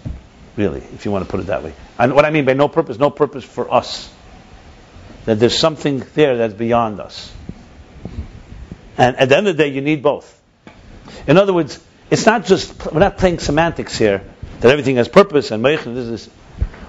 really, 0.56 0.80
if 0.94 1.04
you 1.04 1.10
want 1.10 1.24
to 1.24 1.30
put 1.30 1.40
it 1.40 1.46
that 1.46 1.62
way. 1.62 1.74
And 1.98 2.14
what 2.14 2.24
I 2.24 2.30
mean 2.30 2.44
by 2.44 2.54
no 2.54 2.68
purpose, 2.68 2.98
no 2.98 3.10
purpose 3.10 3.44
for 3.44 3.72
us. 3.72 4.12
That 5.24 5.40
there's 5.40 5.58
something 5.58 6.04
there 6.14 6.36
that's 6.36 6.54
beyond 6.54 7.00
us. 7.00 7.32
And 8.96 9.16
at 9.16 9.28
the 9.28 9.36
end 9.36 9.48
of 9.48 9.56
the 9.56 9.62
day, 9.64 9.70
you 9.70 9.80
need 9.80 10.02
both. 10.02 10.32
In 11.26 11.36
other 11.36 11.52
words, 11.52 11.84
it's 12.10 12.26
not 12.26 12.46
just 12.46 12.92
we're 12.92 13.00
not 13.00 13.18
playing 13.18 13.40
semantics 13.40 13.98
here 13.98 14.22
that 14.60 14.70
everything 14.70 14.96
has 14.96 15.08
purpose 15.08 15.50
and 15.50 15.62
meichin, 15.64 15.94
this 15.94 16.06
is 16.06 16.30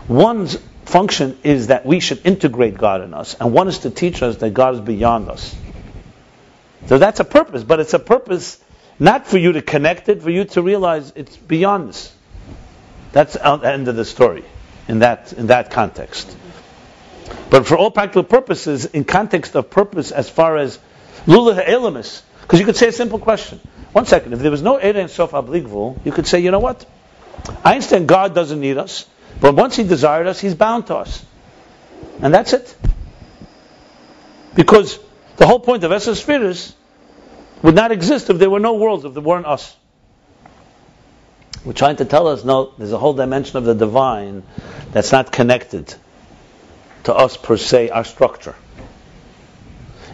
one's 0.07 0.57
function 0.85 1.38
is 1.43 1.67
that 1.67 1.85
we 1.85 1.99
should 1.99 2.25
integrate 2.25 2.77
God 2.77 3.01
in 3.01 3.13
us, 3.13 3.35
and 3.39 3.51
one 3.51 3.67
is 3.67 3.79
to 3.79 3.89
teach 3.89 4.21
us 4.21 4.38
that 4.38 4.51
God 4.51 4.75
is 4.75 4.81
beyond 4.81 5.29
us. 5.29 5.55
So 6.85 6.97
that's 6.97 7.19
a 7.19 7.25
purpose, 7.25 7.63
but 7.63 7.79
it's 7.79 7.93
a 7.93 7.99
purpose 7.99 8.63
not 8.99 9.28
for 9.28 9.38
you 9.38 9.53
to 9.53 9.61
connect 9.61 10.10
it, 10.10 10.22
for 10.22 10.30
you 10.30 10.45
to 10.45 10.61
realize 10.61 11.14
it's 11.15 11.36
beyond 11.38 11.90
us. 11.90 12.14
That's 13.11 13.34
the 13.34 13.45
end 13.64 13.88
of 13.88 13.95
the 13.95 14.06
story 14.06 14.44
in 14.88 14.99
that 14.99 15.34
in 15.34 15.48
that 15.48 15.72
context. 15.72 16.36
But 17.49 17.68
for 17.68 17.78
all 17.78 17.91
practical 17.91 18.24
purposes, 18.24 18.86
in 18.86 19.03
context 19.03 19.56
of 19.56 19.69
purpose, 19.69 20.11
as 20.11 20.30
far 20.30 20.57
as 20.57 20.80
lula 21.26 21.56
ha'elamis, 21.56 22.24
because 22.41 22.60
you 22.60 22.65
could 22.65 22.76
say 22.76 22.88
a 22.88 22.91
simple 22.91 23.19
question. 23.19 23.60
One 23.91 24.06
second, 24.06 24.34
if 24.34 24.40
there 24.40 24.52
was 24.52 24.61
no 24.61 24.80
Eda 24.80 24.99
and 24.99 25.10
Sof 25.10 25.32
Abligvul, 25.32 26.06
you 26.06 26.11
could 26.11 26.28
say, 26.28 26.40
you 26.40 26.52
know 26.52 26.60
what? 26.60 26.86
I 27.64 27.74
understand 27.74 28.07
God 28.07 28.36
doesn't 28.36 28.60
need 28.60 28.78
us, 28.78 29.06
but 29.40 29.56
once 29.56 29.76
He 29.76 29.84
desired 29.84 30.28
us, 30.28 30.40
He's 30.40 30.56
bound 30.56 30.88
to 30.88 30.95
us. 30.95 31.26
And 32.22 32.34
that's 32.34 32.53
it. 32.53 32.76
Because 34.56 34.99
the 35.38 35.45
whole 35.45 35.60
point 35.60 35.84
of 35.84 35.91
Esser 35.91 36.15
Spheres 36.15 36.74
would 37.61 37.75
not 37.75 37.91
exist 37.91 38.29
if 38.29 38.38
there 38.38 38.49
were 38.49 38.59
no 38.59 38.75
worlds, 38.75 39.05
if 39.05 39.13
there 39.13 39.23
weren't 39.23 39.45
us. 39.45 39.75
We're 41.65 41.73
trying 41.73 41.97
to 41.97 42.05
tell 42.05 42.27
us, 42.27 42.43
no, 42.43 42.73
there's 42.77 42.93
a 42.93 42.97
whole 42.97 43.13
dimension 43.13 43.57
of 43.57 43.65
the 43.65 43.75
divine 43.75 44.43
that's 44.91 45.11
not 45.11 45.31
connected 45.31 45.93
to 47.05 47.13
us 47.13 47.35
per 47.38 47.57
se, 47.57 47.89
our 47.89 48.03
structure. 48.03 48.55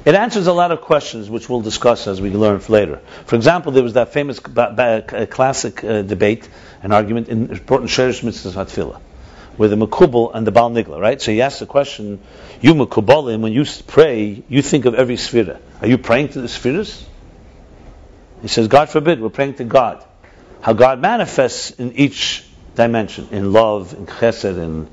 It 0.06 0.15
answers 0.15 0.48
a 0.48 0.53
lot 0.53 0.72
of 0.72 0.82
questions 0.82 1.30
which 1.30 1.48
we'll 1.48 1.61
discuss 1.61 2.07
as 2.07 2.20
we 2.20 2.30
learn 2.32 2.61
later. 2.68 3.02
For 3.26 3.36
example, 3.36 3.72
there 3.72 3.84
was 3.84 3.94
that 3.94 4.11
famous 4.11 4.40
uh, 4.40 5.28
classic 5.30 5.84
uh, 5.84 6.02
debate, 6.02 6.49
an 6.82 6.91
argument 6.91 7.30
in 7.30 7.52
important 7.52 7.90
Sherish 7.90 8.22
Mitzvah 8.22 8.65
Hatfilah, 8.65 8.99
with 9.57 9.70
the 9.70 9.78
Makubal 9.78 10.32
and 10.34 10.45
the 10.45 10.52
Bal 10.52 10.72
Nigla, 10.72 10.99
right? 10.99 11.22
So 11.22 11.32
he 11.32 11.41
asked 11.41 11.60
the 11.60 11.65
question, 11.65 12.20
you 12.61 12.74
Makubalim, 12.74 13.40
when 13.40 13.53
you 13.53 13.65
pray, 13.88 14.44
you 14.49 14.61
think 14.61 14.86
of 14.86 14.95
every 14.95 15.15
Sphira. 15.15 15.60
Are 15.82 15.88
you 15.88 15.98
praying 15.98 16.30
to 16.30 16.41
the 16.41 16.49
Spheres? 16.49 17.06
He 18.44 18.49
says, 18.49 18.68
God 18.68 18.90
forbid, 18.90 19.22
we're 19.22 19.30
praying 19.30 19.56
to 19.56 19.64
God. 19.64 20.03
How 20.61 20.74
God 20.74 20.99
manifests 20.99 21.72
in 21.72 21.94
each 21.94 22.45
dimension, 22.76 23.30
in 23.32 23.53
love, 23.53 23.94
in 23.94 24.06
chesed, 24.06 24.61
in 24.61 24.88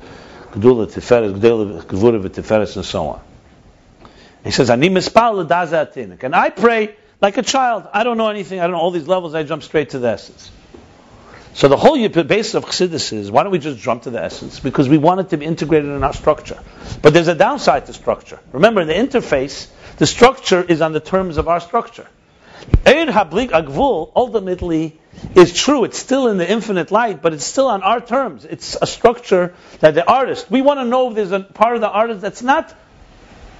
gedula, 0.53 0.87
tiferet, 0.87 1.37
gedula, 1.37 1.83
gevura, 1.83 2.23
tiferet, 2.23 2.77
and 2.77 2.85
so 2.85 3.09
on. 3.09 3.21
He 4.45 4.53
says, 4.53 4.71
Ani 4.71 4.89
mispal. 4.89 6.23
And 6.23 6.35
I 6.37 6.51
pray 6.51 6.95
like 7.21 7.39
a 7.39 7.43
child. 7.43 7.89
I 7.93 8.05
don't 8.05 8.17
know 8.17 8.29
anything. 8.29 8.61
I 8.61 8.63
don't 8.63 8.73
know 8.73 8.79
all 8.79 8.93
these 8.93 9.09
levels. 9.09 9.35
I 9.35 9.43
jump 9.43 9.65
straight 9.65 9.91
to 9.91 9.99
the 9.99 10.09
essence. 10.09 10.53
So 11.53 11.67
the 11.67 11.77
whole 11.77 11.97
basis 12.09 12.55
of 12.55 12.67
Chassidus 12.67 13.13
is, 13.13 13.33
why 13.33 13.43
don't 13.43 13.51
we 13.51 13.59
just 13.59 13.81
jump 13.81 14.05
to 14.05 14.11
the 14.11 14.23
essence? 14.23 14.61
Because 14.61 14.89
we 14.89 14.99
want 14.99 15.19
it 15.21 15.31
to 15.31 15.37
be 15.37 15.45
integrated 15.45 15.91
in 15.91 16.05
our 16.05 16.13
structure. 16.13 16.63
But 17.03 17.15
there's 17.15 17.27
a 17.27 17.35
downside 17.35 17.87
to 17.87 17.93
structure. 17.93 18.39
Remember, 18.53 18.85
the 18.85 18.93
interface, 18.93 19.67
the 19.97 20.07
structure 20.07 20.63
is 20.63 20.81
on 20.81 20.93
the 20.93 21.01
terms 21.01 21.37
of 21.37 21.49
our 21.49 21.59
structure. 21.59 22.07
Eir 22.85 23.09
hablik 23.09 23.51
agvul 23.51 24.13
ultimately 24.15 24.99
is 25.35 25.53
true. 25.53 25.85
It's 25.85 25.99
still 25.99 26.29
in 26.29 26.39
the 26.39 26.51
infinite 26.51 26.91
light, 26.91 27.23
but 27.23 27.33
it's 27.33 27.45
still 27.45 27.69
on 27.69 27.83
our 27.83 28.01
terms. 28.01 28.45
It's 28.45 28.77
a 28.81 28.87
structure 28.87 29.55
that 29.81 29.95
the 29.95 30.09
artist, 30.09 30.51
we 30.51 30.63
want 30.63 30.81
to 30.81 30.85
know 30.85 31.09
if 31.11 31.15
there's 31.15 31.33
a 31.33 31.41
part 31.41 31.75
of 31.75 31.81
the 31.81 31.91
artist 31.91 32.21
that's 32.21 32.43
not 32.43 32.75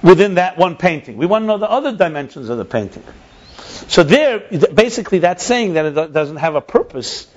within 0.01 0.35
that 0.35 0.57
one 0.57 0.75
painting. 0.75 1.17
We 1.17 1.25
want 1.25 1.43
to 1.43 1.47
know 1.47 1.57
the 1.57 1.69
other 1.69 1.91
dimensions 1.91 2.49
of 2.49 2.57
the 2.57 2.65
painting. 2.65 3.03
So 3.87 4.03
there, 4.03 4.39
basically 4.73 5.19
that's 5.19 5.43
saying 5.43 5.73
that 5.73 5.85
it 5.85 6.13
doesn't 6.13 6.37
have 6.37 6.55
a 6.55 6.61
purpose 6.61 7.27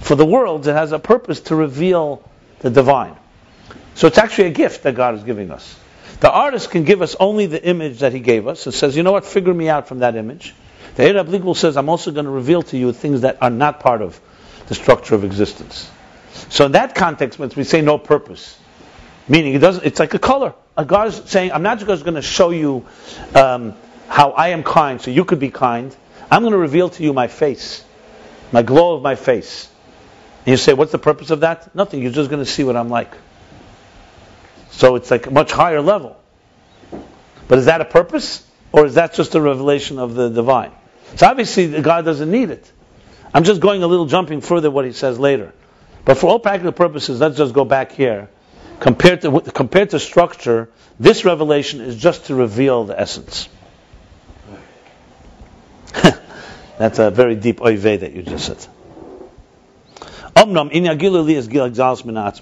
for 0.00 0.14
the 0.14 0.26
world. 0.26 0.66
It 0.66 0.72
has 0.72 0.92
a 0.92 0.98
purpose 0.98 1.40
to 1.42 1.56
reveal 1.56 2.28
the 2.60 2.70
divine. 2.70 3.16
So 3.94 4.06
it's 4.06 4.18
actually 4.18 4.48
a 4.48 4.50
gift 4.52 4.84
that 4.84 4.94
God 4.94 5.14
is 5.16 5.24
giving 5.24 5.50
us. 5.50 5.78
The 6.20 6.30
artist 6.30 6.70
can 6.70 6.84
give 6.84 7.02
us 7.02 7.16
only 7.18 7.46
the 7.46 7.62
image 7.62 8.00
that 8.00 8.12
he 8.12 8.20
gave 8.20 8.46
us. 8.46 8.66
It 8.66 8.72
says, 8.72 8.96
you 8.96 9.02
know 9.02 9.12
what, 9.12 9.24
figure 9.24 9.52
me 9.52 9.68
out 9.68 9.88
from 9.88 10.00
that 10.00 10.14
image. 10.14 10.54
The 10.94 11.04
Eir 11.04 11.24
HaBli 11.24 11.56
says, 11.56 11.76
I'm 11.76 11.88
also 11.88 12.10
going 12.10 12.26
to 12.26 12.30
reveal 12.30 12.62
to 12.62 12.76
you 12.76 12.92
things 12.92 13.22
that 13.22 13.38
are 13.40 13.50
not 13.50 13.80
part 13.80 14.02
of 14.02 14.20
the 14.66 14.74
structure 14.74 15.14
of 15.14 15.24
existence. 15.24 15.90
So 16.50 16.66
in 16.66 16.72
that 16.72 16.94
context, 16.94 17.38
when 17.38 17.50
we 17.56 17.64
say 17.64 17.80
no 17.80 17.98
purpose, 17.98 18.58
meaning 19.28 19.54
it 19.54 19.60
doesn't, 19.60 19.84
it's 19.84 19.98
like 19.98 20.14
a 20.14 20.18
color. 20.18 20.54
A 20.76 20.84
God 20.84 21.08
is 21.08 21.22
saying, 21.26 21.52
I'm 21.52 21.62
not 21.62 21.78
just 21.78 22.04
going 22.04 22.14
to 22.14 22.22
show 22.22 22.50
you 22.50 22.86
um, 23.34 23.74
how 24.08 24.30
I 24.30 24.48
am 24.48 24.62
kind, 24.62 25.00
so 25.00 25.10
you 25.10 25.24
could 25.24 25.38
be 25.38 25.50
kind. 25.50 25.94
I'm 26.30 26.42
going 26.42 26.52
to 26.52 26.58
reveal 26.58 26.90
to 26.90 27.02
you 27.02 27.12
my 27.12 27.28
face, 27.28 27.84
my 28.52 28.62
glow 28.62 28.94
of 28.94 29.02
my 29.02 29.14
face. 29.14 29.68
And 30.40 30.48
you 30.48 30.56
say, 30.56 30.74
what's 30.74 30.92
the 30.92 30.98
purpose 30.98 31.30
of 31.30 31.40
that? 31.40 31.74
Nothing. 31.74 32.02
You're 32.02 32.12
just 32.12 32.30
going 32.30 32.44
to 32.44 32.50
see 32.50 32.64
what 32.64 32.76
I'm 32.76 32.88
like. 32.88 33.12
So 34.72 34.96
it's 34.96 35.10
like 35.10 35.26
a 35.26 35.30
much 35.30 35.52
higher 35.52 35.80
level. 35.80 36.18
But 37.48 37.58
is 37.58 37.66
that 37.66 37.80
a 37.80 37.84
purpose? 37.84 38.46
Or 38.72 38.86
is 38.86 38.94
that 38.94 39.14
just 39.14 39.34
a 39.34 39.40
revelation 39.40 39.98
of 39.98 40.14
the 40.14 40.30
divine? 40.30 40.72
So 41.16 41.26
obviously 41.26 41.80
God 41.80 42.04
doesn't 42.04 42.30
need 42.30 42.50
it. 42.50 42.70
I'm 43.34 43.44
just 43.44 43.60
going 43.60 43.82
a 43.82 43.86
little 43.86 44.06
jumping 44.06 44.40
further 44.40 44.70
what 44.70 44.84
he 44.84 44.92
says 44.92 45.18
later. 45.18 45.52
But 46.04 46.18
for 46.18 46.28
all 46.28 46.38
practical 46.38 46.72
purposes, 46.72 47.20
let's 47.20 47.36
just 47.36 47.54
go 47.54 47.64
back 47.64 47.92
here. 47.92 48.28
Compared 48.80 49.22
to, 49.22 49.40
compared 49.40 49.90
to 49.90 50.00
structure, 50.00 50.68
this 50.98 51.24
revelation 51.24 51.80
is 51.80 51.96
just 51.96 52.26
to 52.26 52.34
reveal 52.34 52.84
the 52.84 52.98
essence. 52.98 53.48
That's 56.78 56.98
a 56.98 57.10
very 57.10 57.36
deep 57.36 57.60
oive 57.60 58.00
that 58.00 58.12
you 58.12 58.22
just 58.22 58.46
said. 58.46 58.66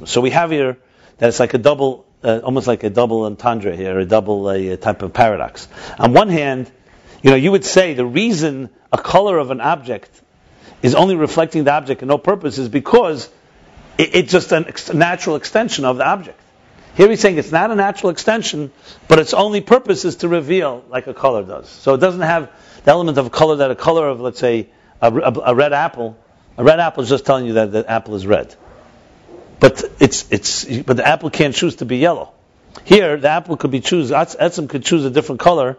So 0.07 0.21
we 0.21 0.31
have 0.31 0.51
here 0.51 0.79
that 1.19 1.29
it's 1.29 1.41
like 1.41 1.53
a 1.53 1.59
double, 1.59 2.07
uh, 2.25 2.41
almost 2.43 2.67
like 2.67 2.83
a 2.85 2.91
double 2.91 3.25
entendre 3.25 3.77
here, 3.77 3.99
a 3.99 4.07
double 4.07 4.47
uh, 4.47 4.77
type 4.77 5.03
of 5.03 5.13
paradox. 5.13 5.69
On 5.99 6.15
one 6.15 6.31
hand, 6.31 6.71
you 7.23 7.31
know, 7.31 7.37
you 7.37 7.51
would 7.53 7.65
say 7.65 7.95
the 7.95 8.07
reason 8.07 8.71
a 8.93 8.99
color 8.99 9.39
of 9.39 9.51
an 9.51 9.61
object 9.61 10.11
is 10.83 10.95
only 10.95 11.17
reflecting 11.17 11.65
the 11.65 11.73
object 11.73 12.03
and 12.03 12.09
no 12.09 12.19
purpose 12.19 12.59
is 12.59 12.69
because 12.69 13.29
it, 13.99 14.15
it's 14.15 14.33
just 14.33 14.53
a 14.53 14.65
ex- 14.67 14.93
natural 14.93 15.37
extension 15.37 15.85
of 15.85 15.99
the 15.99 16.07
object. 16.07 16.41
Here 16.97 17.09
he's 17.09 17.21
saying 17.21 17.39
it's 17.39 17.53
not 17.53 17.71
a 17.71 17.75
natural 17.75 18.11
extension, 18.11 18.73
but 19.07 19.19
its 19.19 19.33
only 19.33 19.61
purpose 19.61 20.05
is 20.05 20.17
to 20.17 20.29
reveal 20.29 20.85
like 20.89 21.07
a 21.07 21.15
color 21.15 21.43
does. 21.43 21.69
So 21.69 21.95
it 21.95 21.99
doesn't 21.99 22.23
have 22.23 22.51
the 22.85 22.91
element 22.91 23.19
of 23.19 23.31
color 23.31 23.57
that 23.57 23.71
a 23.71 23.77
color 23.77 24.09
of, 24.09 24.21
let's 24.21 24.39
say, 24.39 24.69
a, 25.01 25.13
a, 25.13 25.33
a 25.47 25.55
red 25.55 25.73
apple. 25.73 26.19
A 26.59 26.65
red 26.65 26.81
apple 26.81 27.03
is 27.03 27.09
just 27.09 27.27
telling 27.27 27.47
you 27.47 27.55
that 27.55 27.73
the 27.73 27.89
apple 27.89 28.17
is 28.17 28.27
red. 28.27 28.55
But 29.61 29.85
it's, 30.01 30.31
it's, 30.33 30.65
but 30.83 30.97
the 30.97 31.07
apple 31.07 31.31
can't 31.31 31.55
choose 31.55 31.77
to 31.77 31.85
be 31.85 31.99
yellow. 31.99 32.33
Here, 32.85 33.17
the 33.17 33.29
apple 33.29 33.57
could 33.57 33.71
be 33.71 33.81
choose, 33.81 34.11
Etzim 34.11 34.69
could 34.69 34.85
choose 34.85 35.05
a 35.05 35.11
different 35.11 35.41
color, 35.41 35.77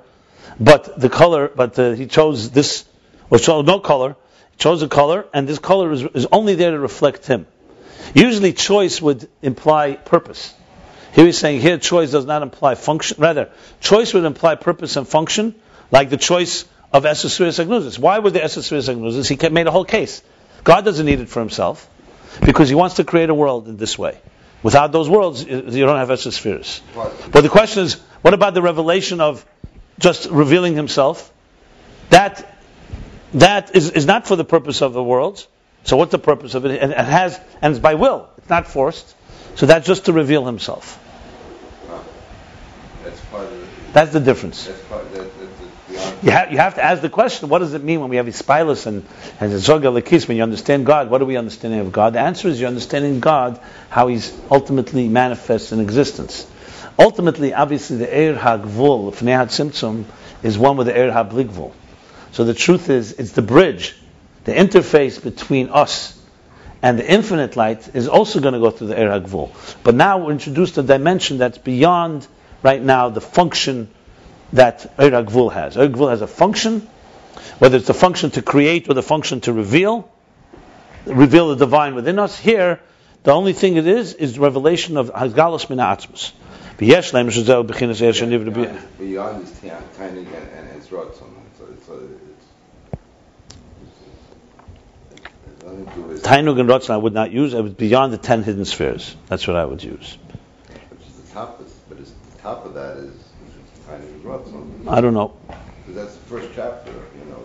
but 0.61 0.99
the 0.99 1.09
color, 1.09 1.51
but 1.53 1.77
uh, 1.79 1.91
he 1.93 2.05
chose 2.05 2.51
this, 2.51 2.85
or 3.31 3.39
chose 3.39 3.65
no 3.65 3.79
color, 3.79 4.15
he 4.51 4.57
chose 4.57 4.83
a 4.83 4.87
color, 4.87 5.25
and 5.33 5.47
this 5.47 5.57
color 5.57 5.91
is, 5.91 6.03
is 6.03 6.27
only 6.31 6.53
there 6.53 6.71
to 6.71 6.79
reflect 6.79 7.25
him. 7.25 7.47
Usually 8.13 8.53
choice 8.53 9.01
would 9.01 9.27
imply 9.41 9.93
purpose. 9.93 10.53
Here 11.13 11.25
he's 11.25 11.39
saying 11.39 11.61
here 11.61 11.77
choice 11.77 12.11
does 12.11 12.25
not 12.25 12.43
imply 12.43 12.75
function, 12.75 13.17
rather, 13.19 13.49
choice 13.79 14.13
would 14.13 14.23
imply 14.23 14.55
purpose 14.55 14.95
and 14.97 15.07
function, 15.07 15.55
like 15.89 16.11
the 16.11 16.17
choice 16.17 16.65
of 16.93 17.05
Esesurius 17.05 17.63
Agnuzis. 17.63 17.97
Why 17.97 18.19
would 18.19 18.33
the 18.33 18.39
Esesurius 18.39 18.87
Agnuzis? 18.93 19.27
He 19.27 19.49
made 19.49 19.67
a 19.67 19.71
whole 19.71 19.85
case. 19.85 20.21
God 20.63 20.85
doesn't 20.85 21.05
need 21.05 21.21
it 21.21 21.29
for 21.29 21.39
himself, 21.39 21.89
because 22.45 22.69
he 22.69 22.75
wants 22.75 22.95
to 22.95 23.03
create 23.03 23.31
a 23.31 23.33
world 23.33 23.67
in 23.67 23.77
this 23.77 23.97
way. 23.97 24.19
Without 24.61 24.91
those 24.91 25.09
worlds, 25.09 25.43
you 25.43 25.85
don't 25.85 25.97
have 25.97 26.09
Esesurius. 26.09 26.81
But 27.31 27.41
the 27.41 27.49
question 27.49 27.83
is, 27.83 27.95
what 28.21 28.35
about 28.35 28.53
the 28.53 28.61
revelation 28.61 29.19
of 29.19 29.43
just 30.01 30.29
revealing 30.29 30.75
himself? 30.75 31.31
That 32.09 32.47
that 33.33 33.75
is, 33.75 33.91
is 33.91 34.05
not 34.05 34.27
for 34.27 34.35
the 34.35 34.43
purpose 34.43 34.81
of 34.81 34.93
the 34.93 35.03
world. 35.03 35.45
So 35.83 35.97
what's 35.97 36.11
the 36.11 36.19
purpose 36.19 36.53
of 36.53 36.65
it? 36.65 36.81
And 36.81 36.91
it 36.91 36.97
has 36.97 37.39
and 37.61 37.71
it's 37.71 37.79
by 37.79 37.95
will. 37.95 38.29
It's 38.37 38.49
not 38.49 38.67
forced. 38.67 39.15
So 39.55 39.65
that's 39.65 39.87
just 39.87 40.05
to 40.05 40.13
reveal 40.13 40.45
himself. 40.45 40.99
That's 43.03 43.19
part 43.25 43.45
of 43.45 43.51
the, 43.51 43.67
That's 43.93 44.11
the 44.11 44.19
difference. 44.19 44.67
that's 44.67 44.81
part, 44.83 45.11
that, 45.13 45.39
that's. 45.39 45.61
You 46.23 46.31
have, 46.31 46.51
you 46.51 46.57
have 46.57 46.75
to 46.75 46.83
ask 46.83 47.01
the 47.01 47.09
question, 47.09 47.49
what 47.49 47.59
does 47.59 47.73
it 47.73 47.83
mean 47.83 47.99
when 47.99 48.09
we 48.09 48.17
have 48.17 48.27
Ispilus 48.27 48.85
and, 48.85 49.05
and 49.39 49.59
Zoga 49.59 49.87
Lakis, 49.87 50.27
when 50.27 50.37
you 50.37 50.43
understand 50.43 50.85
God, 50.85 51.09
what 51.09 51.21
are 51.21 51.25
we 51.25 51.35
understanding 51.35 51.79
of 51.79 51.91
God? 51.91 52.13
The 52.13 52.19
answer 52.19 52.47
is 52.47 52.59
you're 52.59 52.69
understanding 52.69 53.19
God, 53.19 53.59
how 53.89 54.07
He's 54.07 54.31
ultimately 54.49 55.07
manifests 55.09 55.71
in 55.71 55.79
existence. 55.79 56.47
Ultimately, 56.99 57.53
obviously, 57.53 57.97
the 57.97 58.07
Eir 58.07 58.37
HaGvul, 58.37 59.13
Fnei 59.13 59.45
HaTzimtzum, 59.45 60.05
is 60.43 60.57
one 60.57 60.77
with 60.77 60.87
the 60.87 60.93
Eir 60.93 61.11
HaBligvul. 61.11 61.71
So 62.31 62.43
the 62.43 62.53
truth 62.53 62.89
is, 62.89 63.13
it's 63.13 63.31
the 63.33 63.41
bridge, 63.41 63.95
the 64.45 64.53
interface 64.53 65.21
between 65.21 65.69
us 65.69 66.17
and 66.81 66.97
the 66.97 67.09
infinite 67.09 67.55
light 67.55 67.93
is 67.95 68.07
also 68.07 68.39
going 68.39 68.53
to 68.53 68.59
go 68.59 68.71
through 68.71 68.87
the 68.87 68.95
Eir 68.95 69.21
HaGvul. 69.21 69.51
But 69.83 69.95
now 69.95 70.17
we're 70.17 70.31
introduced 70.31 70.77
a 70.77 70.83
dimension 70.83 71.37
that's 71.37 71.57
beyond, 71.57 72.27
right 72.63 72.81
now, 72.81 73.09
the 73.09 73.21
function 73.21 73.89
that 74.53 74.97
Eir 74.97 75.25
HaGvul 75.25 75.53
has. 75.53 75.75
Eir 75.75 75.91
HaGvul 75.91 76.09
has 76.09 76.21
a 76.21 76.27
function, 76.27 76.87
whether 77.59 77.77
it's 77.77 77.89
a 77.89 77.93
function 77.93 78.31
to 78.31 78.41
create 78.41 78.89
or 78.89 78.93
the 78.93 79.03
function 79.03 79.41
to 79.41 79.53
reveal, 79.53 80.09
reveal 81.05 81.49
the 81.49 81.55
divine 81.55 81.93
within 81.93 82.17
us. 82.17 82.37
Here, 82.37 82.79
the 83.23 83.31
only 83.31 83.53
thing 83.53 83.75
it 83.75 83.85
is, 83.85 84.13
is 84.15 84.39
revelation 84.39 84.97
of 84.97 85.11
Hazgalus 85.11 85.69
Mina 85.69 85.83
Atzmus. 85.83 86.31
V'yesh 86.81 87.13
lehem 87.13 87.29
shezeh 87.29 87.63
b'chinas 87.63 88.01
Eir 88.01 88.11
Shaniv 88.11 88.43
Rabbi- 88.43 88.65
Beyond, 88.65 88.97
beyond 88.97 89.47
his 89.47 89.59
tiny 89.95 90.19
and, 90.19 90.67
his 90.73 90.87
to 90.87 90.95
with 96.01 96.23
Tainug 96.23 96.59
and 96.59 96.67
Rotzen 96.67 96.89
I 96.89 96.97
would 96.97 97.13
not 97.13 97.31
use. 97.31 97.53
It 97.53 97.61
was 97.61 97.73
beyond 97.73 98.13
the 98.13 98.17
ten 98.17 98.41
hidden 98.41 98.65
spheres. 98.65 99.15
That's 99.27 99.45
what 99.47 99.57
I 99.57 99.65
would 99.65 99.83
use. 99.83 100.17
which 100.89 101.01
is 101.01 101.13
the 101.13 101.33
top 101.33 101.59
of, 101.59 101.71
but 101.87 101.99
it's, 101.99 102.11
the 102.11 102.41
top 102.41 102.65
of 102.65 102.73
that 102.73 102.97
is, 102.97 103.13
tiny 103.87 104.07
and 104.07 104.23
rotzon. 104.23 104.87
I 104.87 105.01
don't 105.01 105.13
know. 105.13 105.37
That's 105.89 106.15
the 106.15 106.25
first 106.25 106.49
chapter, 106.55 106.91
you 106.91 107.25
know, 107.29 107.43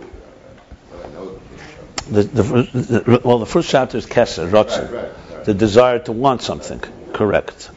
I 1.04 1.08
know. 1.12 1.34
the 1.34 1.40
first 1.40 1.64
chapter. 1.74 2.12
The, 2.12 2.22
the, 2.22 3.02
the, 3.02 3.20
well, 3.22 3.38
the 3.38 3.46
first 3.46 3.68
chapter 3.68 3.98
is 3.98 4.06
Kesser, 4.06 4.48
Rotzen. 4.48 4.90
Right, 4.90 5.02
right, 5.02 5.12
right. 5.34 5.44
The 5.44 5.54
desire 5.54 5.98
to 6.00 6.12
want 6.12 6.40
something. 6.40 6.80
Correct. 7.12 7.70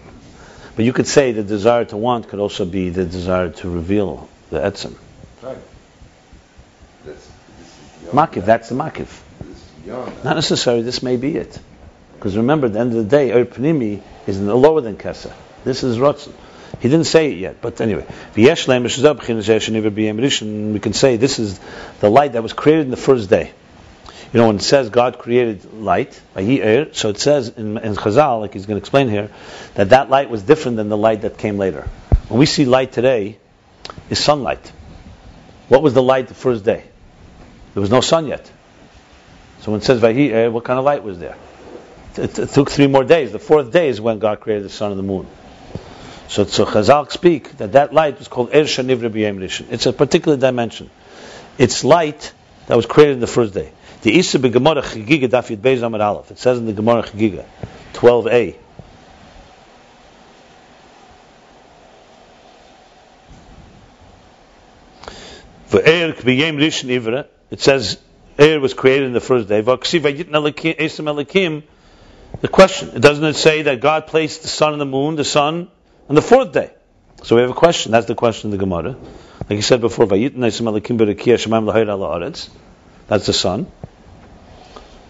But 0.79 0.85
you 0.85 0.93
could 0.93 1.07
say 1.07 1.33
the 1.33 1.43
desire 1.43 1.83
to 1.83 1.97
want 1.97 2.29
could 2.29 2.39
also 2.39 2.63
be 2.63 2.87
the 2.87 3.03
desire 3.03 3.49
to 3.49 3.69
reveal 3.69 4.29
the 4.49 4.59
Etzim. 4.59 4.95
Right. 5.43 5.57
That's, 7.03 7.31
this 7.57 7.67
is 7.67 8.11
beyond 8.13 8.31
Makiv, 8.31 8.45
that's 8.45 8.69
the 8.69 8.75
Makiv. 8.75 9.09
This 9.41 9.57
is 9.57 9.71
beyond 9.83 10.07
that. 10.13 10.23
Not 10.23 10.35
necessarily, 10.35 10.83
this 10.83 11.03
may 11.03 11.17
be 11.17 11.35
it. 11.35 11.59
Because 12.13 12.37
remember, 12.37 12.67
at 12.67 12.71
the 12.71 12.79
end 12.79 12.91
of 12.91 12.95
the 12.95 13.03
day, 13.03 13.33
Er 13.33 13.43
Pnimi 13.43 14.01
is 14.25 14.39
lower 14.39 14.79
than 14.79 14.95
Kesser. 14.95 15.33
This 15.65 15.83
is 15.83 15.97
Rotzen. 15.97 16.31
He 16.79 16.87
didn't 16.87 17.07
say 17.07 17.29
it 17.29 17.39
yet, 17.39 17.57
but 17.59 17.81
anyway. 17.81 18.05
V'yesh 18.33 18.69
lehem 18.69 18.85
b'shezeh 18.85 19.19
b'chinas 19.19 19.49
Eir 19.49 19.59
Shaniv 19.59 19.91
B'yem 19.91 20.17
Rishon. 20.17 20.71
We 20.71 20.79
can 20.79 20.93
say 20.93 21.17
this 21.17 21.39
is 21.39 21.59
the 21.99 22.09
light 22.09 22.31
that 22.31 22.41
was 22.41 22.53
created 22.53 22.85
in 22.85 22.91
the 22.91 22.95
first 22.95 23.29
day. 23.29 23.51
You 24.31 24.39
know, 24.39 24.47
when 24.47 24.57
it 24.57 24.61
says 24.61 24.89
God 24.89 25.17
created 25.17 25.73
light, 25.73 26.13
so 26.13 27.09
it 27.09 27.19
says 27.19 27.49
in, 27.49 27.77
in 27.77 27.95
Chazal, 27.95 28.41
like 28.41 28.53
he's 28.53 28.67
going 28.67 28.79
to 28.79 28.83
explain 28.83 29.09
here, 29.09 29.31
that 29.73 29.89
that 29.89 30.09
light 30.09 30.29
was 30.29 30.43
different 30.43 30.77
than 30.77 30.89
the 30.89 30.97
light 30.97 31.21
that 31.21 31.37
came 31.37 31.57
later. 31.57 31.87
When 32.27 32.39
we 32.39 32.45
see 32.45 32.65
light 32.65 32.91
today, 32.91 33.39
is 34.09 34.19
sunlight. 34.19 34.71
What 35.67 35.81
was 35.81 35.93
the 35.93 36.03
light 36.03 36.27
the 36.27 36.33
first 36.33 36.63
day? 36.63 36.83
There 37.73 37.81
was 37.81 37.91
no 37.91 38.01
sun 38.01 38.27
yet. 38.27 38.51
So 39.61 39.71
when 39.71 39.81
it 39.81 39.83
says 39.83 40.01
Vayi 40.01 40.31
Er, 40.33 40.51
what 40.51 40.63
kind 40.63 40.79
of 40.79 40.85
light 40.85 41.03
was 41.03 41.19
there? 41.19 41.35
It, 42.15 42.37
it 42.37 42.49
took 42.49 42.69
three 42.69 42.87
more 42.87 43.03
days. 43.03 43.31
The 43.31 43.39
fourth 43.39 43.71
day 43.71 43.89
is 43.89 44.01
when 44.01 44.19
God 44.19 44.39
created 44.39 44.65
the 44.65 44.69
sun 44.69 44.91
and 44.91 44.99
the 44.99 45.03
moon. 45.03 45.27
So, 46.27 46.45
so 46.45 46.65
Chazal 46.65 47.11
speak 47.11 47.57
that 47.57 47.73
that 47.73 47.93
light 47.93 48.19
was 48.19 48.27
called 48.27 48.49
Er 48.49 48.63
Shaniv 48.63 48.97
B'yem 48.97 49.37
Rishon. 49.37 49.71
It's 49.71 49.85
a 49.85 49.93
particular 49.93 50.37
dimension. 50.37 50.89
It's 51.57 51.83
light 51.83 52.33
that 52.67 52.75
was 52.75 52.85
created 52.85 53.15
in 53.15 53.19
the 53.19 53.27
first 53.27 53.53
day. 53.53 53.71
The 54.01 54.11
Isa 54.11 54.39
b'Gemara 54.39 54.81
Chagiga 54.81 55.27
Daf 55.27 55.53
Yud 55.53 55.57
Beis 55.57 55.83
Amar 55.83 56.01
Aleph. 56.01 56.31
It 56.31 56.39
says 56.39 56.57
in 56.57 56.65
the 56.65 56.73
Gemara 56.73 57.03
Chagiga, 57.03 57.45
12a. 57.93 58.55
V'er 65.69 66.13
k'b'yem 66.13 66.55
rishon 66.55 66.89
ivra. 66.97 67.27
It 67.51 67.59
says 67.59 67.97
air 68.37 68.61
was 68.61 68.73
created 68.73 69.07
in 69.07 69.13
the 69.13 69.19
first 69.19 69.49
day. 69.49 69.59
The 69.61 69.77
question, 72.47 73.01
doesn't 73.01 73.25
it 73.25 73.35
say 73.35 73.63
that 73.63 73.81
God 73.81 74.07
placed 74.07 74.43
the 74.43 74.47
sun 74.47 74.71
and 74.73 74.81
the 74.81 74.85
moon, 74.85 75.17
the 75.17 75.25
sun, 75.25 75.67
on 76.07 76.15
the 76.15 76.21
fourth 76.21 76.53
day? 76.53 76.71
So 77.23 77.35
we 77.35 77.41
have 77.41 77.51
a 77.51 77.53
question. 77.53 77.91
That's 77.91 78.05
the 78.05 78.15
question 78.15 78.47
of 78.47 78.51
the 78.57 78.65
Gemara. 78.65 78.95
Like 79.41 79.57
you 79.57 79.61
said 79.61 79.81
before. 79.81 80.05
That's 83.07 83.25
the 83.25 83.33
sun. 83.33 83.67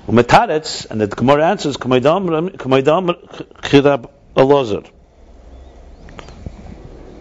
Umetaretz, 0.10 0.90
and 0.90 1.00
the 1.00 1.06
Gemara 1.06 1.50
answers, 1.52 1.78
kamaydam 1.78 2.48
chirab 3.62 4.10
Elazar, 4.36 4.90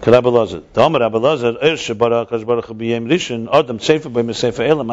er 0.07 1.77
shebara 1.77 2.47
baruch 2.47 2.67
b'yem 2.69 3.53
adam 3.53 3.79
b'yem 3.79 4.67
elam. 4.67 4.91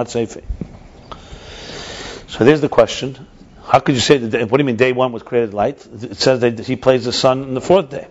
So 2.28 2.44
there's 2.44 2.60
the 2.60 2.68
question. 2.68 3.28
How 3.64 3.80
could 3.80 3.96
you 3.96 4.02
say 4.02 4.18
that, 4.18 4.52
what 4.52 4.58
do 4.58 4.62
you 4.62 4.66
mean 4.66 4.76
day 4.76 4.92
one 4.92 5.14
was 5.14 5.24
created 5.24 5.54
light? 5.54 5.88
It 6.02 6.18
says 6.18 6.42
that 6.42 6.60
he 6.60 6.76
plays 6.76 7.06
the 7.06 7.14
sun 7.14 7.44
in 7.44 7.54
the 7.54 7.62
fourth 7.62 7.92
day. 7.92 8.08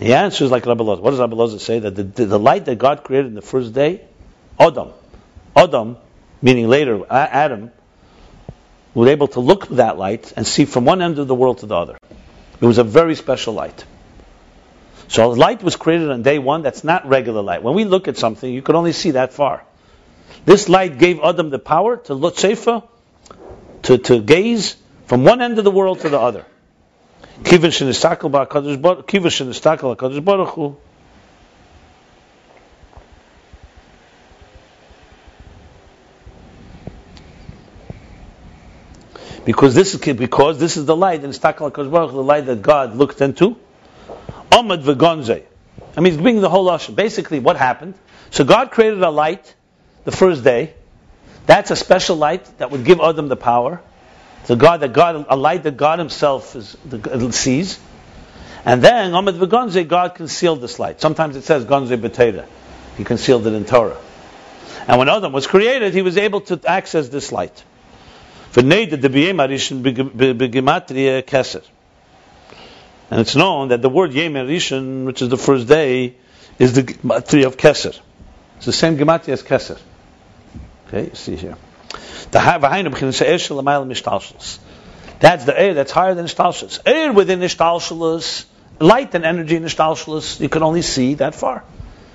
The 0.00 0.14
answer 0.14 0.44
is 0.44 0.50
like 0.50 0.66
Rabbi 0.66 0.82
Elazar. 0.82 1.00
What 1.00 1.10
does 1.10 1.20
Rabbi 1.20 1.36
Elazar 1.36 1.60
say? 1.60 1.78
That 1.78 1.94
the, 1.94 2.02
the, 2.02 2.26
the 2.26 2.38
light 2.40 2.64
that 2.64 2.78
God 2.78 3.04
created 3.04 3.28
in 3.28 3.34
the 3.34 3.42
first 3.42 3.72
day, 3.72 4.00
Adam, 4.58 4.88
Adam, 5.54 5.98
meaning 6.42 6.68
later 6.68 7.04
Adam, 7.10 7.70
was 8.96 9.10
able 9.10 9.28
to 9.28 9.40
look 9.40 9.64
at 9.64 9.76
that 9.76 9.98
light 9.98 10.32
and 10.36 10.46
see 10.46 10.64
from 10.64 10.86
one 10.86 11.02
end 11.02 11.18
of 11.18 11.28
the 11.28 11.34
world 11.34 11.58
to 11.58 11.66
the 11.66 11.76
other. 11.76 11.98
It 12.60 12.64
was 12.64 12.78
a 12.78 12.84
very 12.84 13.14
special 13.14 13.52
light. 13.52 13.84
So 15.08 15.28
light 15.28 15.62
was 15.62 15.76
created 15.76 16.10
on 16.10 16.22
day 16.22 16.38
one. 16.38 16.62
That's 16.62 16.82
not 16.82 17.06
regular 17.06 17.42
light. 17.42 17.62
When 17.62 17.74
we 17.74 17.84
look 17.84 18.08
at 18.08 18.16
something, 18.16 18.50
you 18.50 18.62
can 18.62 18.74
only 18.74 18.92
see 18.92 19.10
that 19.12 19.34
far. 19.34 19.64
This 20.46 20.70
light 20.70 20.98
gave 20.98 21.20
Adam 21.20 21.50
the 21.50 21.58
power 21.58 21.98
to 22.08 22.14
look 22.14 22.38
safer, 22.38 22.82
to, 23.82 23.98
to 23.98 24.22
gaze 24.22 24.76
from 25.04 25.24
one 25.24 25.42
end 25.42 25.58
of 25.58 25.64
the 25.64 25.70
world 25.70 26.00
to 26.00 26.08
the 26.08 26.18
other. 26.18 26.46
Baruch- 27.42 29.06
kivan 29.06 29.30
shenistakel 29.30 29.94
hakadosh 29.94 30.24
baruch 30.24 30.54
hu. 30.54 30.76
Because 39.46 39.76
this 39.76 39.94
is 39.94 40.00
because 40.00 40.58
this 40.58 40.76
is 40.76 40.86
the 40.86 40.96
light 40.96 41.22
and 41.22 41.32
HaKadosh 41.32 41.88
Baruch 41.90 42.10
the 42.10 42.22
light 42.22 42.46
that 42.46 42.62
God 42.62 42.96
looked 42.96 43.20
into. 43.20 43.56
Amad 44.50 44.82
v'gonze. 44.82 45.44
I 45.96 46.00
mean, 46.00 46.12
it's 46.12 46.20
bringing 46.20 46.42
the 46.42 46.50
whole 46.50 46.66
Lashon. 46.66 46.96
Basically, 46.96 47.38
what 47.38 47.56
happened? 47.56 47.94
So 48.30 48.42
God 48.42 48.72
created 48.72 49.00
a 49.02 49.10
light 49.10 49.54
the 50.04 50.10
first 50.10 50.42
day. 50.42 50.74
That's 51.46 51.70
a 51.70 51.76
special 51.76 52.16
light 52.16 52.58
that 52.58 52.72
would 52.72 52.84
give 52.84 52.98
Adam 53.00 53.28
the 53.28 53.36
power. 53.36 53.80
The 54.48 54.56
God 54.56 54.80
that 54.80 54.92
God, 54.92 55.26
a 55.28 55.36
light 55.36 55.62
that 55.62 55.76
God 55.76 56.00
Himself 56.00 56.56
is, 56.56 56.76
sees. 57.30 57.78
And 58.64 58.82
then 58.82 59.12
Amad 59.12 59.38
v'gonze, 59.38 59.86
God 59.86 60.16
concealed 60.16 60.60
this 60.60 60.80
light. 60.80 61.00
Sometimes 61.00 61.36
it 61.36 61.44
says 61.44 61.64
gonze 61.64 61.96
b'teira. 61.96 62.46
He 62.96 63.04
concealed 63.04 63.46
it 63.46 63.52
in 63.52 63.64
Torah. 63.64 63.96
And 64.88 64.98
when 64.98 65.08
Adam 65.08 65.32
was 65.32 65.46
created, 65.46 65.94
he 65.94 66.02
was 66.02 66.16
able 66.16 66.40
to 66.42 66.60
access 66.66 67.08
this 67.08 67.30
light. 67.30 67.62
Keser. 71.22 71.62
And 73.10 73.20
it's 73.20 73.36
known 73.36 73.68
that 73.68 73.82
the 73.82 73.88
word 73.88 74.12
Yem 74.12 74.32
Rishon, 74.32 75.04
which 75.04 75.22
is 75.22 75.28
the 75.28 75.36
first 75.36 75.68
day, 75.68 76.14
is 76.58 76.72
the 76.72 76.82
gematria 76.82 77.46
of 77.46 77.56
Keser. 77.56 78.00
It's 78.56 78.66
the 78.66 78.72
same 78.72 78.96
gematria 78.96 79.34
as 79.34 79.42
Keser. 79.42 79.78
Okay, 80.88 81.10
see 81.14 81.36
here. 81.36 81.56
That's 85.18 85.44
the 85.44 85.60
air 85.60 85.74
that's 85.74 85.92
higher 85.92 86.14
than 86.14 86.26
Ishtalshelus. 86.26 86.80
Air 86.86 87.12
within 87.12 87.40
Ishtalshelus, 87.40 88.46
light 88.80 89.14
and 89.14 89.24
energy 89.24 89.56
in 89.56 89.64
Ishtalshelus, 89.64 90.40
you 90.40 90.48
can 90.48 90.62
only 90.62 90.82
see 90.82 91.14
that 91.14 91.34
far. 91.34 91.64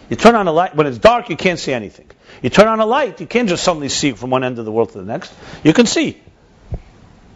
You 0.09 0.15
turn 0.17 0.35
on 0.35 0.47
a 0.47 0.51
light, 0.51 0.75
when 0.75 0.87
it's 0.87 0.97
dark, 0.97 1.29
you 1.29 1.37
can't 1.37 1.59
see 1.59 1.71
anything. 1.71 2.09
You 2.41 2.49
turn 2.49 2.67
on 2.67 2.79
a 2.79 2.85
light, 2.85 3.21
you 3.21 3.27
can't 3.27 3.47
just 3.47 3.63
suddenly 3.63 3.89
see 3.89 4.11
from 4.11 4.29
one 4.29 4.43
end 4.43 4.59
of 4.59 4.65
the 4.65 4.71
world 4.71 4.91
to 4.91 4.97
the 4.97 5.05
next. 5.05 5.31
You 5.63 5.73
can 5.73 5.85
see 5.85 6.21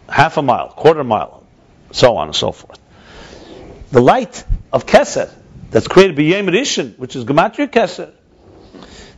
half 0.08 0.36
a 0.36 0.42
mile, 0.42 0.68
quarter 0.68 1.04
mile, 1.04 1.44
so 1.92 2.16
on 2.16 2.28
and 2.28 2.36
so 2.36 2.52
forth. 2.52 2.78
The 3.90 4.00
light 4.00 4.44
of 4.72 4.86
Keser 4.86 5.32
that's 5.70 5.88
created 5.88 6.16
by 6.16 6.22
Yom 6.22 6.46
Rishon, 6.46 6.98
which 6.98 7.16
is 7.16 7.24
Gematria 7.24 7.68
Keser, 7.68 8.12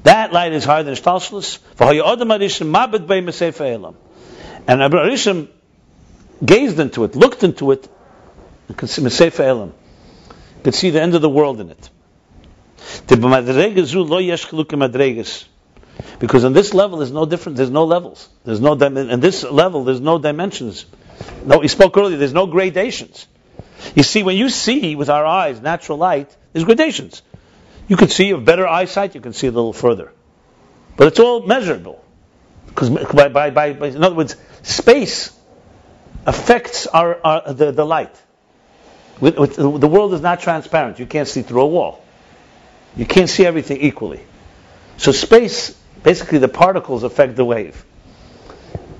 that 0.05 0.33
light 0.33 0.53
is 0.53 0.65
higher 0.65 0.83
than 0.83 0.95
Shtalshlus. 0.95 1.59
And 4.69 4.83
Abra 4.83 5.07
Rishon 5.07 5.49
gazed 6.45 6.79
into 6.79 7.05
it, 7.05 7.17
looked 7.17 7.43
into 7.43 7.73
it, 7.73 7.89
and 8.69 8.77
could 8.77 8.89
see 8.89 9.03
Elam, 9.39 9.75
could 10.63 10.75
see 10.75 10.91
the 10.91 11.03
end 11.03 11.15
of 11.15 11.23
the 11.23 11.29
world 11.29 11.61
in 11.61 11.71
it. 11.71 11.91
Because 16.19 16.45
on 16.45 16.53
this 16.53 16.75
level, 16.75 16.99
there's 16.99 17.13
no 17.13 17.27
different. 17.27 17.57
There's 17.57 17.71
no 17.71 17.85
levels. 17.85 18.29
There's 18.45 18.61
no 18.61 18.75
dim- 18.75 18.97
in 18.97 19.21
this 19.21 19.45
level. 19.45 19.85
There's 19.85 20.01
no 20.01 20.19
dimensions. 20.19 20.85
No, 21.45 21.61
he 21.61 21.69
spoke 21.69 21.97
earlier. 21.97 22.17
There's 22.17 22.33
no 22.33 22.47
gradations. 22.47 23.27
You 23.95 24.03
see, 24.03 24.23
when 24.23 24.37
you 24.37 24.49
see 24.49 24.97
with 24.97 25.11
our 25.11 25.25
eyes 25.25 25.61
natural 25.61 25.99
light, 25.99 26.35
there's 26.53 26.65
gradations. 26.65 27.23
You 27.87 27.97
can 27.97 28.09
see 28.09 28.33
with 28.35 28.45
better 28.45 28.67
eyesight. 28.67 29.15
You 29.15 29.21
can 29.21 29.33
see 29.33 29.47
a 29.47 29.53
little 29.53 29.73
further, 29.73 30.13
but 30.97 31.07
it's 31.07 31.21
all 31.21 31.47
measurable. 31.47 32.05
Because 32.67 32.91
by, 32.91 33.29
by, 33.29 33.51
by, 33.51 33.73
by, 33.73 33.87
in 33.89 34.05
other 34.05 34.15
words, 34.15 34.37
space 34.63 35.33
affects 36.27 36.87
our, 36.87 37.19
our 37.25 37.53
the, 37.53 37.73
the 37.73 37.85
light. 37.85 38.15
With, 39.21 39.37
with, 39.39 39.57
the 39.57 39.89
world 39.89 40.15
is 40.15 40.21
not 40.21 40.41
transparent. 40.41 40.99
You 40.99 41.07
can't 41.07 41.27
see 41.27 41.43
through 41.43 41.63
a 41.63 41.67
wall. 41.67 42.05
You 42.97 43.07
can't 43.07 43.29
see 43.29 43.45
everything 43.47 43.79
equally. 43.81 44.21
So 44.97 45.13
space, 45.13 45.77
basically 46.03 46.39
the 46.39 46.49
particles 46.49 47.03
affect 47.03 47.37
the 47.37 47.45
wave. 47.45 47.85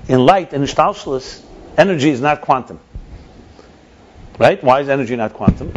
In 0.07 0.25
light 0.25 0.53
in 0.53 0.63
Shtalshalis, 0.63 1.41
energy 1.77 2.09
is 2.09 2.21
not 2.21 2.41
quantum. 2.41 2.79
Right? 4.37 4.63
Why 4.63 4.81
is 4.81 4.89
energy 4.89 5.15
not 5.15 5.33
quantum? 5.33 5.73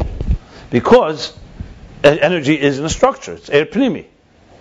Because 0.70 1.36
energy 2.02 2.58
is 2.58 2.78
in 2.78 2.84
a 2.84 2.90
structure. 2.90 3.34
It's 3.34 3.50
air 3.50 3.66
pnimi. 3.66 4.06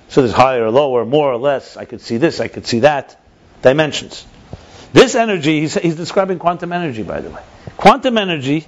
So 0.09 0.21
there's 0.21 0.33
higher 0.33 0.65
or 0.65 0.71
lower, 0.71 1.05
more 1.05 1.31
or 1.31 1.37
less. 1.37 1.77
I 1.77 1.85
could 1.85 2.01
see 2.01 2.17
this, 2.17 2.39
I 2.41 2.49
could 2.49 2.67
see 2.67 2.79
that. 2.79 3.17
Dimensions. 3.61 4.25
This 4.91 5.15
energy, 5.15 5.61
he's, 5.61 5.75
he's 5.75 5.95
describing 5.95 6.39
quantum 6.39 6.73
energy, 6.73 7.03
by 7.03 7.21
the 7.21 7.29
way. 7.29 7.41
Quantum 7.77 8.17
energy, 8.17 8.65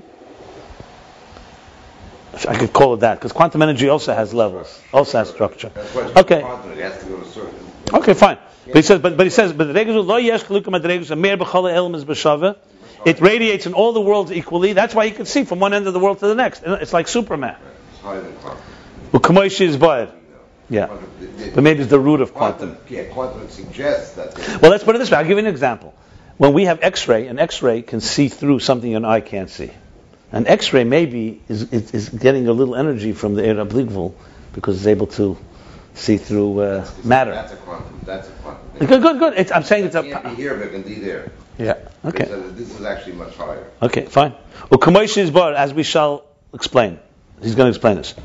I 2.47 2.55
could 2.55 2.71
call 2.71 2.93
it 2.93 3.01
that, 3.01 3.15
because 3.15 3.33
quantum 3.33 3.61
energy 3.61 3.89
also 3.89 4.13
has 4.13 4.33
levels, 4.33 4.81
also 4.93 5.17
has 5.17 5.29
structure. 5.29 5.69
That's 5.69 5.93
why 5.93 6.07
it's 6.07 6.17
Okay. 6.17 6.41
Quantum, 7.89 8.09
it 8.11 8.17
has 8.17 8.27
to 8.27 8.29
go 8.29 8.33
to 8.33 8.33
a 8.33 8.33
certain. 8.33 8.35
Okay, 8.35 8.37
fine. 8.37 8.37
But 8.65 8.75
he 8.77 8.81
says, 8.81 8.99
but, 9.01 9.17
but 9.17 9.25
he 9.25 9.29
says, 9.29 9.53
but 9.53 9.67
the 9.67 9.73
regus 9.73 9.95
lo 10.05 10.17
yesh 10.17 10.43
chalukah 10.43 10.65
madregus 10.65 11.11
amer 11.11 11.37
b'chala 11.37 11.73
elam 11.73 11.95
is 11.95 12.05
b'shava. 12.05 12.57
It 13.05 13.19
radiates 13.19 13.65
in 13.65 13.73
all 13.73 13.91
the 13.91 13.99
worlds 14.01 14.31
equally. 14.31 14.71
That's 14.73 14.95
why 14.95 15.03
you 15.03 15.11
can 15.13 15.25
see 15.25 15.43
from 15.43 15.59
one 15.59 15.73
end 15.73 15.87
of 15.87 15.93
the 15.93 15.99
world 15.99 16.19
to 16.19 16.27
the 16.27 16.35
next. 16.35 16.63
It's 16.65 16.93
like 16.93 17.09
Superman. 17.09 17.57
It's 17.91 18.01
higher. 18.01 18.21
Well, 19.11 19.21
Kamoishi 19.21 19.65
is 19.65 19.75
bayad. 19.77 20.11
Yeah. 20.69 20.87
Quantum- 20.87 21.09
the- 21.19 21.25
the- 21.25 21.51
But 21.51 21.63
maybe 21.63 21.81
it's 21.81 21.89
the 21.89 21.99
root 21.99 22.21
of 22.21 22.33
quantum. 22.33 22.77
Yeah, 22.89 23.03
quantum 23.03 23.49
suggests 23.49 24.15
that. 24.15 24.61
Well, 24.61 24.71
let's 24.71 24.85
put 24.85 24.95
it 24.95 24.99
this 24.99 25.11
way. 25.11 25.17
I'll 25.17 25.23
give 25.25 25.31
you 25.37 25.39
an 25.39 25.47
example. 25.47 25.93
When 26.37 26.53
we 26.53 26.65
have 26.65 26.79
X-ray, 26.81 27.27
an 27.27 27.37
X-ray 27.39 27.81
can 27.81 27.99
see 27.99 28.29
through 28.29 28.59
something 28.59 28.95
an 28.95 29.03
eye 29.05 29.19
can't 29.19 29.49
see. 29.49 29.71
An 30.31 30.47
X-ray 30.47 30.83
maybe 30.85 31.41
is, 31.47 31.71
is, 31.73 31.93
is 31.93 32.09
getting 32.09 32.47
a 32.47 32.53
little 32.53 32.75
energy 32.75 33.11
from 33.11 33.35
the 33.35 33.45
air 33.45 33.55
obliqual 33.55 34.13
because 34.53 34.77
it's 34.77 34.87
able 34.87 35.07
to 35.07 35.37
see 35.93 36.17
through 36.17 36.59
uh, 36.59 36.87
matter. 37.03 37.31
That's 37.31 37.53
a 37.53 37.57
quantum. 37.57 37.99
That's 38.03 38.27
a 38.27 38.31
quantum. 38.31 38.87
Good, 38.87 39.01
good, 39.01 39.19
good. 39.19 39.33
It's, 39.37 39.51
I'm 39.51 39.63
saying 39.63 39.85
it's 39.85 39.95
It 39.95 40.11
can't 40.11 40.23
be 40.23 40.35
here, 40.35 40.55
but 40.55 40.67
it 40.67 40.71
can 40.71 40.81
be 40.81 40.95
there. 40.95 41.31
Yeah. 41.57 41.77
Okay. 42.03 42.25
This 42.25 42.71
is 42.77 42.83
actually 42.83 43.13
much 43.13 43.35
higher. 43.35 43.69
Okay, 43.81 44.05
fine. 44.05 44.33
Ukamoish 44.71 45.17
is 45.17 45.31
bar, 45.31 45.53
as 45.53 45.73
we 45.73 45.83
shall 45.83 46.25
explain. 46.53 46.99
He's 47.41 47.55
going 47.55 47.71
to 47.71 47.75
explain 47.75 47.97
this. 47.97 48.15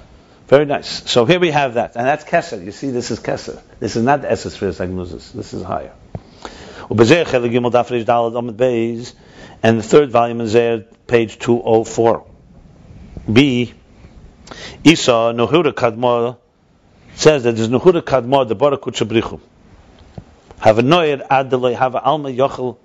Very 0.47 0.65
nice. 0.65 1.11
So 1.11 1.27
here 1.27 1.39
we 1.39 1.51
have 1.51 1.75
that, 1.75 1.97
and 1.97 2.07
that's 2.07 2.25
Kesser. 2.25 2.65
You 2.65 2.73
see, 2.73 2.91
this 2.91 3.11
is 3.11 3.21
Kesser. 3.21 3.61
This 3.81 3.97
is 3.97 4.03
not 4.03 4.23
the 4.23 4.29
Esespheres 4.29 4.81
Agnosis. 4.81 5.33
This 5.33 5.53
is 5.53 5.63
higher. 5.63 5.93
Ubezeh 6.89 7.27
Chelik 7.27 7.53
Gimel 7.53 7.71
Daf 7.71 7.89
Reish 7.89 8.07
Daled 8.07 8.33
Amud 8.33 8.57
Beis, 8.57 9.13
and 9.63 9.79
the 9.79 9.83
third 9.83 10.11
volume 10.11 10.41
is 10.41 10.55
there, 10.55 10.79
page 11.07 11.39
204. 11.39 12.27
B. 13.31 13.75
Isa 14.85 15.35
Nuhura 15.37 15.73
Kadmor 15.73 16.39
says 17.19 17.43
that 17.43 17.57
there's 17.57 17.69
Nuhuda 17.69 18.01
Kadmor, 18.01 18.47
the 18.47 18.55
Barakut 18.55 18.95
Shabrichu. 18.95 19.41
Have 20.61 20.79
a 20.79 20.83
noir 20.83 21.17
adeloi, 21.29 21.75
have 21.75 21.97
a 21.97 22.01
alma 22.01 22.29
yochel 22.31 22.77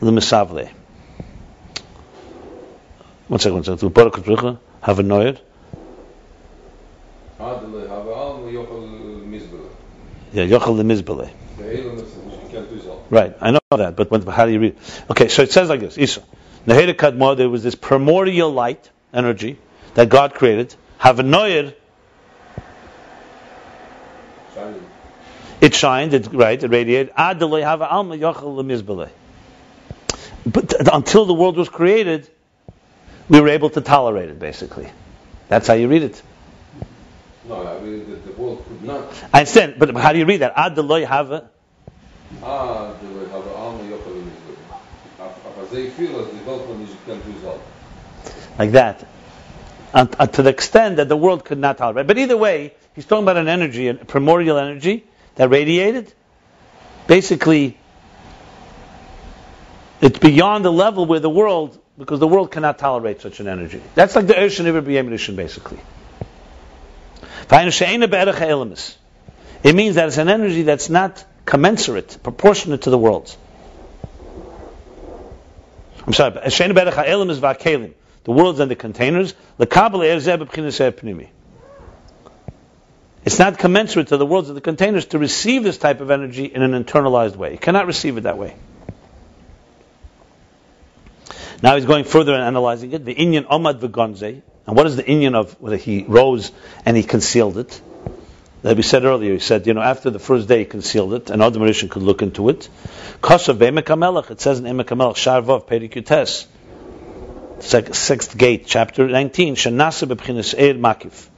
lemisavle. 0.00 0.70
One 3.28 3.38
second, 3.38 3.54
one 3.56 3.64
second. 3.64 3.90
Barakut 3.90 4.24
Shabrichu, 4.24 4.58
have 4.80 4.98
a 4.98 5.02
noir. 5.02 5.36
Adeloi, 7.38 7.88
have 7.90 8.06
a 8.06 8.10
alma 8.10 8.50
yochel 8.50 9.28
mizbele. 9.28 9.68
Yeah, 10.32 10.44
yochel 10.44 10.80
lemizbele. 10.80 11.30
Right, 13.10 13.36
I 13.40 13.50
know 13.50 13.60
that, 13.70 13.96
but 13.96 14.10
when, 14.10 14.22
how 14.22 14.46
do 14.46 14.52
you 14.52 14.60
read? 14.60 14.76
Okay, 15.10 15.28
so 15.28 15.42
it 15.42 15.52
says 15.52 15.68
like 15.68 15.80
this, 15.80 15.98
Isa. 15.98 16.22
Naheda 16.66 16.94
Kadmor, 16.94 17.36
there 17.36 17.50
was 17.50 17.62
this 17.62 17.74
primordial 17.74 18.50
light, 18.50 18.88
energy, 19.12 19.58
that 19.94 20.08
God 20.08 20.32
created. 20.34 20.74
Have 20.98 21.18
a 21.18 21.22
noir, 21.22 21.74
it 25.60 25.74
shined, 25.74 26.14
it 26.14 26.32
right, 26.32 26.62
it 26.62 26.68
radiated. 26.68 27.12
Ad 27.16 27.40
have 27.40 27.82
alma 27.82 28.16
yochel 28.16 29.10
But 30.46 30.94
until 30.94 31.26
the 31.26 31.34
world 31.34 31.56
was 31.56 31.68
created, 31.68 32.28
we 33.28 33.40
were 33.40 33.48
able 33.48 33.70
to 33.70 33.80
tolerate 33.80 34.30
it. 34.30 34.38
Basically, 34.38 34.90
that's 35.48 35.68
how 35.68 35.74
you 35.74 35.88
read 35.88 36.02
it. 36.02 36.22
No, 37.48 37.66
I 37.66 37.80
mean 37.80 38.08
the, 38.08 38.16
the 38.16 38.32
world 38.40 38.64
could 38.66 38.82
not. 38.82 39.04
I 39.32 39.40
understand, 39.40 39.74
but 39.78 39.94
how 39.96 40.12
do 40.12 40.18
you 40.18 40.26
read 40.26 40.38
that? 40.38 40.52
Ad 40.56 40.76
have. 40.76 41.50
Ah, 42.42 42.92
the 43.02 43.08
have 43.30 43.46
alma 43.48 43.82
yochel 43.84 44.30
as 45.60 45.70
they 45.70 45.90
feel 45.90 46.20
as 46.20 46.26
the 46.28 46.38
Weltman 46.38 46.86
can 47.04 47.34
result. 47.34 47.60
Like 48.58 48.72
that. 48.72 49.06
And, 49.92 50.14
and 50.18 50.32
to 50.34 50.42
the 50.42 50.50
extent 50.50 50.96
that 50.96 51.08
the 51.08 51.16
world 51.16 51.44
could 51.44 51.58
not 51.58 51.78
tolerate. 51.78 52.06
But 52.06 52.18
either 52.18 52.36
way, 52.36 52.74
he's 52.94 53.04
talking 53.04 53.24
about 53.24 53.36
an 53.36 53.48
energy, 53.48 53.88
a 53.88 53.94
primordial 53.94 54.58
energy 54.58 55.04
that 55.40 55.48
radiated. 55.48 56.12
Basically, 57.06 57.78
it's 60.02 60.18
beyond 60.18 60.66
the 60.66 60.70
level 60.70 61.06
where 61.06 61.18
the 61.18 61.30
world, 61.30 61.78
because 61.96 62.20
the 62.20 62.28
world 62.28 62.50
cannot 62.50 62.78
tolerate 62.78 63.22
such 63.22 63.40
an 63.40 63.48
energy. 63.48 63.80
That's 63.94 64.14
like 64.14 64.26
the 64.26 64.38
ocean 64.38 64.66
of 64.66 64.84
B'yem 64.84 65.36
basically. 65.36 65.78
It 69.62 69.74
means 69.74 69.94
that 69.94 70.08
it's 70.08 70.18
an 70.18 70.28
energy 70.28 70.62
that's 70.62 70.90
not 70.90 71.24
commensurate, 71.46 72.18
proportionate 72.22 72.82
to 72.82 72.90
the 72.90 72.98
world's. 72.98 73.34
I'm 76.06 76.12
sorry, 76.12 76.32
the 76.34 77.96
worlds 78.26 78.60
and 78.60 78.70
the 78.70 78.76
containers. 78.76 79.32
It's 83.24 83.38
not 83.38 83.58
commensurate 83.58 84.08
to 84.08 84.16
the 84.16 84.24
worlds 84.24 84.48
of 84.48 84.54
the 84.54 84.60
containers 84.62 85.06
to 85.06 85.18
receive 85.18 85.62
this 85.62 85.76
type 85.76 86.00
of 86.00 86.10
energy 86.10 86.46
in 86.46 86.62
an 86.62 86.72
internalized 86.72 87.36
way. 87.36 87.52
You 87.52 87.58
cannot 87.58 87.86
receive 87.86 88.16
it 88.16 88.22
that 88.22 88.38
way. 88.38 88.56
Now 91.62 91.76
he's 91.76 91.84
going 91.84 92.04
further 92.04 92.32
and 92.32 92.42
analyzing 92.42 92.92
it. 92.92 93.04
The 93.04 93.14
Inyan 93.14 93.44
Omad 93.46 93.80
V'Gonze. 93.80 94.40
And 94.66 94.76
what 94.76 94.86
is 94.86 94.96
the 94.96 95.02
Inyan 95.02 95.34
of 95.34 95.60
whether 95.60 95.76
he 95.76 96.04
rose 96.04 96.52
and 96.86 96.96
he 96.96 97.02
concealed 97.02 97.58
it? 97.58 97.80
That 98.62 98.76
we 98.76 98.82
said 98.82 99.04
earlier, 99.04 99.32
he 99.32 99.38
said, 99.38 99.66
you 99.66 99.74
know, 99.74 99.80
after 99.80 100.10
the 100.10 100.18
first 100.18 100.46
day 100.46 100.60
he 100.60 100.64
concealed 100.66 101.14
it, 101.14 101.30
and 101.30 101.40
Rishon 101.40 101.90
could 101.90 102.02
look 102.02 102.20
into 102.20 102.50
it. 102.50 102.68
Kosav 103.22 103.58
Be'emek 103.58 104.30
it 104.30 104.40
says 104.40 104.58
in 104.58 104.66
Emek 104.66 104.84
HaMelech, 104.84 105.16
Sharvav 105.16 105.66
Perikutes, 105.66 106.46
sixth 107.94 108.36
gate, 108.36 108.66
chapter 108.66 109.08
19, 109.08 109.54
Shanasa 109.56 110.06
B'Pchinas 110.08 110.54
Eir 110.54 110.78
Makif. 110.78 111.28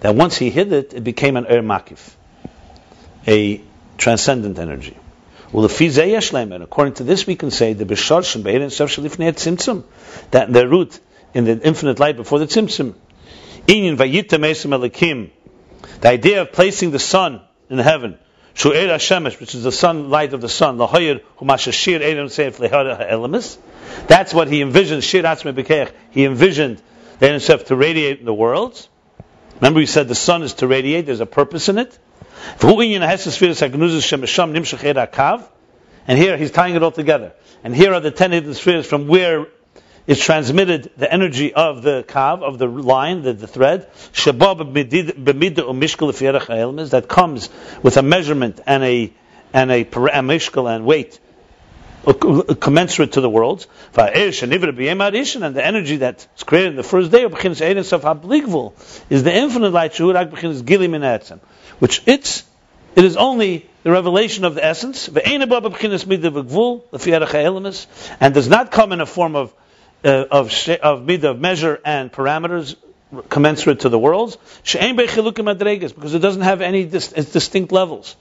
That 0.00 0.14
once 0.14 0.36
he 0.36 0.50
hid 0.50 0.72
it, 0.72 0.94
it 0.94 1.04
became 1.04 1.36
an 1.36 1.44
Eir 1.44 1.64
Makif, 1.64 2.14
a 3.26 3.60
transcendent 3.96 4.58
energy. 4.58 4.96
Well, 5.52 5.68
the 5.68 6.60
according 6.62 6.94
to 6.94 7.04
this, 7.04 7.26
we 7.26 7.36
can 7.36 7.50
say 7.50 7.74
the 7.74 7.84
Bishar 7.84 8.22
Shembeir 8.22 8.60
and 8.60 8.72
Sev 8.72 8.88
Shalifnei 8.88 9.32
Tzimtzum, 9.32 9.84
that 10.32 10.52
the 10.52 10.66
root 10.66 10.98
in 11.32 11.44
the 11.44 11.60
infinite 11.60 12.00
light 12.00 12.16
before 12.16 12.40
the 12.40 12.46
Tzimtzum. 12.46 12.94
Inyan 13.66 13.96
Vayita 13.96 14.38
Mesim 14.38 14.76
Elikim, 14.76 15.30
the 16.00 16.08
idea 16.08 16.42
of 16.42 16.52
placing 16.52 16.90
the 16.90 16.98
sun 16.98 17.40
in 17.70 17.78
heaven, 17.78 18.18
Shu'er 18.54 18.88
Hashemesh, 18.88 19.40
which 19.40 19.54
is 19.54 19.64
the 19.64 19.72
sunlight 19.72 20.32
of 20.32 20.40
the 20.40 20.48
sun, 20.48 20.78
Lahoyer 20.78 21.20
Humashashir 21.38 22.00
Edom 22.00 22.28
Seif 22.28 22.56
Lehara 22.56 23.10
Elamis. 23.10 23.58
That's 24.06 24.32
what 24.32 24.48
he 24.48 24.60
envisioned, 24.60 25.02
Shir 25.02 25.22
Atzme 25.22 25.54
Bekech. 25.54 25.90
He 26.10 26.24
envisioned 26.24 26.80
the 27.18 27.28
himself 27.28 27.64
to 27.66 27.76
radiate 27.76 28.20
in 28.20 28.24
the 28.24 28.34
world. 28.34 28.88
Remember, 29.56 29.80
he 29.80 29.86
said 29.86 30.08
the 30.08 30.14
sun 30.14 30.42
is 30.42 30.54
to 30.54 30.66
radiate, 30.66 31.06
there's 31.06 31.20
a 31.20 31.26
purpose 31.26 31.68
in 31.68 31.78
it. 31.78 31.98
And 36.06 36.18
here 36.18 36.36
he's 36.36 36.50
tying 36.50 36.74
it 36.74 36.82
all 36.82 36.90
together. 36.90 37.32
And 37.62 37.74
here 37.74 37.94
are 37.94 38.00
the 38.00 38.10
ten 38.10 38.32
hidden 38.32 38.52
spheres 38.54 38.86
from 38.86 39.06
where 39.06 39.46
is 40.06 40.18
transmitted 40.20 40.90
the 40.98 41.10
energy 41.10 41.54
of 41.54 41.82
the 41.82 42.04
kav, 42.06 42.42
of 42.42 42.58
the 42.58 42.66
line, 42.66 43.22
the, 43.22 43.32
the 43.32 43.46
thread, 43.46 43.88
that 46.90 47.06
comes 47.08 47.48
with 47.82 47.96
a 47.96 48.02
measurement 48.02 48.60
and 48.66 48.84
a 48.84 49.12
and 49.54 49.70
a, 49.70 49.86
and 50.66 50.84
weight 50.84 51.20
commensurate 52.04 53.12
to 53.12 53.20
the 53.20 53.30
worlds. 53.30 53.66
And 53.96 54.52
the 54.52 55.62
energy 55.64 55.96
that's 55.96 56.42
created 56.44 56.70
in 56.70 56.76
the 56.76 56.82
first 56.82 57.10
day 57.10 57.24
of 57.24 57.32
is 59.10 59.22
the 59.22 59.34
infinite 59.34 59.72
light, 59.72 59.98
which 61.78 62.02
it's 62.06 62.44
it 62.96 63.04
is 63.04 63.16
only 63.16 63.68
the 63.82 63.90
revelation 63.90 64.44
of 64.44 64.54
the 64.54 64.64
essence, 64.64 65.08
and 68.20 68.34
does 68.34 68.48
not 68.48 68.70
come 68.70 68.92
in 68.92 69.00
a 69.00 69.06
form 69.06 69.34
of 69.36 69.54
uh, 70.04 70.24
of 70.30 70.68
of 70.82 71.24
of 71.24 71.40
measure 71.40 71.80
and 71.84 72.12
parameters 72.12 72.76
commensurate 73.28 73.80
to 73.80 73.88
the 73.88 73.98
worlds. 73.98 74.36
because 74.64 76.14
it 76.14 76.20
doesn't 76.20 76.42
have 76.42 76.60
any 76.60 76.84
dis, 76.84 77.08
distinct 77.08 77.72
levels, 77.72 78.16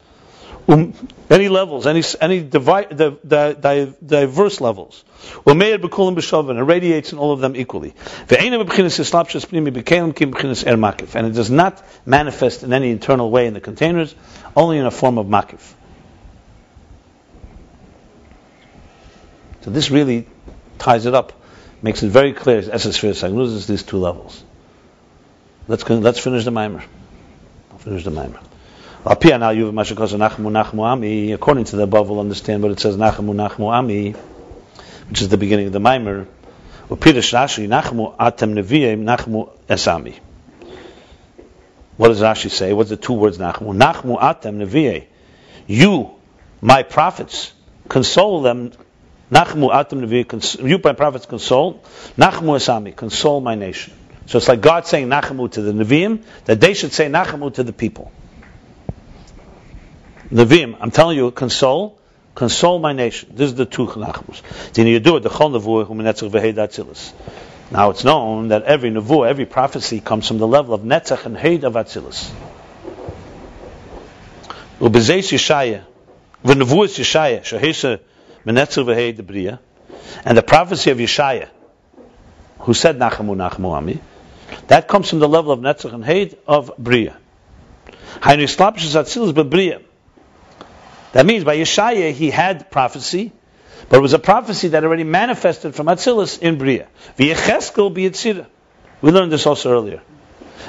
um, 0.68 0.94
any 1.30 1.50
levels, 1.50 1.88
any 1.88 2.04
any 2.22 2.42
divi, 2.42 2.96
di, 2.96 3.18
di, 3.26 3.54
di, 3.54 3.94
diverse 4.06 4.62
levels. 4.62 5.04
It 5.46 6.66
radiates 6.66 7.12
in 7.12 7.18
all 7.18 7.32
of 7.32 7.40
them 7.40 7.56
equally. 7.56 7.94
And 8.30 8.56
it 11.28 11.34
does 11.34 11.50
not 11.50 11.84
manifest 12.06 12.64
in 12.64 12.74
any 12.74 12.92
internal 12.92 13.32
way 13.32 13.48
in 13.48 13.54
the 13.54 13.62
containers, 13.62 14.16
only 14.56 14.78
in 14.78 14.86
a 14.86 14.92
form 14.92 15.18
of 15.18 15.28
makif. 15.28 15.74
So 19.62 19.72
this 19.72 19.92
really 19.92 20.28
ties 20.78 21.06
it 21.06 21.14
up 21.14 21.34
makes 21.82 22.04
it 22.04 22.10
very 22.10 22.34
clear. 22.34 22.62
Esosphere 22.62 23.14
Sagnuz 23.14 23.54
is 23.54 23.68
these 23.68 23.84
two 23.84 23.98
levels. 23.98 24.44
Let's 25.68 25.88
let's 25.90 26.20
finish 26.20 26.44
the 26.44 26.52
mimer. 26.52 26.84
I'll 27.72 27.78
finish 27.78 28.04
the 28.04 28.12
mimer. 28.12 28.40
According 29.06 29.32
to 31.66 31.76
the 31.76 31.84
above, 31.84 32.10
we'll 32.10 32.20
understand 32.20 32.64
what 32.64 32.72
it 32.72 32.80
says 32.80 32.96
Nachamu 32.96 33.34
Nachmu 33.36 33.68
Ami, 33.72 34.12
which 35.10 35.22
is 35.22 35.30
the 35.30 35.38
beginning 35.38 35.68
of 35.68 35.74
the 35.74 35.80
mimer. 35.80 36.26
Rashi 36.90 37.68
Nachmu 37.68 38.16
Atem 38.18 38.54
Neviyim 38.54 39.04
Nachmu 39.04 39.50
Esami. 39.68 40.20
What 41.98 42.08
does 42.08 42.22
Rashi 42.22 42.50
say? 42.50 42.72
What's 42.72 42.90
the 42.90 42.98
two 42.98 43.14
words 43.14 43.38
Nachmu? 43.38 43.78
Nachmu 43.78 44.20
Atem 44.20 44.66
Neviyim. 44.66 45.06
You, 45.68 46.12
my 46.62 46.84
prophets, 46.84 47.52
console 47.90 48.42
them 48.42 48.72
Nachmu 49.34 49.74
atam 49.74 50.02
nevi, 50.02 50.64
you 50.64 50.80
my 50.84 50.94
prophets 50.94 51.26
console. 51.26 51.82
Nachmu 52.18 52.56
esami, 52.56 52.96
console 52.96 53.42
my 53.42 53.56
nation. 53.56 53.94
So 54.28 54.38
it's 54.38 54.48
like 54.48 54.62
God 54.62 54.86
saying 54.86 55.08
Nachamu 55.08 55.52
to 55.52 55.62
the 55.62 55.72
Nevi'im, 55.72 56.24
that 56.46 56.62
they 56.62 56.74
should 56.74 56.94
say 56.94 57.08
Nachamu 57.08 57.54
to 57.56 57.64
the 57.64 57.74
people. 57.74 58.12
Nevi'im, 60.32 60.78
I'm 60.80 60.92
telling 60.92 61.18
you, 61.18 61.32
console, 61.32 62.00
console 62.36 62.80
my 62.80 62.94
nation. 62.94 63.30
This 63.34 63.50
is 63.52 63.56
the 63.56 63.66
two 63.66 63.88
Nachamus. 63.88 64.42
Then 64.74 64.88
you 64.88 65.00
do 65.00 65.18
it, 65.18 65.22
the 65.22 65.30
Chol 65.30 65.52
Netzach. 65.54 67.14
Now 67.72 67.90
it's 67.90 68.04
known 68.04 68.50
that 68.50 68.64
every 68.64 68.92
Nevuah, 68.92 69.28
every 69.28 69.46
prophecy 69.46 70.00
comes 70.00 70.28
from 70.28 70.38
the 70.38 70.48
level 70.48 70.74
of 70.74 70.82
Netzach 70.82 71.26
and 71.26 71.36
Heid 71.36 71.64
of 71.64 71.74
Atzilis. 71.74 72.32
Ubezeis 74.80 75.32
Yeshaya, 75.32 75.84
Yeshaya, 76.44 77.42
Shahisa 77.42 78.00
and 80.26 80.38
the 80.38 80.44
prophecy 80.44 80.92
of 80.92 80.98
Yeshaya, 80.98 81.48
who 82.60 82.74
said 82.74 82.98
Nachamu 82.98 83.36
Nachamu 83.36 83.72
Ami, 83.72 84.00
that 84.68 84.88
comes 84.88 85.10
from 85.10 85.20
the 85.20 85.30
level 85.30 85.52
of 85.52 85.60
Netzach 85.60 85.94
and 85.94 86.04
Heid 86.04 86.38
of 86.46 86.72
Bria. 86.78 87.18
That 91.14 91.28
means 91.28 91.44
by 91.44 91.58
Yeshaya 91.58 92.12
he 92.12 92.32
had 92.32 92.70
prophecy, 92.70 93.32
but 93.88 93.98
it 93.98 94.02
was 94.02 94.14
a 94.14 94.20
prophecy 94.20 94.70
that 94.70 94.84
already 94.84 95.04
manifested 95.04 95.76
from 95.76 95.86
Atzilus 95.88 96.40
in 96.40 96.58
Bria. 96.58 96.88
V'yecheskel 97.18 97.94
b'yitzira. 97.96 98.48
We 99.02 99.12
learned 99.12 99.32
this 99.32 99.46
also 99.46 99.72
earlier. 99.72 100.02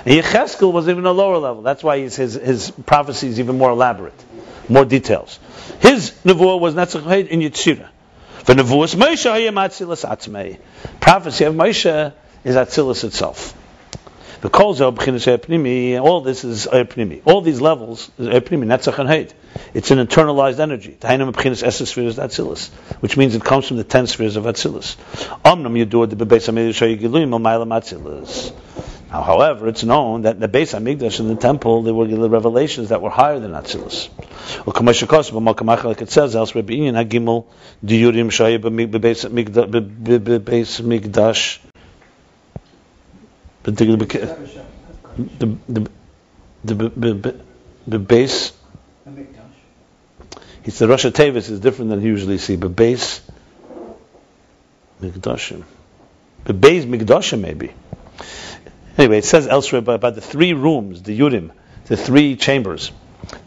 And 0.05 0.23
Yecheskel 0.23 0.71
was 0.71 0.89
even 0.89 1.07
a 1.07 1.12
lower 1.12 1.39
level. 1.39 1.62
That's 1.62 1.83
why 1.83 2.01
his, 2.01 2.16
his, 2.16 2.71
prophecy 2.85 3.29
is 3.29 3.41
even 3.41 3.57
more 3.57 3.71
elaborate, 3.71 4.23
more 4.69 4.85
details. 4.85 5.39
His 5.81 6.11
nevuah 6.25 6.61
was 6.61 6.75
Netzach 6.75 7.29
in 7.29 7.41
Yitzira. 7.41 7.89
For 8.45 8.55
nevuahs 8.55 8.95
Moshe. 8.95 10.59
Prophecy 11.01 11.45
of 11.45 11.55
Moshe 11.55 12.12
is 12.45 12.57
atzilus 12.57 13.05
itself. 13.05 13.57
The 14.45 14.51
kol 14.51 14.75
zel 14.75 14.93
b'chinas 14.93 15.39
pnimi, 15.39 15.99
all 15.99 16.21
this 16.21 16.45
is 16.45 16.66
pnimi. 16.71 17.23
All 17.25 17.41
these 17.41 17.62
levels 17.62 18.11
is 18.19 18.29
pnimi, 18.29 18.66
netzach 18.66 18.99
and. 18.99 19.33
It's 19.73 19.91
an 19.91 20.07
internalized 20.07 20.59
energy. 20.59 20.99
Tainam 21.01 21.33
b'chinas 21.33 21.66
eses 21.66 21.87
spheres 21.87 22.19
atzilus, 22.19 22.69
which 23.01 23.16
means 23.16 23.35
it 23.35 23.43
comes 23.43 23.66
from 23.66 23.79
the 23.79 23.85
ten 23.85 24.07
spheres 24.07 24.37
of 24.37 24.45
atzilus. 24.45 24.97
Omnam 25.47 25.83
yadur 25.83 26.11
de 26.11 26.16
bebeis 26.16 26.47
hayigiluim 26.53 27.33
al 27.33 27.65
atzilus. 27.65 28.53
Now, 29.11 29.23
however, 29.23 29.66
it's 29.69 29.83
known 29.83 30.23
that 30.23 30.35
in 30.35 30.41
the 30.41 30.49
base 30.49 30.75
Hamikdash 30.75 31.21
in 31.21 31.29
the 31.29 31.37
temple 31.37 31.83
there 31.83 31.95
were 31.95 32.07
the 32.07 32.29
revelations 32.29 32.91
that 32.91 33.01
were 33.01 33.09
higher 33.09 33.39
than 33.39 33.53
Atzilus. 33.53 34.11
Like 35.85 36.03
it 36.03 36.11
says 36.11 36.37
elsewhere, 36.37 36.65
hagimel 36.65 37.47
diyurim 37.83 38.29
shaya 38.29 38.59
bebeis 38.59 39.25
Mikdash." 40.83 41.61
The 43.65 43.73
the 46.65 46.74
the 46.95 47.35
the 47.86 47.99
base. 47.99 48.53
He 50.62 50.70
said 50.70 50.89
Rosh 50.89 51.05
Tevis 51.07 51.51
is 51.51 51.61
different 51.61 51.91
than 51.91 52.01
you 52.01 52.09
usually 52.09 52.39
see. 52.39 52.57
But 52.57 52.77
base 52.77 53.20
Mikdashim. 55.03 55.65
The 56.45 56.53
base 56.55 56.85
Mikdashim 56.85 57.41
maybe. 57.41 57.73
Anyway, 58.97 59.19
it 59.19 59.24
says 59.24 59.47
elsewhere 59.47 59.81
about, 59.81 60.15
the 60.15 60.20
three 60.20 60.53
rooms, 60.53 61.03
the 61.03 61.19
Yurim, 61.19 61.51
the 61.86 61.97
three 61.97 62.36
chambers 62.36 62.93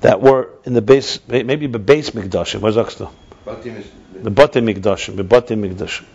that 0.02 0.20
were 0.22 0.50
in 0.66 0.74
the 0.74 0.82
base, 0.82 1.20
maybe 1.28 1.68
the 1.68 1.80
base 1.80 2.10
Mikdashim. 2.10 2.60
Where's 2.60 2.76
Oxta? 2.76 3.10
The 3.46 4.32
Bate 4.32 4.64
Mikdashim, 4.64 5.16
the 5.16 5.24
Bate 5.24 5.50
Mikdashim. 5.50 6.06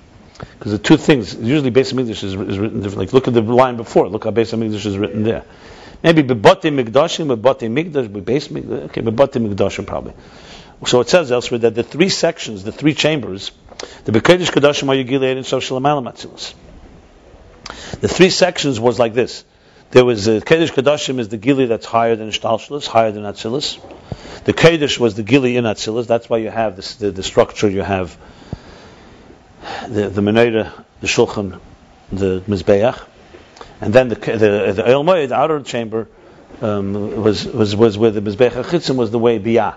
Because 0.58 0.72
the 0.72 0.78
two 0.78 0.96
things, 0.96 1.34
usually 1.34 1.70
base 1.70 1.92
Mikdash 1.92 2.24
is, 2.24 2.34
is 2.34 2.36
written 2.36 2.80
differently. 2.82 3.06
Like 3.06 3.12
look 3.12 3.28
at 3.28 3.34
the 3.34 3.42
line 3.42 3.76
before, 3.76 4.08
look 4.08 4.24
how 4.24 4.30
base 4.30 4.52
Mikdash 4.52 4.86
is 4.86 4.98
written 4.98 5.22
there. 5.22 5.44
Maybe 6.02 6.22
Bebate 6.22 6.72
Mikdashim, 6.72 7.34
Bebate 7.34 7.70
Mikdash, 7.70 8.24
base 8.24 8.48
Mikdash, 8.48 8.84
okay, 8.84 9.02
Bebate 9.02 9.46
Mikdashim 9.46 9.86
probably. 9.86 10.14
So 10.86 11.00
it 11.00 11.08
says 11.08 11.30
elsewhere 11.30 11.60
that 11.60 11.74
the 11.74 11.84
three 11.84 12.08
sections, 12.08 12.64
the 12.64 12.72
three 12.72 12.94
chambers, 12.94 13.52
the 14.04 14.12
Bekedesh 14.12 14.50
Kadashim 14.50 14.88
are 14.88 15.04
Yigilei 15.04 15.36
and 15.36 15.46
Social 15.46 15.80
Atzilus. 15.80 16.54
The 18.00 18.08
three 18.08 18.30
sections 18.30 18.80
was 18.80 18.98
like 18.98 19.14
this. 19.14 19.44
There 19.92 20.04
was 20.04 20.24
the 20.24 20.40
Kedesh 20.40 20.70
Kadashim 20.70 21.18
is 21.18 21.28
the 21.28 21.36
Gili 21.36 21.66
that's 21.66 21.86
higher 21.86 22.16
than 22.16 22.30
Shtalshalis, 22.30 22.86
higher 22.86 23.12
than 23.12 23.22
Atzilus. 23.22 23.78
The 24.44 24.52
Kedesh 24.52 24.98
was 24.98 25.14
the 25.14 25.22
Gili 25.22 25.56
in 25.56 25.64
Atzilus. 25.64 26.06
That's 26.06 26.28
why 26.28 26.38
you 26.38 26.50
have 26.50 26.76
this, 26.76 26.96
the, 26.96 27.10
the 27.10 27.22
structure. 27.22 27.68
You 27.68 27.82
have 27.82 28.16
the 29.88 30.08
the 30.08 30.20
Menorah, 30.20 30.72
the 31.00 31.06
Shulchan, 31.06 31.58
the 32.10 32.42
Mizbeach, 32.48 33.00
and 33.80 33.92
then 33.92 34.08
the 34.08 34.14
the 34.14 34.72
the 34.74 34.88
El 34.88 35.04
the 35.04 35.34
outer 35.34 35.60
chamber, 35.62 36.08
um, 36.60 37.22
was 37.22 37.46
was 37.46 37.74
was 37.76 37.98
where 37.98 38.10
the 38.10 38.20
Mizbeach 38.20 38.52
Chitzim 38.64 38.96
was 38.96 39.10
the 39.10 39.18
way 39.18 39.38
Biyah. 39.38 39.76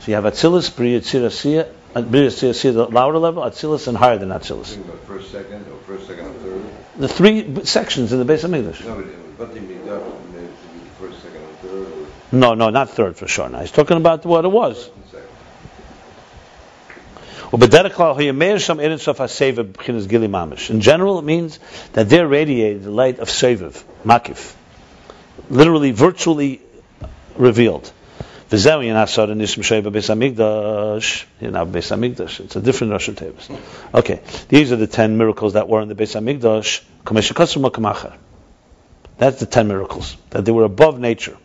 So 0.00 0.10
you 0.12 0.14
have 0.14 0.24
Atzilus, 0.24 0.74
Bria 0.74 1.00
Tzirasiyah, 1.00 2.10
Bria 2.10 2.28
Tzirasiyah, 2.28 2.74
the 2.74 2.86
lower 2.86 3.18
level, 3.18 3.42
Atzilus, 3.42 3.88
and 3.88 3.96
higher 3.96 4.18
than 4.18 4.28
Atzilus. 4.30 4.78
First, 5.06 5.32
second, 5.32 5.66
or 5.68 5.78
first, 5.86 6.06
second, 6.06 6.26
and 6.26 6.40
third 6.40 6.64
the 6.98 7.08
three 7.08 7.64
sections 7.64 8.12
in 8.12 8.18
the 8.18 8.24
base 8.24 8.44
of 8.44 8.52
English. 8.52 8.84
No, 8.84 9.04
but 9.38 9.54
the 9.54 9.60
first, 10.98 11.22
second, 11.22 11.42
and 11.42 11.58
third. 11.58 12.06
No, 12.32 12.54
no, 12.54 12.70
not 12.70 12.90
third 12.90 13.16
for 13.16 13.28
sure. 13.28 13.48
Now 13.48 13.60
he's 13.60 13.70
talking 13.70 13.96
about 13.96 14.26
what 14.26 14.44
it 14.44 14.48
was. 14.48 14.90
In 17.50 17.60
general, 20.80 21.18
it 21.18 21.24
means 21.24 21.58
that 21.94 22.08
they're 22.10 22.28
radiated 22.28 22.82
the 22.82 22.90
light 22.90 23.18
of 23.20 23.28
Seviv, 23.28 23.82
Makif, 24.04 24.54
literally, 25.48 25.92
virtually 25.92 26.60
revealed. 27.36 27.90
It's 28.50 28.64
a 28.64 28.80
different 32.60 32.92
Russian 32.92 33.14
tables. 33.14 33.50
Okay, 33.94 34.20
these 34.48 34.72
are 34.72 34.76
the 34.76 34.86
ten 34.86 35.16
miracles 35.16 35.54
that 35.54 35.68
were 35.68 35.80
in 35.80 35.88
the 35.88 35.94
Beis 35.94 36.14
Hamikdash. 36.16 36.82
That's 39.16 39.40
the 39.40 39.46
ten 39.46 39.68
miracles 39.68 40.16
that 40.30 40.44
they 40.44 40.52
were 40.52 40.64
above 40.64 40.98
nature. 40.98 41.38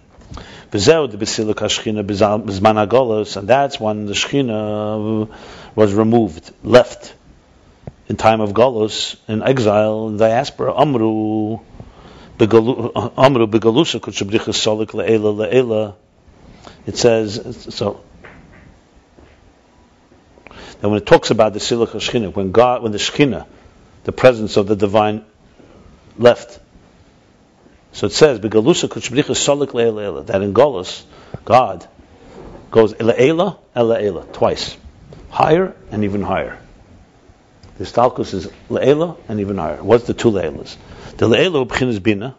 And 0.74 0.82
that's 0.82 1.08
when 3.80 4.06
the 4.06 4.14
Shechina 4.14 5.30
was 5.76 5.94
removed, 5.94 6.52
left 6.64 7.14
in 8.08 8.18
time 8.18 8.42
of 8.42 8.54
Golos, 8.54 9.16
in 9.28 9.44
exile, 9.44 10.08
in 10.08 10.18
diaspora. 10.18 10.74
Amru, 10.76 11.60
Amru 12.40 13.48
begalusa 13.48 14.00
kutshabrichas 14.00 14.58
solik 14.58 14.88
le'ela 14.88 15.34
le'ela 15.36 15.96
it 16.86 16.98
says 16.98 17.68
so 17.70 18.02
that 20.82 20.90
when 20.90 20.98
it 20.98 21.06
talks 21.06 21.32
about 21.32 21.54
the 21.54 21.60
Silach 21.60 21.90
Shechina, 21.90 22.34
when 22.34 22.52
God, 22.52 22.84
when 22.84 22.92
the 22.92 22.98
Shechina, 22.98 23.46
the 24.04 24.12
presence 24.12 24.58
of 24.58 24.68
the 24.68 24.76
divine, 24.76 25.24
left. 26.18 26.60
So 27.94 28.08
it 28.08 28.12
says, 28.12 28.40
that 28.40 28.54
in 30.42 30.54
Golus, 30.54 31.04
God 31.46 31.88
goes 32.72 32.94
le'ela, 32.96 33.58
ela 33.76 34.26
twice, 34.34 34.78
higher 35.30 35.76
and 35.92 36.04
even 36.04 36.22
higher. 36.22 36.60
The 37.78 37.86
stalkus 37.86 38.34
is 38.34 38.48
le'ela 38.70 39.18
and 39.28 39.40
even 39.40 39.58
higher. 39.58 39.82
What's 39.82 40.06
the 40.06 40.14
two 40.14 40.32
le'elas? 40.32 40.76
The 41.18 41.28
le'ela 41.28 41.88
is 41.88 42.00
bina. 42.00 42.36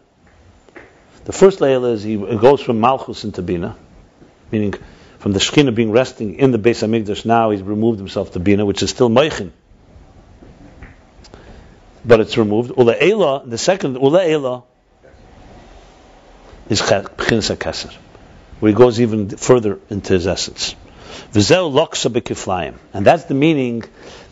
The 1.23 1.33
first 1.33 1.59
le'ela 1.59 1.93
is 1.93 2.03
he 2.03 2.17
goes 2.17 2.61
from 2.61 2.79
malchus 2.79 3.23
into 3.23 3.41
bina 3.41 3.75
meaning 4.51 4.73
from 5.19 5.33
the 5.33 5.39
Shekhinah 5.39 5.73
being 5.73 5.91
resting 5.91 6.35
in 6.35 6.51
the 6.51 6.59
Beis 6.59 6.83
Hamikdash, 6.83 7.25
now 7.25 7.51
he's 7.51 7.61
removed 7.61 7.99
himself 7.99 8.31
to 8.33 8.39
Bina, 8.39 8.65
which 8.65 8.83
is 8.83 8.89
still 8.89 9.09
Meichin. 9.09 9.51
But 12.03 12.19
it's 12.19 12.37
removed. 12.37 12.71
Ula'ela, 12.71 13.49
the 13.49 13.57
second, 13.57 13.95
Ula 13.95 14.27
Ela, 14.27 14.63
is 16.69 16.81
Pchinas 16.81 17.55
HaKeser, 17.55 17.93
where 18.59 18.71
he 18.71 18.75
goes 18.75 18.99
even 18.99 19.29
further 19.29 19.79
into 19.89 20.13
his 20.13 20.27
essence. 20.27 20.75
V'zeu 21.31 21.71
loksa 21.71 22.11
bekiflayim. 22.11 22.75
And 22.93 23.05
that's 23.05 23.25
the 23.25 23.33
meaning 23.33 23.83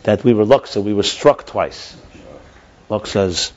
that 0.02 0.24
we 0.24 0.34
were 0.34 0.44
loksa, 0.44 0.82
we 0.82 0.94
were 0.94 1.02
struck 1.02 1.46
twice. 1.46 1.96
Loksa 2.90 3.26
is, 3.28 3.52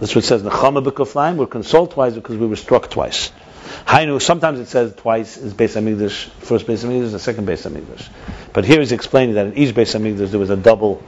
that's 0.00 0.14
what 0.14 0.24
it 0.24 0.26
says, 0.26 0.42
Nechama 0.42 0.84
bekiflayim, 0.84 1.36
we're 1.36 1.46
consoled 1.46 1.90
twice 1.92 2.14
because 2.14 2.36
we 2.36 2.46
were 2.46 2.56
struck 2.56 2.90
twice. 2.90 3.30
Hainu, 3.86 4.20
sometimes 4.20 4.58
it 4.58 4.68
says 4.68 4.94
twice 4.94 5.36
is 5.36 5.54
Beis 5.54 5.80
Hamikdash, 5.80 6.28
first 6.40 6.66
Beis 6.66 6.84
Hamikdash, 6.84 7.12
the 7.12 7.18
second 7.18 7.46
Beis 7.46 7.68
Hamikdash. 7.68 8.08
But 8.52 8.64
here 8.64 8.80
he's 8.80 8.92
explaining 8.92 9.34
that 9.34 9.46
in 9.46 9.54
each 9.58 9.74
Beis 9.74 9.94
Hamikdash 9.94 10.30
there 10.30 10.40
was 10.40 10.50
a 10.50 10.56
double 10.56 11.02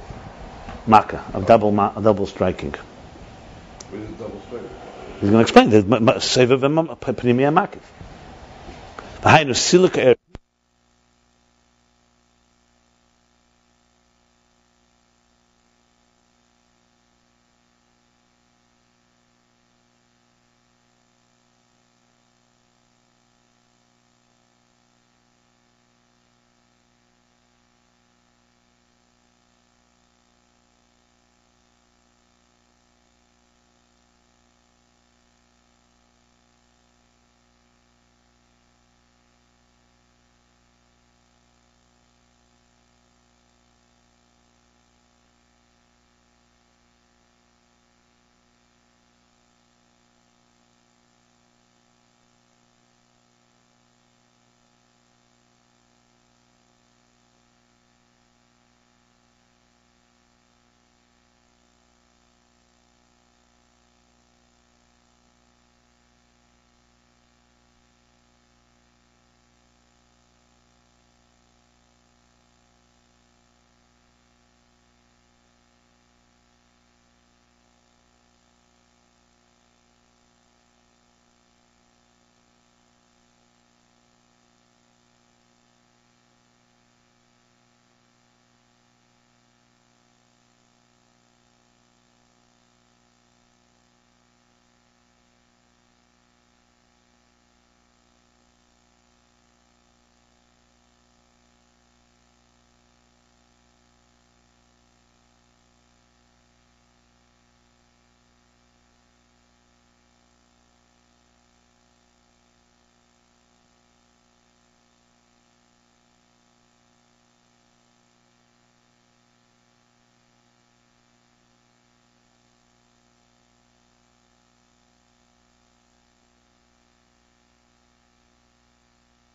makkah, 0.86 1.24
a 1.34 1.42
double 1.42 1.78
a 1.78 2.00
double 2.02 2.26
striking. 2.26 2.74
He's 5.20 5.30
going 5.30 5.32
to 5.32 5.40
explain 5.40 5.70
the 5.70 5.82
Sevav 5.82 6.62
and 6.62 6.76
Pnimiyah 7.00 7.52
Makif. 7.52 7.82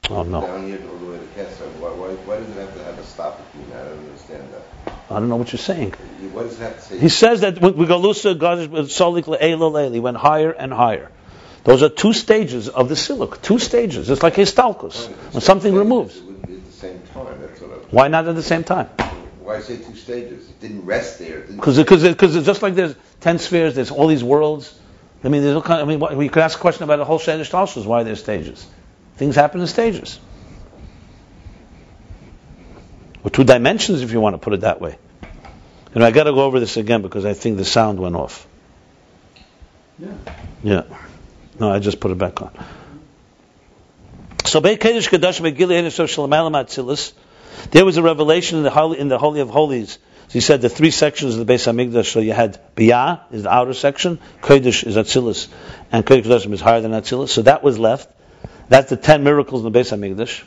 Oh 0.09 0.23
no, 0.23 0.41
Down 0.41 0.67
here 0.67 0.81
all 0.89 0.97
the 0.97 1.05
way 1.05 1.17
to 1.17 1.25
Kesser. 1.27 1.65
Why, 1.79 1.89
why, 1.91 2.07
why 2.25 2.37
does 2.37 2.49
it 2.49 2.59
have 2.59 2.73
to 2.75 2.83
have 2.83 2.99
a 2.99 3.03
stop 3.05 3.39
between 3.45 3.69
that? 3.69 3.85
I 3.85 3.89
don't 3.89 3.99
understand 3.99 4.49
that. 4.51 4.93
I 5.09 5.19
don't 5.19 5.29
know 5.29 5.37
what 5.37 5.53
you're 5.53 5.59
saying. 5.59 5.91
What 6.33 6.43
does 6.43 6.57
to 6.57 6.81
say? 6.81 6.99
He 6.99 7.07
says 7.07 7.41
that 7.41 7.61
when 7.61 7.77
we 7.77 7.85
go 7.85 8.01
lusa, 8.01 8.31
uh, 8.31 8.33
God 8.33 8.59
is 8.59 8.67
solik 8.67 9.23
le'ela 9.23 9.71
le'eli, 9.71 10.01
went 10.01 10.17
higher 10.17 10.51
and 10.51 10.73
higher. 10.73 11.09
Those 11.63 11.83
are 11.83 11.89
two 11.89 12.11
stages 12.11 12.67
of 12.67 12.89
the 12.89 12.95
siluk. 12.95 13.41
Two 13.41 13.59
stages. 13.59 14.09
It's 14.09 14.21
like 14.21 14.33
histalkus. 14.33 15.07
When 15.31 15.41
something 15.41 15.73
removes. 15.73 16.17
It 16.17 16.25
wouldn't 16.25 16.47
be 16.47 16.55
at 16.55 16.65
the 16.65 16.71
same 16.71 17.01
time. 17.13 17.39
That's 17.39 17.61
what 17.61 17.71
I 17.71 17.75
was. 17.75 17.85
Why 17.91 18.07
not 18.09 18.27
at 18.27 18.35
the 18.35 18.43
same 18.43 18.65
time? 18.65 18.87
Why 19.41 19.61
say 19.61 19.77
two 19.77 19.95
stages? 19.95 20.49
It 20.49 20.59
didn't 20.59 20.85
rest 20.85 21.19
there. 21.19 21.41
Because 21.41 21.77
because 21.77 22.35
it's 22.35 22.45
just 22.45 22.61
like 22.61 22.75
there's 22.75 22.95
ten 23.21 23.39
spheres, 23.39 23.75
there's 23.75 23.91
all 23.91 24.07
these 24.07 24.23
worlds. 24.23 24.77
I 25.23 25.29
mean, 25.29 25.43
there's 25.43 25.55
all 25.55 25.61
kind. 25.61 25.81
I 25.81 25.85
mean, 25.85 25.99
what, 25.99 26.17
we 26.17 26.27
could 26.27 26.43
ask 26.43 26.57
a 26.57 26.61
question 26.61 26.83
about 26.83 26.97
the 26.97 27.05
whole 27.05 27.19
Shadish 27.19 27.85
why 27.85 28.03
there's 28.03 28.19
stages. 28.19 28.67
Things 29.15 29.35
happen 29.35 29.61
in 29.61 29.67
stages. 29.67 30.19
Or 33.23 33.29
two 33.29 33.43
dimensions, 33.43 34.01
if 34.01 34.11
you 34.11 34.19
want 34.19 34.33
to 34.33 34.37
put 34.37 34.53
it 34.53 34.61
that 34.61 34.81
way. 34.81 34.97
And 35.95 36.03
I 36.03 36.11
got 36.11 36.23
to 36.23 36.33
go 36.33 36.43
over 36.43 36.59
this 36.59 36.77
again 36.77 37.01
because 37.01 37.25
I 37.25 37.33
think 37.33 37.57
the 37.57 37.65
sound 37.65 37.99
went 37.99 38.15
off. 38.15 38.47
Yeah. 39.99 40.13
Yeah. 40.63 40.83
No, 41.59 41.71
I 41.71 41.79
just 41.79 41.99
put 41.99 42.11
it 42.11 42.17
back 42.17 42.41
on. 42.41 42.51
So 44.45 44.59
Beit 44.59 44.79
Kodesh 44.79 45.07
Kadosh 45.09 45.39
Megillah 45.39 45.83
Enisov 45.83 46.09
Shalom 46.09 46.31
Atzilus. 46.31 47.13
There 47.71 47.85
was 47.85 47.97
a 47.97 48.03
revelation 48.03 48.57
in 48.57 48.63
the 48.63 48.71
holy 48.71 48.99
in 48.99 49.07
the 49.07 49.19
holy 49.19 49.39
of 49.39 49.49
holies. 49.49 49.99
So 50.27 50.33
he 50.33 50.39
said 50.39 50.61
the 50.61 50.69
three 50.69 50.91
sections 50.91 51.35
of 51.35 51.45
the 51.45 51.53
Beis 51.53 51.71
Hamikdash. 51.71 52.11
So 52.11 52.19
you 52.19 52.33
had 52.33 52.59
Biyah 52.75 53.31
is 53.31 53.43
the 53.43 53.53
outer 53.53 53.73
section, 53.73 54.19
Kodesh 54.41 54.85
is 54.85 54.97
Atzilus, 54.97 55.47
and 55.91 56.05
Kodesh 56.05 56.51
is 56.51 56.61
higher 56.61 56.81
than 56.81 56.91
Atzilus. 56.91 57.29
So 57.29 57.43
that 57.43 57.63
was 57.63 57.77
left. 57.77 58.11
That's 58.69 58.89
the 58.89 58.97
ten 58.97 59.23
miracles 59.23 59.65
in 59.65 59.71
the 59.71 59.79
Beis 59.79 59.91
Hamikdash. 59.91 60.43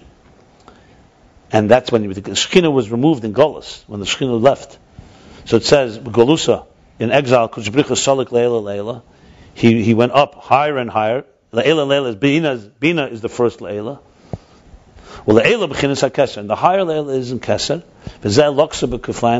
And 1.53 1.71
that's 1.71 1.93
when 1.93 2.09
the 2.09 2.21
Shekhinah 2.21 2.73
was 2.73 2.91
removed 2.91 3.25
in 3.25 3.33
Golas, 3.33 3.85
when 3.87 4.01
the 4.01 4.07
Shekhinah 4.07 4.43
left. 4.43 4.79
So 5.45 5.57
it 5.57 5.65
says, 5.65 5.99
Golusa, 5.99 6.67
in 6.99 7.13
exile, 7.13 7.49
Solik 7.49 8.33
Leila 8.33 8.59
Leila, 8.59 9.03
he, 9.55 9.83
he 9.83 9.95
went 9.95 10.13
up 10.13 10.35
higher 10.35 10.77
and 10.77 10.91
higher. 10.91 11.25
Leila 11.53 11.83
Leila 11.83 12.09
is 12.09 12.17
Bina, 12.17 12.57
Bina 12.57 13.07
is 13.07 13.21
the 13.21 13.29
first 13.29 13.61
Leila. 13.61 14.01
Well, 15.25 15.37
Leila 15.37 15.69
b'chinas 15.69 16.09
haKeser, 16.09 16.39
and 16.39 16.51
the 16.51 16.57
higher 16.57 16.85
Leila 16.85 17.15
is 17.15 17.31
in 17.33 17.41
Keser. 17.41 17.83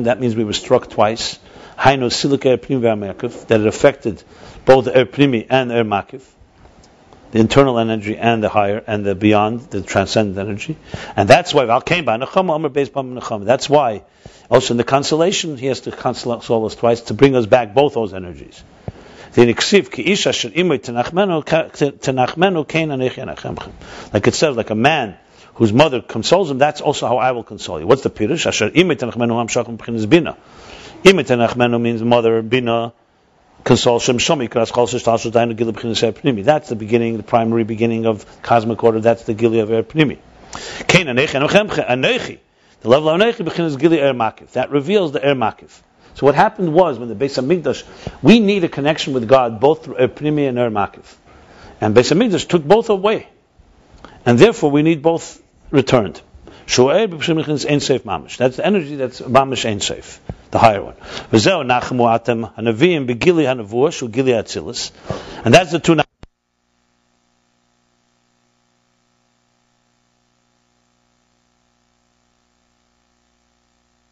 That 0.05 0.21
means 0.21 0.37
we 0.37 0.45
were 0.45 0.53
struck 0.53 0.89
twice. 0.89 1.39
That 1.77 2.01
it 3.51 3.67
affected 3.67 4.25
both 4.65 4.85
the 4.87 4.99
er 4.99 5.05
primi 5.05 5.47
and 5.49 5.71
er 5.71 5.85
makif, 5.85 6.23
the 7.33 7.39
internal 7.39 7.79
energy 7.79 8.17
and 8.17 8.43
the 8.43 8.49
higher 8.49 8.83
and 8.87 9.05
the 9.05 9.15
beyond, 9.15 9.61
the 9.71 9.83
transcendent 9.83 10.39
energy. 10.39 10.79
And 11.17 11.29
that's 11.29 11.53
why. 11.53 11.67
That's 11.67 13.69
why, 13.69 14.03
also 14.51 14.75
in 14.75 14.79
the 14.79 14.85
consolation, 14.85 15.57
he 15.57 15.67
has 15.67 15.81
to 15.81 15.91
console 15.91 16.67
us 16.67 16.75
twice 16.75 17.01
to 17.03 17.15
bring 17.15 17.37
us 17.37 17.47
back 17.47 17.75
both 17.75 17.95
those 17.95 18.15
energies. 18.15 18.63
Like 19.37 19.49
it 19.49 19.61
says, 24.35 24.57
like 24.57 24.71
a 24.71 24.75
man 24.75 25.19
whose 25.55 25.73
mother 25.73 26.01
consoles 26.01 26.51
him, 26.51 26.59
that's 26.59 26.81
also 26.81 27.07
how 27.07 27.19
I 27.19 27.31
will 27.33 27.43
console 27.43 27.81
you. 27.81 27.87
What's 27.87 28.03
the 28.03 28.11
Pirush? 28.11 28.47
Asher 28.47 28.71
means 31.79 32.03
mother, 32.03 32.43
bina, 32.43 32.93
That's 33.67 33.83
the 36.69 36.77
beginning, 36.79 37.17
the 37.17 37.25
primary 37.25 37.65
beginning 37.65 38.07
of 38.07 38.43
cosmic 38.43 38.85
order. 38.85 39.01
That's 39.01 39.25
the 39.25 39.35
Gili 39.35 39.59
of 39.59 39.73
Er 39.73 39.83
Pnimi. 39.83 40.19
The 40.87 42.39
level 42.85 43.09
of 43.09 43.21
Anechi 43.21 43.45
begins 43.45 43.77
Gili 43.77 44.01
Er 44.01 44.15
Makif. 44.15 44.53
That 44.53 44.71
reveals 44.71 45.11
the 45.11 45.29
Er 45.29 45.35
Makif. 45.35 45.81
So 46.15 46.27
what 46.27 46.37
happened 46.37 46.73
was 46.73 47.01
when 47.01 47.09
the 47.09 47.17
Beis 47.17 47.43
Hamikdash, 47.43 47.83
we 48.23 48.39
need 48.39 48.63
a 48.63 48.69
connection 48.69 49.15
with 49.15 49.27
God 49.27 49.59
both 49.59 49.85
through 49.85 49.99
Er 49.99 50.07
Pnimi 50.07 50.49
and 50.49 50.57
Er 50.59 50.71
Makif. 50.71 51.17
And 51.81 51.93
Beis 51.93 52.15
Hamikdash 52.15 52.47
took 52.47 52.63
both 52.63 52.89
away. 52.89 53.27
And 54.25 54.39
therefore 54.39 54.71
we 54.71 54.83
need 54.83 55.03
both 55.03 55.43
returned. 55.73 56.21
That's 56.67 56.77
the 56.77 58.61
energy 58.65 58.97
that's 58.97 59.21
mamish 59.21 59.69
Ein 59.69 59.81
Sof, 59.81 60.21
the 60.57 60.61
higher 60.61 60.83
one. 60.83 60.95
And 65.45 65.55
that's 65.55 65.73
the 65.73 65.79
two. 65.79 65.97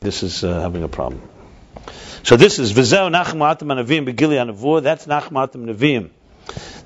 This 0.01 0.23
is 0.23 0.45
uh, 0.45 0.61
having 0.61 0.83
a 0.83 0.89
problem. 0.89 1.23
So 2.23 2.37
this 2.37 2.59
is 2.59 2.75
v'zeu 2.75 3.11
nachmu 3.11 3.57
atem 3.57 3.69
hanavim 3.69 4.07
begili 4.07 4.37
hanavua. 4.37 4.83
That's 4.83 5.07
nachmu 5.07 5.49
atem 5.49 5.65
navim. 5.65 6.11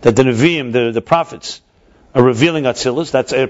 That 0.02 0.14
the 0.14 0.22
navim, 0.22 0.72
the, 0.72 0.93
the 0.93 1.02
prophets, 1.02 1.60
are 2.14 2.22
revealing 2.22 2.62
atzilis. 2.64 3.10
That's 3.10 3.32
er. 3.32 3.48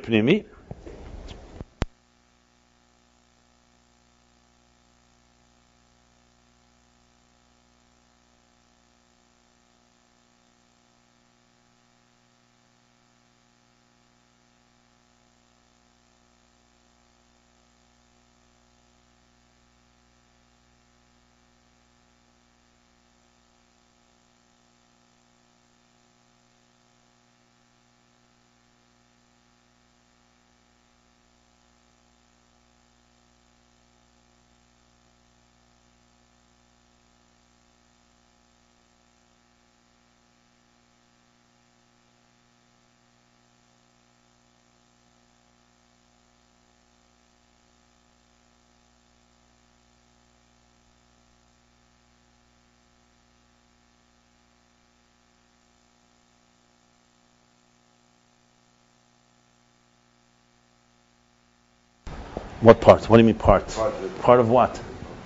What 62.60 62.80
part? 62.80 63.08
What 63.08 63.18
do 63.18 63.22
you 63.22 63.26
mean 63.26 63.38
part? 63.38 63.68
Part 63.68 63.94
of 63.94 64.20
Part 64.20 64.40
of 64.40 64.48
what? 64.50 64.80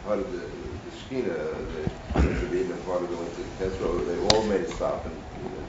part 0.04 0.18
of 0.18 0.30
the, 0.32 0.38
the 0.38 0.44
Shekhinah, 1.24 2.14
the, 2.14 2.20
the 2.20 2.46
Rebbe, 2.46 2.74
part 2.84 3.02
of 3.02 3.08
to 3.08 3.14
Kesser, 3.64 4.06
they 4.06 4.36
all 4.36 4.44
made 4.44 4.60
a 4.60 4.70
stop. 4.70 5.06
And, 5.06 5.16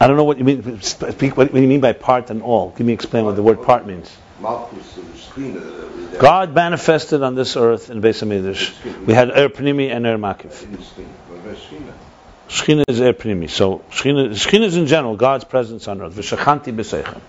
I 0.02 0.08
don't 0.08 0.18
know 0.18 0.26
what 0.26 0.38
you 0.38 0.44
mean. 0.44 0.82
Speak. 0.82 1.38
What 1.38 1.54
do 1.54 1.62
you 1.62 1.68
mean 1.68 1.80
by 1.80 1.94
part 1.94 2.30
and 2.30 2.42
all? 2.42 2.72
Give 2.72 2.86
me 2.86 2.92
explain 2.92 3.24
what 3.26 3.38
the 3.38 3.44
word 3.44 3.64
part 3.64 3.88
means. 3.88 4.14
Shekhinah. 4.42 6.20
God 6.20 6.54
manifested 6.54 7.24
on 7.24 7.36
this 7.36 7.56
earth 7.56 7.90
in 7.90 8.02
Beis 8.02 8.22
Hamikdash. 8.22 9.06
We 9.06 9.14
had 9.14 9.30
Er 9.30 9.48
Pnimi 9.50 9.90
and 9.90 10.06
Er 10.06 10.18
Makif. 10.18 10.64
in 10.64 10.78
Shekhinah. 10.78 11.08
But 11.30 11.44
the 11.46 11.56
Shekhinah. 11.56 11.94
Shechina 12.50 12.84
is 12.88 13.00
Er 13.00 13.14
Pnimi. 13.14 13.50
So 13.50 13.84
Shechina 13.90 14.64
is 14.64 14.76
in 14.76 14.88
general 14.88 15.16
God's 15.16 15.46
presence 15.46 15.88
on 15.88 16.02
earth. 16.02 16.14
V'shachanti 16.14 16.76
b'seichem. 16.76 17.22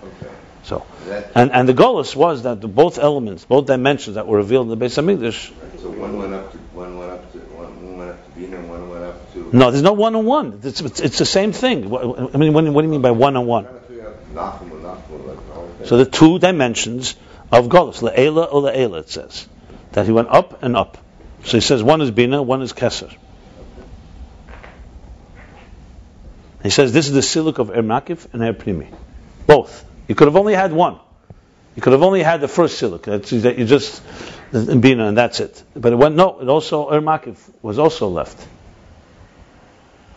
So, 0.65 0.87
and 1.35 1.53
and 1.53 1.69
the 1.69 1.75
golus 1.75 2.17
was 2.17 2.45
that 2.45 2.63
the 2.63 2.69
both 2.69 2.99
elements, 2.99 3.45
both 3.45 3.67
dimensions 3.67 4.15
that 4.15 4.27
were 4.27 4.39
revealed 4.39 4.71
in 4.73 4.79
the 4.79 4.83
Beis 4.85 4.97
Hamikdash. 4.97 5.53
so 5.79 5.91
one 5.91 6.19
went 6.19 6.33
up 6.33 6.51
to, 6.53 6.59
one 6.59 6.97
went 6.97 7.11
up 7.13 7.33
to, 7.33 7.39
one, 7.39 7.85
one 7.87 7.99
went 7.99 8.11
up 8.13 8.25
to 8.25 8.31
Bina, 8.41 8.57
and 8.57 8.71
one 8.71 8.89
went 8.89 9.05
up 9.05 9.33
to. 9.35 9.51
No, 9.53 9.71
there's 9.71 9.83
no 9.83 9.93
one 9.93 10.17
on 10.17 10.25
one. 10.25 10.61
It's, 10.63 10.81
it's, 10.81 11.01
it's 11.01 11.19
the 11.19 11.27
same 11.27 11.53
thing. 11.53 11.91
What- 11.91 12.35
I 12.35 12.39
mean, 12.39 12.55
what, 12.55 12.65
what 12.65 12.81
do 12.81 12.87
you 12.87 12.91
mean 12.91 13.03
by 13.03 13.11
one 13.11 13.37
on 13.37 13.45
one? 13.47 13.65
trying 13.65 13.75
to 13.75 13.81
figure 13.81 14.09
out 14.09 14.35
Nachum 14.35 14.71
or 14.71 14.77
Nachum, 14.77 15.27
like 15.27 15.47
the 15.47 15.53
whole 15.53 15.69
thing. 15.69 15.87
So 15.87 15.99
the 15.99 16.07
two 16.07 16.39
dimensions 16.39 17.15
of 17.53 17.69
Golus, 17.69 18.01
Le'ela 18.01 18.51
or 18.51 18.63
Le'ela, 18.63 19.01
it 19.01 19.11
says. 19.11 19.47
That 19.93 20.07
he 20.07 20.13
went 20.13 20.29
up 20.29 20.63
and 20.63 20.77
up. 20.77 20.97
So 21.45 21.59
he 21.59 21.61
says 21.61 21.83
one 21.83 22.01
is 22.01 22.11
Bina, 22.11 22.43
one 22.43 22.63
is 22.63 22.73
Keser. 22.73 23.15
He 26.63 26.71
says 26.71 26.95
this 26.95 27.09
is 27.09 27.13
the 27.13 27.21
siluk 27.21 27.59
of 27.59 27.69
Er 27.69 27.83
Makif 27.83 28.33
and 28.33 28.43
Er 28.43 28.55
Primi. 28.55 28.89
Both. 29.47 29.85
You 30.09 30.15
could 30.15 30.29
have 30.29 30.37
only 30.37 30.55
had 30.55 30.73
one. 30.73 30.99
You 31.77 31.83
could 31.83 31.93
have 31.93 32.03
only 32.03 32.23
had 32.23 32.41
the 32.41 32.49
first 32.49 32.81
siluk. 32.81 33.05
That 33.05 33.59
you 33.59 33.67
just 33.67 34.03
in 34.53 34.81
Bina 34.81 35.09
and 35.09 35.17
that's 35.17 35.41
it. 35.41 35.63
But 35.75 35.93
it 35.93 35.97
went 35.97 36.15
no. 36.15 36.41
It 36.41 36.49
also 36.49 36.91
Er 36.91 37.01
Makif 37.01 37.39
was 37.63 37.79
also 37.79 38.09
left. 38.09 38.47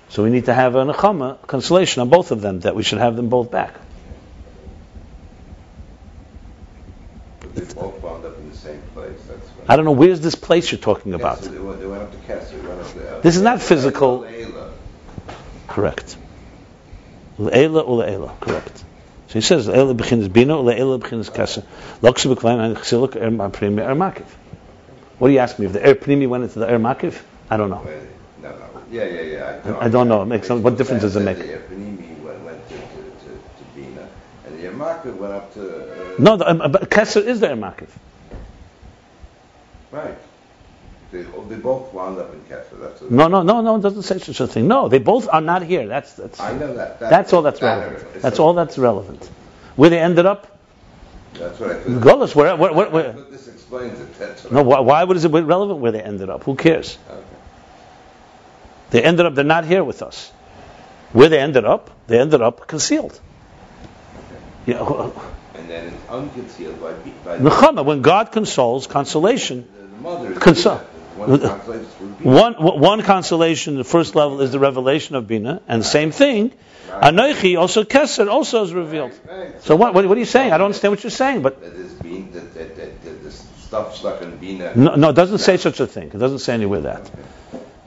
So 0.10 0.24
we 0.24 0.30
need 0.30 0.46
to 0.46 0.54
have 0.54 0.76
a 0.76 0.86
nechama 0.86 1.46
consolation 1.48 2.02
on 2.02 2.10
both 2.10 2.32
of 2.32 2.42
them 2.42 2.62
that 2.62 2.76
we 2.76 2.84
should 2.84 3.00
have 3.00 3.16
them 3.16 3.30
both 3.30 3.52
back. 3.52 3.74
They 7.54 7.62
both 7.74 8.02
wound 8.02 8.24
up 8.24 8.38
in 8.38 8.50
the 8.50 8.56
same 8.56 8.82
place. 8.94 9.20
That's 9.28 9.50
I 9.68 9.76
don't 9.76 9.86
know 9.86 9.92
where's 9.92 10.22
this 10.22 10.36
place 10.36 10.72
you're 10.72 10.80
talking 10.80 11.14
about. 11.14 11.44
so 11.44 11.50
They 11.50 11.60
went, 11.60 11.80
they 11.80 11.88
went 11.88 12.04
up 12.04 12.12
to 12.12 12.18
Kesser, 12.32 12.62
they 12.62 12.68
went 12.68 13.10
up. 13.10 13.22
This 13.24 13.36
is 13.36 13.42
not 13.42 13.62
physical. 13.62 14.28
Correct. 15.68 16.18
Le'ela 17.40 17.86
or 17.86 18.04
le'ela. 18.04 18.40
Correct. 18.40 18.84
So 19.28 19.34
he 19.34 19.42
says 19.42 19.68
le'ela 19.68 19.96
b'chinas 19.96 20.32
bina 20.32 20.58
or 20.58 20.64
le'ela 20.64 21.00
b'chinas 21.00 21.34
kasa. 21.34 21.62
Loksa 22.02 22.34
b'kvaim 22.34 22.60
and 22.60 22.78
chsiluk 22.78 23.16
er 23.16 23.50
primi 23.50 23.82
er 23.82 23.96
makiv. 23.96 24.26
What 25.20 25.28
do 25.28 25.34
you 25.34 25.40
ask 25.40 25.60
me? 25.60 25.66
If 25.66 25.74
the 25.74 25.90
er 25.90 25.96
primi 25.96 26.28
went 26.28 26.44
into 26.46 26.60
the 26.60 26.74
er 26.74 26.80
makiv? 26.80 27.22
I 27.50 27.58
don't 27.58 27.70
know. 27.70 27.84
No, 28.42 28.50
no, 28.50 28.58
yeah, 28.90 29.06
yeah, 29.06 29.22
yeah. 29.22 29.78
I 29.80 29.90
don't 29.90 30.08
know. 30.08 30.22
It 30.22 30.26
makes 30.26 30.48
some- 30.48 30.64
what 30.64 30.78
difference 30.78 31.02
does 31.02 31.16
it 31.16 31.22
make? 31.22 31.38
The 31.38 31.44
Eponimi 31.44 32.22
went, 32.22 32.44
went 32.44 32.70
to, 32.70 32.76
to, 32.76 32.80
to, 32.80 33.30
to 33.58 33.64
Bina, 33.76 34.08
and 34.46 34.60
the 34.60 34.68
Yermakah 34.68 35.16
went 35.18 35.34
up 35.34 35.54
to. 35.56 35.62
Uh, 35.62 36.16
No, 36.20 36.38
the, 36.38 36.50
um, 36.50 36.72
but 36.72 36.90
Kesser 36.90 37.24
is 37.24 37.40
the 37.40 37.52
er 37.52 37.56
makiv. 37.56 37.90
Right. 39.92 40.18
They, 41.12 41.26
oh, 41.38 41.46
they 41.48 41.56
both 41.56 41.94
wound 41.94 42.20
up 42.20 42.34
in 42.34 42.42
Kesser. 42.42 42.80
That's. 42.82 43.02
A, 43.02 43.14
No, 43.14 43.28
no, 43.28 43.42
no, 43.42 43.62
no. 43.62 43.78
It 43.78 43.82
doesn't 43.82 44.04
say 44.04 44.18
such 44.20 44.40
a 44.42 44.48
thing. 44.48 44.68
No, 44.68 44.90
they 44.90 45.00
both 45.00 45.30
are 45.32 45.40
not 45.42 45.64
here. 45.64 45.88
That's 45.88 46.14
that's. 46.14 46.40
I 46.40 46.52
know 46.58 46.74
that. 46.74 47.00
that 47.00 47.10
That's 47.10 47.32
all 47.34 47.42
that's 47.42 47.60
that- 47.62 47.78
relevant. 47.80 48.22
That's 48.22 48.40
all 48.40 48.54
that's 48.54 48.78
relevant. 48.78 49.30
Where 49.78 49.90
they 49.90 50.00
ended 50.00 50.26
up, 50.26 50.48
That's 51.36 51.60
what 51.60 51.72
I 51.72 51.74
regardless. 51.84 52.36
Where, 52.36 52.56
where, 52.58 52.74
where, 52.74 52.90
where 52.90 53.12
this 53.14 53.48
explains 53.48 54.00
it. 54.00 54.18
That's 54.20 54.52
no, 54.52 54.64
why, 54.64 54.80
why 54.82 55.04
would 55.04 55.16
is 55.16 55.24
it 55.24 55.30
relevant 55.30 55.80
where 55.80 55.92
they 55.94 56.02
ended 56.02 56.30
up? 56.30 56.44
Who 56.44 56.56
cares? 56.56 56.98
Okay. 57.10 57.22
They 58.90 59.04
ended 59.04 59.26
up. 59.26 59.36
They're 59.36 59.44
not 59.46 59.66
here 59.66 59.84
with 59.84 60.02
us. 60.02 60.32
Where 61.14 61.30
they 61.30 61.40
ended 61.40 61.64
up, 61.64 61.90
they 62.08 62.20
ended 62.20 62.42
up 62.42 62.68
concealed. 62.68 63.18
Yeah, 64.66 64.82
And 65.56 65.70
then 65.70 65.88
it's 65.94 66.10
unconcealed 66.10 66.82
by 66.82 66.92
by 67.24 67.38
Nechama, 67.40 67.86
when 67.86 68.02
God 68.02 68.34
consoles, 68.34 68.88
consolation. 68.88 69.66
the, 69.80 69.88
the 69.88 70.02
mother. 70.02 70.30
Bina. 70.32 70.86
One 71.18 71.40
translates 71.40 71.94
for 71.94 72.06
Bina. 72.06 72.42
One 72.42 72.54
one 72.80 73.02
consolation, 73.02 73.76
the 73.76 73.84
first 73.84 74.16
level 74.16 74.42
is 74.42 74.52
the 74.52 74.60
revelation 74.60 75.16
of 75.16 75.28
Bina, 75.28 75.62
and 75.68 75.82
the 75.82 75.86
same 75.86 76.12
thing. 76.12 76.54
Anoichi 76.90 77.60
also 77.60 77.84
Keser 77.84 78.30
also 78.30 78.64
is 78.64 78.74
revealed. 78.74 79.12
Right. 79.28 79.62
So 79.64 79.76
what, 79.76 79.94
what 79.94 80.08
what 80.08 80.16
are 80.18 80.20
you 80.20 80.26
saying? 80.26 80.54
I 80.54 80.58
don't 80.58 80.66
understand 80.66 80.94
what 80.94 81.04
you're 81.04 81.12
saying, 81.12 81.42
but 81.42 81.60
That 81.62 81.74
is 81.74 81.94
being 81.94 82.32
that 82.32 82.54
that 82.54 82.76
that, 82.76 83.04
that 83.04 83.24
the 83.24 83.32
stuff 83.32 83.98
stuck 83.98 84.22
in 84.22 84.38
Bina. 84.38 84.76
no, 84.76 84.96
no, 84.96 85.10
it 85.10 85.16
doesn't 85.16 85.40
say 85.40 85.58
such 85.58 85.80
a 85.80 85.88
thing. 85.88 86.08
It 86.14 86.18
doesn't 86.18 86.40
say 86.40 86.54
anywhere 86.54 86.82
that. 86.82 87.12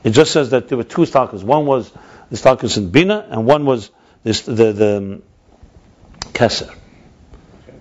It 0.04 0.10
just 0.10 0.32
says 0.32 0.50
that 0.50 0.68
there 0.68 0.78
were 0.78 0.84
two 0.84 1.06
stalkers. 1.06 1.44
One 1.44 1.66
was 1.66 1.90
the 2.30 2.36
stalkers 2.36 2.76
in 2.76 2.90
Bina, 2.90 3.26
and 3.30 3.46
one 3.46 3.64
was 3.64 3.90
this, 4.22 4.42
the 4.42 4.72
the 4.72 4.96
um, 4.96 5.22
Keser. 6.32 6.74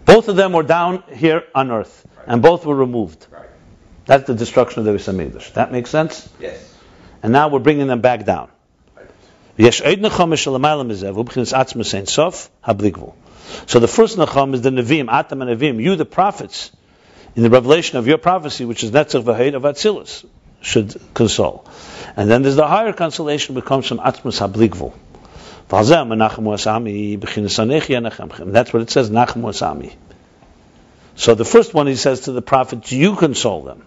Both 0.05 0.27
of 0.27 0.35
them 0.35 0.53
were 0.53 0.63
down 0.63 1.03
here 1.13 1.43
on 1.53 1.69
earth, 1.71 2.05
and 2.26 2.41
both 2.41 2.65
were 2.65 2.76
removed. 2.76 3.27
That's 4.10 4.26
the 4.26 4.34
destruction 4.34 4.80
of 4.80 4.86
the 4.86 4.94
Beis 4.94 5.53
That 5.53 5.72
makes 5.72 5.91
sense? 5.91 6.27
Yes. 6.40 6.73
And 7.22 7.31
now 7.31 7.49
we're 7.49 7.60
bringing 7.60 7.86
them 7.86 8.02
back 8.02 8.26
down. 8.26 8.49
So 9.56 9.65
the 9.65 9.77
first 13.88 14.18
nacham 14.18 14.56
is 14.56 14.61
the 14.64 14.72
Nevim, 14.72 15.10
Atam 15.10 15.44
and 15.44 15.52
Nevim, 15.52 15.80
you 15.80 15.95
the 15.95 16.06
prophets, 16.06 16.72
in 17.36 17.44
the 17.44 17.52
revelation 17.52 17.99
of 17.99 18.07
your 18.07 18.18
prophecy, 18.18 18.65
which 18.65 18.84
is 18.84 18.90
Netzach 18.90 19.22
Vahid 19.22 19.53
of 19.53 19.61
Atzilus, 19.61 20.26
should 20.60 20.99
console. 21.14 21.68
And 22.18 22.31
then 22.31 22.41
there's 22.41 22.56
the 22.56 22.65
higher 22.65 22.94
consolation 22.94 23.53
which 23.53 23.65
comes 23.65 23.86
from 23.86 23.99
Atmos 23.99 24.40
Habligvul. 24.40 24.94
That's 28.53 28.73
what 28.73 28.81
it 28.81 28.90
says, 28.90 29.11
Nachmu 29.11 29.44
Asami. 29.53 29.94
So 31.15 31.36
the 31.36 31.45
first 31.45 31.76
one 31.76 31.86
he 31.86 31.95
says 31.95 32.22
to 32.22 32.31
the 32.31 32.41
prophets, 32.41 32.91
you 32.91 33.15
console 33.15 33.61
them. 33.61 33.84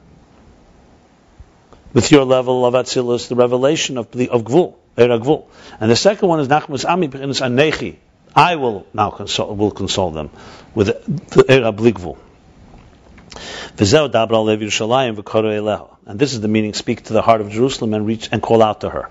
With 1.93 2.11
your 2.11 2.25
level 2.25 2.65
of 2.65 2.75
Atzilus, 2.75 3.29
the 3.29 3.35
revelation 3.35 3.99
of, 3.99 4.11
the 4.11 4.31
of 4.31 4.45
Gvul, 4.45 4.75
Eir 4.97 5.21
HaGvul. 5.21 5.47
And 5.81 5.91
the 5.91 5.97
second 5.97 6.29
one 6.29 6.41
is 6.41 6.49
Nachmas 6.49 6.89
Ami 6.89 7.09
B'chinas 7.09 7.41
Anechi. 7.43 7.97
I 8.35 8.57
will 8.57 8.87
now 8.95 9.11
console, 9.11 9.55
will 9.55 9.71
console 9.71 10.11
them 10.11 10.31
with 10.75 10.87
the 10.87 11.45
Eir 11.45 11.73
HaBligvul. 11.73 12.17
V'zeu 13.77 14.11
dabra 14.11 14.43
lev 14.43 14.61
Yerushalayim 14.61 15.17
v'koro 15.17 15.53
eleha. 15.53 15.97
And 16.07 16.19
this 16.19 16.33
is 16.33 16.41
the 16.41 16.49
meaning, 16.49 16.73
speak 16.75 17.05
to 17.05 17.13
the 17.13 17.23
heart 17.23 17.41
of 17.41 17.51
Jerusalem 17.51 17.95
and 17.95 18.07
reach 18.07 18.29
and 18.33 18.43
call 18.43 18.63
out 18.63 18.81
to 18.81 18.91
her. 18.91 19.11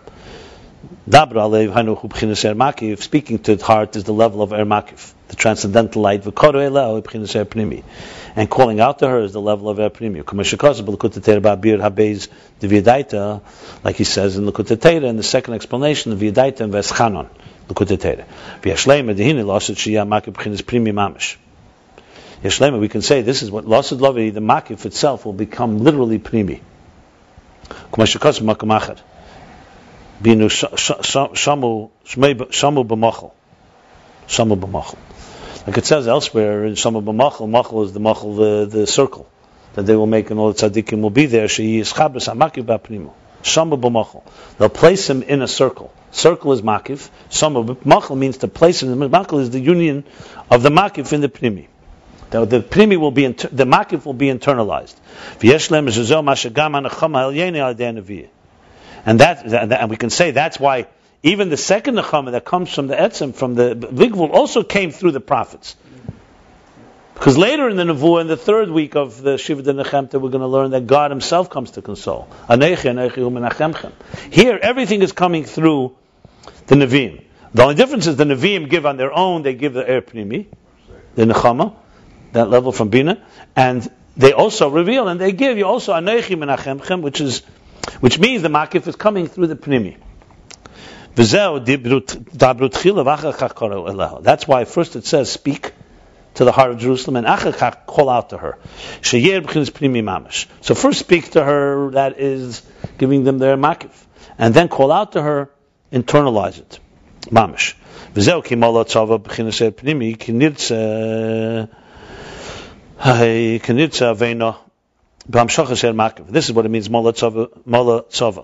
Dabra 1.10 1.50
lev 1.50 1.74
hanuchu 1.74 2.08
b'chinas 2.10 2.46
er 2.48 2.54
makif. 2.54 3.02
Speaking 3.02 3.40
to 3.40 3.56
the 3.56 3.66
heart 3.66 3.96
is 3.96 4.04
the 4.04 4.14
level 4.14 4.44
of 4.44 4.54
er 4.54 4.66
makif, 4.66 5.14
the 5.30 5.36
transcendental 5.36 6.04
light. 6.04 6.24
V'koro 6.24 6.62
eleha 6.62 7.02
b'chinas 7.02 7.36
er 7.36 7.46
pnimi. 7.46 7.84
And 8.36 8.48
calling 8.48 8.80
out 8.80 9.00
to 9.00 9.08
her 9.08 9.22
is 9.22 9.34
the 9.34 9.42
level 9.42 9.68
of 9.70 9.80
er 9.80 9.90
pnimi. 9.90 10.22
Kumashikos 10.22 10.82
b'lekut 10.84 11.20
teira 11.20 11.42
ba'bir 11.42 11.80
habeiz 11.80 12.28
the 12.60 12.68
v'yadaita, 12.68 13.42
like 13.84 13.96
he 13.96 14.04
says 14.04 14.38
in 14.38 14.46
Lekut 14.46 14.68
Teira, 14.78 15.06
in 15.06 15.18
the 15.18 15.24
second 15.24 15.56
explanation, 15.56 16.16
the 16.16 16.32
v'yadaita 16.32 16.62
and 16.62 16.72
v'eschanon. 16.72 17.28
Lekut 17.68 17.98
Teira. 17.98 18.26
V'yashleim 18.62 19.12
edihini 19.12 19.44
losit 19.44 19.78
shiyah 19.78 20.08
makif 20.08 20.34
b'chinas 20.34 20.64
primi 20.64 20.92
mamish. 20.92 21.38
Yeshlema, 22.44 22.80
we 22.80 22.90
can 22.90 23.02
say 23.02 23.22
this 23.22 23.44
is 23.44 23.52
what 23.52 23.66
Lasid 23.66 24.00
Lavi, 24.00 24.34
the 24.34 24.40
Makif 24.40 24.86
itself, 24.86 25.26
will 25.26 25.34
become 25.34 25.78
literally 25.80 26.18
Primi. 26.18 26.62
Kumashikos 27.92 28.42
Makam 28.42 28.80
Achad. 28.80 29.00
Binu 30.22 30.50
sh- 30.50 30.66
sh- 30.76 30.92
sh- 31.02 31.46
Shamu 31.46 31.90
Shamu 32.06 32.88
B'machal. 32.88 33.32
Shamu 34.28 34.60
B'machal. 34.60 34.98
Like 35.66 35.78
it 35.78 35.86
says 35.86 36.08
elsewhere 36.08 36.66
in 36.66 36.74
Shamu 36.74 37.04
B'machal, 37.04 37.50
Machal 37.50 37.84
is 37.84 37.94
the 37.94 38.00
Machal, 38.00 38.36
the, 38.36 38.66
the 38.66 38.88
circle 38.88 39.28
that 39.74 39.84
they 39.84 39.96
will 39.96 40.08
make 40.08 40.30
and 40.30 40.40
all 40.40 40.54
the 40.54 40.70
tzaddikim 40.70 41.02
will 41.02 41.10
be 41.10 41.26
there. 41.26 41.48
She 41.48 41.80
is 41.80 41.92
Chabas 41.92 42.32
HaMakif 42.32 42.66
Ba'primo. 42.66 43.14
Shamu 43.42 43.82
B'machal. 43.82 44.24
They'll 44.58 44.70
place 44.70 45.10
him 45.10 45.24
in 45.24 45.42
a 45.42 45.48
circle. 45.48 45.92
Circle 46.12 46.54
is 46.54 46.62
Makif. 46.62 47.10
Shamu 47.30 47.76
B'machal 47.76 48.18
means 48.18 48.38
to 48.38 48.48
place 48.48 48.84
him. 48.84 49.00
The 49.00 49.10
Makif 49.10 49.42
is 49.42 49.50
the 49.50 49.60
union 49.60 50.04
of 50.50 50.62
the 50.62 50.70
Makif 50.70 51.14
in 51.14 51.22
the 51.22 51.30
Primi. 51.30 51.68
The, 52.32 52.46
the 52.46 52.62
primi 52.62 52.96
will 52.96 53.12
be 53.12 53.26
inter- 53.26 53.50
the 53.52 53.66
makif 53.66 54.06
will 54.06 54.14
be 54.14 54.28
internalized. 54.28 54.96
And 59.06 59.20
that, 59.20 59.50
that- 59.50 59.72
and 59.82 59.90
we 59.90 59.98
can 59.98 60.10
say 60.10 60.32
that's 60.32 60.60
why 60.60 60.88
even 61.24 61.50
the 61.50 61.58
second 61.58 61.96
nechama 61.96 62.32
that 62.32 62.46
comes 62.46 62.74
from 62.74 62.88
the 62.88 62.96
etzim 62.96 63.34
from 63.34 63.56
the 63.56 63.76
vigvul 63.76 64.32
also 64.32 64.64
came 64.64 64.92
through 64.92 65.12
the 65.12 65.20
prophets. 65.20 65.76
Because 67.14 67.38
later 67.38 67.70
in 67.70 67.78
the 67.78 67.84
nevuah, 67.84 68.22
in 68.22 68.28
the 68.28 68.38
third 68.38 68.72
week 68.72 68.96
of 68.96 69.22
the 69.22 69.38
Shiva 69.38 69.62
de 69.62 69.74
Nechemta, 69.74 70.20
we're 70.20 70.32
going 70.32 70.42
to 70.42 70.48
learn 70.48 70.72
that 70.72 70.88
God 70.88 71.12
Himself 71.12 71.52
comes 71.52 71.70
to 71.72 71.84
console. 71.84 72.28
Here, 74.32 74.60
everything 74.60 75.04
is 75.04 75.12
coming 75.12 75.44
through 75.44 75.96
the 76.66 76.76
Nevi'im. 76.76 77.24
The 77.54 77.62
only 77.62 77.76
difference 77.76 78.08
is 78.08 78.16
the 78.16 78.24
Nevi'im 78.24 78.68
give 78.72 78.88
on 78.88 78.98
their 78.98 79.14
own, 79.14 79.44
they 79.44 79.54
give 79.54 79.74
the 79.74 79.88
Er 79.88 80.02
Pnimi, 80.02 80.48
the 81.14 81.26
Nechama, 81.26 81.76
that 82.32 82.50
level 82.50 82.72
from 82.72 82.90
Bina, 82.90 83.24
and 83.56 83.88
they 84.18 84.34
also 84.34 84.70
reveal 84.70 85.08
and 85.08 85.22
they 85.22 85.32
give 85.32 85.60
you 85.60 85.66
also 85.66 85.94
Anechi 85.94 86.36
Menachemchem, 86.36 87.02
which 87.02 87.22
is, 87.22 87.44
which 88.00 88.20
means 88.20 88.42
the 88.42 88.50
Makif 88.50 88.88
is 88.88 88.96
coming 88.96 89.28
through 89.28 89.48
the 89.48 89.56
Pnimi. 89.56 89.98
That's 94.24 94.48
why 94.48 94.66
first 94.66 94.96
it 94.96 95.06
says 95.06 95.32
speak 95.32 95.74
to 96.36 96.46
the 96.46 96.52
heart 96.54 96.72
of 96.72 96.80
Jerusalem 96.80 97.18
and 97.18 97.28
achar 97.28 97.52
kach 97.54 97.86
call 97.86 98.10
out 98.10 98.30
to 98.30 98.38
her. 98.38 98.58
So 100.62 100.76
first 100.76 101.00
speak 101.00 101.32
to 101.32 101.44
her, 101.44 101.92
that 101.92 102.20
is 102.20 102.62
giving 102.98 103.26
them 103.26 103.40
their 103.40 103.58
makif, 103.58 103.92
and 104.38 104.54
then 104.54 104.70
call 104.70 104.92
out 104.92 105.12
to 105.14 105.22
her, 105.22 105.50
internalize 105.92 106.60
it, 106.60 106.80
mamish. 107.26 107.76
This 115.30 116.46
is 116.46 116.54
what 116.54 116.66
it 116.66 116.70
means, 116.70 116.90
Mola 116.90 117.14
Tzava. 117.14 118.40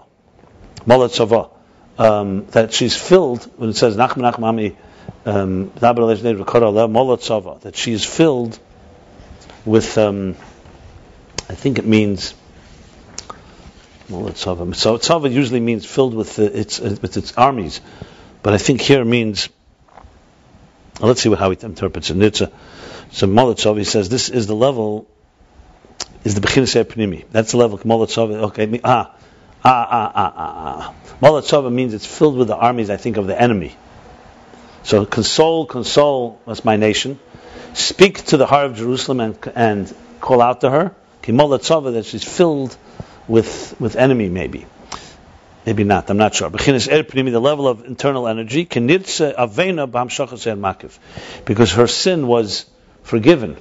Um, 1.99 2.45
that 2.47 2.73
she's 2.73 2.95
filled, 2.95 3.43
when 3.57 3.71
it 3.71 3.75
says 3.75 3.97
Nachman 3.97 4.31
Nachmami, 4.31 4.75
um, 5.25 5.71
Mola 6.91 7.17
that 7.61 7.75
she 7.75 7.91
is 7.93 8.05
filled 8.05 8.59
with, 9.65 9.97
um, 9.97 10.35
I 11.49 11.55
think 11.55 11.79
it 11.79 11.85
means, 11.85 12.35
Mola 14.09 14.31
Tzava. 14.31 15.31
Usually 15.31 15.59
means 15.59 15.85
filled 15.85 16.13
with, 16.13 16.37
its, 16.37 16.79
with 16.79 17.17
its 17.17 17.33
armies, 17.33 17.81
but 18.43 18.53
I 18.53 18.59
think 18.59 18.81
here 18.81 19.03
means, 19.03 19.49
let's 20.99 21.21
see 21.21 21.33
how 21.33 21.49
he 21.49 21.57
interprets 21.59 22.11
it. 22.11 22.17
Nitza. 22.17 22.51
So 23.11 23.27
Molotzov, 23.27 23.77
he 23.77 23.83
says, 23.83 24.09
this 24.09 24.29
is 24.29 24.47
the 24.47 24.55
level, 24.55 25.07
is 26.27 26.35
the 26.35 26.41
Bechinas 26.41 26.75
Pnimi. 26.83 27.23
That's 27.31 27.51
the 27.51 27.57
level, 27.57 27.77
Molotzov, 27.77 28.33
okay, 28.49 28.65
me- 28.65 28.81
ah, 28.83 29.11
ah, 29.63 29.87
ah, 29.89 30.11
ah, 30.13 30.33
ah, 30.35 30.81
ah. 30.81 30.93
Molotzov 31.21 31.71
means 31.71 31.93
it's 31.93 32.05
filled 32.05 32.35
with 32.35 32.49
the 32.49 32.55
armies, 32.55 32.89
I 32.89 32.97
think, 32.97 33.15
of 33.15 33.27
the 33.27 33.41
enemy. 33.41 33.77
So 34.83 35.05
console, 35.05 35.65
console, 35.65 36.41
that's 36.45 36.65
my 36.65 36.75
nation. 36.75 37.17
Speak 37.73 38.25
to 38.25 38.37
the 38.37 38.45
heart 38.45 38.65
of 38.65 38.75
Jerusalem 38.75 39.21
and, 39.21 39.37
and 39.55 39.95
call 40.19 40.41
out 40.41 40.61
to 40.61 40.69
her. 40.69 40.93
Kimola 41.23 41.59
tzava, 41.59 41.93
that 41.93 42.05
she's 42.05 42.25
filled 42.25 42.75
with, 43.29 43.75
with 43.79 43.95
enemy, 43.95 44.27
maybe. 44.27 44.65
Maybe 45.65 45.85
not, 45.85 46.09
I'm 46.09 46.17
not 46.17 46.35
sure. 46.35 46.49
Bechinas 46.49 46.91
er 46.91 47.03
pnimi, 47.03 47.31
the 47.31 47.39
level 47.39 47.69
of 47.69 47.85
internal 47.85 48.27
energy, 48.27 48.67
er. 48.69 50.89
Because 51.45 51.73
her 51.73 51.87
sin 51.87 52.27
was 52.27 52.65
forgiven. 53.03 53.55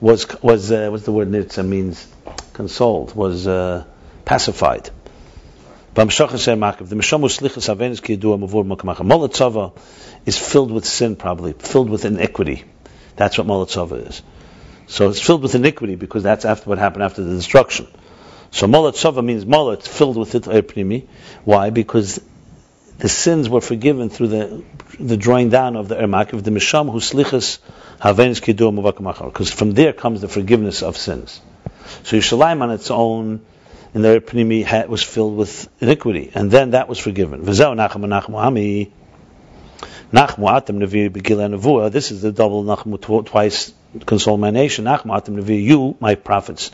Was, 0.00 0.26
was, 0.42 0.70
uh, 0.70 0.88
what's 0.90 1.04
the 1.04 1.12
word 1.12 1.28
nirtze 1.28 1.66
means? 1.66 2.06
Consoled, 2.52 3.14
was 3.14 3.46
uh, 3.46 3.84
pacified. 4.24 4.90
The. 5.94 6.04
Molatzava 9.04 9.78
is 10.26 10.38
filled 10.38 10.70
with 10.70 10.84
sin, 10.84 11.16
probably, 11.16 11.52
filled 11.52 11.90
with 11.90 12.04
iniquity. 12.04 12.64
That's 13.16 13.38
what 13.38 13.46
Molatzava 13.46 14.08
is. 14.08 14.22
So 14.86 15.10
it's 15.10 15.20
filled 15.20 15.42
with 15.42 15.54
iniquity 15.54 15.96
because 15.96 16.22
that's 16.22 16.44
after 16.44 16.70
what 16.70 16.78
happened 16.78 17.02
after 17.02 17.22
the 17.22 17.34
destruction. 17.34 17.86
So 18.50 18.66
Molat 18.66 18.94
Sova 18.94 19.22
means 19.22 19.44
Molat, 19.44 19.82
filled 19.86 20.16
with 20.16 20.34
it 20.34 21.08
Why? 21.44 21.70
Because 21.70 22.20
the 22.98 23.08
sins 23.08 23.48
were 23.48 23.60
forgiven 23.60 24.10
through 24.10 24.28
the 24.28 24.64
the 24.98 25.16
drawing 25.16 25.48
down 25.50 25.76
of 25.76 25.88
the 25.88 25.94
Ermak 25.94 26.32
of 26.32 26.42
the 26.42 26.50
Misham 26.50 26.90
who 26.90 26.98
slichas 26.98 27.58
Havenis 28.00 28.40
Kidur 28.40 28.72
Muvak 28.74 29.24
Because 29.24 29.52
from 29.52 29.72
there 29.72 29.92
comes 29.92 30.20
the 30.20 30.28
forgiveness 30.28 30.82
of 30.82 30.96
sins. 30.96 31.40
So 32.04 32.16
Yerushalayim 32.16 32.60
on 32.60 32.70
its 32.70 32.90
own 32.90 33.40
in 33.94 34.02
the 34.02 34.20
Pnimi 34.20 34.88
was 34.88 35.02
filled 35.02 35.36
with 35.36 35.68
iniquity, 35.80 36.30
and 36.34 36.50
then 36.50 36.72
that 36.72 36.88
was 36.88 36.98
forgiven. 36.98 37.42
Begila 41.10 41.54
Nevuah. 41.54 41.92
This 41.92 42.10
is 42.10 42.22
the 42.22 42.32
double 42.32 42.64
Nachmu 42.64 43.26
twice 43.26 43.72
console 44.06 44.36
my 44.36 44.50
nation. 44.50 44.84
Nachmu 44.84 45.20
Nevi. 45.28 45.62
You, 45.62 45.96
my 46.00 46.14
prophets 46.16 46.70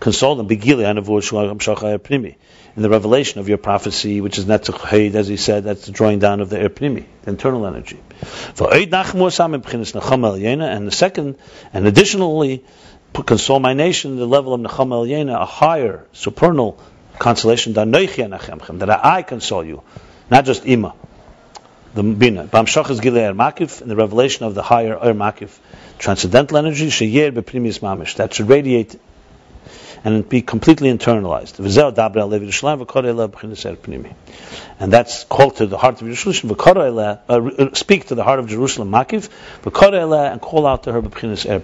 console 0.00 0.36
them. 0.36 0.48
In 2.76 2.82
the 2.82 2.90
revelation 2.90 3.40
of 3.40 3.48
your 3.48 3.58
prophecy, 3.58 4.20
which 4.20 4.38
is 4.38 4.44
Netzach 4.44 5.14
as 5.14 5.26
he 5.26 5.36
said, 5.36 5.64
that's 5.64 5.86
the 5.86 5.92
drawing 5.92 6.20
down 6.20 6.40
of 6.40 6.50
the 6.50 6.56
Erpnimi, 6.56 7.04
the 7.22 7.30
internal 7.30 7.66
energy. 7.66 7.98
And 8.58 8.92
the 10.86 10.92
second, 10.92 11.36
and 11.72 11.86
additionally, 11.86 12.64
console 13.12 13.58
my 13.58 13.74
nation, 13.74 14.16
the 14.16 14.26
level 14.26 14.54
of 14.54 14.60
Necham 14.60 14.92
El 14.92 15.30
a 15.30 15.44
higher, 15.44 16.06
supernal 16.12 16.78
consolation, 17.18 17.72
that 17.72 19.00
I 19.04 19.22
console 19.22 19.64
you, 19.64 19.82
not 20.30 20.44
just 20.44 20.64
Ima. 20.64 20.94
The 21.92 22.04
Bina. 22.04 22.44
Bamshachas 22.44 23.00
Gilei 23.00 23.34
Makif, 23.34 23.82
in 23.82 23.88
the 23.88 23.96
revelation 23.96 24.46
of 24.46 24.54
the 24.54 24.62
higher 24.62 24.94
Er 24.94 25.12
Makif, 25.12 25.50
transcendental 25.98 26.58
energy, 26.58 26.86
Sheyer 26.86 27.32
Beprimis 27.32 27.80
Mamish, 27.80 28.14
that 28.16 28.32
should 28.32 28.48
radiate 28.48 28.96
and 30.04 30.28
be 30.28 30.42
completely 30.42 30.92
internalized. 30.92 31.58
And 34.80 34.92
that's 34.92 35.24
called 35.24 35.56
to 35.56 35.66
the 35.66 35.76
heart 35.76 36.00
of 36.00 36.08
Jerusalem. 36.08 36.56
Uh, 37.28 37.74
speak 37.74 38.06
to 38.06 38.14
the 38.14 38.24
heart 38.24 38.38
of 38.38 38.48
Jerusalem, 38.48 38.90
Makiv, 38.90 39.28
and 40.32 40.40
call 40.40 40.66
out 40.66 40.84
to 40.84 40.92
her 40.92 40.98
er 40.98 41.60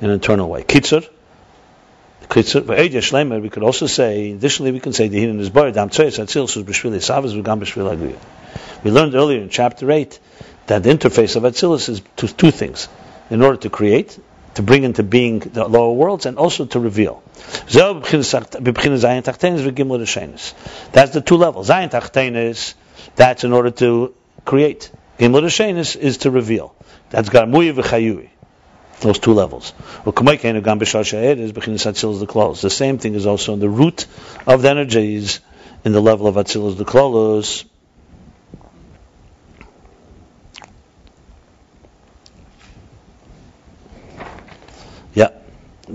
in 0.00 0.08
an 0.08 0.10
internal 0.10 0.48
way. 0.48 0.62
Kitzur. 0.62 1.06
We 3.42 3.48
could 3.50 3.62
also 3.64 3.86
say, 3.86 4.30
additionally, 4.32 4.72
we 4.72 4.80
can 4.80 4.92
say 4.92 5.08
the 5.08 5.24
is. 5.24 5.50
We 8.82 8.90
learned 8.90 9.14
earlier 9.14 9.40
in 9.40 9.48
chapter 9.48 9.90
8 9.90 10.20
that 10.66 10.82
the 10.84 10.90
interface 10.90 11.36
of 11.36 11.42
Atzilus 11.42 11.88
is 11.88 12.02
two, 12.16 12.28
two 12.28 12.50
things. 12.50 12.88
In 13.30 13.42
order 13.42 13.56
to 13.58 13.70
create, 13.70 14.18
to 14.54 14.62
bring 14.62 14.84
into 14.84 15.02
being 15.02 15.40
the 15.40 15.66
lower 15.66 15.92
worlds 15.92 16.26
and 16.26 16.38
also 16.38 16.66
to 16.66 16.80
reveal. 16.80 17.22
That's 20.92 21.12
the 21.12 21.22
two 21.24 21.36
levels. 21.36 21.68
Zayin 21.68 22.64
that's 23.16 23.44
in 23.44 23.52
order 23.52 23.70
to 23.70 24.14
create. 24.44 24.90
Gimel 25.18 25.96
is 25.96 26.18
to 26.18 26.30
reveal. 26.30 26.74
That's 27.10 27.28
Garmuyi 27.28 27.74
v'chayui. 27.74 28.28
Those 29.00 29.18
two 29.18 29.32
levels. 29.32 29.72
the. 30.04 32.70
Same 32.70 32.98
thing 32.98 33.14
is 33.14 33.26
also 33.26 33.54
in 33.54 33.60
the 33.60 33.68
root 33.68 34.06
of 34.46 34.62
the 34.62 34.70
energies 34.70 35.40
in 35.84 35.92
the 35.92 36.00
level 36.00 36.26
of 36.26 36.36
Atzilus 36.36 36.76
the 36.76 36.84
Klolos. 36.84 37.64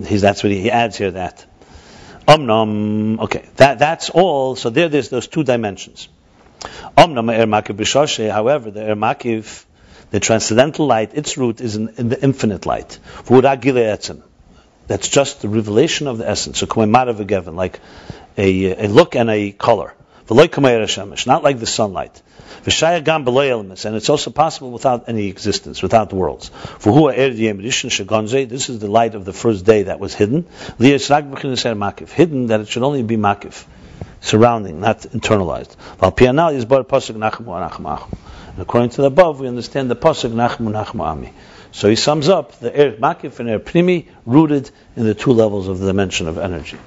He's, 0.04 0.22
that's 0.22 0.44
what 0.44 0.52
he, 0.52 0.62
he 0.62 0.72
adds 0.72 0.98
here. 0.98 1.12
That 1.12 1.46
Om 2.28 2.48
omnam. 2.48 3.20
Okay, 3.20 3.46
that 3.58 3.80
that's 3.80 4.10
all. 4.10 4.56
So 4.56 4.70
there, 4.70 4.90
there's 4.90 5.10
those 5.10 5.28
two 5.28 5.44
dimensions. 5.44 6.10
Omnam 6.98 7.30
er 7.30 7.46
makiv 7.46 8.32
However, 8.32 8.72
the 8.72 8.92
er 8.92 8.96
makiv, 8.96 9.66
the 10.12 10.20
transcendental 10.20 10.88
light, 10.88 11.12
its 11.14 11.38
root 11.38 11.62
is 11.62 11.76
in, 11.76 11.90
in 11.98 12.10
the 12.10 12.22
infinite 12.22 12.66
light. 12.66 13.00
That's 14.88 15.10
just 15.10 15.42
the 15.42 15.50
revelation 15.50 16.08
of 16.08 16.18
the 16.18 16.30
essence. 16.30 16.60
So 16.60 16.68
like 16.68 17.80
a, 18.38 18.86
a 18.86 18.88
look 18.88 19.16
and 19.16 19.30
a 19.30 19.52
color. 19.52 19.94
Not 20.30 21.44
like 21.44 21.60
the 21.60 21.66
sunlight. 21.66 22.22
And 22.66 23.96
it's 23.96 24.10
also 24.10 24.32
possible 24.32 24.72
without 24.72 25.08
any 25.08 25.28
existence, 25.28 25.84
without 25.84 26.12
worlds. 26.12 26.50
For 26.80 26.92
who 26.92 27.10
are? 27.10 27.14
This 27.14 28.70
is 28.70 28.80
the 28.80 28.88
light 28.88 29.14
of 29.14 29.24
the 29.24 29.34
first 29.34 29.66
day 29.66 29.84
that 29.84 30.00
was 30.00 30.16
hidden. 30.16 30.48
Hidden 30.80 32.48
that 32.48 32.60
it 32.62 32.68
should 32.68 32.82
only 32.82 33.04
be 33.04 33.18
makif, 33.18 33.66
surrounding, 34.20 34.80
not 34.80 35.02
internalized. 35.02 35.76
And 38.56 38.62
according 38.62 38.90
to 38.90 39.02
the 39.02 39.08
above, 39.08 39.40
we 39.40 39.48
understand 39.48 39.92
the 39.92 39.96
pasuk 39.96 40.32
nachmu 40.32 40.72
nachmu 40.72 41.06
ami. 41.06 41.34
So 41.72 41.88
he 41.90 41.96
sums 41.96 42.30
up 42.30 42.60
the 42.60 42.72
er 42.72 42.94
makif 42.94 43.40
and 43.40 43.50
er 43.50 43.60
primi 43.60 44.08
rooted 44.26 44.72
in 44.96 45.04
the 45.04 45.14
two 45.14 45.34
levels 45.34 45.68
of 45.68 45.78
the 45.78 45.86
dimension 45.86 46.28
of 46.28 46.40
energy. 46.40 46.78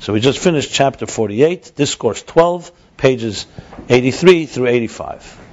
So 0.00 0.12
we 0.12 0.20
just 0.20 0.40
finished 0.40 0.72
chapter 0.72 1.06
48, 1.06 1.72
discourse 1.76 2.22
12 2.22 2.72
pages 3.00 3.46
83 3.88 4.46
through 4.46 4.66
85. 4.66 5.49